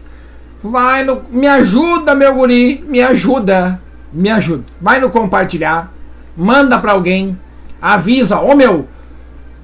Vai 0.64 1.04
no. 1.04 1.24
Me 1.32 1.48
ajuda, 1.48 2.14
meu 2.14 2.36
guri. 2.36 2.86
Me 2.88 3.02
ajuda. 3.02 3.82
Me 4.12 4.30
ajuda. 4.30 4.64
Vai 4.82 5.00
no 5.00 5.10
compartilhar 5.10 5.92
manda 6.38 6.78
para 6.78 6.92
alguém, 6.92 7.38
avisa, 7.82 8.40
ô 8.40 8.52
oh, 8.52 8.56
meu, 8.56 8.88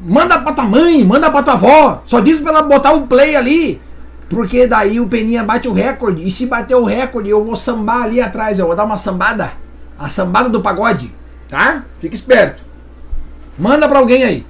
manda 0.03 0.39
pra 0.39 0.51
tua 0.51 0.63
mãe, 0.63 1.05
manda 1.05 1.29
pra 1.29 1.43
tua 1.43 1.53
avó, 1.53 2.01
só 2.07 2.19
diz 2.19 2.39
pra 2.39 2.49
ela 2.49 2.61
botar 2.63 2.93
o 2.93 3.05
play 3.05 3.35
ali, 3.35 3.79
porque 4.27 4.65
daí 4.65 4.99
o 4.99 5.07
Peninha 5.07 5.43
bate 5.43 5.67
o 5.67 5.73
recorde, 5.73 6.27
e 6.27 6.31
se 6.31 6.47
bater 6.47 6.75
o 6.75 6.83
recorde 6.83 7.29
eu 7.29 7.45
vou 7.45 7.55
sambar 7.55 8.03
ali 8.03 8.19
atrás, 8.19 8.57
eu 8.57 8.65
vou 8.65 8.75
dar 8.75 8.85
uma 8.85 8.97
sambada, 8.97 9.51
a 9.99 10.09
sambada 10.09 10.49
do 10.49 10.61
pagode, 10.61 11.11
tá? 11.47 11.83
Fica 11.99 12.15
esperto. 12.15 12.63
Manda 13.57 13.87
pra 13.87 13.99
alguém 13.99 14.23
aí. 14.23 14.45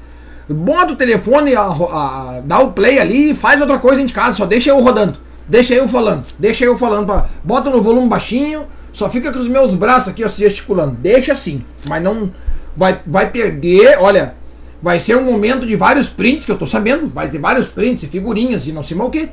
Bota 0.50 0.94
o 0.94 0.96
telefone, 0.96 1.54
a, 1.56 1.64
a, 1.64 2.42
dá 2.44 2.60
o 2.60 2.72
play 2.72 3.00
ali 3.00 3.34
faz 3.34 3.60
outra 3.60 3.78
coisa 3.80 4.04
de 4.04 4.14
casa, 4.14 4.38
só 4.38 4.46
deixa 4.46 4.70
eu 4.70 4.80
rodando. 4.82 5.18
Deixa 5.48 5.74
eu 5.74 5.90
falando, 5.90 6.26
deixa 6.40 6.64
eu 6.64 6.78
falando. 6.78 7.06
Pra, 7.06 7.26
bota 7.44 7.70
no 7.70 7.82
volume 7.82 8.08
baixinho, 8.08 8.66
só 8.94 9.10
fica 9.10 9.34
com 9.34 9.40
os 9.40 9.48
meus 9.48 9.74
braços 9.74 10.10
aqui, 10.10 10.24
ó, 10.24 10.28
gesticulando. 10.28 10.96
Deixa 10.96 11.34
assim, 11.34 11.66
mas 11.90 12.02
não 12.02 12.32
vai, 12.78 13.02
vai 13.06 13.32
perder. 13.32 13.98
Olha, 14.00 14.36
vai 14.82 15.00
ser 15.00 15.18
um 15.18 15.24
momento 15.24 15.66
de 15.66 15.76
vários 15.76 16.08
prints 16.08 16.46
que 16.46 16.52
eu 16.52 16.58
tô 16.58 16.68
sabendo. 16.68 17.10
Vai 17.10 17.28
ter 17.28 17.40
vários 17.40 17.66
prints 17.66 18.04
e 18.04 18.08
figurinhas 18.08 18.68
e 18.68 18.72
não 18.72 18.84
sei 18.84 18.96
mais 18.96 19.08
o 19.08 19.12
que. 19.12 19.30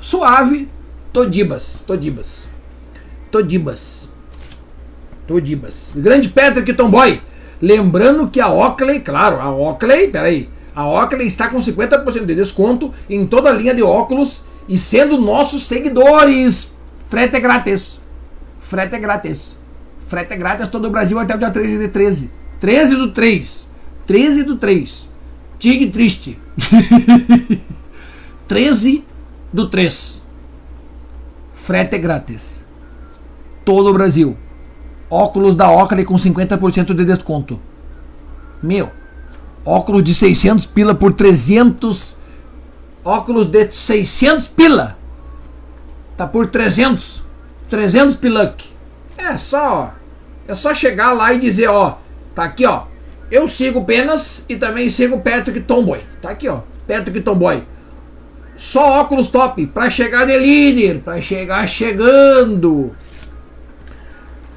Suave, 0.00 0.68
todibas, 1.14 1.82
todibas, 1.86 2.46
todibas, 3.30 4.08
todibas. 5.26 5.94
Grande 5.96 6.28
Patrick 6.28 6.72
Tomboy. 6.74 7.22
Lembrando 7.60 8.28
que 8.28 8.40
a 8.40 8.50
Oakley, 8.50 9.00
claro, 9.00 9.40
a 9.40 9.50
Oakley, 9.50 10.08
peraí, 10.08 10.48
a 10.74 10.86
Oakley 10.86 11.26
está 11.26 11.48
com 11.48 11.58
50% 11.58 12.24
de 12.24 12.34
desconto 12.34 12.92
em 13.08 13.26
toda 13.26 13.50
a 13.50 13.52
linha 13.52 13.74
de 13.74 13.82
óculos 13.82 14.42
e 14.68 14.78
sendo 14.78 15.18
nossos 15.18 15.66
seguidores. 15.66 16.70
Frete 17.08 17.36
é 17.36 17.40
grátis. 17.40 17.99
Frete 18.70 18.94
é 18.94 18.98
grátis. 19.00 19.58
Frete 20.06 20.32
é 20.32 20.36
grátis 20.36 20.68
todo 20.68 20.84
o 20.84 20.90
Brasil 20.90 21.18
até 21.18 21.34
o 21.34 21.38
dia 21.38 21.50
13 21.50 21.76
de 21.76 21.88
13. 21.88 22.30
13 22.60 22.94
do 22.94 23.10
3. 23.10 23.68
13 24.06 24.42
do 24.44 24.56
3. 24.58 25.08
Tigre 25.58 25.90
triste. 25.90 26.38
13 28.46 29.04
do 29.52 29.68
3. 29.68 30.22
Frete 31.52 31.96
é 31.96 31.98
grátis. 31.98 32.64
Todo 33.64 33.90
o 33.90 33.92
Brasil. 33.92 34.38
Óculos 35.10 35.56
da 35.56 35.68
Oakley 35.68 36.04
com 36.04 36.14
50% 36.14 36.94
de 36.94 37.04
desconto. 37.04 37.58
Meu. 38.62 38.88
Óculos 39.64 40.04
de 40.04 40.14
600 40.14 40.64
pila 40.66 40.94
por 40.94 41.12
300. 41.12 42.14
Óculos 43.04 43.48
de 43.48 43.72
600 43.72 44.46
pila. 44.46 44.96
Tá 46.16 46.24
por 46.24 46.46
300. 46.46 47.29
300 47.70 48.16
piluck. 48.16 48.68
É 49.16 49.38
só, 49.38 49.94
é 50.46 50.54
só 50.54 50.74
chegar 50.74 51.12
lá 51.12 51.32
e 51.32 51.38
dizer, 51.38 51.68
ó, 51.68 51.98
tá 52.34 52.44
aqui, 52.44 52.66
ó. 52.66 52.84
Eu 53.30 53.46
sigo 53.46 53.84
Penas 53.84 54.42
e 54.48 54.56
também 54.56 54.90
sigo 54.90 55.20
Patrick 55.20 55.60
Tomboy. 55.60 56.00
Tá 56.20 56.30
aqui, 56.30 56.48
ó, 56.48 56.60
Patrick 56.86 57.20
Tomboy. 57.20 57.62
Só 58.56 59.00
óculos 59.00 59.28
top 59.28 59.66
para 59.68 59.88
chegar 59.88 60.26
de 60.26 60.36
líder, 60.36 61.00
para 61.00 61.20
chegar 61.22 61.66
chegando. 61.66 62.90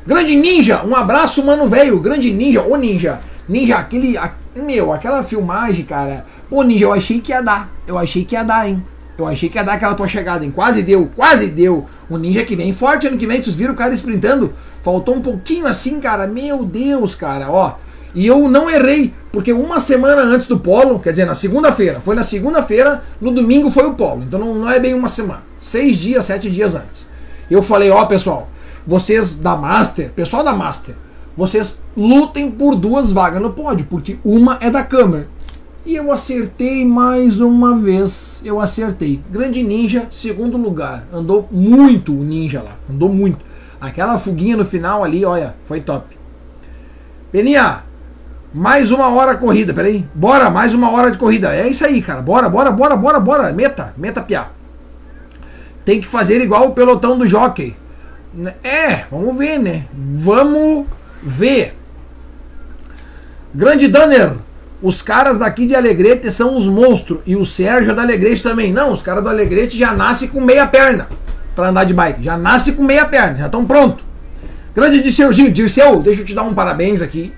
Grande 0.05 0.35
Ninja, 0.35 0.83
um 0.83 0.95
abraço, 0.95 1.41
mano, 1.45 1.67
velho. 1.67 1.99
Grande 1.99 2.31
Ninja, 2.31 2.63
ô 2.63 2.75
Ninja. 2.75 3.19
Ninja, 3.47 3.77
aquele, 3.77 4.17
meu, 4.55 4.91
aquela 4.91 5.23
filmagem, 5.23 5.85
cara. 5.85 6.25
Ô 6.49 6.63
Ninja, 6.63 6.85
eu 6.85 6.93
achei 6.93 7.21
que 7.21 7.31
ia 7.31 7.41
dar. 7.41 7.69
Eu 7.87 7.97
achei 7.97 8.25
que 8.25 8.35
ia 8.35 8.43
dar, 8.43 8.67
hein. 8.67 8.83
Eu 9.17 9.27
achei 9.27 9.47
que 9.47 9.57
ia 9.57 9.63
dar 9.63 9.73
aquela 9.73 9.93
tua 9.93 10.07
chegada, 10.07 10.43
hein? 10.43 10.51
Quase 10.51 10.81
deu, 10.81 11.09
quase 11.15 11.47
deu. 11.47 11.85
O 12.09 12.17
Ninja 12.17 12.43
que 12.43 12.55
vem 12.55 12.73
forte 12.73 13.07
ano 13.07 13.17
que 13.17 13.27
vem, 13.27 13.43
vocês 13.43 13.55
viram 13.55 13.73
o 13.73 13.77
cara 13.77 13.93
sprintando? 13.93 14.53
Faltou 14.83 15.15
um 15.15 15.21
pouquinho 15.21 15.67
assim, 15.67 15.99
cara. 15.99 16.25
Meu 16.25 16.65
Deus, 16.65 17.13
cara, 17.13 17.49
ó. 17.49 17.75
E 18.15 18.27
eu 18.27 18.47
não 18.47 18.69
errei, 18.69 19.11
porque 19.31 19.51
uma 19.51 19.79
semana 19.79 20.21
antes 20.21 20.45
do 20.45 20.59
polo, 20.59 20.99
quer 20.99 21.11
dizer, 21.11 21.25
na 21.25 21.33
segunda-feira, 21.33 21.99
foi 21.99 22.15
na 22.15 22.21
segunda-feira, 22.21 23.03
no 23.19 23.31
domingo 23.31 23.71
foi 23.71 23.87
o 23.87 23.95
polo. 23.95 24.23
Então 24.23 24.39
não, 24.39 24.53
não 24.53 24.69
é 24.69 24.79
bem 24.79 24.93
uma 24.93 25.09
semana. 25.09 25.41
Seis 25.59 25.97
dias, 25.97 26.25
sete 26.25 26.49
dias 26.49 26.75
antes. 26.75 27.07
Eu 27.49 27.63
falei, 27.63 27.89
ó, 27.89 28.05
pessoal, 28.05 28.47
vocês 28.85 29.33
da 29.33 29.55
Master, 29.55 30.11
pessoal 30.11 30.43
da 30.43 30.53
Master, 30.53 30.95
vocês 31.35 31.79
lutem 31.97 32.51
por 32.51 32.75
duas 32.75 33.11
vagas 33.11 33.41
no 33.41 33.51
pódio, 33.51 33.87
porque 33.89 34.17
uma 34.23 34.57
é 34.61 34.69
da 34.69 34.83
câmera. 34.83 35.27
E 35.85 35.95
eu 35.95 36.11
acertei 36.11 36.85
mais 36.85 37.41
uma 37.41 37.75
vez. 37.75 38.41
Eu 38.45 38.61
acertei. 38.61 39.21
Grande 39.29 39.61
Ninja, 39.61 40.07
segundo 40.09 40.57
lugar. 40.57 41.05
Andou 41.11 41.47
muito 41.51 42.13
o 42.13 42.23
Ninja 42.23 42.61
lá. 42.61 42.75
Andou 42.89 43.09
muito. 43.09 43.39
Aquela 43.81 44.17
fuguinha 44.17 44.55
no 44.55 44.63
final 44.63 45.03
ali, 45.03 45.25
olha, 45.25 45.55
foi 45.65 45.81
top. 45.81 46.17
Peninha, 47.33 47.83
mais 48.53 48.91
uma 48.91 49.09
hora 49.09 49.35
corrida, 49.35 49.73
peraí. 49.73 50.05
Bora, 50.13 50.49
mais 50.49 50.73
uma 50.73 50.89
hora 50.89 51.11
de 51.11 51.17
corrida. 51.17 51.53
É 51.53 51.67
isso 51.67 51.85
aí, 51.85 52.01
cara. 52.01 52.21
Bora, 52.21 52.47
bora, 52.47 52.71
bora, 52.71 52.95
bora, 52.95 53.19
bora. 53.19 53.51
Meta, 53.51 53.93
meta 53.97 54.21
piá. 54.21 54.49
Tem 55.83 55.99
que 55.99 56.07
fazer 56.07 56.39
igual 56.39 56.67
o 56.67 56.73
pelotão 56.73 57.17
do 57.17 57.27
jockey. 57.27 57.75
É, 58.63 59.03
vamos 59.11 59.35
ver, 59.35 59.59
né? 59.59 59.85
Vamos 59.93 60.87
ver. 61.21 61.73
Grande 63.53 63.87
Danner, 63.89 64.33
os 64.83 65.01
caras 65.01 65.37
daqui 65.37 65.65
de 65.65 65.73
Alegrete 65.73 66.29
são 66.29 66.57
os 66.57 66.67
monstros. 66.67 67.21
E 67.25 67.37
o 67.37 67.45
Sérgio 67.45 67.91
é 67.91 67.95
da 67.95 68.01
Alegrete 68.01 68.43
também. 68.43 68.73
Não, 68.73 68.91
os 68.91 69.01
caras 69.01 69.23
do 69.23 69.29
Alegrete 69.29 69.77
já 69.77 69.93
nascem 69.93 70.27
com 70.27 70.41
meia 70.41 70.67
perna 70.67 71.07
para 71.55 71.69
andar 71.69 71.85
de 71.85 71.93
bike. 71.93 72.21
Já 72.21 72.37
nasce 72.37 72.73
com 72.73 72.83
meia 72.83 73.05
perna, 73.05 73.37
já 73.37 73.45
estão 73.45 73.63
pronto. 73.65 74.03
Grande 74.75 75.01
Dirceuzinho, 75.01 75.51
Dirceu, 75.51 76.01
deixa 76.01 76.21
eu 76.21 76.25
te 76.25 76.35
dar 76.35 76.43
um 76.43 76.53
parabéns 76.53 77.01
aqui. 77.01 77.33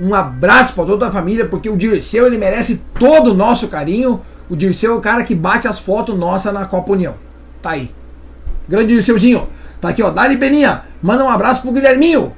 Um 0.00 0.14
abraço 0.14 0.72
para 0.72 0.86
toda 0.86 1.08
a 1.08 1.12
família, 1.12 1.44
porque 1.44 1.68
o 1.68 1.76
Dirceu 1.76 2.26
ele 2.26 2.38
merece 2.38 2.80
todo 2.98 3.32
o 3.32 3.34
nosso 3.34 3.68
carinho. 3.68 4.22
O 4.48 4.56
Dirceu 4.56 4.92
é 4.92 4.96
o 4.96 5.00
cara 5.00 5.22
que 5.22 5.34
bate 5.34 5.68
as 5.68 5.78
fotos 5.78 6.16
nossas 6.16 6.54
na 6.54 6.64
Copa 6.64 6.92
União. 6.92 7.14
Tá 7.60 7.70
aí. 7.70 7.90
Grande 8.66 8.94
Dirceuzinho. 8.94 9.48
Tá 9.82 9.90
aqui, 9.90 10.02
ó. 10.02 10.10
Dali 10.10 10.38
Peninha. 10.38 10.84
Manda 11.02 11.24
um 11.24 11.28
abraço 11.28 11.60
pro 11.60 11.72
Guilherminho. 11.72 12.32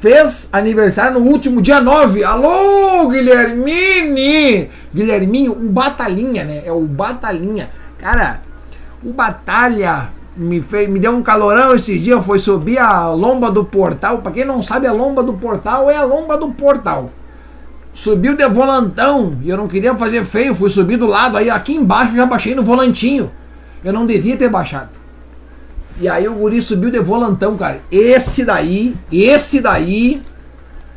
Fez 0.00 0.48
aniversário 0.52 1.18
no 1.18 1.26
último 1.26 1.60
dia 1.60 1.80
9. 1.80 2.22
Alô, 2.22 3.08
Guilhermini! 3.08 4.70
Guilherminho, 4.94 5.52
o 5.52 5.68
Batalhinha, 5.70 6.44
né? 6.44 6.62
É 6.64 6.70
o 6.70 6.82
Batalhinha. 6.82 7.70
Cara, 7.98 8.40
o 9.04 9.12
Batalha 9.12 10.08
me, 10.36 10.60
fez, 10.60 10.88
me 10.88 11.00
deu 11.00 11.10
um 11.10 11.22
calorão 11.22 11.74
esses 11.74 12.00
dias, 12.00 12.24
foi 12.24 12.38
subir 12.38 12.78
a 12.78 13.08
lomba 13.08 13.50
do 13.50 13.64
portal. 13.64 14.18
Pra 14.18 14.30
quem 14.30 14.44
não 14.44 14.62
sabe, 14.62 14.86
a 14.86 14.92
lomba 14.92 15.20
do 15.20 15.32
portal 15.32 15.90
é 15.90 15.96
a 15.96 16.04
lomba 16.04 16.36
do 16.36 16.48
portal. 16.52 17.10
Subiu 17.92 18.36
de 18.36 18.48
volantão 18.48 19.36
e 19.42 19.50
eu 19.50 19.56
não 19.56 19.66
queria 19.66 19.96
fazer 19.96 20.24
feio, 20.24 20.54
fui 20.54 20.70
subir 20.70 20.96
do 20.96 21.06
lado, 21.06 21.36
aí 21.36 21.50
aqui 21.50 21.74
embaixo 21.74 22.14
já 22.14 22.24
baixei 22.24 22.54
no 22.54 22.62
volantinho. 22.62 23.28
Eu 23.82 23.92
não 23.92 24.06
devia 24.06 24.36
ter 24.36 24.48
baixado. 24.48 24.97
E 26.00 26.08
aí 26.08 26.28
o 26.28 26.34
guri 26.34 26.62
subiu 26.62 26.90
de 26.90 27.00
volantão, 27.00 27.56
cara. 27.56 27.80
Esse 27.90 28.44
daí, 28.44 28.94
esse 29.10 29.60
daí, 29.60 30.22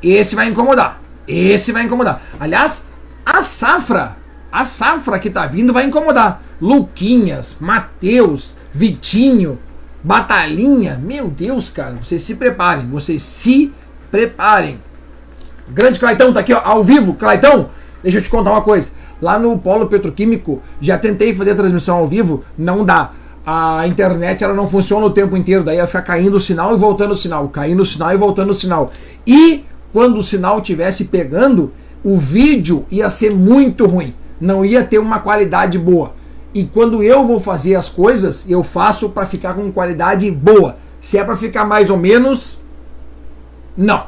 esse 0.02 0.36
vai 0.36 0.48
incomodar. 0.48 1.02
Esse 1.28 1.72
vai 1.72 1.84
incomodar. 1.84 2.22
Aliás, 2.40 2.84
a 3.26 3.42
safra, 3.42 4.16
a 4.52 4.64
safra 4.66 5.18
que 5.18 5.30
tá 5.30 5.48
vindo 5.48 5.74
vai 5.74 5.86
incomodar. 5.86 6.44
Luquinhas, 6.62 7.58
Mateus, 7.60 8.56
Vitinho, 8.74 9.58
Batalhinha. 10.04 11.00
Meu 11.02 11.28
Deus, 11.30 11.70
cara, 11.70 11.94
vocês 11.94 12.22
se 12.22 12.36
preparem, 12.36 12.86
vocês 12.86 13.24
se 13.24 13.74
preparem. 14.12 14.78
Grande 15.70 16.00
Claitão 16.00 16.32
tá 16.34 16.42
aqui, 16.42 16.54
ó, 16.54 16.62
ao 16.64 16.84
vivo. 16.84 17.16
Claitão, 17.16 17.70
deixa 18.04 18.20
eu 18.20 18.22
te 18.22 18.30
contar 18.30 18.52
uma 18.52 18.62
coisa. 18.62 18.92
Lá 19.22 19.40
no 19.40 19.58
Polo 19.58 19.88
Petroquímico, 19.88 20.62
já 20.80 20.98
tentei 20.98 21.34
fazer 21.34 21.56
transmissão 21.56 21.98
ao 21.98 22.08
vivo, 22.08 22.44
não 22.58 22.84
dá. 22.84 23.12
A 23.46 23.88
internet 23.88 24.44
ela 24.44 24.54
não 24.54 24.68
funciona 24.68 25.06
o 25.06 25.10
tempo 25.10 25.36
inteiro, 25.36 25.64
daí 25.64 25.78
ia 25.78 25.88
ficar 25.88 26.04
caindo 26.04 26.36
o 26.36 26.40
sinal 26.40 26.74
e 26.74 26.78
voltando 26.78 27.12
o 27.12 27.16
sinal, 27.16 27.48
caindo 27.50 27.82
o 27.82 27.86
sinal 27.86 28.14
e 28.14 28.18
voltando 28.18 28.52
o 28.52 28.54
sinal. 28.54 28.92
E 29.26 29.66
quando 29.92 30.18
o 30.18 30.24
sinal 30.24 30.60
estivesse 30.60 31.06
pegando, 31.06 31.74
o 32.04 32.18
vídeo 32.18 32.86
ia 32.92 33.10
ser 33.10 33.34
muito 33.34 33.86
ruim, 33.86 34.14
não 34.40 34.64
ia 34.64 34.84
ter 34.84 35.00
uma 35.00 35.20
qualidade 35.20 35.80
boa. 35.80 36.14
E 36.54 36.66
quando 36.66 37.02
eu 37.02 37.26
vou 37.26 37.40
fazer 37.40 37.76
as 37.76 37.90
coisas, 37.90 38.46
eu 38.48 38.62
faço 38.62 39.10
para 39.10 39.26
ficar 39.26 39.54
com 39.54 39.72
qualidade 39.72 40.30
boa. 40.30 40.78
Se 41.00 41.18
é 41.18 41.24
para 41.24 41.36
ficar 41.36 41.66
mais 41.66 41.90
ou 41.90 41.98
menos, 41.98 42.62
não, 43.76 44.06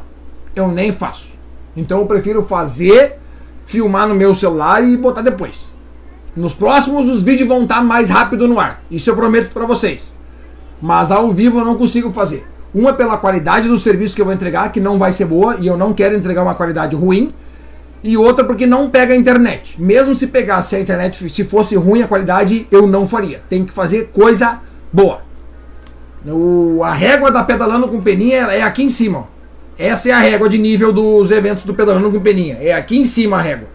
eu 0.55 0.67
nem 0.67 0.91
faço. 0.91 1.27
Então 1.75 1.99
eu 1.99 2.05
prefiro 2.05 2.43
fazer, 2.43 3.17
filmar 3.65 4.07
no 4.07 4.13
meu 4.13 4.35
celular 4.35 4.83
e 4.83 4.95
botar 4.95 5.21
depois. 5.21 5.72
Nos 6.35 6.53
próximos 6.53 7.07
os 7.07 7.21
vídeos 7.21 7.47
vão 7.47 7.63
estar 7.63 7.83
mais 7.83 8.09
rápido 8.09 8.47
no 8.47 8.59
ar. 8.59 8.81
Isso 8.89 9.09
eu 9.09 9.15
prometo 9.15 9.53
para 9.53 9.65
vocês. 9.65 10.15
Mas 10.81 11.11
ao 11.11 11.31
vivo 11.31 11.59
eu 11.59 11.65
não 11.65 11.75
consigo 11.75 12.11
fazer. 12.11 12.45
Uma 12.73 12.93
pela 12.93 13.17
qualidade 13.17 13.67
do 13.67 13.77
serviço 13.77 14.15
que 14.15 14.21
eu 14.21 14.25
vou 14.25 14.33
entregar, 14.33 14.71
que 14.71 14.79
não 14.79 14.97
vai 14.97 15.11
ser 15.11 15.25
boa 15.25 15.57
e 15.59 15.67
eu 15.67 15.77
não 15.77 15.93
quero 15.93 16.15
entregar 16.15 16.41
uma 16.41 16.55
qualidade 16.55 16.95
ruim 16.95 17.31
e 18.03 18.17
outra 18.17 18.43
porque 18.43 18.65
não 18.65 18.89
pega 18.89 19.13
a 19.13 19.15
internet. 19.15 19.81
Mesmo 19.81 20.13
se 20.13 20.27
pegasse 20.27 20.75
a 20.75 20.79
internet, 20.79 21.29
se 21.29 21.43
fosse 21.43 21.75
ruim 21.75 22.01
a 22.01 22.07
qualidade, 22.07 22.67
eu 22.69 22.85
não 22.85 23.07
faria. 23.07 23.41
Tem 23.47 23.63
que 23.63 23.71
fazer 23.71 24.09
coisa 24.11 24.59
boa. 24.91 25.21
O, 26.25 26.81
a 26.83 26.93
régua 26.93 27.31
da 27.31 27.43
pedalando 27.43 27.87
com 27.87 28.01
peninha 28.01 28.41
é 28.47 28.61
aqui 28.61 28.83
em 28.83 28.89
cima. 28.89 29.27
Essa 29.77 30.09
é 30.09 30.11
a 30.11 30.19
régua 30.19 30.49
de 30.49 30.57
nível 30.57 30.91
dos 30.91 31.31
eventos 31.31 31.63
do 31.63 31.73
pedalando 31.73 32.11
com 32.11 32.19
peninha. 32.19 32.57
É 32.59 32.73
aqui 32.73 32.97
em 32.97 33.05
cima 33.05 33.37
a 33.37 33.41
régua. 33.41 33.67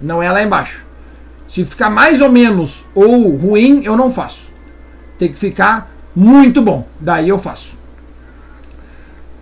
Não 0.00 0.22
é 0.22 0.30
lá 0.30 0.42
embaixo. 0.42 0.87
Se 1.48 1.64
ficar 1.64 1.88
mais 1.88 2.20
ou 2.20 2.30
menos 2.30 2.84
ou 2.94 3.34
ruim, 3.36 3.82
eu 3.82 3.96
não 3.96 4.10
faço. 4.10 4.46
Tem 5.18 5.32
que 5.32 5.38
ficar 5.38 5.90
muito 6.14 6.60
bom. 6.60 6.86
Daí 7.00 7.28
eu 7.28 7.38
faço. 7.38 7.76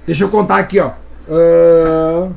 Deixa 0.06 0.22
eu 0.24 0.28
contar 0.28 0.58
aqui, 0.58 0.78
ó. 0.78 0.90
Uh... 1.28 2.32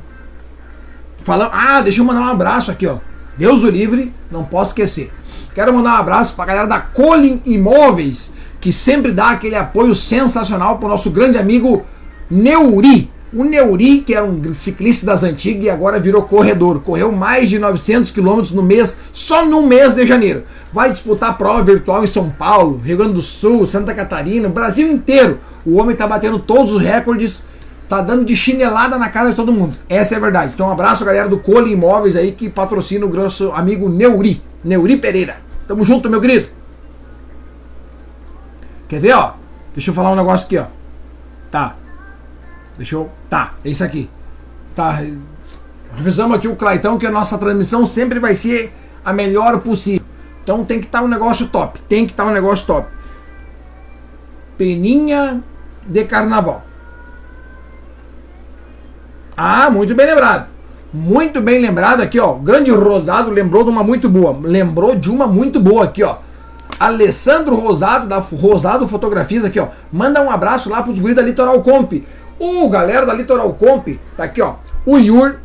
Falando, 1.23 1.51
ah, 1.53 1.81
deixa 1.81 2.01
eu 2.01 2.05
mandar 2.05 2.21
um 2.21 2.29
abraço 2.29 2.71
aqui, 2.71 2.87
ó. 2.87 2.97
Deus 3.37 3.63
o 3.63 3.69
livre, 3.69 4.11
não 4.31 4.43
posso 4.43 4.71
esquecer. 4.71 5.11
Quero 5.53 5.73
mandar 5.73 5.91
um 5.91 5.99
abraço 5.99 6.33
para 6.33 6.45
a 6.45 6.47
galera 6.47 6.67
da 6.67 6.79
Colin 6.79 7.41
Imóveis, 7.45 8.31
que 8.59 8.73
sempre 8.73 9.11
dá 9.11 9.29
aquele 9.29 9.55
apoio 9.55 9.93
sensacional 9.93 10.77
para 10.77 10.87
o 10.87 10.89
nosso 10.89 11.11
grande 11.11 11.37
amigo 11.37 11.85
Neuri. 12.29 13.11
O 13.31 13.43
Neuri, 13.43 14.01
que 14.01 14.15
era 14.15 14.25
um 14.25 14.53
ciclista 14.53 15.05
das 15.05 15.21
antigas 15.21 15.63
e 15.63 15.69
agora 15.69 15.99
virou 15.99 16.23
corredor, 16.23 16.81
correu 16.81 17.11
mais 17.11 17.49
de 17.49 17.59
900 17.59 18.09
quilômetros 18.09 18.51
no 18.51 18.63
mês, 18.63 18.97
só 19.13 19.45
no 19.45 19.61
mês 19.61 19.93
de 19.93 20.05
janeiro. 20.05 20.43
Vai 20.73 20.89
disputar 20.89 21.37
prova 21.37 21.61
virtual 21.61 22.03
em 22.03 22.07
São 22.07 22.29
Paulo, 22.29 22.81
Rio 22.83 22.97
Grande 22.97 23.13
do 23.13 23.21
Sul, 23.21 23.67
Santa 23.67 23.93
Catarina, 23.93 24.49
Brasil 24.49 24.91
inteiro. 24.91 25.37
O 25.63 25.77
homem 25.77 25.93
está 25.93 26.07
batendo 26.07 26.39
todos 26.39 26.73
os 26.73 26.81
recordes 26.81 27.43
tá 27.89 28.01
dando 28.01 28.23
de 28.23 28.35
chinelada 28.35 28.99
na 28.99 29.09
cara 29.09 29.31
de 29.31 29.35
todo 29.35 29.51
mundo. 29.51 29.75
Essa 29.89 30.13
é 30.13 30.17
a 30.17 30.21
verdade. 30.21 30.53
Então 30.53 30.67
um 30.67 30.71
abraço 30.71 31.03
galera 31.03 31.27
do 31.27 31.39
Cole 31.39 31.73
Imóveis 31.73 32.15
aí 32.15 32.31
que 32.31 32.47
patrocina 32.47 33.03
o 33.03 33.09
grosso 33.09 33.51
amigo 33.51 33.89
Neuri, 33.89 34.43
Neuri 34.63 34.95
Pereira. 34.95 35.37
Tamo 35.67 35.83
junto, 35.83 36.09
meu 36.09 36.21
querido. 36.21 36.47
Quer 38.87 38.99
ver, 38.99 39.13
ó? 39.13 39.33
Deixa 39.73 39.89
eu 39.89 39.93
falar 39.93 40.11
um 40.11 40.15
negócio 40.15 40.45
aqui, 40.45 40.57
ó. 40.57 40.65
Tá. 41.51 41.75
Deixa 42.79 42.95
eu. 42.95 43.09
Tá, 43.29 43.55
é 43.63 43.69
isso 43.69 43.83
aqui. 43.83 44.09
Tá. 44.73 45.01
Revisamos 45.97 46.37
aqui 46.37 46.47
o 46.47 46.55
Claitão 46.55 46.97
que 46.97 47.05
a 47.05 47.11
nossa 47.11 47.37
transmissão 47.37 47.85
sempre 47.85 48.19
vai 48.19 48.35
ser 48.35 48.73
a 49.03 49.11
melhor 49.11 49.59
possível. 49.59 50.07
Então 50.41 50.63
tem 50.63 50.79
que 50.79 50.85
estar 50.85 50.99
tá 50.99 51.05
um 51.05 51.07
negócio 51.09 51.45
top. 51.47 51.77
Tem 51.89 52.05
que 52.05 52.13
estar 52.13 52.23
tá 52.23 52.29
um 52.29 52.33
negócio 52.33 52.65
top. 52.65 52.87
Peninha 54.57 55.43
de 55.85 56.05
carnaval. 56.05 56.63
Ah, 59.35 59.69
muito 59.69 59.93
bem 59.93 60.05
lembrado. 60.05 60.47
Muito 60.93 61.41
bem 61.41 61.59
lembrado 61.59 61.99
aqui, 61.99 62.17
ó. 62.17 62.35
Grande 62.35 62.71
Rosado 62.71 63.29
lembrou 63.29 63.65
de 63.65 63.69
uma 63.69 63.83
muito 63.83 64.07
boa. 64.07 64.37
Lembrou 64.39 64.95
de 64.95 65.11
uma 65.11 65.27
muito 65.27 65.59
boa 65.59 65.83
aqui, 65.83 66.01
ó. 66.01 66.15
Alessandro 66.79 67.55
Rosado, 67.55 68.07
da 68.07 68.19
Rosado 68.19 68.87
Fotografias 68.87 69.43
aqui, 69.43 69.59
ó. 69.59 69.67
Manda 69.91 70.21
um 70.21 70.31
abraço 70.31 70.69
lá 70.69 70.81
pros 70.81 70.97
guris 70.97 71.15
da 71.17 71.21
Litoral 71.21 71.61
Comp. 71.61 71.91
O 72.39 72.69
galera 72.69 73.05
da 73.05 73.13
Litoral 73.13 73.53
Comp, 73.53 73.89
tá 74.15 74.23
aqui, 74.23 74.41
ó. 74.41 74.55
O 74.85 74.97
Yur, 74.97 75.35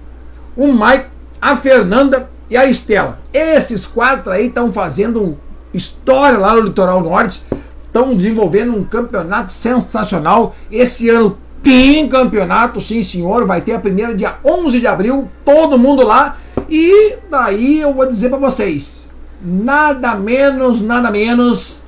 o 0.57 0.68
Mike, 0.72 1.07
a 1.42 1.57
Fernanda 1.57 2.30
e 2.49 2.57
a 2.57 2.64
Estela. 2.64 3.18
Esses 3.32 3.84
quatro 3.84 4.32
aí 4.32 4.47
estão 4.47 4.72
fazendo 4.72 5.36
história 5.72 6.38
lá 6.38 6.55
no 6.55 6.61
Litoral 6.61 7.01
Norte. 7.01 7.42
Estão 7.86 8.09
desenvolvendo 8.09 8.76
um 8.76 8.84
campeonato 8.84 9.53
sensacional. 9.53 10.55
Esse 10.70 11.09
ano 11.09 11.36
tem 11.62 12.07
campeonato, 12.09 12.80
sim 12.80 13.03
senhor, 13.03 13.47
vai 13.47 13.61
ter 13.61 13.72
a 13.72 13.80
primeira 13.80 14.14
dia 14.14 14.36
11 14.45 14.78
de 14.78 14.86
abril, 14.86 15.28
todo 15.45 15.78
mundo 15.78 16.07
lá. 16.07 16.36
E 16.68 17.16
daí 17.30 17.80
eu 17.80 17.92
vou 17.92 18.07
dizer 18.07 18.28
para 18.28 18.38
vocês, 18.38 19.07
nada 19.42 20.14
menos, 20.14 20.82
nada 20.82 21.11
menos 21.11 21.78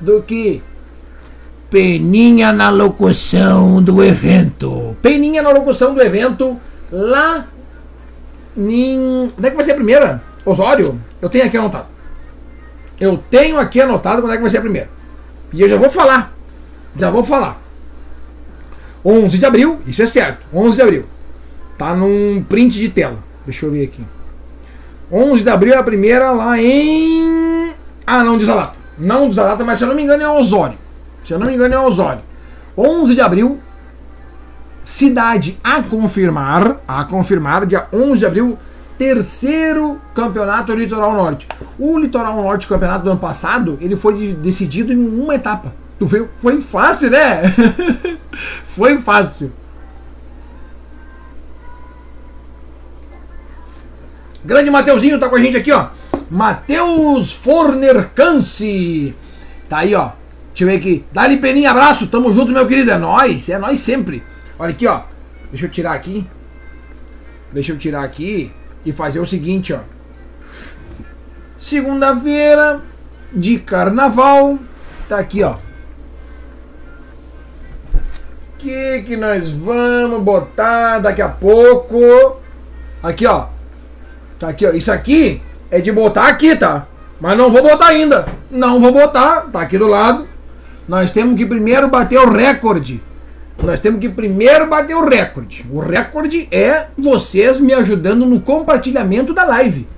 do 0.00 0.20
que 0.22 0.62
Peninha 1.72 2.52
na 2.52 2.68
locução 2.68 3.82
do 3.82 4.04
evento. 4.04 4.94
Peninha 5.00 5.40
na 5.40 5.48
locução 5.48 5.94
do 5.94 6.02
evento 6.02 6.60
lá 6.92 7.46
em. 8.54 9.32
Onde 9.38 9.46
é 9.46 9.48
que 9.48 9.56
vai 9.56 9.64
ser 9.64 9.72
a 9.72 9.76
primeira? 9.76 10.22
Osório? 10.44 11.00
Eu 11.22 11.30
tenho 11.30 11.46
aqui 11.46 11.56
anotado. 11.56 11.86
Eu 13.00 13.16
tenho 13.30 13.58
aqui 13.58 13.80
anotado 13.80 14.20
quando 14.20 14.34
é 14.34 14.36
que 14.36 14.42
vai 14.42 14.50
ser 14.50 14.58
a 14.58 14.60
primeira. 14.60 14.90
E 15.50 15.62
eu 15.62 15.68
já 15.68 15.78
vou 15.78 15.88
falar. 15.88 16.36
Já 16.94 17.08
vou 17.08 17.24
falar. 17.24 17.58
11 19.02 19.38
de 19.38 19.46
abril, 19.46 19.78
isso 19.86 20.02
é 20.02 20.06
certo, 20.06 20.44
11 20.52 20.76
de 20.76 20.82
abril. 20.82 21.06
Tá 21.78 21.96
num 21.96 22.44
print 22.46 22.78
de 22.78 22.90
tela. 22.90 23.16
Deixa 23.46 23.64
eu 23.64 23.70
ver 23.70 23.84
aqui. 23.84 24.04
11 25.10 25.42
de 25.42 25.48
abril 25.48 25.72
é 25.72 25.78
a 25.78 25.82
primeira 25.82 26.32
lá 26.32 26.60
em. 26.60 27.72
Ah, 28.06 28.22
não 28.22 28.36
diz 28.36 28.50
a 28.50 28.56
data. 28.56 28.78
Não 28.98 29.26
diz 29.26 29.38
a 29.38 29.44
data, 29.44 29.64
mas 29.64 29.78
se 29.78 29.84
eu 29.84 29.88
não 29.88 29.96
me 29.96 30.02
engano 30.02 30.22
é 30.22 30.28
Osório. 30.28 30.81
Se 31.24 31.32
eu 31.32 31.38
não 31.38 31.46
me 31.46 31.54
engano 31.54 31.74
é 31.74 31.78
Osório. 31.78 32.20
11 32.76 33.14
de 33.14 33.20
abril, 33.20 33.58
cidade 34.84 35.58
a 35.62 35.82
confirmar, 35.82 36.76
a 36.86 37.04
confirmar, 37.04 37.66
dia 37.66 37.86
11 37.92 38.18
de 38.18 38.26
abril, 38.26 38.58
terceiro 38.96 40.00
campeonato 40.14 40.72
Litoral 40.74 41.12
Norte. 41.12 41.46
O 41.78 41.98
Litoral 41.98 42.36
Norte 42.42 42.66
campeonato 42.66 43.04
do 43.04 43.10
ano 43.10 43.20
passado, 43.20 43.76
ele 43.80 43.96
foi 43.96 44.34
decidido 44.34 44.92
em 44.92 45.20
uma 45.20 45.34
etapa. 45.34 45.72
Tu 45.98 46.06
viu? 46.06 46.28
Foi 46.40 46.60
fácil, 46.60 47.10
né? 47.10 47.42
foi 48.74 48.98
fácil. 48.98 49.52
Grande 54.44 54.70
Mateuzinho 54.70 55.20
tá 55.20 55.28
com 55.28 55.36
a 55.36 55.40
gente 55.40 55.56
aqui, 55.56 55.70
ó. 55.70 55.86
Matheus 56.28 57.32
Forner 57.32 58.10
Canse. 58.14 59.14
Tá 59.68 59.78
aí, 59.78 59.94
ó. 59.94 60.10
Deixa 60.52 60.64
eu 60.64 60.68
ver 60.68 60.76
aqui. 60.76 61.04
Dá-lhe 61.12 61.38
peninha, 61.38 61.70
abraço. 61.70 62.06
Tamo 62.06 62.32
junto, 62.32 62.52
meu 62.52 62.66
querido. 62.66 62.90
É 62.90 62.98
nós, 62.98 63.48
é 63.48 63.58
nós 63.58 63.78
sempre. 63.78 64.22
Olha 64.58 64.70
aqui, 64.70 64.86
ó. 64.86 65.00
Deixa 65.50 65.66
eu 65.66 65.70
tirar 65.70 65.92
aqui. 65.92 66.26
Deixa 67.52 67.72
eu 67.72 67.78
tirar 67.78 68.04
aqui 68.04 68.52
e 68.84 68.92
fazer 68.92 69.18
o 69.20 69.26
seguinte, 69.26 69.72
ó. 69.72 69.80
Segunda-feira 71.58 72.80
de 73.32 73.58
carnaval. 73.58 74.58
Tá 75.08 75.18
aqui, 75.18 75.42
ó. 75.42 75.54
Que 78.58 79.02
que 79.06 79.16
nós 79.16 79.50
vamos 79.50 80.22
botar 80.22 80.98
daqui 80.98 81.22
a 81.22 81.28
pouco? 81.28 82.40
Aqui, 83.02 83.26
ó. 83.26 83.46
Tá 84.38 84.48
aqui, 84.48 84.66
ó. 84.66 84.72
Isso 84.72 84.92
aqui 84.92 85.42
é 85.70 85.80
de 85.80 85.90
botar 85.90 86.28
aqui, 86.28 86.54
tá? 86.56 86.86
Mas 87.18 87.38
não 87.38 87.50
vou 87.50 87.62
botar 87.62 87.86
ainda. 87.86 88.26
Não 88.50 88.80
vou 88.80 88.92
botar. 88.92 89.42
Tá 89.52 89.62
aqui 89.62 89.78
do 89.78 89.86
lado. 89.86 90.31
Nós 90.92 91.10
temos 91.10 91.38
que 91.38 91.46
primeiro 91.46 91.88
bater 91.88 92.18
o 92.18 92.30
recorde. 92.30 93.00
Nós 93.62 93.80
temos 93.80 93.98
que 93.98 94.10
primeiro 94.10 94.66
bater 94.66 94.94
o 94.94 95.08
recorde. 95.08 95.64
O 95.72 95.80
recorde 95.80 96.46
é 96.52 96.88
vocês 96.98 97.58
me 97.58 97.72
ajudando 97.72 98.26
no 98.26 98.42
compartilhamento 98.42 99.32
da 99.32 99.42
live. 99.42 99.88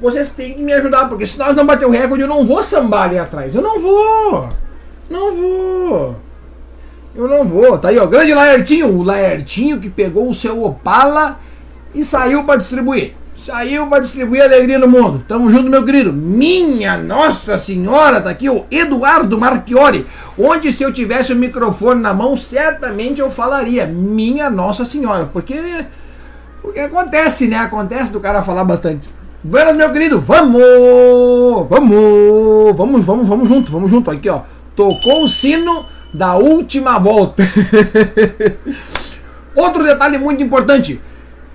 Vocês 0.00 0.28
têm 0.28 0.54
que 0.54 0.62
me 0.62 0.72
ajudar, 0.72 1.08
porque 1.08 1.26
se 1.26 1.36
nós 1.36 1.56
não 1.56 1.66
bater 1.66 1.84
o 1.84 1.90
recorde, 1.90 2.22
eu 2.22 2.28
não 2.28 2.46
vou 2.46 2.62
sambar 2.62 3.08
ali 3.08 3.18
atrás. 3.18 3.56
Eu 3.56 3.60
não 3.60 3.80
vou. 3.80 4.48
Não 5.10 5.34
vou. 5.34 6.16
Eu 7.16 7.26
não 7.26 7.44
vou. 7.44 7.76
Tá 7.76 7.88
aí, 7.88 7.98
ó. 7.98 8.06
Grande 8.06 8.32
Laertinho. 8.32 8.96
O 8.96 9.02
Laertinho 9.02 9.80
que 9.80 9.90
pegou 9.90 10.30
o 10.30 10.34
seu 10.34 10.62
Opala 10.62 11.40
e 11.92 12.04
saiu 12.04 12.44
para 12.44 12.60
distribuir. 12.60 13.14
Saiu 13.36 13.86
para 13.86 14.02
distribuir 14.02 14.42
alegria 14.42 14.78
no 14.78 14.88
mundo. 14.88 15.22
Tamo 15.28 15.50
junto, 15.50 15.68
meu 15.68 15.84
querido. 15.84 16.12
Minha 16.12 16.96
Nossa 16.96 17.58
Senhora, 17.58 18.20
tá 18.20 18.30
aqui 18.30 18.48
o 18.48 18.64
Eduardo 18.70 19.38
Marchiori. 19.38 20.06
Onde 20.38 20.72
se 20.72 20.82
eu 20.82 20.92
tivesse 20.92 21.32
o 21.32 21.36
microfone 21.36 22.00
na 22.00 22.14
mão, 22.14 22.36
certamente 22.36 23.20
eu 23.20 23.30
falaria 23.30 23.86
Minha 23.86 24.48
Nossa 24.48 24.84
Senhora, 24.84 25.28
porque 25.32 25.54
porque 26.66 26.80
acontece, 26.80 27.46
né? 27.46 27.58
Acontece 27.58 28.10
do 28.10 28.18
cara 28.18 28.42
falar 28.42 28.64
bastante. 28.64 29.08
Buenas, 29.44 29.76
meu 29.76 29.92
querido. 29.92 30.18
Vamos! 30.18 30.60
Vamos! 31.70 32.76
Vamos, 32.76 33.04
vamos, 33.04 33.28
vamos 33.28 33.48
junto, 33.48 33.70
vamos 33.70 33.88
junto 33.88 34.10
aqui, 34.10 34.28
ó. 34.28 34.40
Tocou 34.74 35.22
o 35.22 35.28
sino 35.28 35.86
da 36.12 36.34
última 36.34 36.98
volta. 36.98 37.44
Outro 39.54 39.84
detalhe 39.84 40.18
muito 40.18 40.42
importante. 40.42 41.00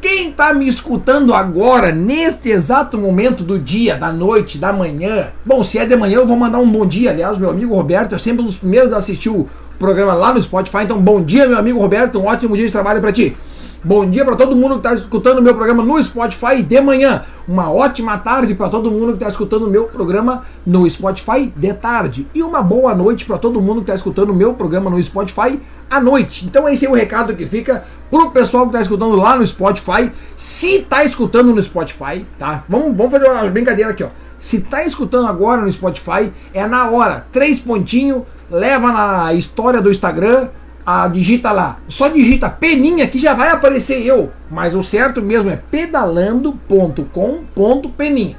Quem 0.02 0.32
está 0.32 0.52
me 0.52 0.68
escutando 0.68 1.32
agora, 1.32 1.91
neste 1.91 2.49
exato 2.49 2.97
momento 2.97 3.43
do 3.43 3.60
dia, 3.60 3.95
da 3.95 4.12
noite, 4.12 4.58
da 4.58 4.74
manhã, 4.74 5.28
bom, 5.45 5.64
se 5.64 5.78
é 5.78 5.86
de 5.86 5.95
manhã 5.95 6.16
eu 6.16 6.26
vou 6.26 6.36
mandar 6.36 6.58
um 6.58 6.68
bom 6.68 6.88
dia. 6.88 7.12
Aliás, 7.12 7.38
meu 7.38 7.52
amigo 7.52 7.76
Roberto 7.76 8.16
é 8.16 8.18
sempre 8.18 8.41
um 8.41 8.47
dos 8.47 8.58
primeiros 8.58 8.91
a 8.93 8.97
assistir 8.97 9.30
o 9.30 9.47
programa 9.78 10.16
lá 10.16 10.34
no 10.34 10.41
Spotify. 10.41 10.80
Então, 10.86 10.99
bom 10.99 11.22
dia, 11.22 11.45
meu 11.45 11.56
amigo 11.56 11.80
Roberto, 11.80 12.18
um 12.18 12.26
ótimo 12.26 12.56
dia 12.56 12.66
de 12.66 12.72
trabalho 12.72 12.99
para 12.99 13.12
ti. 13.12 13.38
Bom 13.84 14.04
dia 14.06 14.26
para 14.26 14.36
todo 14.36 14.56
mundo 14.56 14.80
que 14.80 14.88
está 14.88 14.93
escutando 14.93 15.38
o 15.38 15.41
meu 15.41 15.54
programa 15.54 15.84
no 15.84 16.02
Spotify 16.02 16.64
de 16.64 16.82
manhã. 16.82 17.24
Uma 17.47 17.72
ótima 17.72 18.18
tarde 18.18 18.56
para 18.56 18.70
todo 18.70 18.89
mundo 18.89 19.10
que 19.10 19.18
está 19.18 19.28
escutando 19.28 19.68
o 19.68 19.70
meu 19.70 19.86
programa 19.86 20.43
no 20.66 20.89
Spotify 20.89 21.52
de 21.56 21.74
tarde. 21.74 22.26
E 22.34 22.41
uma 22.41 22.64
boa 22.64 22.95
noite 22.95 23.26
para 23.26 23.38
todo 23.38 23.62
mundo 23.62 23.78
que 23.78 23.82
está 23.82 23.95
escutando 23.95 24.32
o 24.32 24.36
meu 24.36 24.54
programa 24.56 24.89
no 24.89 25.02
Spotify 25.04 25.60
à 25.89 25.99
noite. 25.99 26.45
Então 26.45 26.68
esse 26.70 26.86
é 26.86 26.89
o 26.89 26.93
recado 26.93 27.36
que 27.36 27.45
fica 27.45 27.84
pro 28.12 28.30
pessoal 28.30 28.66
que 28.66 28.70
está 28.70 28.82
escutando 28.82 29.16
lá 29.16 29.36
no 29.38 29.47
Spotify. 29.47 30.12
Se 30.36 30.76
está 30.76 31.03
escutando 31.03 31.55
no 31.55 31.64
Spotify, 31.64 32.24
tá? 32.38 32.64
Vamos, 32.70 32.95
vamos 32.95 33.12
fazer 33.12 33.28
uma 33.28 33.49
brincadeira 33.49 33.89
aqui, 33.91 34.03
ó. 34.03 34.09
Se 34.38 34.57
está 34.57 34.84
escutando 34.84 35.28
agora 35.28 35.62
no 35.62 35.72
Spotify, 35.72 36.32
é 36.53 36.68
na 36.68 36.90
hora. 36.90 37.26
Três 37.31 37.60
pontinhos, 37.60 38.23
leva 38.49 38.91
na 38.91 39.34
história 39.34 39.81
do 39.81 39.90
Instagram 39.90 40.49
a 40.86 41.07
digita 41.07 41.52
lá, 41.52 41.77
só 41.88 42.07
digita 42.07 42.48
peninha 42.49 43.07
que 43.07 43.19
já 43.19 43.36
vai 43.36 43.49
aparecer 43.49 44.03
eu, 44.03 44.31
mas 44.49 44.73
o 44.73 44.81
certo 44.81 45.22
mesmo 45.22 45.52
é 45.52 45.56
pedalando.com.peninha. 45.56 48.36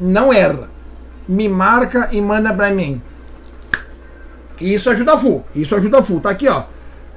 Não 0.00 0.32
erra. 0.32 0.70
Me 1.28 1.50
marca 1.50 2.08
e 2.10 2.18
manda 2.20 2.52
pra 2.52 2.70
mim. 2.70 3.00
Isso 4.60 4.90
ajuda 4.90 5.16
full, 5.16 5.44
isso 5.54 5.76
ajuda 5.76 6.02
full. 6.02 6.18
Tá 6.20 6.30
aqui, 6.30 6.48
ó. 6.48 6.64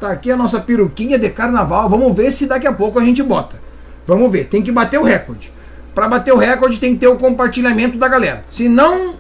Tá 0.06 0.11
aqui 0.11 0.30
a 0.30 0.38
nossa 0.38 0.60
peruquinha 0.60 1.18
de 1.18 1.32
carnaval. 1.32 1.90
Vamos 1.90 2.15
ver 2.15 2.32
se 2.32 2.45
daqui 2.45 2.68
a 2.68 2.72
pouco 2.72 2.99
a 2.99 3.03
gente 3.03 3.23
bota. 3.23 3.56
Vamos 4.06 4.32
ver, 4.32 4.45
tem 4.45 4.61
que 4.61 4.72
bater 4.72 4.99
o 4.99 5.03
recorde. 5.03 5.52
Para 5.95 6.07
bater 6.07 6.32
o 6.32 6.38
recorde 6.38 6.80
tem 6.80 6.94
que 6.94 6.99
ter 6.99 7.07
o 7.07 7.15
compartilhamento 7.15 7.98
da 7.98 8.07
galera. 8.07 8.44
Se 8.52 8.69
não 8.69 9.15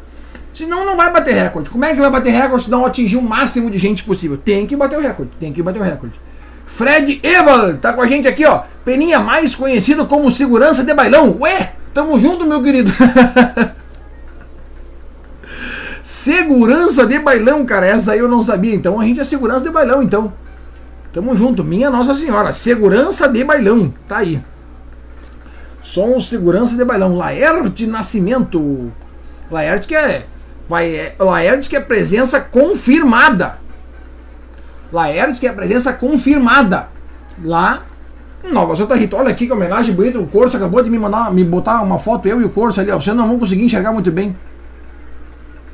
Senão 0.53 0.85
não 0.85 0.95
vai 0.95 1.11
bater 1.11 1.33
recorde. 1.33 1.71
Como 1.71 1.83
é 1.83 1.95
que 1.95 1.99
vai 1.99 2.11
bater 2.11 2.29
recorde 2.29 2.65
se 2.65 2.69
não 2.69 2.85
atingir 2.85 3.17
o 3.17 3.21
máximo 3.23 3.71
de 3.71 3.79
gente 3.79 4.03
possível? 4.03 4.37
Tem 4.37 4.67
que 4.67 4.75
bater 4.75 4.99
o 4.99 5.01
recorde. 5.01 5.31
Tem 5.39 5.51
que 5.51 5.63
bater 5.63 5.79
o 5.79 5.83
recorde. 5.83 6.13
Fred 6.67 7.19
Eval 7.23 7.77
tá 7.77 7.91
com 7.91 8.03
a 8.03 8.07
gente 8.07 8.27
aqui, 8.27 8.45
ó. 8.45 8.61
Peninha 8.85 9.19
mais 9.19 9.55
conhecido 9.55 10.05
como 10.05 10.29
segurança 10.29 10.83
de 10.83 10.93
bailão. 10.93 11.35
Ué, 11.39 11.71
tamo 11.95 12.19
junto, 12.19 12.45
meu 12.45 12.61
querido. 12.61 12.91
segurança 16.03 17.07
de 17.07 17.17
bailão, 17.17 17.65
cara. 17.65 17.87
Essa 17.87 18.11
aí 18.11 18.19
eu 18.19 18.27
não 18.27 18.43
sabia. 18.43 18.75
Então 18.75 18.99
a 18.99 19.03
gente 19.03 19.19
é 19.19 19.23
segurança 19.23 19.65
de 19.65 19.71
bailão, 19.71 20.03
então. 20.03 20.31
Tamo 21.15 21.37
junto. 21.37 21.63
Minha 21.63 21.89
Nossa 21.89 22.13
Senhora. 22.13 22.51
Segurança 22.51 23.25
de 23.29 23.41
bailão. 23.45 23.93
Tá 24.05 24.17
aí. 24.17 24.41
Somos 25.81 26.27
segurança 26.27 26.75
de 26.75 26.83
bailão. 26.83 27.15
Laerte 27.15 27.87
Nascimento. 27.87 28.91
Laerte 29.49 29.87
que 29.87 29.95
é 29.95 30.25
Vai, 30.67 30.93
é, 30.93 31.15
Laertes 31.17 31.69
que 31.69 31.77
é 31.77 31.79
presença 31.79 32.41
confirmada. 32.41 33.57
Laertes 34.91 35.39
que 35.39 35.47
é 35.47 35.53
presença 35.53 35.93
confirmada. 35.93 36.87
Lá 37.41 37.81
em 38.43 38.51
Nova 38.51 38.75
Santa 38.75 38.95
Rita. 38.95 39.15
Olha 39.15 39.29
aqui 39.29 39.45
que 39.45 39.53
homenagem 39.53 39.95
bonita. 39.95 40.19
O 40.19 40.27
Corso 40.27 40.57
acabou 40.57 40.83
de 40.83 40.89
me 40.89 40.99
mandar, 40.99 41.31
me 41.31 41.45
botar 41.45 41.81
uma 41.81 41.97
foto, 41.97 42.27
eu 42.27 42.41
e 42.41 42.43
o 42.43 42.49
Corso 42.49 42.81
ali. 42.81 42.91
Ó, 42.91 42.99
vocês 42.99 43.15
não 43.15 43.25
vão 43.25 43.39
conseguir 43.39 43.63
enxergar 43.63 43.93
muito 43.93 44.11
bem. 44.11 44.35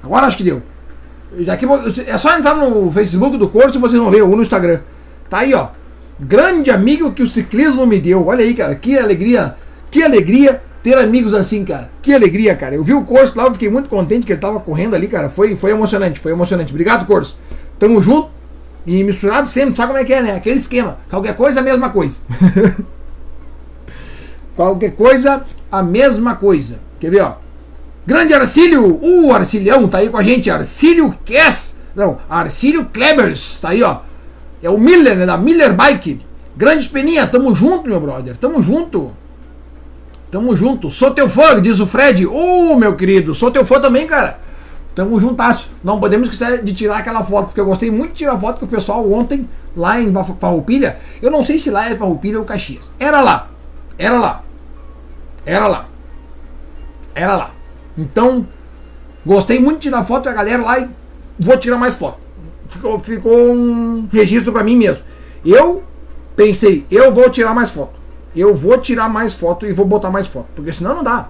Agora 0.04 0.28
acho 0.28 0.38
que 0.38 0.44
deu. 0.44 0.62
Daqui, 1.48 1.66
é 2.06 2.18
só 2.20 2.38
entrar 2.38 2.54
no 2.54 2.92
Facebook 2.92 3.38
do 3.38 3.48
Corso 3.48 3.78
e 3.78 3.82
vocês 3.82 4.00
vão 4.00 4.12
ver, 4.12 4.22
ou 4.22 4.36
no 4.36 4.44
Instagram. 4.44 4.80
Tá 5.32 5.40
aí, 5.40 5.54
ó. 5.54 5.70
Grande 6.20 6.70
amigo 6.70 7.14
que 7.14 7.24
o 7.24 7.28
ciclismo 7.28 7.88
me 7.88 8.02
deu. 8.02 8.28
Olha 8.28 8.44
aí, 8.44 8.54
cara. 8.54 8.76
Que 8.76 9.00
alegria. 9.00 9.56
Que 9.90 10.04
alegria 10.04 10.62
ter 10.84 10.98
amigos 10.98 11.34
assim, 11.34 11.64
cara. 11.64 11.90
Que 12.02 12.14
alegria, 12.14 12.54
cara. 12.54 12.76
Eu 12.76 12.84
vi 12.84 12.94
o 12.94 13.06
Corso 13.06 13.38
lá, 13.38 13.46
eu 13.46 13.54
fiquei 13.54 13.70
muito 13.70 13.88
contente 13.88 14.26
que 14.26 14.34
ele 14.34 14.42
tava 14.42 14.60
correndo 14.60 14.94
ali, 14.94 15.08
cara. 15.08 15.30
Foi, 15.30 15.56
foi 15.56 15.72
emocionante, 15.72 16.20
foi 16.20 16.34
emocionante. 16.34 16.74
Obrigado, 16.74 17.06
Corso. 17.06 17.38
Tamo 17.80 18.02
junto. 18.02 18.30
E 18.86 19.02
misturado 19.06 19.48
sempre, 19.48 19.74
sabe 19.74 19.94
como 19.94 20.00
é 20.00 20.06
que 20.06 20.14
é, 20.14 20.22
né? 20.22 20.36
Aquele 20.36 20.58
esquema. 20.58 20.98
Qualquer 21.10 21.34
coisa, 21.38 21.62
a 21.62 21.64
mesma 21.64 21.90
coisa. 21.92 22.20
Qualquer 24.54 24.96
coisa, 24.96 25.42
a 25.72 25.82
mesma 25.82 26.36
coisa. 26.36 26.76
Quer 27.00 27.10
ver, 27.10 27.22
ó? 27.22 27.36
Grande 28.06 28.34
Arcílio, 28.34 29.00
o 29.02 29.28
uh, 29.28 29.34
Arcilhão 29.34 29.88
tá 29.88 30.00
aí 30.00 30.10
com 30.10 30.18
a 30.18 30.24
gente. 30.24 30.52
Arcílio 30.52 31.16
Kess. 31.24 31.74
Não, 31.96 32.18
Arcílio 32.30 32.86
Klebers, 32.86 33.62
tá 33.62 33.70
aí, 33.70 33.82
ó. 33.82 34.11
É 34.62 34.70
o 34.70 34.78
Miller, 34.78 35.18
né? 35.18 35.26
Da 35.26 35.38
Miller 35.38 35.74
Bike. 35.74 36.22
Grande 36.56 36.88
Peninha, 36.90 37.28
tamo 37.28 37.56
junto, 37.56 37.88
meu 37.88 38.00
brother. 38.00 38.38
Tamo 38.38 38.62
junto. 38.62 39.12
Tamo 40.30 40.56
junto. 40.56 40.90
Sou 40.90 41.12
teu 41.12 41.28
fã, 41.28 41.62
diz 41.62 41.80
o 41.80 41.86
Fred. 41.86 42.26
Ô, 42.28 42.76
meu 42.76 42.96
querido, 42.96 43.34
sou 43.34 43.52
teu 43.52 43.66
fã 43.66 43.80
também, 43.80 44.06
cara. 44.06 44.40
Tamo 44.94 45.20
juntasso. 45.20 45.70
Não 45.84 46.00
podemos 46.00 46.30
esquecer 46.30 46.64
de 46.64 46.74
tirar 46.74 46.98
aquela 46.98 47.24
foto, 47.24 47.48
porque 47.48 47.60
eu 47.60 47.66
gostei 47.66 47.90
muito 47.90 48.12
de 48.12 48.18
tirar 48.18 48.38
foto 48.38 48.60
com 48.60 48.66
o 48.66 48.70
pessoal 48.70 49.10
ontem, 49.12 49.50
lá 49.76 50.00
em 50.00 50.12
Farroupilha. 50.40 50.98
Eu 51.22 51.32
não 51.32 51.42
sei 51.42 51.58
se 51.58 51.70
lá 51.70 51.90
é 51.90 51.96
Farroupilha 51.96 52.40
ou 52.40 52.46
Caxias. 52.46 52.92
Era 53.00 53.22
lá. 53.22 53.50
Era 53.98 54.20
lá. 54.20 54.42
Era 55.46 55.68
lá. 55.68 55.86
Era 57.16 57.36
lá. 57.36 57.52
Então, 57.98 58.46
gostei 59.26 59.60
muito 59.60 59.78
de 59.78 59.84
tirar 59.84 60.04
foto 60.04 60.28
a 60.30 60.34
galera 60.34 60.62
lá 60.62 60.80
e 60.80 60.88
vou 61.40 61.58
tirar 61.58 61.78
mais 61.78 61.96
foto. 61.96 62.20
Ficou, 62.72 63.00
ficou 63.00 63.52
um 63.52 64.08
registro 64.12 64.52
para 64.52 64.64
mim 64.64 64.76
mesmo. 64.76 65.04
Eu 65.46 65.84
Pensei, 66.36 66.86
eu 66.90 67.14
vou 67.14 67.30
tirar 67.30 67.54
mais 67.54 67.70
foto. 67.70 68.00
Eu 68.36 68.56
vou 68.56 68.78
tirar 68.78 69.10
mais 69.10 69.34
foto 69.34 69.66
e 69.66 69.74
vou 69.74 69.86
botar 69.86 70.10
mais 70.10 70.28
foto. 70.28 70.48
Porque 70.56 70.72
senão 70.72 70.96
não 70.96 71.04
dá. 71.04 71.28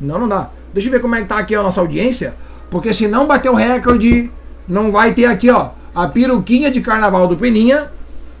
Não, 0.00 0.18
não 0.18 0.28
dá. 0.28 0.50
Deixa 0.72 0.88
eu 0.88 0.92
ver 0.92 1.00
como 1.00 1.14
é 1.14 1.22
que 1.22 1.28
tá 1.28 1.38
aqui 1.38 1.54
a 1.54 1.62
nossa 1.62 1.80
audiência. 1.80 2.34
Porque 2.70 2.94
se 2.94 3.08
não 3.08 3.26
bater 3.26 3.50
o 3.50 3.54
recorde, 3.54 4.30
não 4.68 4.92
vai 4.92 5.12
ter 5.14 5.26
aqui, 5.26 5.50
ó, 5.50 5.70
a 5.94 6.08
peruquinha 6.08 6.70
de 6.70 6.80
carnaval 6.80 7.26
do 7.26 7.36
Peninha 7.36 7.90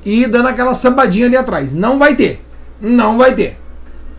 e 0.04 0.26
dando 0.26 0.48
aquela 0.48 0.74
sambadinha 0.74 1.26
ali 1.26 1.36
atrás. 1.36 1.74
Não 1.74 1.98
vai 1.98 2.14
ter. 2.14 2.40
Não 2.80 3.18
vai 3.18 3.34
ter. 3.34 3.58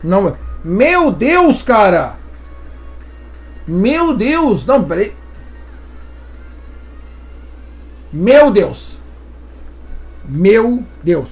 Não 0.04 0.24
vai. 0.24 0.34
Meu 0.64 1.12
Deus, 1.12 1.64
cara! 1.64 2.14
Meu 3.68 4.14
Deus! 4.16 4.66
Não, 4.66 4.84
peraí. 4.84 5.14
Meu 8.12 8.52
Deus! 8.52 8.98
Meu 10.26 10.84
Deus! 11.04 11.28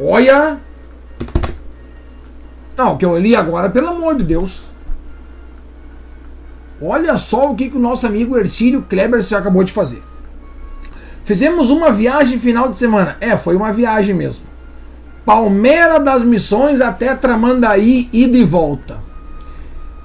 Olha! 0.00 0.58
Não, 2.76 2.94
o 2.94 2.96
que 2.96 3.04
eu 3.04 3.18
li 3.18 3.36
agora, 3.36 3.68
pelo 3.68 3.88
amor 3.88 4.16
de 4.16 4.24
Deus. 4.24 4.62
Olha 6.80 7.18
só 7.18 7.50
o 7.50 7.54
que, 7.54 7.68
que 7.68 7.76
o 7.76 7.80
nosso 7.80 8.06
amigo 8.06 8.38
Ercílio 8.38 8.82
Kleber 8.82 9.22
se 9.22 9.34
acabou 9.34 9.62
de 9.62 9.72
fazer. 9.72 10.02
Fizemos 11.24 11.68
uma 11.68 11.92
viagem 11.92 12.38
final 12.38 12.70
de 12.70 12.78
semana. 12.78 13.16
É, 13.20 13.36
foi 13.36 13.54
uma 13.54 13.72
viagem 13.72 14.14
mesmo. 14.14 14.44
Palmeira 15.24 16.00
das 16.00 16.22
Missões 16.22 16.80
até 16.80 17.14
Tramandaí, 17.14 18.08
ida 18.12 18.36
e 18.36 18.44
volta. 18.44 19.09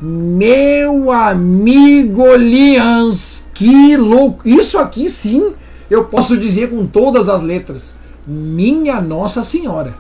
Meu 0.02 1.10
amigo 1.10 2.36
Lians, 2.36 3.44
que 3.54 3.96
louco! 3.96 4.48
Isso 4.48 4.78
aqui 4.78 5.10
sim 5.10 5.54
eu 5.90 6.06
posso 6.06 6.38
dizer 6.38 6.70
com 6.70 6.86
todas 6.86 7.30
as 7.30 7.42
letras. 7.42 7.94
Minha 8.28 9.00
Nossa 9.00 9.44
Senhora. 9.44 9.94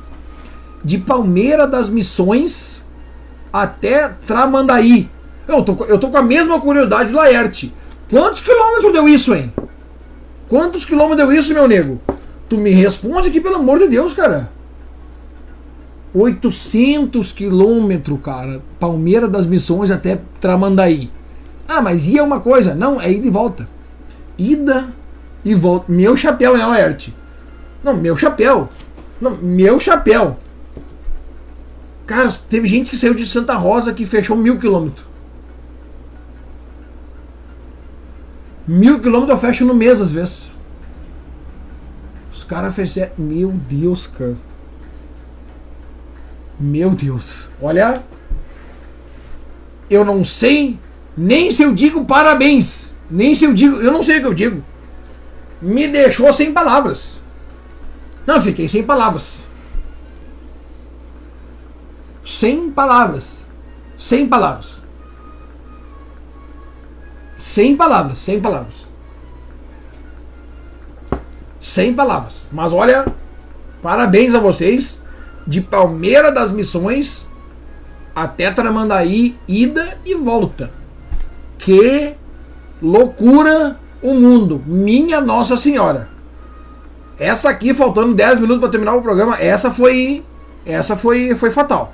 De 0.83 0.97
Palmeira 0.97 1.65
das 1.65 1.87
Missões 1.87 2.81
até 3.53 4.09
Tramandaí. 4.27 5.09
Eu 5.47 5.63
tô, 5.63 5.85
eu 5.85 5.97
tô 5.97 6.09
com 6.09 6.17
a 6.17 6.23
mesma 6.23 6.59
curiosidade 6.59 7.11
do 7.11 7.17
Laerte. 7.17 7.73
Quantos 8.09 8.41
quilômetros 8.41 8.91
deu 8.91 9.07
isso, 9.07 9.33
hein? 9.33 9.53
Quantos 10.49 10.83
quilômetros 10.83 11.17
deu 11.17 11.31
isso, 11.31 11.53
meu 11.53 11.67
nego? 11.67 12.01
Tu 12.49 12.57
me 12.57 12.71
responde 12.71 13.29
aqui, 13.29 13.39
pelo 13.39 13.55
amor 13.55 13.79
de 13.79 13.87
Deus, 13.87 14.13
cara. 14.13 14.49
800 16.15 17.33
quilômetros, 17.33 18.19
cara. 18.21 18.61
Palmeira 18.79 19.27
das 19.27 19.45
Missões 19.45 19.91
até 19.91 20.21
Tramandaí. 20.39 21.11
Ah, 21.67 21.81
mas 21.81 22.07
ia 22.07 22.23
uma 22.23 22.39
coisa. 22.39 22.73
Não, 22.73 23.01
é 23.01 23.11
ida 23.11 23.27
e 23.27 23.29
volta. 23.29 23.67
Ida 24.37 24.85
e 25.43 25.53
volta. 25.53 25.91
Meu 25.91 26.15
chapéu, 26.15 26.57
né, 26.57 26.65
Laerte? 26.65 27.13
Não, 27.83 27.93
meu 27.93 28.15
chapéu. 28.15 28.69
Não, 29.19 29.35
meu 29.37 29.77
chapéu. 29.79 30.37
Cara, 32.07 32.31
teve 32.49 32.67
gente 32.67 32.91
que 32.91 32.97
saiu 32.97 33.13
de 33.13 33.25
Santa 33.25 33.55
Rosa 33.55 33.93
que 33.93 34.05
fechou 34.05 34.37
mil 34.37 34.57
quilômetros. 34.57 35.05
Mil 38.65 39.01
quilômetros 39.01 39.31
eu 39.31 39.47
fecho 39.47 39.65
no 39.65 39.73
mês, 39.73 39.99
às 39.99 40.13
vezes. 40.13 40.47
Os 42.33 42.43
caras 42.43 42.73
fecharam. 42.73 43.11
Meu 43.17 43.49
Deus, 43.49 44.07
cara. 44.07 44.35
Meu 46.59 46.91
Deus. 46.91 47.49
Olha. 47.61 47.93
Eu 49.89 50.03
não 50.03 50.25
sei 50.25 50.79
nem 51.17 51.51
se 51.51 51.63
eu 51.63 51.73
digo 51.73 52.05
parabéns. 52.05 52.91
Nem 53.09 53.35
se 53.35 53.45
eu 53.45 53.53
digo. 53.53 53.77
Eu 53.77 53.91
não 53.91 54.03
sei 54.03 54.17
o 54.17 54.21
que 54.21 54.27
eu 54.27 54.33
digo. 54.33 54.63
Me 55.61 55.87
deixou 55.87 56.31
sem 56.33 56.51
palavras. 56.51 57.17
Não, 58.25 58.41
fiquei 58.41 58.67
sem 58.67 58.83
palavras. 58.83 59.41
Sem 62.25 62.71
palavras. 62.71 63.45
Sem 63.97 64.27
palavras. 64.27 64.75
Sem 67.39 67.77
palavras, 67.77 68.17
sem 68.17 68.41
palavras. 68.41 68.87
Sem 71.61 71.93
palavras. 71.93 72.33
Mas 72.51 72.73
olha, 72.73 73.05
parabéns 73.81 74.33
a 74.33 74.39
vocês. 74.39 74.99
De 75.45 75.61
Palmeira 75.61 76.31
das 76.31 76.51
Missões 76.51 77.25
até 78.15 78.49
Tramandaí, 78.49 79.35
ida 79.47 79.97
e 80.05 80.15
volta. 80.15 80.71
Que 81.57 82.13
loucura 82.81 83.75
o 84.01 84.13
mundo. 84.13 84.61
Minha 84.65 85.19
Nossa 85.19 85.57
Senhora. 85.57 86.07
Essa 87.19 87.49
aqui, 87.49 87.73
faltando 87.73 88.13
10 88.13 88.39
minutos 88.39 88.61
para 88.61 88.69
terminar 88.69 88.95
o 88.95 89.01
programa, 89.01 89.37
essa 89.39 89.71
foi. 89.71 90.23
Essa 90.65 90.95
foi, 90.95 91.35
foi 91.35 91.51
fatal. 91.51 91.93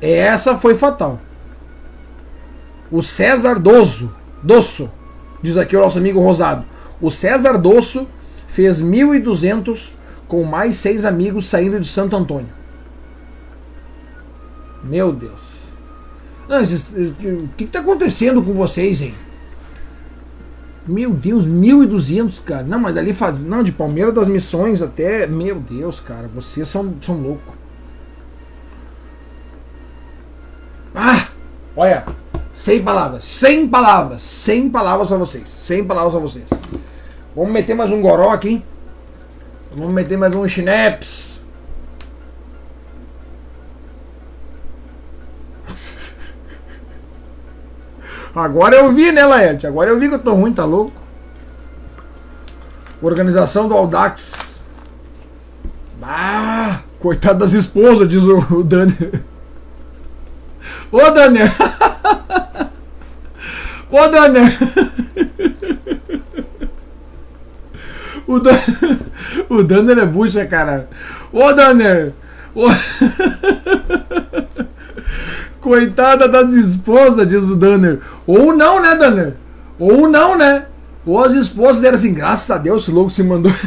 Essa 0.00 0.56
foi 0.56 0.74
fatal. 0.74 1.18
O 2.90 3.00
César 3.02 3.58
Dosso, 3.58 4.14
Dosso, 4.42 4.90
diz 5.42 5.56
aqui 5.56 5.76
o 5.76 5.80
nosso 5.80 5.98
amigo 5.98 6.20
Rosado. 6.20 6.64
O 7.00 7.10
César 7.10 7.56
Dosso 7.56 8.06
fez 8.48 8.82
1.200 8.82 9.88
com 10.32 10.44
mais 10.44 10.76
seis 10.76 11.04
amigos 11.04 11.46
saindo 11.46 11.78
de 11.78 11.86
Santo 11.86 12.16
Antônio. 12.16 12.48
Meu 14.82 15.12
Deus. 15.12 15.38
o 16.48 17.48
que 17.48 17.64
está 17.64 17.80
acontecendo 17.80 18.42
com 18.42 18.54
vocês, 18.54 19.02
hein? 19.02 19.14
Meu 20.86 21.12
Deus, 21.12 21.46
1.200, 21.46 22.42
cara. 22.42 22.62
Não, 22.62 22.80
mas 22.80 22.96
ali 22.96 23.12
faz. 23.12 23.38
Não, 23.38 23.62
de 23.62 23.72
Palmeiras 23.72 24.14
das 24.14 24.26
Missões 24.26 24.80
até. 24.80 25.26
Meu 25.26 25.60
Deus, 25.60 26.00
cara. 26.00 26.26
Vocês 26.28 26.66
são, 26.66 26.94
são 27.04 27.20
loucos. 27.20 27.52
Ah! 30.94 31.28
Olha. 31.76 32.06
Sem 32.54 32.82
palavras, 32.82 33.24
sem 33.24 33.68
palavras, 33.68 34.22
sem 34.22 34.70
palavras 34.70 35.08
para 35.08 35.18
vocês, 35.18 35.48
sem 35.48 35.84
palavras 35.84 36.12
para 36.12 36.22
vocês. 36.22 36.48
Vamos 37.34 37.52
meter 37.52 37.74
mais 37.74 37.90
um 37.90 38.00
goró 38.00 38.30
aqui. 38.30 38.62
Vamos 39.74 39.92
meter 39.92 40.18
mais 40.18 40.34
um 40.34 40.46
schnaps. 40.46 41.40
Agora 48.34 48.76
eu 48.76 48.92
vi, 48.92 49.12
né, 49.12 49.24
Laerte? 49.24 49.66
Agora 49.66 49.90
eu 49.90 49.98
vi 49.98 50.08
que 50.08 50.14
eu 50.14 50.18
tô 50.18 50.34
ruim, 50.34 50.52
tá 50.52 50.64
louco? 50.64 50.92
Organização 53.00 53.68
do 53.68 53.74
Audax. 53.74 54.64
Ah, 56.02 56.80
coitado 56.98 57.38
das 57.38 57.52
esposas, 57.52 58.08
diz 58.08 58.24
o, 58.24 58.38
o. 58.38 58.66
Ô, 60.92 61.10
Daniel! 61.10 61.48
Ô, 63.90 64.08
Daniel! 64.08 64.46
O, 68.26 68.38
Dan... 68.38 68.58
o 69.48 69.62
Danner 69.62 69.98
é 69.98 70.06
bucha, 70.06 70.44
cara. 70.46 70.88
Ô, 71.32 71.52
Danner! 71.52 72.12
Ô... 72.54 72.66
Coitada 75.60 76.26
das 76.28 76.52
esposas, 76.52 77.26
diz 77.26 77.44
o 77.44 77.54
Danner. 77.54 78.00
Ou 78.26 78.54
não, 78.54 78.80
né, 78.82 78.94
Danner? 78.96 79.34
Ou 79.78 80.08
não, 80.08 80.36
né? 80.36 80.66
Ou 81.06 81.22
as 81.22 81.34
esposas 81.34 81.80
deram 81.80 81.94
assim, 81.96 82.12
graças 82.12 82.50
a 82.50 82.58
Deus, 82.58 82.82
esse 82.82 82.90
louco 82.90 83.10
se 83.10 83.22
mandou. 83.22 83.52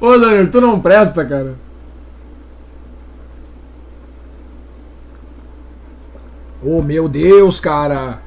Ô, 0.00 0.18
Danner, 0.18 0.50
tu 0.50 0.60
não 0.60 0.80
presta, 0.80 1.24
cara. 1.24 1.54
Oh, 6.64 6.80
meu 6.82 7.08
Deus, 7.08 7.58
cara. 7.58 8.20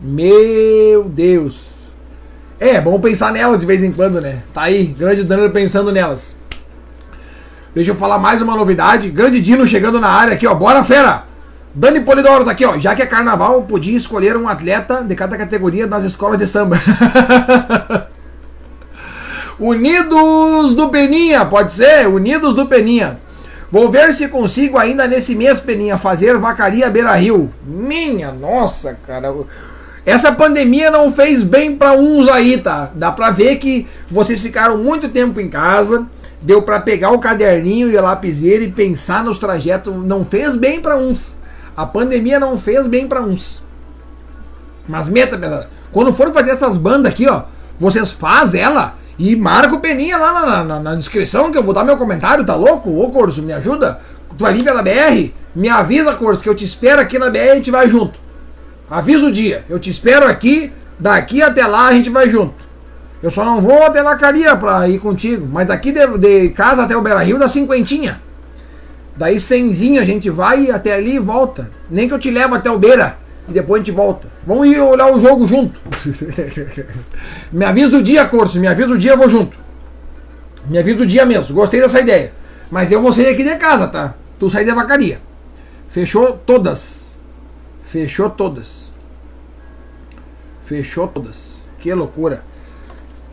Meu 0.00 1.04
Deus. 1.04 1.77
É, 2.60 2.80
bom 2.80 2.98
pensar 2.98 3.32
nela 3.32 3.56
de 3.56 3.64
vez 3.64 3.82
em 3.84 3.92
quando, 3.92 4.20
né? 4.20 4.40
Tá 4.52 4.62
aí, 4.62 4.86
grande 4.86 5.22
Dano 5.22 5.48
pensando 5.50 5.92
nelas. 5.92 6.34
Deixa 7.72 7.92
eu 7.92 7.94
falar 7.94 8.18
mais 8.18 8.42
uma 8.42 8.56
novidade. 8.56 9.10
Grande 9.10 9.40
Dino 9.40 9.64
chegando 9.64 10.00
na 10.00 10.08
área 10.08 10.34
aqui, 10.34 10.44
ó. 10.44 10.54
Bora, 10.54 10.82
fera! 10.82 11.24
Dani 11.72 12.00
Polidoro 12.00 12.44
tá 12.44 12.50
aqui, 12.50 12.64
ó. 12.66 12.76
Já 12.76 12.96
que 12.96 13.02
é 13.02 13.06
carnaval, 13.06 13.62
podia 13.62 13.96
escolher 13.96 14.36
um 14.36 14.48
atleta 14.48 15.04
de 15.04 15.14
cada 15.14 15.36
categoria 15.36 15.86
nas 15.86 16.02
escolas 16.02 16.36
de 16.36 16.48
samba. 16.48 16.76
Unidos 19.60 20.74
do 20.74 20.88
Peninha, 20.88 21.44
pode 21.44 21.74
ser? 21.74 22.08
Unidos 22.08 22.54
do 22.54 22.66
Peninha. 22.66 23.20
Vou 23.70 23.90
ver 23.90 24.12
se 24.12 24.26
consigo 24.26 24.78
ainda 24.78 25.06
nesse 25.06 25.36
mês, 25.36 25.60
Peninha, 25.60 25.98
fazer 25.98 26.36
vacaria 26.38 26.90
Beira 26.90 27.14
Rio. 27.14 27.50
Minha 27.64 28.32
nossa, 28.32 28.98
cara. 29.06 29.32
Essa 30.08 30.32
pandemia 30.32 30.90
não 30.90 31.12
fez 31.12 31.44
bem 31.44 31.76
para 31.76 31.92
uns 31.92 32.26
aí, 32.28 32.56
tá? 32.56 32.90
Dá 32.94 33.12
pra 33.12 33.30
ver 33.30 33.56
que 33.56 33.86
vocês 34.10 34.40
ficaram 34.40 34.78
muito 34.78 35.06
tempo 35.10 35.38
em 35.38 35.50
casa. 35.50 36.06
Deu 36.40 36.62
para 36.62 36.80
pegar 36.80 37.10
o 37.10 37.18
caderninho 37.18 37.90
e 37.90 37.98
a 37.98 38.00
lapiseira 38.00 38.64
e 38.64 38.72
pensar 38.72 39.22
nos 39.22 39.36
trajetos. 39.36 39.94
Não 39.94 40.24
fez 40.24 40.56
bem 40.56 40.80
para 40.80 40.96
uns. 40.96 41.36
A 41.76 41.84
pandemia 41.84 42.40
não 42.40 42.56
fez 42.56 42.86
bem 42.86 43.06
para 43.06 43.20
uns. 43.20 43.62
Mas 44.88 45.10
meta, 45.10 45.68
quando 45.92 46.10
for 46.14 46.32
fazer 46.32 46.52
essas 46.52 46.78
bandas 46.78 47.12
aqui, 47.12 47.28
ó, 47.28 47.42
Vocês 47.78 48.10
fazem 48.10 48.62
ela 48.62 48.94
e 49.18 49.36
marca 49.36 49.74
o 49.74 49.80
Peninha 49.80 50.16
lá 50.16 50.32
na, 50.32 50.64
na, 50.64 50.80
na, 50.80 50.94
descrição 50.94 51.52
que 51.52 51.58
eu 51.58 51.62
vou 51.62 51.74
dar 51.74 51.84
meu 51.84 51.98
comentário, 51.98 52.46
tá 52.46 52.54
louco? 52.54 52.98
Ô 52.98 53.10
Corso, 53.10 53.42
me 53.42 53.52
ajuda? 53.52 54.00
Tu 54.38 54.42
vai 54.42 54.54
vir 54.54 54.64
pela 54.64 54.82
BR? 54.82 55.34
Me 55.54 55.68
avisa, 55.68 56.14
Corso, 56.14 56.42
que 56.42 56.48
eu 56.48 56.54
te 56.54 56.64
espero 56.64 57.02
aqui 57.02 57.18
na 57.18 57.28
BR 57.28 57.36
e 57.36 57.50
a 57.50 57.54
gente 57.56 57.70
vai 57.70 57.90
junto. 57.90 58.27
Avisa 58.90 59.26
o 59.26 59.32
dia. 59.32 59.64
Eu 59.68 59.78
te 59.78 59.90
espero 59.90 60.26
aqui, 60.26 60.72
daqui 60.98 61.42
até 61.42 61.66
lá 61.66 61.88
a 61.88 61.92
gente 61.92 62.10
vai 62.10 62.28
junto. 62.30 62.66
Eu 63.22 63.30
só 63.30 63.44
não 63.44 63.60
vou 63.60 63.82
até 63.82 64.00
Lacaria 64.00 64.54
pra 64.56 64.88
ir 64.88 64.98
contigo. 64.98 65.46
Mas 65.50 65.66
daqui 65.66 65.92
de, 65.92 66.06
de 66.18 66.50
casa 66.50 66.84
até 66.84 66.96
o 66.96 67.02
Beira 67.02 67.20
Rio 67.20 67.38
dá 67.38 67.48
cinquentinha. 67.48 68.20
Daí 69.16 69.40
cenzinho 69.40 70.00
a 70.00 70.04
gente 70.04 70.30
vai 70.30 70.70
até 70.70 70.94
ali 70.94 71.16
e 71.16 71.18
volta. 71.18 71.68
Nem 71.90 72.06
que 72.06 72.14
eu 72.14 72.18
te 72.18 72.30
levo 72.30 72.54
até 72.54 72.70
o 72.70 72.78
Beira 72.78 73.16
e 73.48 73.52
depois 73.52 73.80
a 73.80 73.84
gente 73.84 73.94
volta. 73.94 74.28
Vamos 74.46 74.68
ir 74.68 74.78
olhar 74.78 75.12
o 75.12 75.18
jogo 75.18 75.46
junto. 75.46 75.78
me 77.50 77.64
avisa 77.64 77.96
o 77.96 78.02
dia, 78.02 78.26
Corso. 78.26 78.60
Me 78.60 78.68
avisa 78.68 78.94
o 78.94 78.98
dia, 78.98 79.12
eu 79.12 79.16
vou 79.16 79.28
junto. 79.28 79.56
Me 80.68 80.78
avisa 80.78 81.02
o 81.02 81.06
dia 81.06 81.24
mesmo. 81.24 81.54
Gostei 81.54 81.80
dessa 81.80 82.00
ideia. 82.00 82.32
Mas 82.70 82.92
eu 82.92 83.00
vou 83.00 83.12
sair 83.12 83.28
aqui 83.28 83.42
de 83.42 83.56
casa, 83.56 83.88
tá? 83.88 84.14
Tu 84.38 84.48
sai 84.50 84.64
de 84.64 84.72
vacaria. 84.72 85.18
Fechou 85.88 86.38
todas. 86.44 87.07
Fechou 87.88 88.28
todas. 88.28 88.92
Fechou 90.62 91.08
todas. 91.08 91.62
Que 91.78 91.92
loucura. 91.94 92.42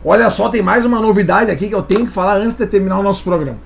Olha 0.02 0.30
só, 0.30 0.48
tem 0.48 0.62
mais 0.62 0.86
uma 0.86 0.98
novidade 0.98 1.50
aqui 1.50 1.68
que 1.68 1.74
eu 1.74 1.82
tenho 1.82 2.06
que 2.06 2.12
falar 2.12 2.38
antes 2.38 2.54
de 2.54 2.66
terminar 2.66 2.98
o 2.98 3.02
nosso 3.02 3.22
programa. 3.22 3.58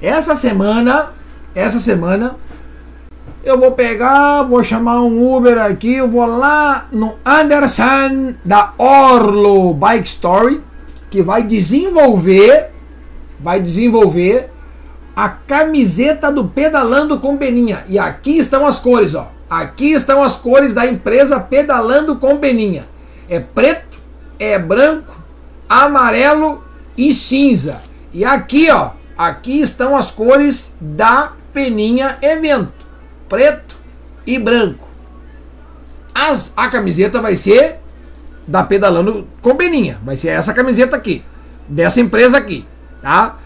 Essa 0.00 0.34
semana, 0.34 1.10
essa 1.54 1.78
semana, 1.78 2.36
eu 3.44 3.58
vou 3.58 3.72
pegar, 3.72 4.42
vou 4.44 4.64
chamar 4.64 5.02
um 5.02 5.36
Uber 5.36 5.58
aqui, 5.58 5.96
eu 5.96 6.08
vou 6.08 6.24
lá 6.24 6.88
no 6.90 7.16
Anderson 7.26 8.34
da 8.42 8.72
Orlo 8.78 9.74
Bike 9.74 10.08
Story, 10.08 10.62
que 11.10 11.20
vai 11.20 11.42
desenvolver, 11.42 12.70
vai 13.38 13.60
desenvolver 13.60 14.50
a 15.14 15.28
camiseta 15.28 16.32
do 16.32 16.46
Pedalando 16.46 17.18
com 17.18 17.36
Beninha. 17.36 17.84
E 17.86 17.98
aqui 17.98 18.38
estão 18.38 18.66
as 18.66 18.78
cores, 18.78 19.14
ó. 19.14 19.36
Aqui 19.48 19.92
estão 19.92 20.22
as 20.22 20.36
cores 20.36 20.74
da 20.74 20.86
empresa 20.86 21.40
Pedalando 21.40 22.16
com 22.16 22.36
Beninha. 22.36 22.86
É 23.28 23.40
preto, 23.40 23.98
é 24.38 24.58
branco, 24.58 25.16
amarelo 25.68 26.62
e 26.96 27.14
cinza. 27.14 27.80
E 28.12 28.24
aqui, 28.24 28.70
ó, 28.70 28.90
aqui 29.16 29.60
estão 29.60 29.96
as 29.96 30.10
cores 30.10 30.72
da 30.80 31.32
Peninha 31.52 32.18
Evento, 32.20 32.72
preto 33.28 33.76
e 34.26 34.38
branco. 34.38 34.86
As, 36.14 36.52
a 36.56 36.68
camiseta 36.68 37.20
vai 37.20 37.36
ser 37.36 37.76
da 38.46 38.62
Pedalando 38.62 39.26
com 39.40 39.54
Peninha, 39.54 39.98
vai 40.04 40.16
ser 40.16 40.28
essa 40.28 40.52
camiseta 40.52 40.96
aqui, 40.96 41.22
dessa 41.68 42.00
empresa 42.00 42.36
aqui, 42.36 42.66
tá? 43.00 43.36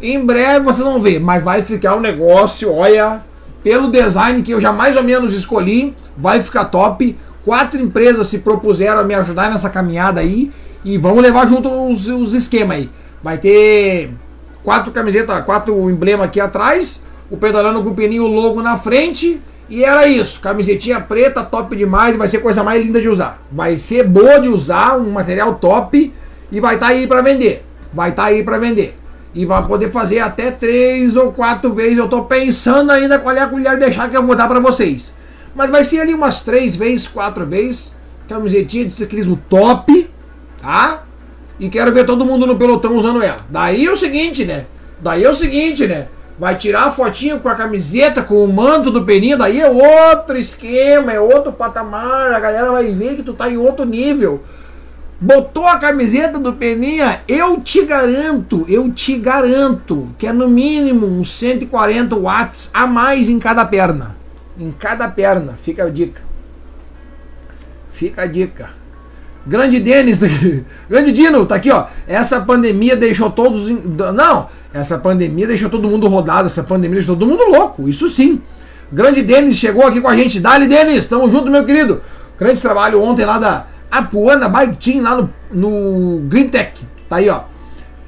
Em 0.00 0.24
breve 0.24 0.64
vocês 0.64 0.84
vão 0.84 1.00
ver, 1.00 1.18
mas 1.18 1.42
vai 1.42 1.62
ficar 1.62 1.96
um 1.96 2.00
negócio, 2.00 2.72
olha, 2.72 3.22
pelo 3.66 3.90
design 3.90 4.44
que 4.44 4.52
eu 4.52 4.60
já 4.60 4.72
mais 4.72 4.94
ou 4.96 5.02
menos 5.02 5.32
escolhi, 5.32 5.92
vai 6.16 6.40
ficar 6.40 6.66
top. 6.66 7.16
Quatro 7.44 7.80
empresas 7.80 8.28
se 8.28 8.38
propuseram 8.38 9.00
a 9.00 9.02
me 9.02 9.12
ajudar 9.12 9.50
nessa 9.50 9.68
caminhada 9.68 10.20
aí 10.20 10.52
e 10.84 10.96
vamos 10.96 11.20
levar 11.20 11.48
junto 11.48 11.68
os, 11.90 12.06
os 12.06 12.32
esquemas 12.32 12.76
aí. 12.76 12.90
Vai 13.20 13.38
ter 13.38 14.10
quatro 14.62 14.92
camisetas, 14.92 15.44
quatro 15.44 15.90
emblemas 15.90 16.26
aqui 16.28 16.38
atrás, 16.38 17.00
o 17.28 17.36
pedalando 17.36 17.82
com 17.82 17.90
o 17.90 17.94
pininho 17.96 18.28
logo 18.28 18.62
na 18.62 18.78
frente. 18.78 19.40
E 19.68 19.82
era 19.82 20.06
isso, 20.06 20.38
camisetinha 20.38 21.00
preta, 21.00 21.42
top 21.42 21.74
demais, 21.74 22.16
vai 22.16 22.28
ser 22.28 22.38
coisa 22.38 22.62
mais 22.62 22.84
linda 22.84 23.00
de 23.00 23.08
usar. 23.08 23.42
Vai 23.50 23.76
ser 23.76 24.06
boa 24.06 24.38
de 24.38 24.48
usar, 24.48 24.96
um 24.96 25.10
material 25.10 25.56
top 25.56 26.14
e 26.52 26.60
vai 26.60 26.76
estar 26.76 26.86
tá 26.86 26.92
aí 26.92 27.04
para 27.08 27.20
vender. 27.20 27.64
Vai 27.92 28.10
estar 28.10 28.22
tá 28.22 28.28
aí 28.28 28.44
para 28.44 28.58
vender. 28.58 28.96
E 29.36 29.44
vai 29.44 29.64
poder 29.64 29.92
fazer 29.92 30.18
até 30.18 30.50
três 30.50 31.14
ou 31.14 31.30
quatro 31.30 31.72
vezes. 31.72 31.98
Eu 31.98 32.08
tô 32.08 32.24
pensando 32.24 32.90
ainda 32.90 33.20
qual 33.20 33.36
é 33.36 33.40
a 33.40 33.46
colher 33.46 33.78
deixar 33.78 34.10
que 34.10 34.16
eu 34.16 34.26
vou 34.26 34.34
dar 34.34 34.48
para 34.48 34.58
vocês. 34.58 35.12
Mas 35.54 35.70
vai 35.70 35.84
ser 35.84 36.00
ali 36.00 36.12
umas 36.12 36.40
três 36.40 36.74
vezes, 36.74 37.06
quatro 37.06 37.46
vezes. 37.46 37.92
Camisetinha 38.28 38.86
de 38.86 38.92
ciclismo 38.92 39.38
top 39.48 40.16
tá? 40.66 41.02
E 41.60 41.70
quero 41.70 41.92
ver 41.92 42.04
todo 42.04 42.24
mundo 42.24 42.44
no 42.44 42.56
pelotão 42.56 42.96
usando 42.96 43.22
ela. 43.22 43.38
Daí 43.48 43.86
é 43.86 43.90
o 43.90 43.96
seguinte, 43.96 44.44
né? 44.44 44.66
Daí 45.00 45.24
é 45.24 45.30
o 45.30 45.34
seguinte, 45.34 45.86
né? 45.86 46.08
Vai 46.38 46.56
tirar 46.56 46.84
a 46.84 46.90
fotinho 46.90 47.38
com 47.38 47.48
a 47.48 47.54
camiseta, 47.54 48.22
com 48.22 48.44
o 48.44 48.52
manto 48.52 48.90
do 48.90 49.04
Peninha, 49.04 49.38
daí 49.38 49.60
é 49.60 49.70
outro 49.70 50.36
esquema, 50.36 51.12
é 51.12 51.18
outro 51.18 51.50
patamar, 51.52 52.32
a 52.32 52.40
galera 52.40 52.70
vai 52.70 52.92
ver 52.92 53.16
que 53.16 53.22
tu 53.22 53.32
tá 53.32 53.48
em 53.48 53.56
outro 53.56 53.86
nível. 53.86 54.42
Botou 55.18 55.66
a 55.66 55.78
camiseta 55.78 56.38
do 56.38 56.52
Peninha, 56.52 57.20
eu 57.26 57.58
te 57.60 57.82
garanto, 57.86 58.66
eu 58.68 58.90
te 58.92 59.16
garanto 59.16 60.10
que 60.18 60.26
é 60.26 60.32
no 60.32 60.46
mínimo 60.46 61.06
uns 61.06 61.30
140 61.32 62.14
watts 62.16 62.70
a 62.72 62.86
mais 62.86 63.28
em 63.30 63.38
cada 63.38 63.64
perna. 63.64 64.14
Em 64.58 64.70
cada 64.70 65.08
perna, 65.08 65.58
fica 65.62 65.84
a 65.84 65.88
dica. 65.88 66.20
Fica 67.92 68.22
a 68.22 68.26
dica. 68.26 68.70
Grande 69.46 69.80
Denis, 69.80 70.18
grande 70.90 71.12
Dino, 71.12 71.46
tá 71.46 71.54
aqui, 71.54 71.70
ó. 71.70 71.86
Essa 72.06 72.38
pandemia 72.40 72.94
deixou 72.94 73.30
todos. 73.30 73.70
Não, 73.70 74.48
essa 74.74 74.98
pandemia 74.98 75.46
deixou 75.46 75.70
todo 75.70 75.88
mundo 75.88 76.08
rodado, 76.08 76.46
essa 76.46 76.62
pandemia 76.62 76.96
deixou 76.96 77.16
todo 77.16 77.26
mundo 77.26 77.44
louco, 77.44 77.88
isso 77.88 78.10
sim. 78.10 78.42
Grande 78.92 79.22
Denis 79.22 79.56
chegou 79.56 79.86
aqui 79.86 80.00
com 80.00 80.08
a 80.08 80.16
gente. 80.16 80.40
Dali, 80.40 80.66
Denis, 80.66 81.06
tamo 81.06 81.30
junto, 81.30 81.50
meu 81.50 81.64
querido. 81.64 82.02
Grande 82.38 82.60
trabalho 82.60 83.02
ontem 83.02 83.24
lá 83.24 83.38
da 83.38 83.66
Apuana 83.98 84.48
Bike 84.48 84.76
Team, 84.76 85.02
lá 85.02 85.16
no, 85.16 85.30
no 85.50 86.20
Green 86.28 86.48
Tech. 86.48 86.72
Tá 87.08 87.16
aí, 87.16 87.28
ó. 87.28 87.40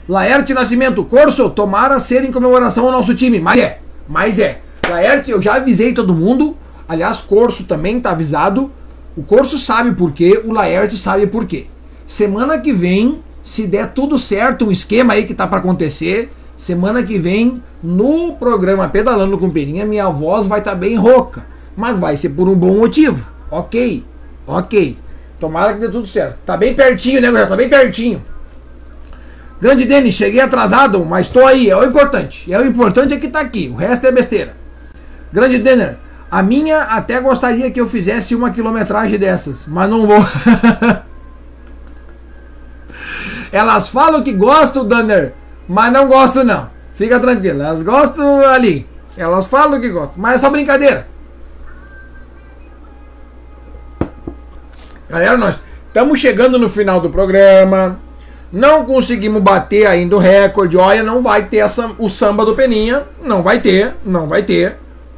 Laerte 0.09 0.55
Nascimento, 0.55 1.05
Corso, 1.05 1.51
tomara 1.51 1.99
ser 1.99 2.25
em 2.25 2.33
comemoração 2.33 2.87
ao 2.87 2.93
nosso 2.93 3.15
time. 3.15 3.39
Mas 3.39 3.61
é, 3.61 3.79
mas 4.09 4.39
é. 4.39 4.61
Laerte, 4.89 5.31
eu 5.31 5.43
já 5.43 5.57
avisei 5.57 5.93
todo 5.93 6.15
mundo. 6.15 6.57
Aliás, 6.89 7.21
Corso 7.21 7.65
também 7.65 8.01
tá 8.01 8.13
avisado. 8.13 8.71
O 9.17 9.23
Corso 9.23 9.59
sabe 9.59 9.93
por 9.93 10.13
quê, 10.13 10.41
o 10.45 10.53
Laerte 10.53 10.97
sabe 10.97 11.27
por 11.27 11.45
quê. 11.45 11.67
Semana 12.07 12.59
que 12.59 12.73
vem, 12.73 13.21
se 13.43 13.67
der 13.67 13.93
tudo 13.93 14.19
certo, 14.19 14.67
um 14.67 14.71
esquema 14.71 15.13
aí 15.13 15.27
que 15.27 15.35
tá 15.35 15.47
para 15.47 15.59
acontecer, 15.59 16.31
semana 16.57 17.03
que 17.03 17.19
vem, 17.19 17.63
no 17.83 18.33
programa 18.33 18.89
Pedalando 18.89 19.37
com 19.37 19.51
Peninha, 19.51 19.85
minha 19.85 20.09
voz 20.09 20.47
vai 20.47 20.61
estar 20.61 20.71
tá 20.71 20.77
bem 20.77 20.97
rouca. 20.97 21.45
Mas 21.77 21.99
vai 21.99 22.17
ser 22.17 22.31
por 22.31 22.49
um 22.49 22.55
bom 22.55 22.79
motivo. 22.79 23.29
Ok, 23.51 24.05
ok. 24.47 24.97
Tomara 25.39 25.75
que 25.75 25.81
dê 25.81 25.89
tudo 25.89 26.07
certo. 26.07 26.39
Tá 26.45 26.57
bem 26.57 26.75
pertinho, 26.75 27.21
né, 27.21 27.47
tá 27.47 27.57
bem 27.57 27.69
pertinho. 27.69 28.23
Grande 29.61 29.85
Denis, 29.87 30.15
cheguei 30.15 30.41
atrasado, 30.41 31.05
mas 31.05 31.29
tô 31.29 31.45
aí, 31.45 31.69
é 31.69 31.77
o 31.77 31.85
importante. 31.85 32.53
É 32.53 32.59
o 32.59 32.67
importante 32.67 33.13
é 33.13 33.17
que 33.17 33.29
tá 33.29 33.41
aqui, 33.41 33.69
o 33.73 33.77
resto 33.77 34.07
é 34.07 34.13
besteira. 34.13 34.55
Grande 35.33 35.59
Denner, 35.59 35.97
a 36.31 36.43
minha 36.43 36.83
até 36.83 37.21
gostaria 37.21 37.71
que 37.71 37.81
eu 37.81 37.89
fizesse 37.89 38.35
uma 38.35 38.51
quilometragem 38.51 39.19
dessas, 39.19 39.67
mas 39.67 39.91
não 39.91 40.07
vou. 40.07 40.25
Elas 43.51 43.89
falam 43.89 44.23
que 44.23 44.33
gostam, 44.33 44.85
Danner, 44.87 45.33
mas 45.69 45.93
não 45.93 46.07
gostam 46.07 46.45
não. 46.45 46.71
Fica 46.95 47.19
tranquilo, 47.19 47.63
elas 47.63 47.83
gostam 47.83 48.41
ali. 48.41 48.87
Elas 49.17 49.47
falam 49.47 49.81
que 49.81 49.89
gostam, 49.89 50.21
mas 50.21 50.35
é 50.35 50.39
só 50.39 50.51
brincadeira. 50.51 51.07
Galera, 55.09 55.39
nós 55.39 55.55
estamos 55.87 56.21
chegando 56.21 56.59
no 56.59 56.69
final 56.69 57.01
do 57.01 57.09
programa. 57.09 57.99
Não 58.53 58.85
conseguimos 58.85 59.43
bater 59.43 59.87
ainda 59.87 60.15
o 60.17 60.19
recorde. 60.19 60.77
Olha, 60.77 61.03
não 61.03 61.23
vai 61.23 61.47
ter 61.47 61.59
essa, 61.59 61.91
o 61.99 62.11
samba 62.11 62.45
do 62.45 62.55
Peninha. 62.55 63.05
Não 63.23 63.43
vai 63.43 63.59
ter, 63.59 63.95
não 64.05 64.27
vai 64.27 64.43
ter. 64.43 64.77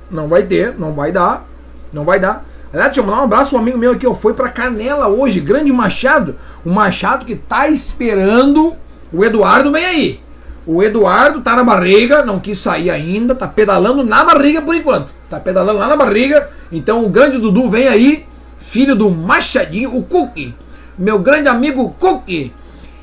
Não 0.09 0.29
vai 0.29 0.45
ter, 0.45 0.79
não 0.79 0.93
vai 0.93 1.11
dar. 1.11 1.45
Não 1.93 2.05
vai 2.05 2.21
dar. 2.21 2.45
Aliás, 2.73 2.91
deixa 2.91 3.01
eu 3.01 3.05
mandar 3.05 3.23
um 3.23 3.25
abraço 3.25 3.51
para 3.51 3.59
um 3.59 3.62
amigo 3.62 3.79
meu 3.79 3.91
aqui, 3.91 4.07
ó. 4.07 4.15
Foi 4.15 4.33
para 4.33 4.49
Canela 4.49 5.09
hoje, 5.09 5.41
grande 5.41 5.73
Machado. 5.73 6.37
O 6.65 6.71
Machado 6.71 7.27
que 7.27 7.35
tá 7.35 7.67
esperando. 7.67 8.75
O 9.12 9.25
Eduardo 9.25 9.73
vem 9.73 9.85
aí. 9.85 10.21
O 10.65 10.85
Eduardo 10.85 11.41
tá 11.41 11.57
na 11.57 11.65
barriga, 11.65 12.25
não 12.25 12.39
quis 12.39 12.59
sair 12.59 12.91
ainda, 12.91 13.35
tá 13.35 13.49
pedalando 13.49 14.05
na 14.05 14.23
barriga 14.23 14.62
por 14.62 14.73
enquanto. 14.73 15.09
Tá 15.29 15.41
pedalando 15.41 15.81
lá 15.81 15.89
na 15.89 15.97
barriga. 15.97 16.49
Então 16.71 17.05
o 17.05 17.09
grande 17.09 17.39
Dudu 17.39 17.69
vem 17.69 17.89
aí, 17.89 18.25
filho 18.71 18.95
do 18.95 19.11
Machadinho, 19.11 19.97
o 19.97 20.05
Cookie. 20.05 20.55
Meu 20.97 21.19
grande 21.19 21.49
amigo 21.49 21.91
Cookie. 21.99 22.53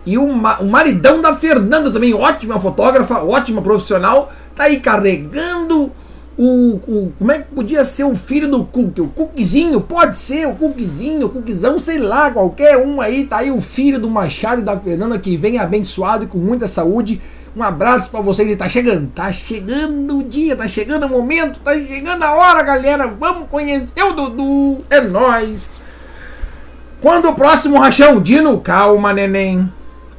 E 0.05 0.17
o, 0.17 0.33
ma 0.33 0.59
o 0.59 0.65
maridão 0.65 1.21
da 1.21 1.35
Fernanda 1.35 1.91
também, 1.91 2.13
ótima 2.13 2.57
fotógrafa, 2.57 3.21
ótima 3.21 3.61
profissional. 3.61 4.31
Tá 4.55 4.63
aí 4.63 4.79
carregando 4.79 5.91
o, 6.37 6.75
o, 6.75 7.13
como 7.19 7.31
é 7.33 7.39
que 7.39 7.53
podia 7.53 7.83
ser 7.83 8.05
o 8.05 8.15
filho 8.15 8.47
do 8.47 8.63
Cook? 8.63 8.97
O 8.99 9.07
Cookzinho, 9.09 9.81
pode 9.81 10.17
ser 10.17 10.47
o 10.47 10.55
Cookzinho, 10.55 11.25
o 11.25 11.29
Cookzão, 11.29 11.77
sei 11.77 11.97
lá, 11.97 12.31
qualquer 12.31 12.77
um 12.77 13.01
aí, 13.01 13.25
tá 13.25 13.39
aí 13.39 13.51
o 13.51 13.59
filho 13.59 13.99
do 13.99 14.09
Machado 14.09 14.61
e 14.61 14.63
da 14.63 14.79
Fernanda 14.79 15.19
que 15.19 15.35
vem 15.35 15.59
abençoado 15.59 16.23
e 16.23 16.27
com 16.27 16.37
muita 16.37 16.65
saúde. 16.67 17.21
Um 17.57 17.63
abraço 17.63 18.11
para 18.11 18.21
vocês 18.21 18.47
e 18.51 18.55
tá 18.55 18.69
chegando, 18.69 19.07
tá 19.07 19.31
chegando 19.31 20.19
o 20.19 20.23
dia, 20.23 20.55
tá 20.55 20.67
chegando 20.67 21.07
o 21.07 21.09
momento, 21.09 21.59
tá 21.59 21.73
chegando 21.73 22.21
a 22.21 22.35
hora, 22.35 22.61
galera. 22.61 23.07
Vamos 23.07 23.49
conhecer 23.49 24.03
o 24.03 24.13
Dudu, 24.13 24.85
é 24.91 25.01
nós. 25.01 25.73
Quando 27.01 27.27
o 27.27 27.33
próximo 27.33 27.79
rachão? 27.79 28.21
Dino, 28.21 28.61
calma, 28.61 29.11
neném. 29.11 29.67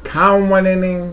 Calma, 0.03 0.61
neném. 0.61 1.13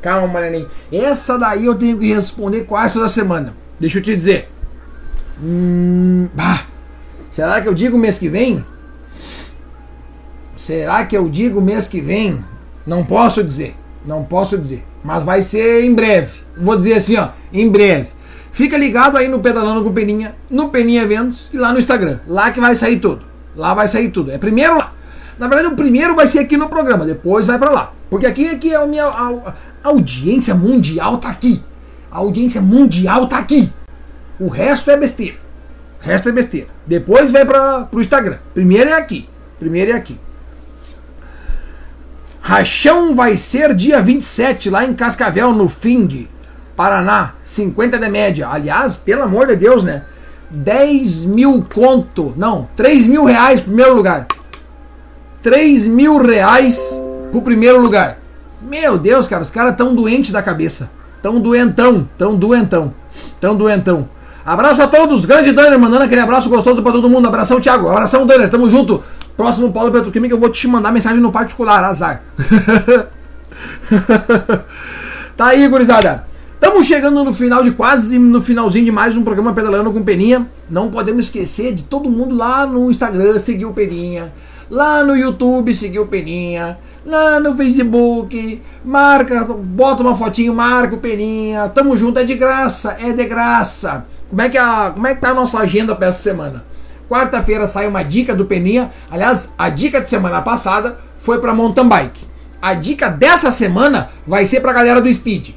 Calma, 0.00 0.40
neném. 0.40 0.66
Essa 0.90 1.38
daí 1.38 1.66
eu 1.66 1.74
tenho 1.74 1.98
que 1.98 2.10
responder 2.10 2.62
quase 2.62 2.94
toda 2.94 3.06
semana. 3.06 3.52
Deixa 3.78 3.98
eu 3.98 4.02
te 4.02 4.16
dizer. 4.16 4.48
Hum, 5.42 6.26
bah, 6.32 6.64
será 7.30 7.60
que 7.60 7.68
eu 7.68 7.74
digo 7.74 7.98
mês 7.98 8.16
que 8.16 8.30
vem? 8.30 8.64
Será 10.56 11.04
que 11.04 11.14
eu 11.14 11.28
digo 11.28 11.60
mês 11.60 11.86
que 11.86 12.00
vem? 12.00 12.42
Não 12.86 13.04
posso 13.04 13.44
dizer. 13.44 13.76
Não 14.06 14.24
posso 14.24 14.56
dizer. 14.56 14.84
Mas 15.02 15.24
vai 15.24 15.42
ser 15.42 15.84
em 15.84 15.94
breve. 15.94 16.40
Vou 16.56 16.76
dizer 16.76 16.94
assim, 16.94 17.16
ó. 17.16 17.30
Em 17.52 17.68
breve. 17.68 18.10
Fica 18.52 18.78
ligado 18.78 19.18
aí 19.18 19.28
no 19.28 19.40
Pedalando 19.40 19.84
com 19.84 19.92
Peninha, 19.92 20.34
no 20.48 20.70
Peninha 20.70 21.02
Eventos 21.02 21.50
e 21.52 21.58
lá 21.58 21.72
no 21.72 21.78
Instagram. 21.78 22.20
Lá 22.26 22.50
que 22.50 22.60
vai 22.60 22.74
sair 22.74 22.98
tudo. 22.98 23.22
Lá 23.54 23.74
vai 23.74 23.86
sair 23.86 24.10
tudo. 24.10 24.30
É 24.30 24.38
primeiro 24.38 24.78
lá. 24.78 24.94
Na 25.38 25.48
verdade, 25.48 25.74
o 25.74 25.76
primeiro 25.76 26.14
vai 26.14 26.26
ser 26.26 26.38
aqui 26.38 26.56
no 26.56 26.68
programa, 26.68 27.04
depois 27.04 27.46
vai 27.46 27.58
para 27.58 27.70
lá. 27.70 27.92
Porque 28.08 28.24
aqui, 28.24 28.48
aqui 28.48 28.72
é 28.72 28.76
a 28.76 28.86
minha 28.86 29.04
a, 29.04 29.54
a 29.84 29.88
audiência 29.88 30.54
mundial 30.54 31.18
tá 31.18 31.28
aqui. 31.28 31.62
A 32.10 32.18
audiência 32.18 32.62
mundial 32.62 33.26
tá 33.26 33.36
aqui. 33.38 33.70
O 34.40 34.48
resto 34.48 34.90
é 34.90 34.96
besteira. 34.96 35.36
O 36.00 36.06
resto 36.06 36.28
é 36.28 36.32
besteira. 36.32 36.68
Depois 36.86 37.30
vai 37.30 37.44
para 37.44 37.88
o 37.92 38.00
Instagram. 38.00 38.38
Primeiro 38.54 38.88
é 38.88 38.94
aqui. 38.94 39.28
Primeiro 39.58 39.92
é 39.92 39.94
aqui. 39.94 40.18
Rachão 42.46 43.12
vai 43.12 43.36
ser 43.36 43.74
dia 43.74 44.00
27 44.00 44.70
lá 44.70 44.84
em 44.84 44.94
Cascavel, 44.94 45.52
no 45.52 45.68
Finde, 45.68 46.28
Paraná. 46.76 47.32
50 47.44 47.98
de 47.98 48.08
média. 48.08 48.48
Aliás, 48.48 48.96
pelo 48.96 49.24
amor 49.24 49.48
de 49.48 49.56
Deus, 49.56 49.82
né? 49.82 50.04
10 50.48 51.24
mil 51.24 51.66
conto. 51.74 52.32
Não, 52.36 52.68
3 52.76 53.08
mil 53.08 53.24
reais 53.24 53.60
primeiro 53.60 53.96
lugar. 53.96 54.28
3 55.42 55.88
mil 55.88 56.24
reais 56.24 56.78
pro 57.32 57.42
primeiro 57.42 57.80
lugar. 57.80 58.16
Meu 58.62 58.96
Deus, 58.96 59.26
cara, 59.26 59.42
os 59.42 59.50
caras 59.50 59.74
tão 59.74 59.92
doentes 59.92 60.30
da 60.30 60.40
cabeça. 60.40 60.88
Tão 61.20 61.40
doentão, 61.40 62.08
tão 62.16 62.36
doentão, 62.36 62.94
tão 63.40 63.56
doentão. 63.56 64.08
Abraço 64.44 64.80
a 64.80 64.86
todos, 64.86 65.24
grande 65.24 65.50
Danner, 65.50 65.80
mandando 65.80 66.04
aquele 66.04 66.20
abraço 66.20 66.48
gostoso 66.48 66.80
para 66.80 66.92
todo 66.92 67.10
mundo. 67.10 67.26
Abração, 67.26 67.60
Thiago. 67.60 67.88
Abração, 67.88 68.24
Danner, 68.24 68.48
tamo 68.48 68.70
junto. 68.70 69.02
Próximo 69.36 69.70
Paulo 69.70 69.92
Petroquímica, 69.92 70.34
eu 70.34 70.38
vou 70.38 70.48
te 70.48 70.66
mandar 70.66 70.90
mensagem 70.90 71.20
no 71.20 71.30
particular, 71.30 71.84
azar. 71.84 72.22
tá 75.36 75.48
aí, 75.48 75.68
gurizada. 75.68 76.24
Estamos 76.54 76.86
chegando 76.86 77.22
no 77.22 77.34
final 77.34 77.62
de 77.62 77.70
quase 77.70 78.18
no 78.18 78.40
finalzinho 78.40 78.86
de 78.86 78.90
mais 78.90 79.14
um 79.14 79.22
programa 79.22 79.52
Pedalando 79.52 79.92
com 79.92 80.02
Peninha. 80.02 80.46
Não 80.70 80.90
podemos 80.90 81.26
esquecer 81.26 81.74
de 81.74 81.84
todo 81.84 82.08
mundo 82.08 82.34
lá 82.34 82.66
no 82.66 82.90
Instagram 82.90 83.38
seguir 83.38 83.66
o 83.66 83.74
Peninha, 83.74 84.32
lá 84.70 85.04
no 85.04 85.14
YouTube 85.14 85.74
seguir 85.74 85.98
o 85.98 86.06
Peninha, 86.06 86.78
lá 87.04 87.38
no 87.38 87.54
Facebook, 87.54 88.62
marca, 88.82 89.44
bota 89.44 90.02
uma 90.02 90.16
fotinho, 90.16 90.54
marca 90.54 90.94
o 90.94 90.98
Peninha. 90.98 91.68
Tamo 91.68 91.94
junto, 91.94 92.18
é 92.18 92.24
de 92.24 92.34
graça, 92.34 92.96
é 92.98 93.12
de 93.12 93.24
graça. 93.26 94.06
Como 94.30 94.40
é 94.40 94.48
que 94.48 94.56
a, 94.56 94.92
como 94.94 95.06
é 95.06 95.14
que 95.14 95.20
tá 95.20 95.28
a 95.28 95.34
nossa 95.34 95.58
agenda 95.58 95.94
para 95.94 96.06
essa 96.06 96.22
semana? 96.22 96.64
Quarta-feira 97.08 97.66
sai 97.66 97.86
uma 97.86 98.02
dica 98.02 98.34
do 98.34 98.46
Peninha. 98.46 98.90
Aliás, 99.10 99.52
a 99.56 99.68
dica 99.68 100.00
de 100.00 100.08
semana 100.08 100.42
passada 100.42 100.98
foi 101.16 101.40
para 101.40 101.54
mountain 101.54 101.88
bike. 101.88 102.26
A 102.60 102.74
dica 102.74 103.08
dessa 103.08 103.52
semana 103.52 104.10
vai 104.26 104.44
ser 104.44 104.60
para 104.60 104.72
a 104.72 104.74
galera 104.74 105.00
do 105.00 105.12
Speed, 105.12 105.50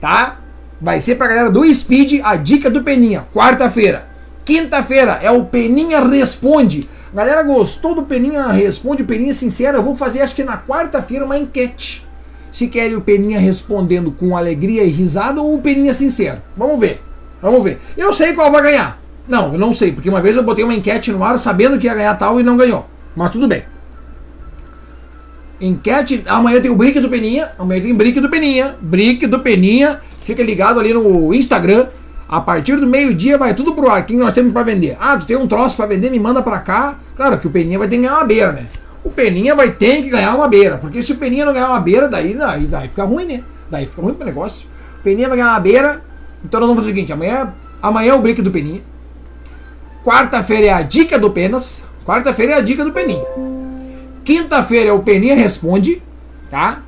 tá? 0.00 0.38
Vai 0.80 1.00
ser 1.00 1.16
para 1.16 1.26
a 1.26 1.28
galera 1.28 1.50
do 1.50 1.64
Speed 1.72 2.20
a 2.22 2.36
dica 2.36 2.70
do 2.70 2.82
Peninha, 2.82 3.26
quarta-feira. 3.34 4.06
Quinta-feira 4.44 5.18
é 5.22 5.30
o 5.30 5.44
Peninha 5.44 6.04
Responde. 6.04 6.88
Galera, 7.14 7.42
gostou 7.42 7.94
do 7.94 8.02
Peninha 8.02 8.48
Responde, 8.48 9.04
Peninha 9.04 9.34
Sincero? 9.34 9.78
Eu 9.78 9.82
vou 9.82 9.94
fazer, 9.94 10.20
acho 10.20 10.34
que 10.34 10.44
na 10.44 10.58
quarta-feira, 10.58 11.24
uma 11.24 11.38
enquete. 11.38 12.04
Se 12.50 12.68
querem 12.68 12.96
o 12.96 13.00
Peninha 13.00 13.38
respondendo 13.38 14.12
com 14.12 14.36
alegria 14.36 14.84
e 14.84 14.90
risada 14.90 15.40
ou 15.40 15.54
o 15.54 15.60
Peninha 15.60 15.92
Sincero. 15.92 16.40
Vamos 16.56 16.78
ver, 16.78 17.02
vamos 17.42 17.62
ver. 17.62 17.80
Eu 17.96 18.12
sei 18.12 18.32
qual 18.32 18.50
vai 18.50 18.62
ganhar. 18.62 19.03
Não, 19.26 19.52
eu 19.52 19.58
não 19.58 19.72
sei, 19.72 19.92
porque 19.92 20.08
uma 20.08 20.20
vez 20.20 20.36
eu 20.36 20.42
botei 20.42 20.64
uma 20.64 20.74
enquete 20.74 21.10
no 21.10 21.24
ar 21.24 21.38
sabendo 21.38 21.78
que 21.78 21.86
ia 21.86 21.94
ganhar 21.94 22.14
tal 22.14 22.38
e 22.38 22.42
não 22.42 22.56
ganhou. 22.56 22.86
Mas 23.16 23.30
tudo 23.30 23.48
bem. 23.48 23.62
Enquete, 25.60 26.22
amanhã 26.26 26.60
tem 26.60 26.70
o 26.70 26.76
Brick 26.76 27.00
do 27.00 27.08
Peninha, 27.08 27.50
amanhã 27.58 27.80
tem 27.80 27.94
Brick 27.94 28.20
do 28.20 28.28
Peninha, 28.28 28.74
Brick 28.80 29.26
do 29.26 29.38
Peninha, 29.40 30.00
fica 30.20 30.42
ligado 30.42 30.78
ali 30.78 30.92
no 30.92 31.32
Instagram. 31.32 31.86
A 32.28 32.40
partir 32.40 32.76
do 32.76 32.86
meio-dia 32.86 33.38
vai 33.38 33.54
tudo 33.54 33.74
pro 33.74 33.88
ar. 33.88 34.02
O 34.02 34.04
que 34.04 34.14
nós 34.14 34.32
temos 34.32 34.52
para 34.52 34.62
vender? 34.62 34.96
Ah, 34.98 35.16
tu 35.16 35.26
tem 35.26 35.36
um 35.36 35.46
troço 35.46 35.76
para 35.76 35.86
vender, 35.86 36.10
me 36.10 36.18
manda 36.18 36.42
para 36.42 36.58
cá. 36.58 36.98
Claro 37.16 37.38
que 37.38 37.46
o 37.46 37.50
Peninha 37.50 37.78
vai 37.78 37.86
ter 37.86 37.96
que 37.96 38.02
ganhar 38.02 38.16
uma 38.16 38.24
beira, 38.24 38.52
né? 38.52 38.66
O 39.04 39.10
Peninha 39.10 39.54
vai 39.54 39.70
ter 39.70 40.02
que 40.02 40.08
ganhar 40.08 40.34
uma 40.34 40.48
beira, 40.48 40.78
porque 40.78 41.02
se 41.02 41.12
o 41.12 41.16
Peninha 41.16 41.44
não 41.44 41.52
ganhar 41.52 41.68
uma 41.68 41.80
beira, 41.80 42.08
daí, 42.08 42.34
daí, 42.34 42.66
daí 42.66 42.88
fica 42.88 43.04
ruim, 43.04 43.26
né? 43.26 43.42
Daí 43.70 43.86
fica 43.86 44.00
ruim 44.00 44.14
pro 44.14 44.26
negócio. 44.26 44.66
O 44.98 45.02
Peninha 45.02 45.28
vai 45.28 45.36
ganhar 45.36 45.50
uma 45.50 45.60
beira, 45.60 46.00
então 46.42 46.58
nós 46.58 46.68
vamos 46.68 46.82
fazer 46.82 46.92
o 46.92 46.94
seguinte: 46.94 47.12
amanhã, 47.12 47.52
amanhã 47.82 48.12
é 48.12 48.14
o 48.14 48.20
Brick 48.20 48.40
do 48.40 48.50
Peninha. 48.50 48.80
Quarta-feira 50.04 50.66
é 50.66 50.72
a 50.72 50.82
dica 50.82 51.18
do 51.18 51.30
Penas. 51.30 51.82
Quarta-feira 52.04 52.52
é 52.52 52.56
a 52.56 52.60
dica 52.60 52.84
do 52.84 52.92
Peninha. 52.92 53.24
Quinta-feira 54.22 54.90
é 54.90 54.92
o 54.92 54.98
Peninha 54.98 55.34
Responde, 55.34 56.02
tá? 56.50 56.82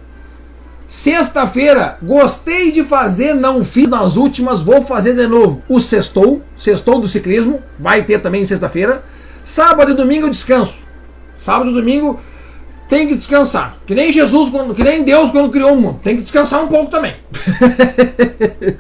Sexta-feira, 0.87 1.97
gostei 2.03 2.71
de 2.71 2.85
fazer, 2.85 3.35
não 3.35 3.65
fiz 3.65 3.89
nas 3.89 4.17
últimas, 4.17 4.61
vou 4.61 4.83
fazer 4.83 5.15
de 5.15 5.27
novo. 5.27 5.63
O 5.69 5.81
sextou, 5.81 6.43
sextou 6.57 7.01
do 7.01 7.09
ciclismo, 7.09 7.61
vai 7.79 8.05
ter 8.05 8.21
também 8.21 8.45
sexta-feira. 8.45 9.03
Sábado 9.45 9.93
e 9.93 9.95
domingo 9.95 10.27
eu 10.27 10.31
descanso. 10.31 10.75
Sábado 11.39 11.71
e 11.71 11.75
domingo 11.75 12.21
tem 12.89 13.09
que 13.09 13.17
descansar. 13.17 13.77
Que 13.87 13.95
nem 13.95 14.13
Jesus, 14.13 14.51
que 14.77 14.85
nem 14.85 15.03
Deus 15.03 15.31
quando 15.31 15.51
criou 15.51 15.73
o 15.73 15.81
mundo. 15.81 16.01
Tem 16.05 16.17
que 16.17 16.23
descansar 16.23 16.63
um 16.63 16.69
pouco 16.69 16.91
também. 16.91 17.17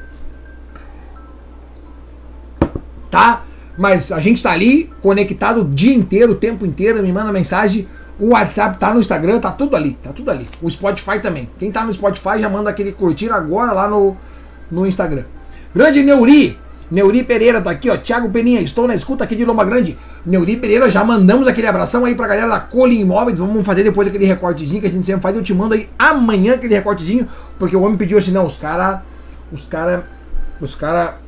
tá? 3.10 3.42
Mas 3.76 4.10
a 4.10 4.20
gente 4.20 4.42
tá 4.42 4.52
ali, 4.52 4.90
conectado 5.02 5.60
o 5.60 5.64
dia 5.64 5.94
inteiro, 5.94 6.32
o 6.32 6.36
tempo 6.36 6.64
inteiro, 6.64 7.02
me 7.02 7.12
manda 7.12 7.32
mensagem. 7.32 7.86
O 8.18 8.30
WhatsApp 8.30 8.78
tá 8.78 8.94
no 8.94 9.00
Instagram, 9.00 9.38
tá 9.38 9.52
tudo 9.52 9.76
ali, 9.76 9.98
tá 10.02 10.10
tudo 10.12 10.30
ali. 10.30 10.48
O 10.62 10.70
Spotify 10.70 11.20
também. 11.20 11.48
Quem 11.58 11.70
tá 11.70 11.84
no 11.84 11.92
Spotify 11.92 12.40
já 12.40 12.48
manda 12.48 12.70
aquele 12.70 12.92
curtir 12.92 13.30
agora 13.30 13.72
lá 13.72 13.86
no, 13.86 14.16
no 14.70 14.86
Instagram. 14.86 15.24
Grande 15.74 16.02
Neuri, 16.02 16.58
Neuri 16.90 17.24
Pereira 17.24 17.60
tá 17.60 17.70
aqui, 17.70 17.90
ó. 17.90 17.96
Thiago 17.98 18.30
Peninha, 18.30 18.62
estou 18.62 18.86
na 18.86 18.94
escuta 18.94 19.24
aqui 19.24 19.36
de 19.36 19.44
Loma 19.44 19.64
Grande. 19.64 19.98
Neuri 20.24 20.56
Pereira, 20.56 20.88
já 20.88 21.04
mandamos 21.04 21.46
aquele 21.46 21.66
abração 21.66 22.06
aí 22.06 22.14
pra 22.14 22.26
galera 22.26 22.48
da 22.48 22.60
Cole 22.60 22.98
Imóveis. 22.98 23.38
Vamos 23.38 23.66
fazer 23.66 23.82
depois 23.82 24.08
aquele 24.08 24.24
recortezinho 24.24 24.80
que 24.80 24.86
a 24.86 24.90
gente 24.90 25.04
sempre 25.04 25.20
faz. 25.20 25.36
Eu 25.36 25.42
te 25.42 25.52
mando 25.52 25.74
aí 25.74 25.88
amanhã 25.98 26.54
aquele 26.54 26.74
recortezinho, 26.74 27.28
porque 27.58 27.76
o 27.76 27.82
homem 27.82 27.98
pediu 27.98 28.16
assim: 28.16 28.30
não, 28.30 28.46
os 28.46 28.56
cara. 28.56 29.02
Os 29.52 29.66
cara. 29.66 30.04
Os 30.58 30.74
cara 30.74 31.18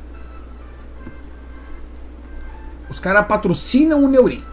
os 2.89 2.99
caras 2.99 3.25
patrocinam 3.27 4.03
o 4.03 4.07
Neuri. 4.07 4.43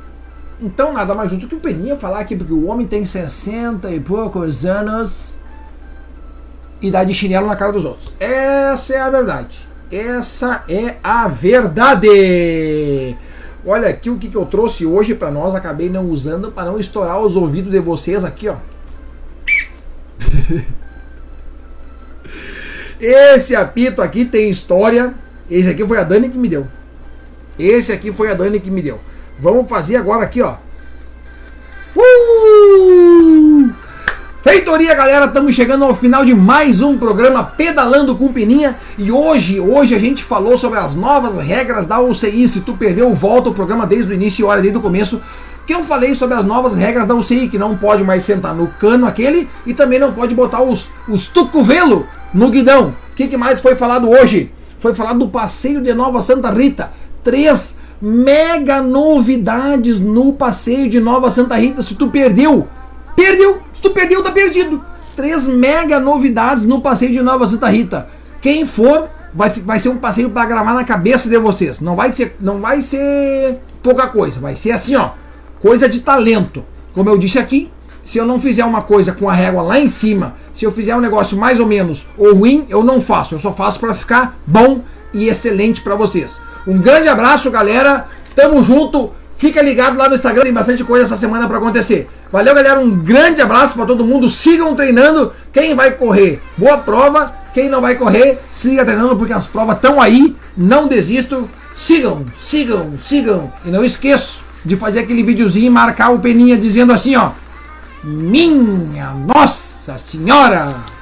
Então, 0.61 0.93
nada 0.93 1.15
mais 1.15 1.31
justo 1.31 1.49
que 1.49 1.55
o 1.55 1.61
Peninha 1.61 1.97
falar 1.97 2.21
aqui, 2.21 2.35
porque 2.35 2.53
o 2.53 2.67
homem 2.67 2.87
tem 2.87 3.05
60 3.05 3.91
e 3.91 4.01
poucos 4.01 4.65
anos 4.65 5.39
e 6.81 6.91
dá 6.91 7.05
de 7.05 7.15
chinelo 7.15 7.47
na 7.47 7.57
cara 7.57 7.73
dos 7.73 7.85
outros. 7.85 8.13
Essa 8.19 8.95
é 8.95 9.01
a 9.01 9.11
verdade. 9.11 9.67
Essa 9.91 10.65
é 10.69 10.97
a 11.03 11.29
verdade. 11.29 13.17
Olha 13.65 13.89
aqui 13.89 14.09
o 14.11 14.19
que, 14.19 14.29
que 14.29 14.37
eu 14.37 14.47
trouxe 14.47 14.87
hoje 14.87 15.15
para 15.15 15.31
nós. 15.31 15.55
Acabei 15.55 15.91
não 15.91 16.07
usando 16.07 16.51
para 16.53 16.71
não 16.71 16.81
estourar 16.81 17.21
os 17.21 17.37
ouvidos 17.37 17.71
de 17.71 17.81
vocês 17.81 18.25
aqui, 18.25 18.49
ó. 18.49 18.57
Esse 22.99 23.55
apito 23.55 24.01
aqui 24.01 24.25
tem 24.25 24.49
história. 24.49 25.13
Esse 25.51 25.69
aqui 25.69 25.87
foi 25.87 25.99
a 25.99 26.05
Dani 26.05 26.31
que 26.31 26.39
me 26.39 26.49
deu. 26.49 26.67
Esse 27.59 27.93
aqui 27.93 28.13
foi 28.13 28.31
a 28.31 28.35
Dani 28.35 28.61
que 28.61 28.71
me 28.71 28.83
deu. 28.83 29.01
Vamos 29.39 29.69
fazer 29.69 29.97
agora 29.97 30.25
aqui, 30.25 30.43
ó. 30.43 30.55
Uh! 31.97 33.71
Feitoria, 34.43 34.95
galera, 34.95 35.25
estamos 35.25 35.55
chegando 35.55 35.85
ao 35.85 35.95
final 35.95 36.25
de 36.25 36.33
mais 36.35 36.81
um 36.81 36.97
programa 36.97 37.43
Pedalando 37.43 38.15
com 38.15 38.33
Pininha 38.33 38.73
e 38.97 39.11
hoje, 39.11 39.59
hoje 39.59 39.93
a 39.93 39.99
gente 39.99 40.23
falou 40.23 40.57
sobre 40.57 40.79
as 40.79 40.95
novas 40.95 41.37
regras 41.45 41.85
da 41.85 42.01
UCI. 42.01 42.47
Se 42.47 42.61
tu 42.61 42.75
perdeu, 42.75 43.13
volta 43.13 43.49
o 43.49 43.55
programa 43.55 43.87
desde 43.87 44.13
o 44.13 44.15
início 44.15 44.43
e 44.43 44.45
olha 44.45 44.63
desde 44.63 44.79
o 44.79 44.83
começo 44.83 45.21
que 45.67 45.75
eu 45.75 45.81
falei 45.81 46.15
sobre 46.15 46.37
as 46.37 46.45
novas 46.45 46.77
regras 46.77 47.09
da 47.09 47.15
UCI, 47.15 47.49
que 47.49 47.59
não 47.59 47.77
pode 47.77 48.05
mais 48.05 48.23
sentar 48.23 48.55
no 48.55 48.69
cano 48.69 49.05
aquele 49.05 49.49
e 49.67 49.75
também 49.75 49.99
não 49.99 50.13
pode 50.13 50.33
botar 50.33 50.63
os, 50.63 50.89
os 51.09 51.27
tucovelo 51.27 52.07
no 52.33 52.49
guidão. 52.49 52.93
O 53.13 53.17
que, 53.17 53.27
que 53.27 53.37
mais 53.37 53.61
foi 53.61 53.75
falado 53.75 54.09
hoje? 54.09 54.53
Foi 54.79 54.95
falado 54.95 55.19
do 55.19 55.29
passeio 55.29 55.81
de 55.81 55.93
Nova 55.93 56.21
Santa 56.21 56.51
Rita 56.51 56.93
três 57.27 57.75
mega 58.01 58.81
novidades 58.81 59.99
no 59.99 60.33
passeio 60.33 60.89
de 60.89 61.01
Nova 61.01 61.29
Santa 61.29 61.57
Rita. 61.57 61.83
Se 61.83 61.97
tu 61.97 62.07
perdeu, 62.07 62.65
perdeu. 63.17 63.61
Se 63.75 63.83
tu 63.83 63.91
perdeu, 63.91 64.23
tá 64.23 64.31
perdido. 64.31 64.81
Três 65.17 65.45
mega 65.45 65.99
novidades 65.99 66.63
no 66.63 66.81
passeio 66.81 67.11
de 67.11 67.21
Nova 67.21 67.45
Santa 67.45 67.69
Rita. 67.69 68.07
Quem 68.41 68.65
for, 68.65 69.09
vai, 69.35 69.51
vai 69.51 69.81
ser 69.81 69.89
um 69.89 69.99
passeio 69.99 70.31
para 70.31 70.47
gravar 70.47 70.73
na 70.73 70.85
cabeça 70.85 71.29
de 71.29 71.37
vocês. 71.37 71.81
Não 71.81 71.97
vai 71.97 72.13
ser, 72.13 72.37
não 72.41 72.61
vai 72.61 72.81
ser 72.81 73.59
pouca 73.83 74.07
coisa. 74.07 74.39
Vai 74.39 74.55
ser 74.55 74.71
assim, 74.71 74.95
ó, 74.95 75.11
coisa 75.61 75.89
de 75.89 76.03
talento. 76.03 76.65
Como 76.95 77.11
eu 77.11 77.19
disse 77.19 77.41
aqui, 77.41 77.73
se 78.05 78.19
eu 78.19 78.25
não 78.25 78.39
fizer 78.39 78.65
uma 78.65 78.83
coisa 78.83 79.13
com 79.13 79.29
a 79.29 79.35
régua 79.35 79.63
lá 79.63 79.81
em 79.81 79.89
cima, 79.89 80.37
se 80.55 80.65
eu 80.65 80.71
fizer 80.71 80.95
um 80.95 81.01
negócio 81.01 81.37
mais 81.37 81.59
ou 81.59 81.67
menos 81.67 82.07
ou 82.17 82.37
ruim, 82.37 82.67
eu 82.69 82.85
não 82.85 83.01
faço. 83.01 83.35
Eu 83.35 83.41
só 83.41 83.53
faço 83.53 83.81
para 83.81 83.95
ficar 83.95 84.33
bom 84.47 84.81
e 85.13 85.27
excelente 85.27 85.81
para 85.81 85.97
vocês. 85.97 86.46
Um 86.67 86.79
grande 86.79 87.09
abraço, 87.09 87.51
galera. 87.51 88.07
Tamo 88.35 88.63
junto. 88.63 89.13
Fica 89.39 89.61
ligado 89.61 89.99
lá 89.99 90.09
no 90.09 90.15
Instagram, 90.15 90.45
tem 90.45 90.53
bastante 90.53 90.83
coisa 90.83 91.05
essa 91.05 91.17
semana 91.17 91.47
para 91.47 91.59
acontecer. 91.59 92.09
Valeu, 92.33 92.55
galera. 92.55 92.81
Um 92.81 92.91
grande 92.91 93.41
abraço 93.43 93.75
para 93.75 93.85
todo 93.85 94.05
mundo. 94.05 94.31
Sigam 94.31 94.75
treinando. 94.75 95.33
Quem 95.53 95.75
vai 95.75 95.91
correr, 95.93 96.41
boa 96.57 96.79
prova. 96.79 97.33
Quem 97.53 97.69
não 97.71 97.81
vai 97.81 97.95
correr, 97.95 98.35
siga 98.35 98.85
treinando 98.85 99.17
porque 99.17 99.33
as 99.33 99.47
provas 99.47 99.77
estão 99.77 100.01
aí. 100.01 100.35
Não 100.57 100.89
desistam. 100.89 101.47
Sigam, 101.77 102.25
sigam, 102.39 102.91
sigam. 102.93 103.51
E 103.65 103.71
não 103.71 103.85
esqueçam 103.85 104.47
de 104.65 104.77
fazer 104.77 105.01
aquele 105.01 105.23
videozinho 105.23 105.67
e 105.67 105.71
marcar 105.71 106.11
o 106.11 106.19
peninha 106.19 106.57
dizendo 106.57 106.93
assim, 106.93 107.17
ó. 107.17 107.31
Minha 108.05 109.13
Nossa 109.27 109.99
Senhora! 109.99 110.96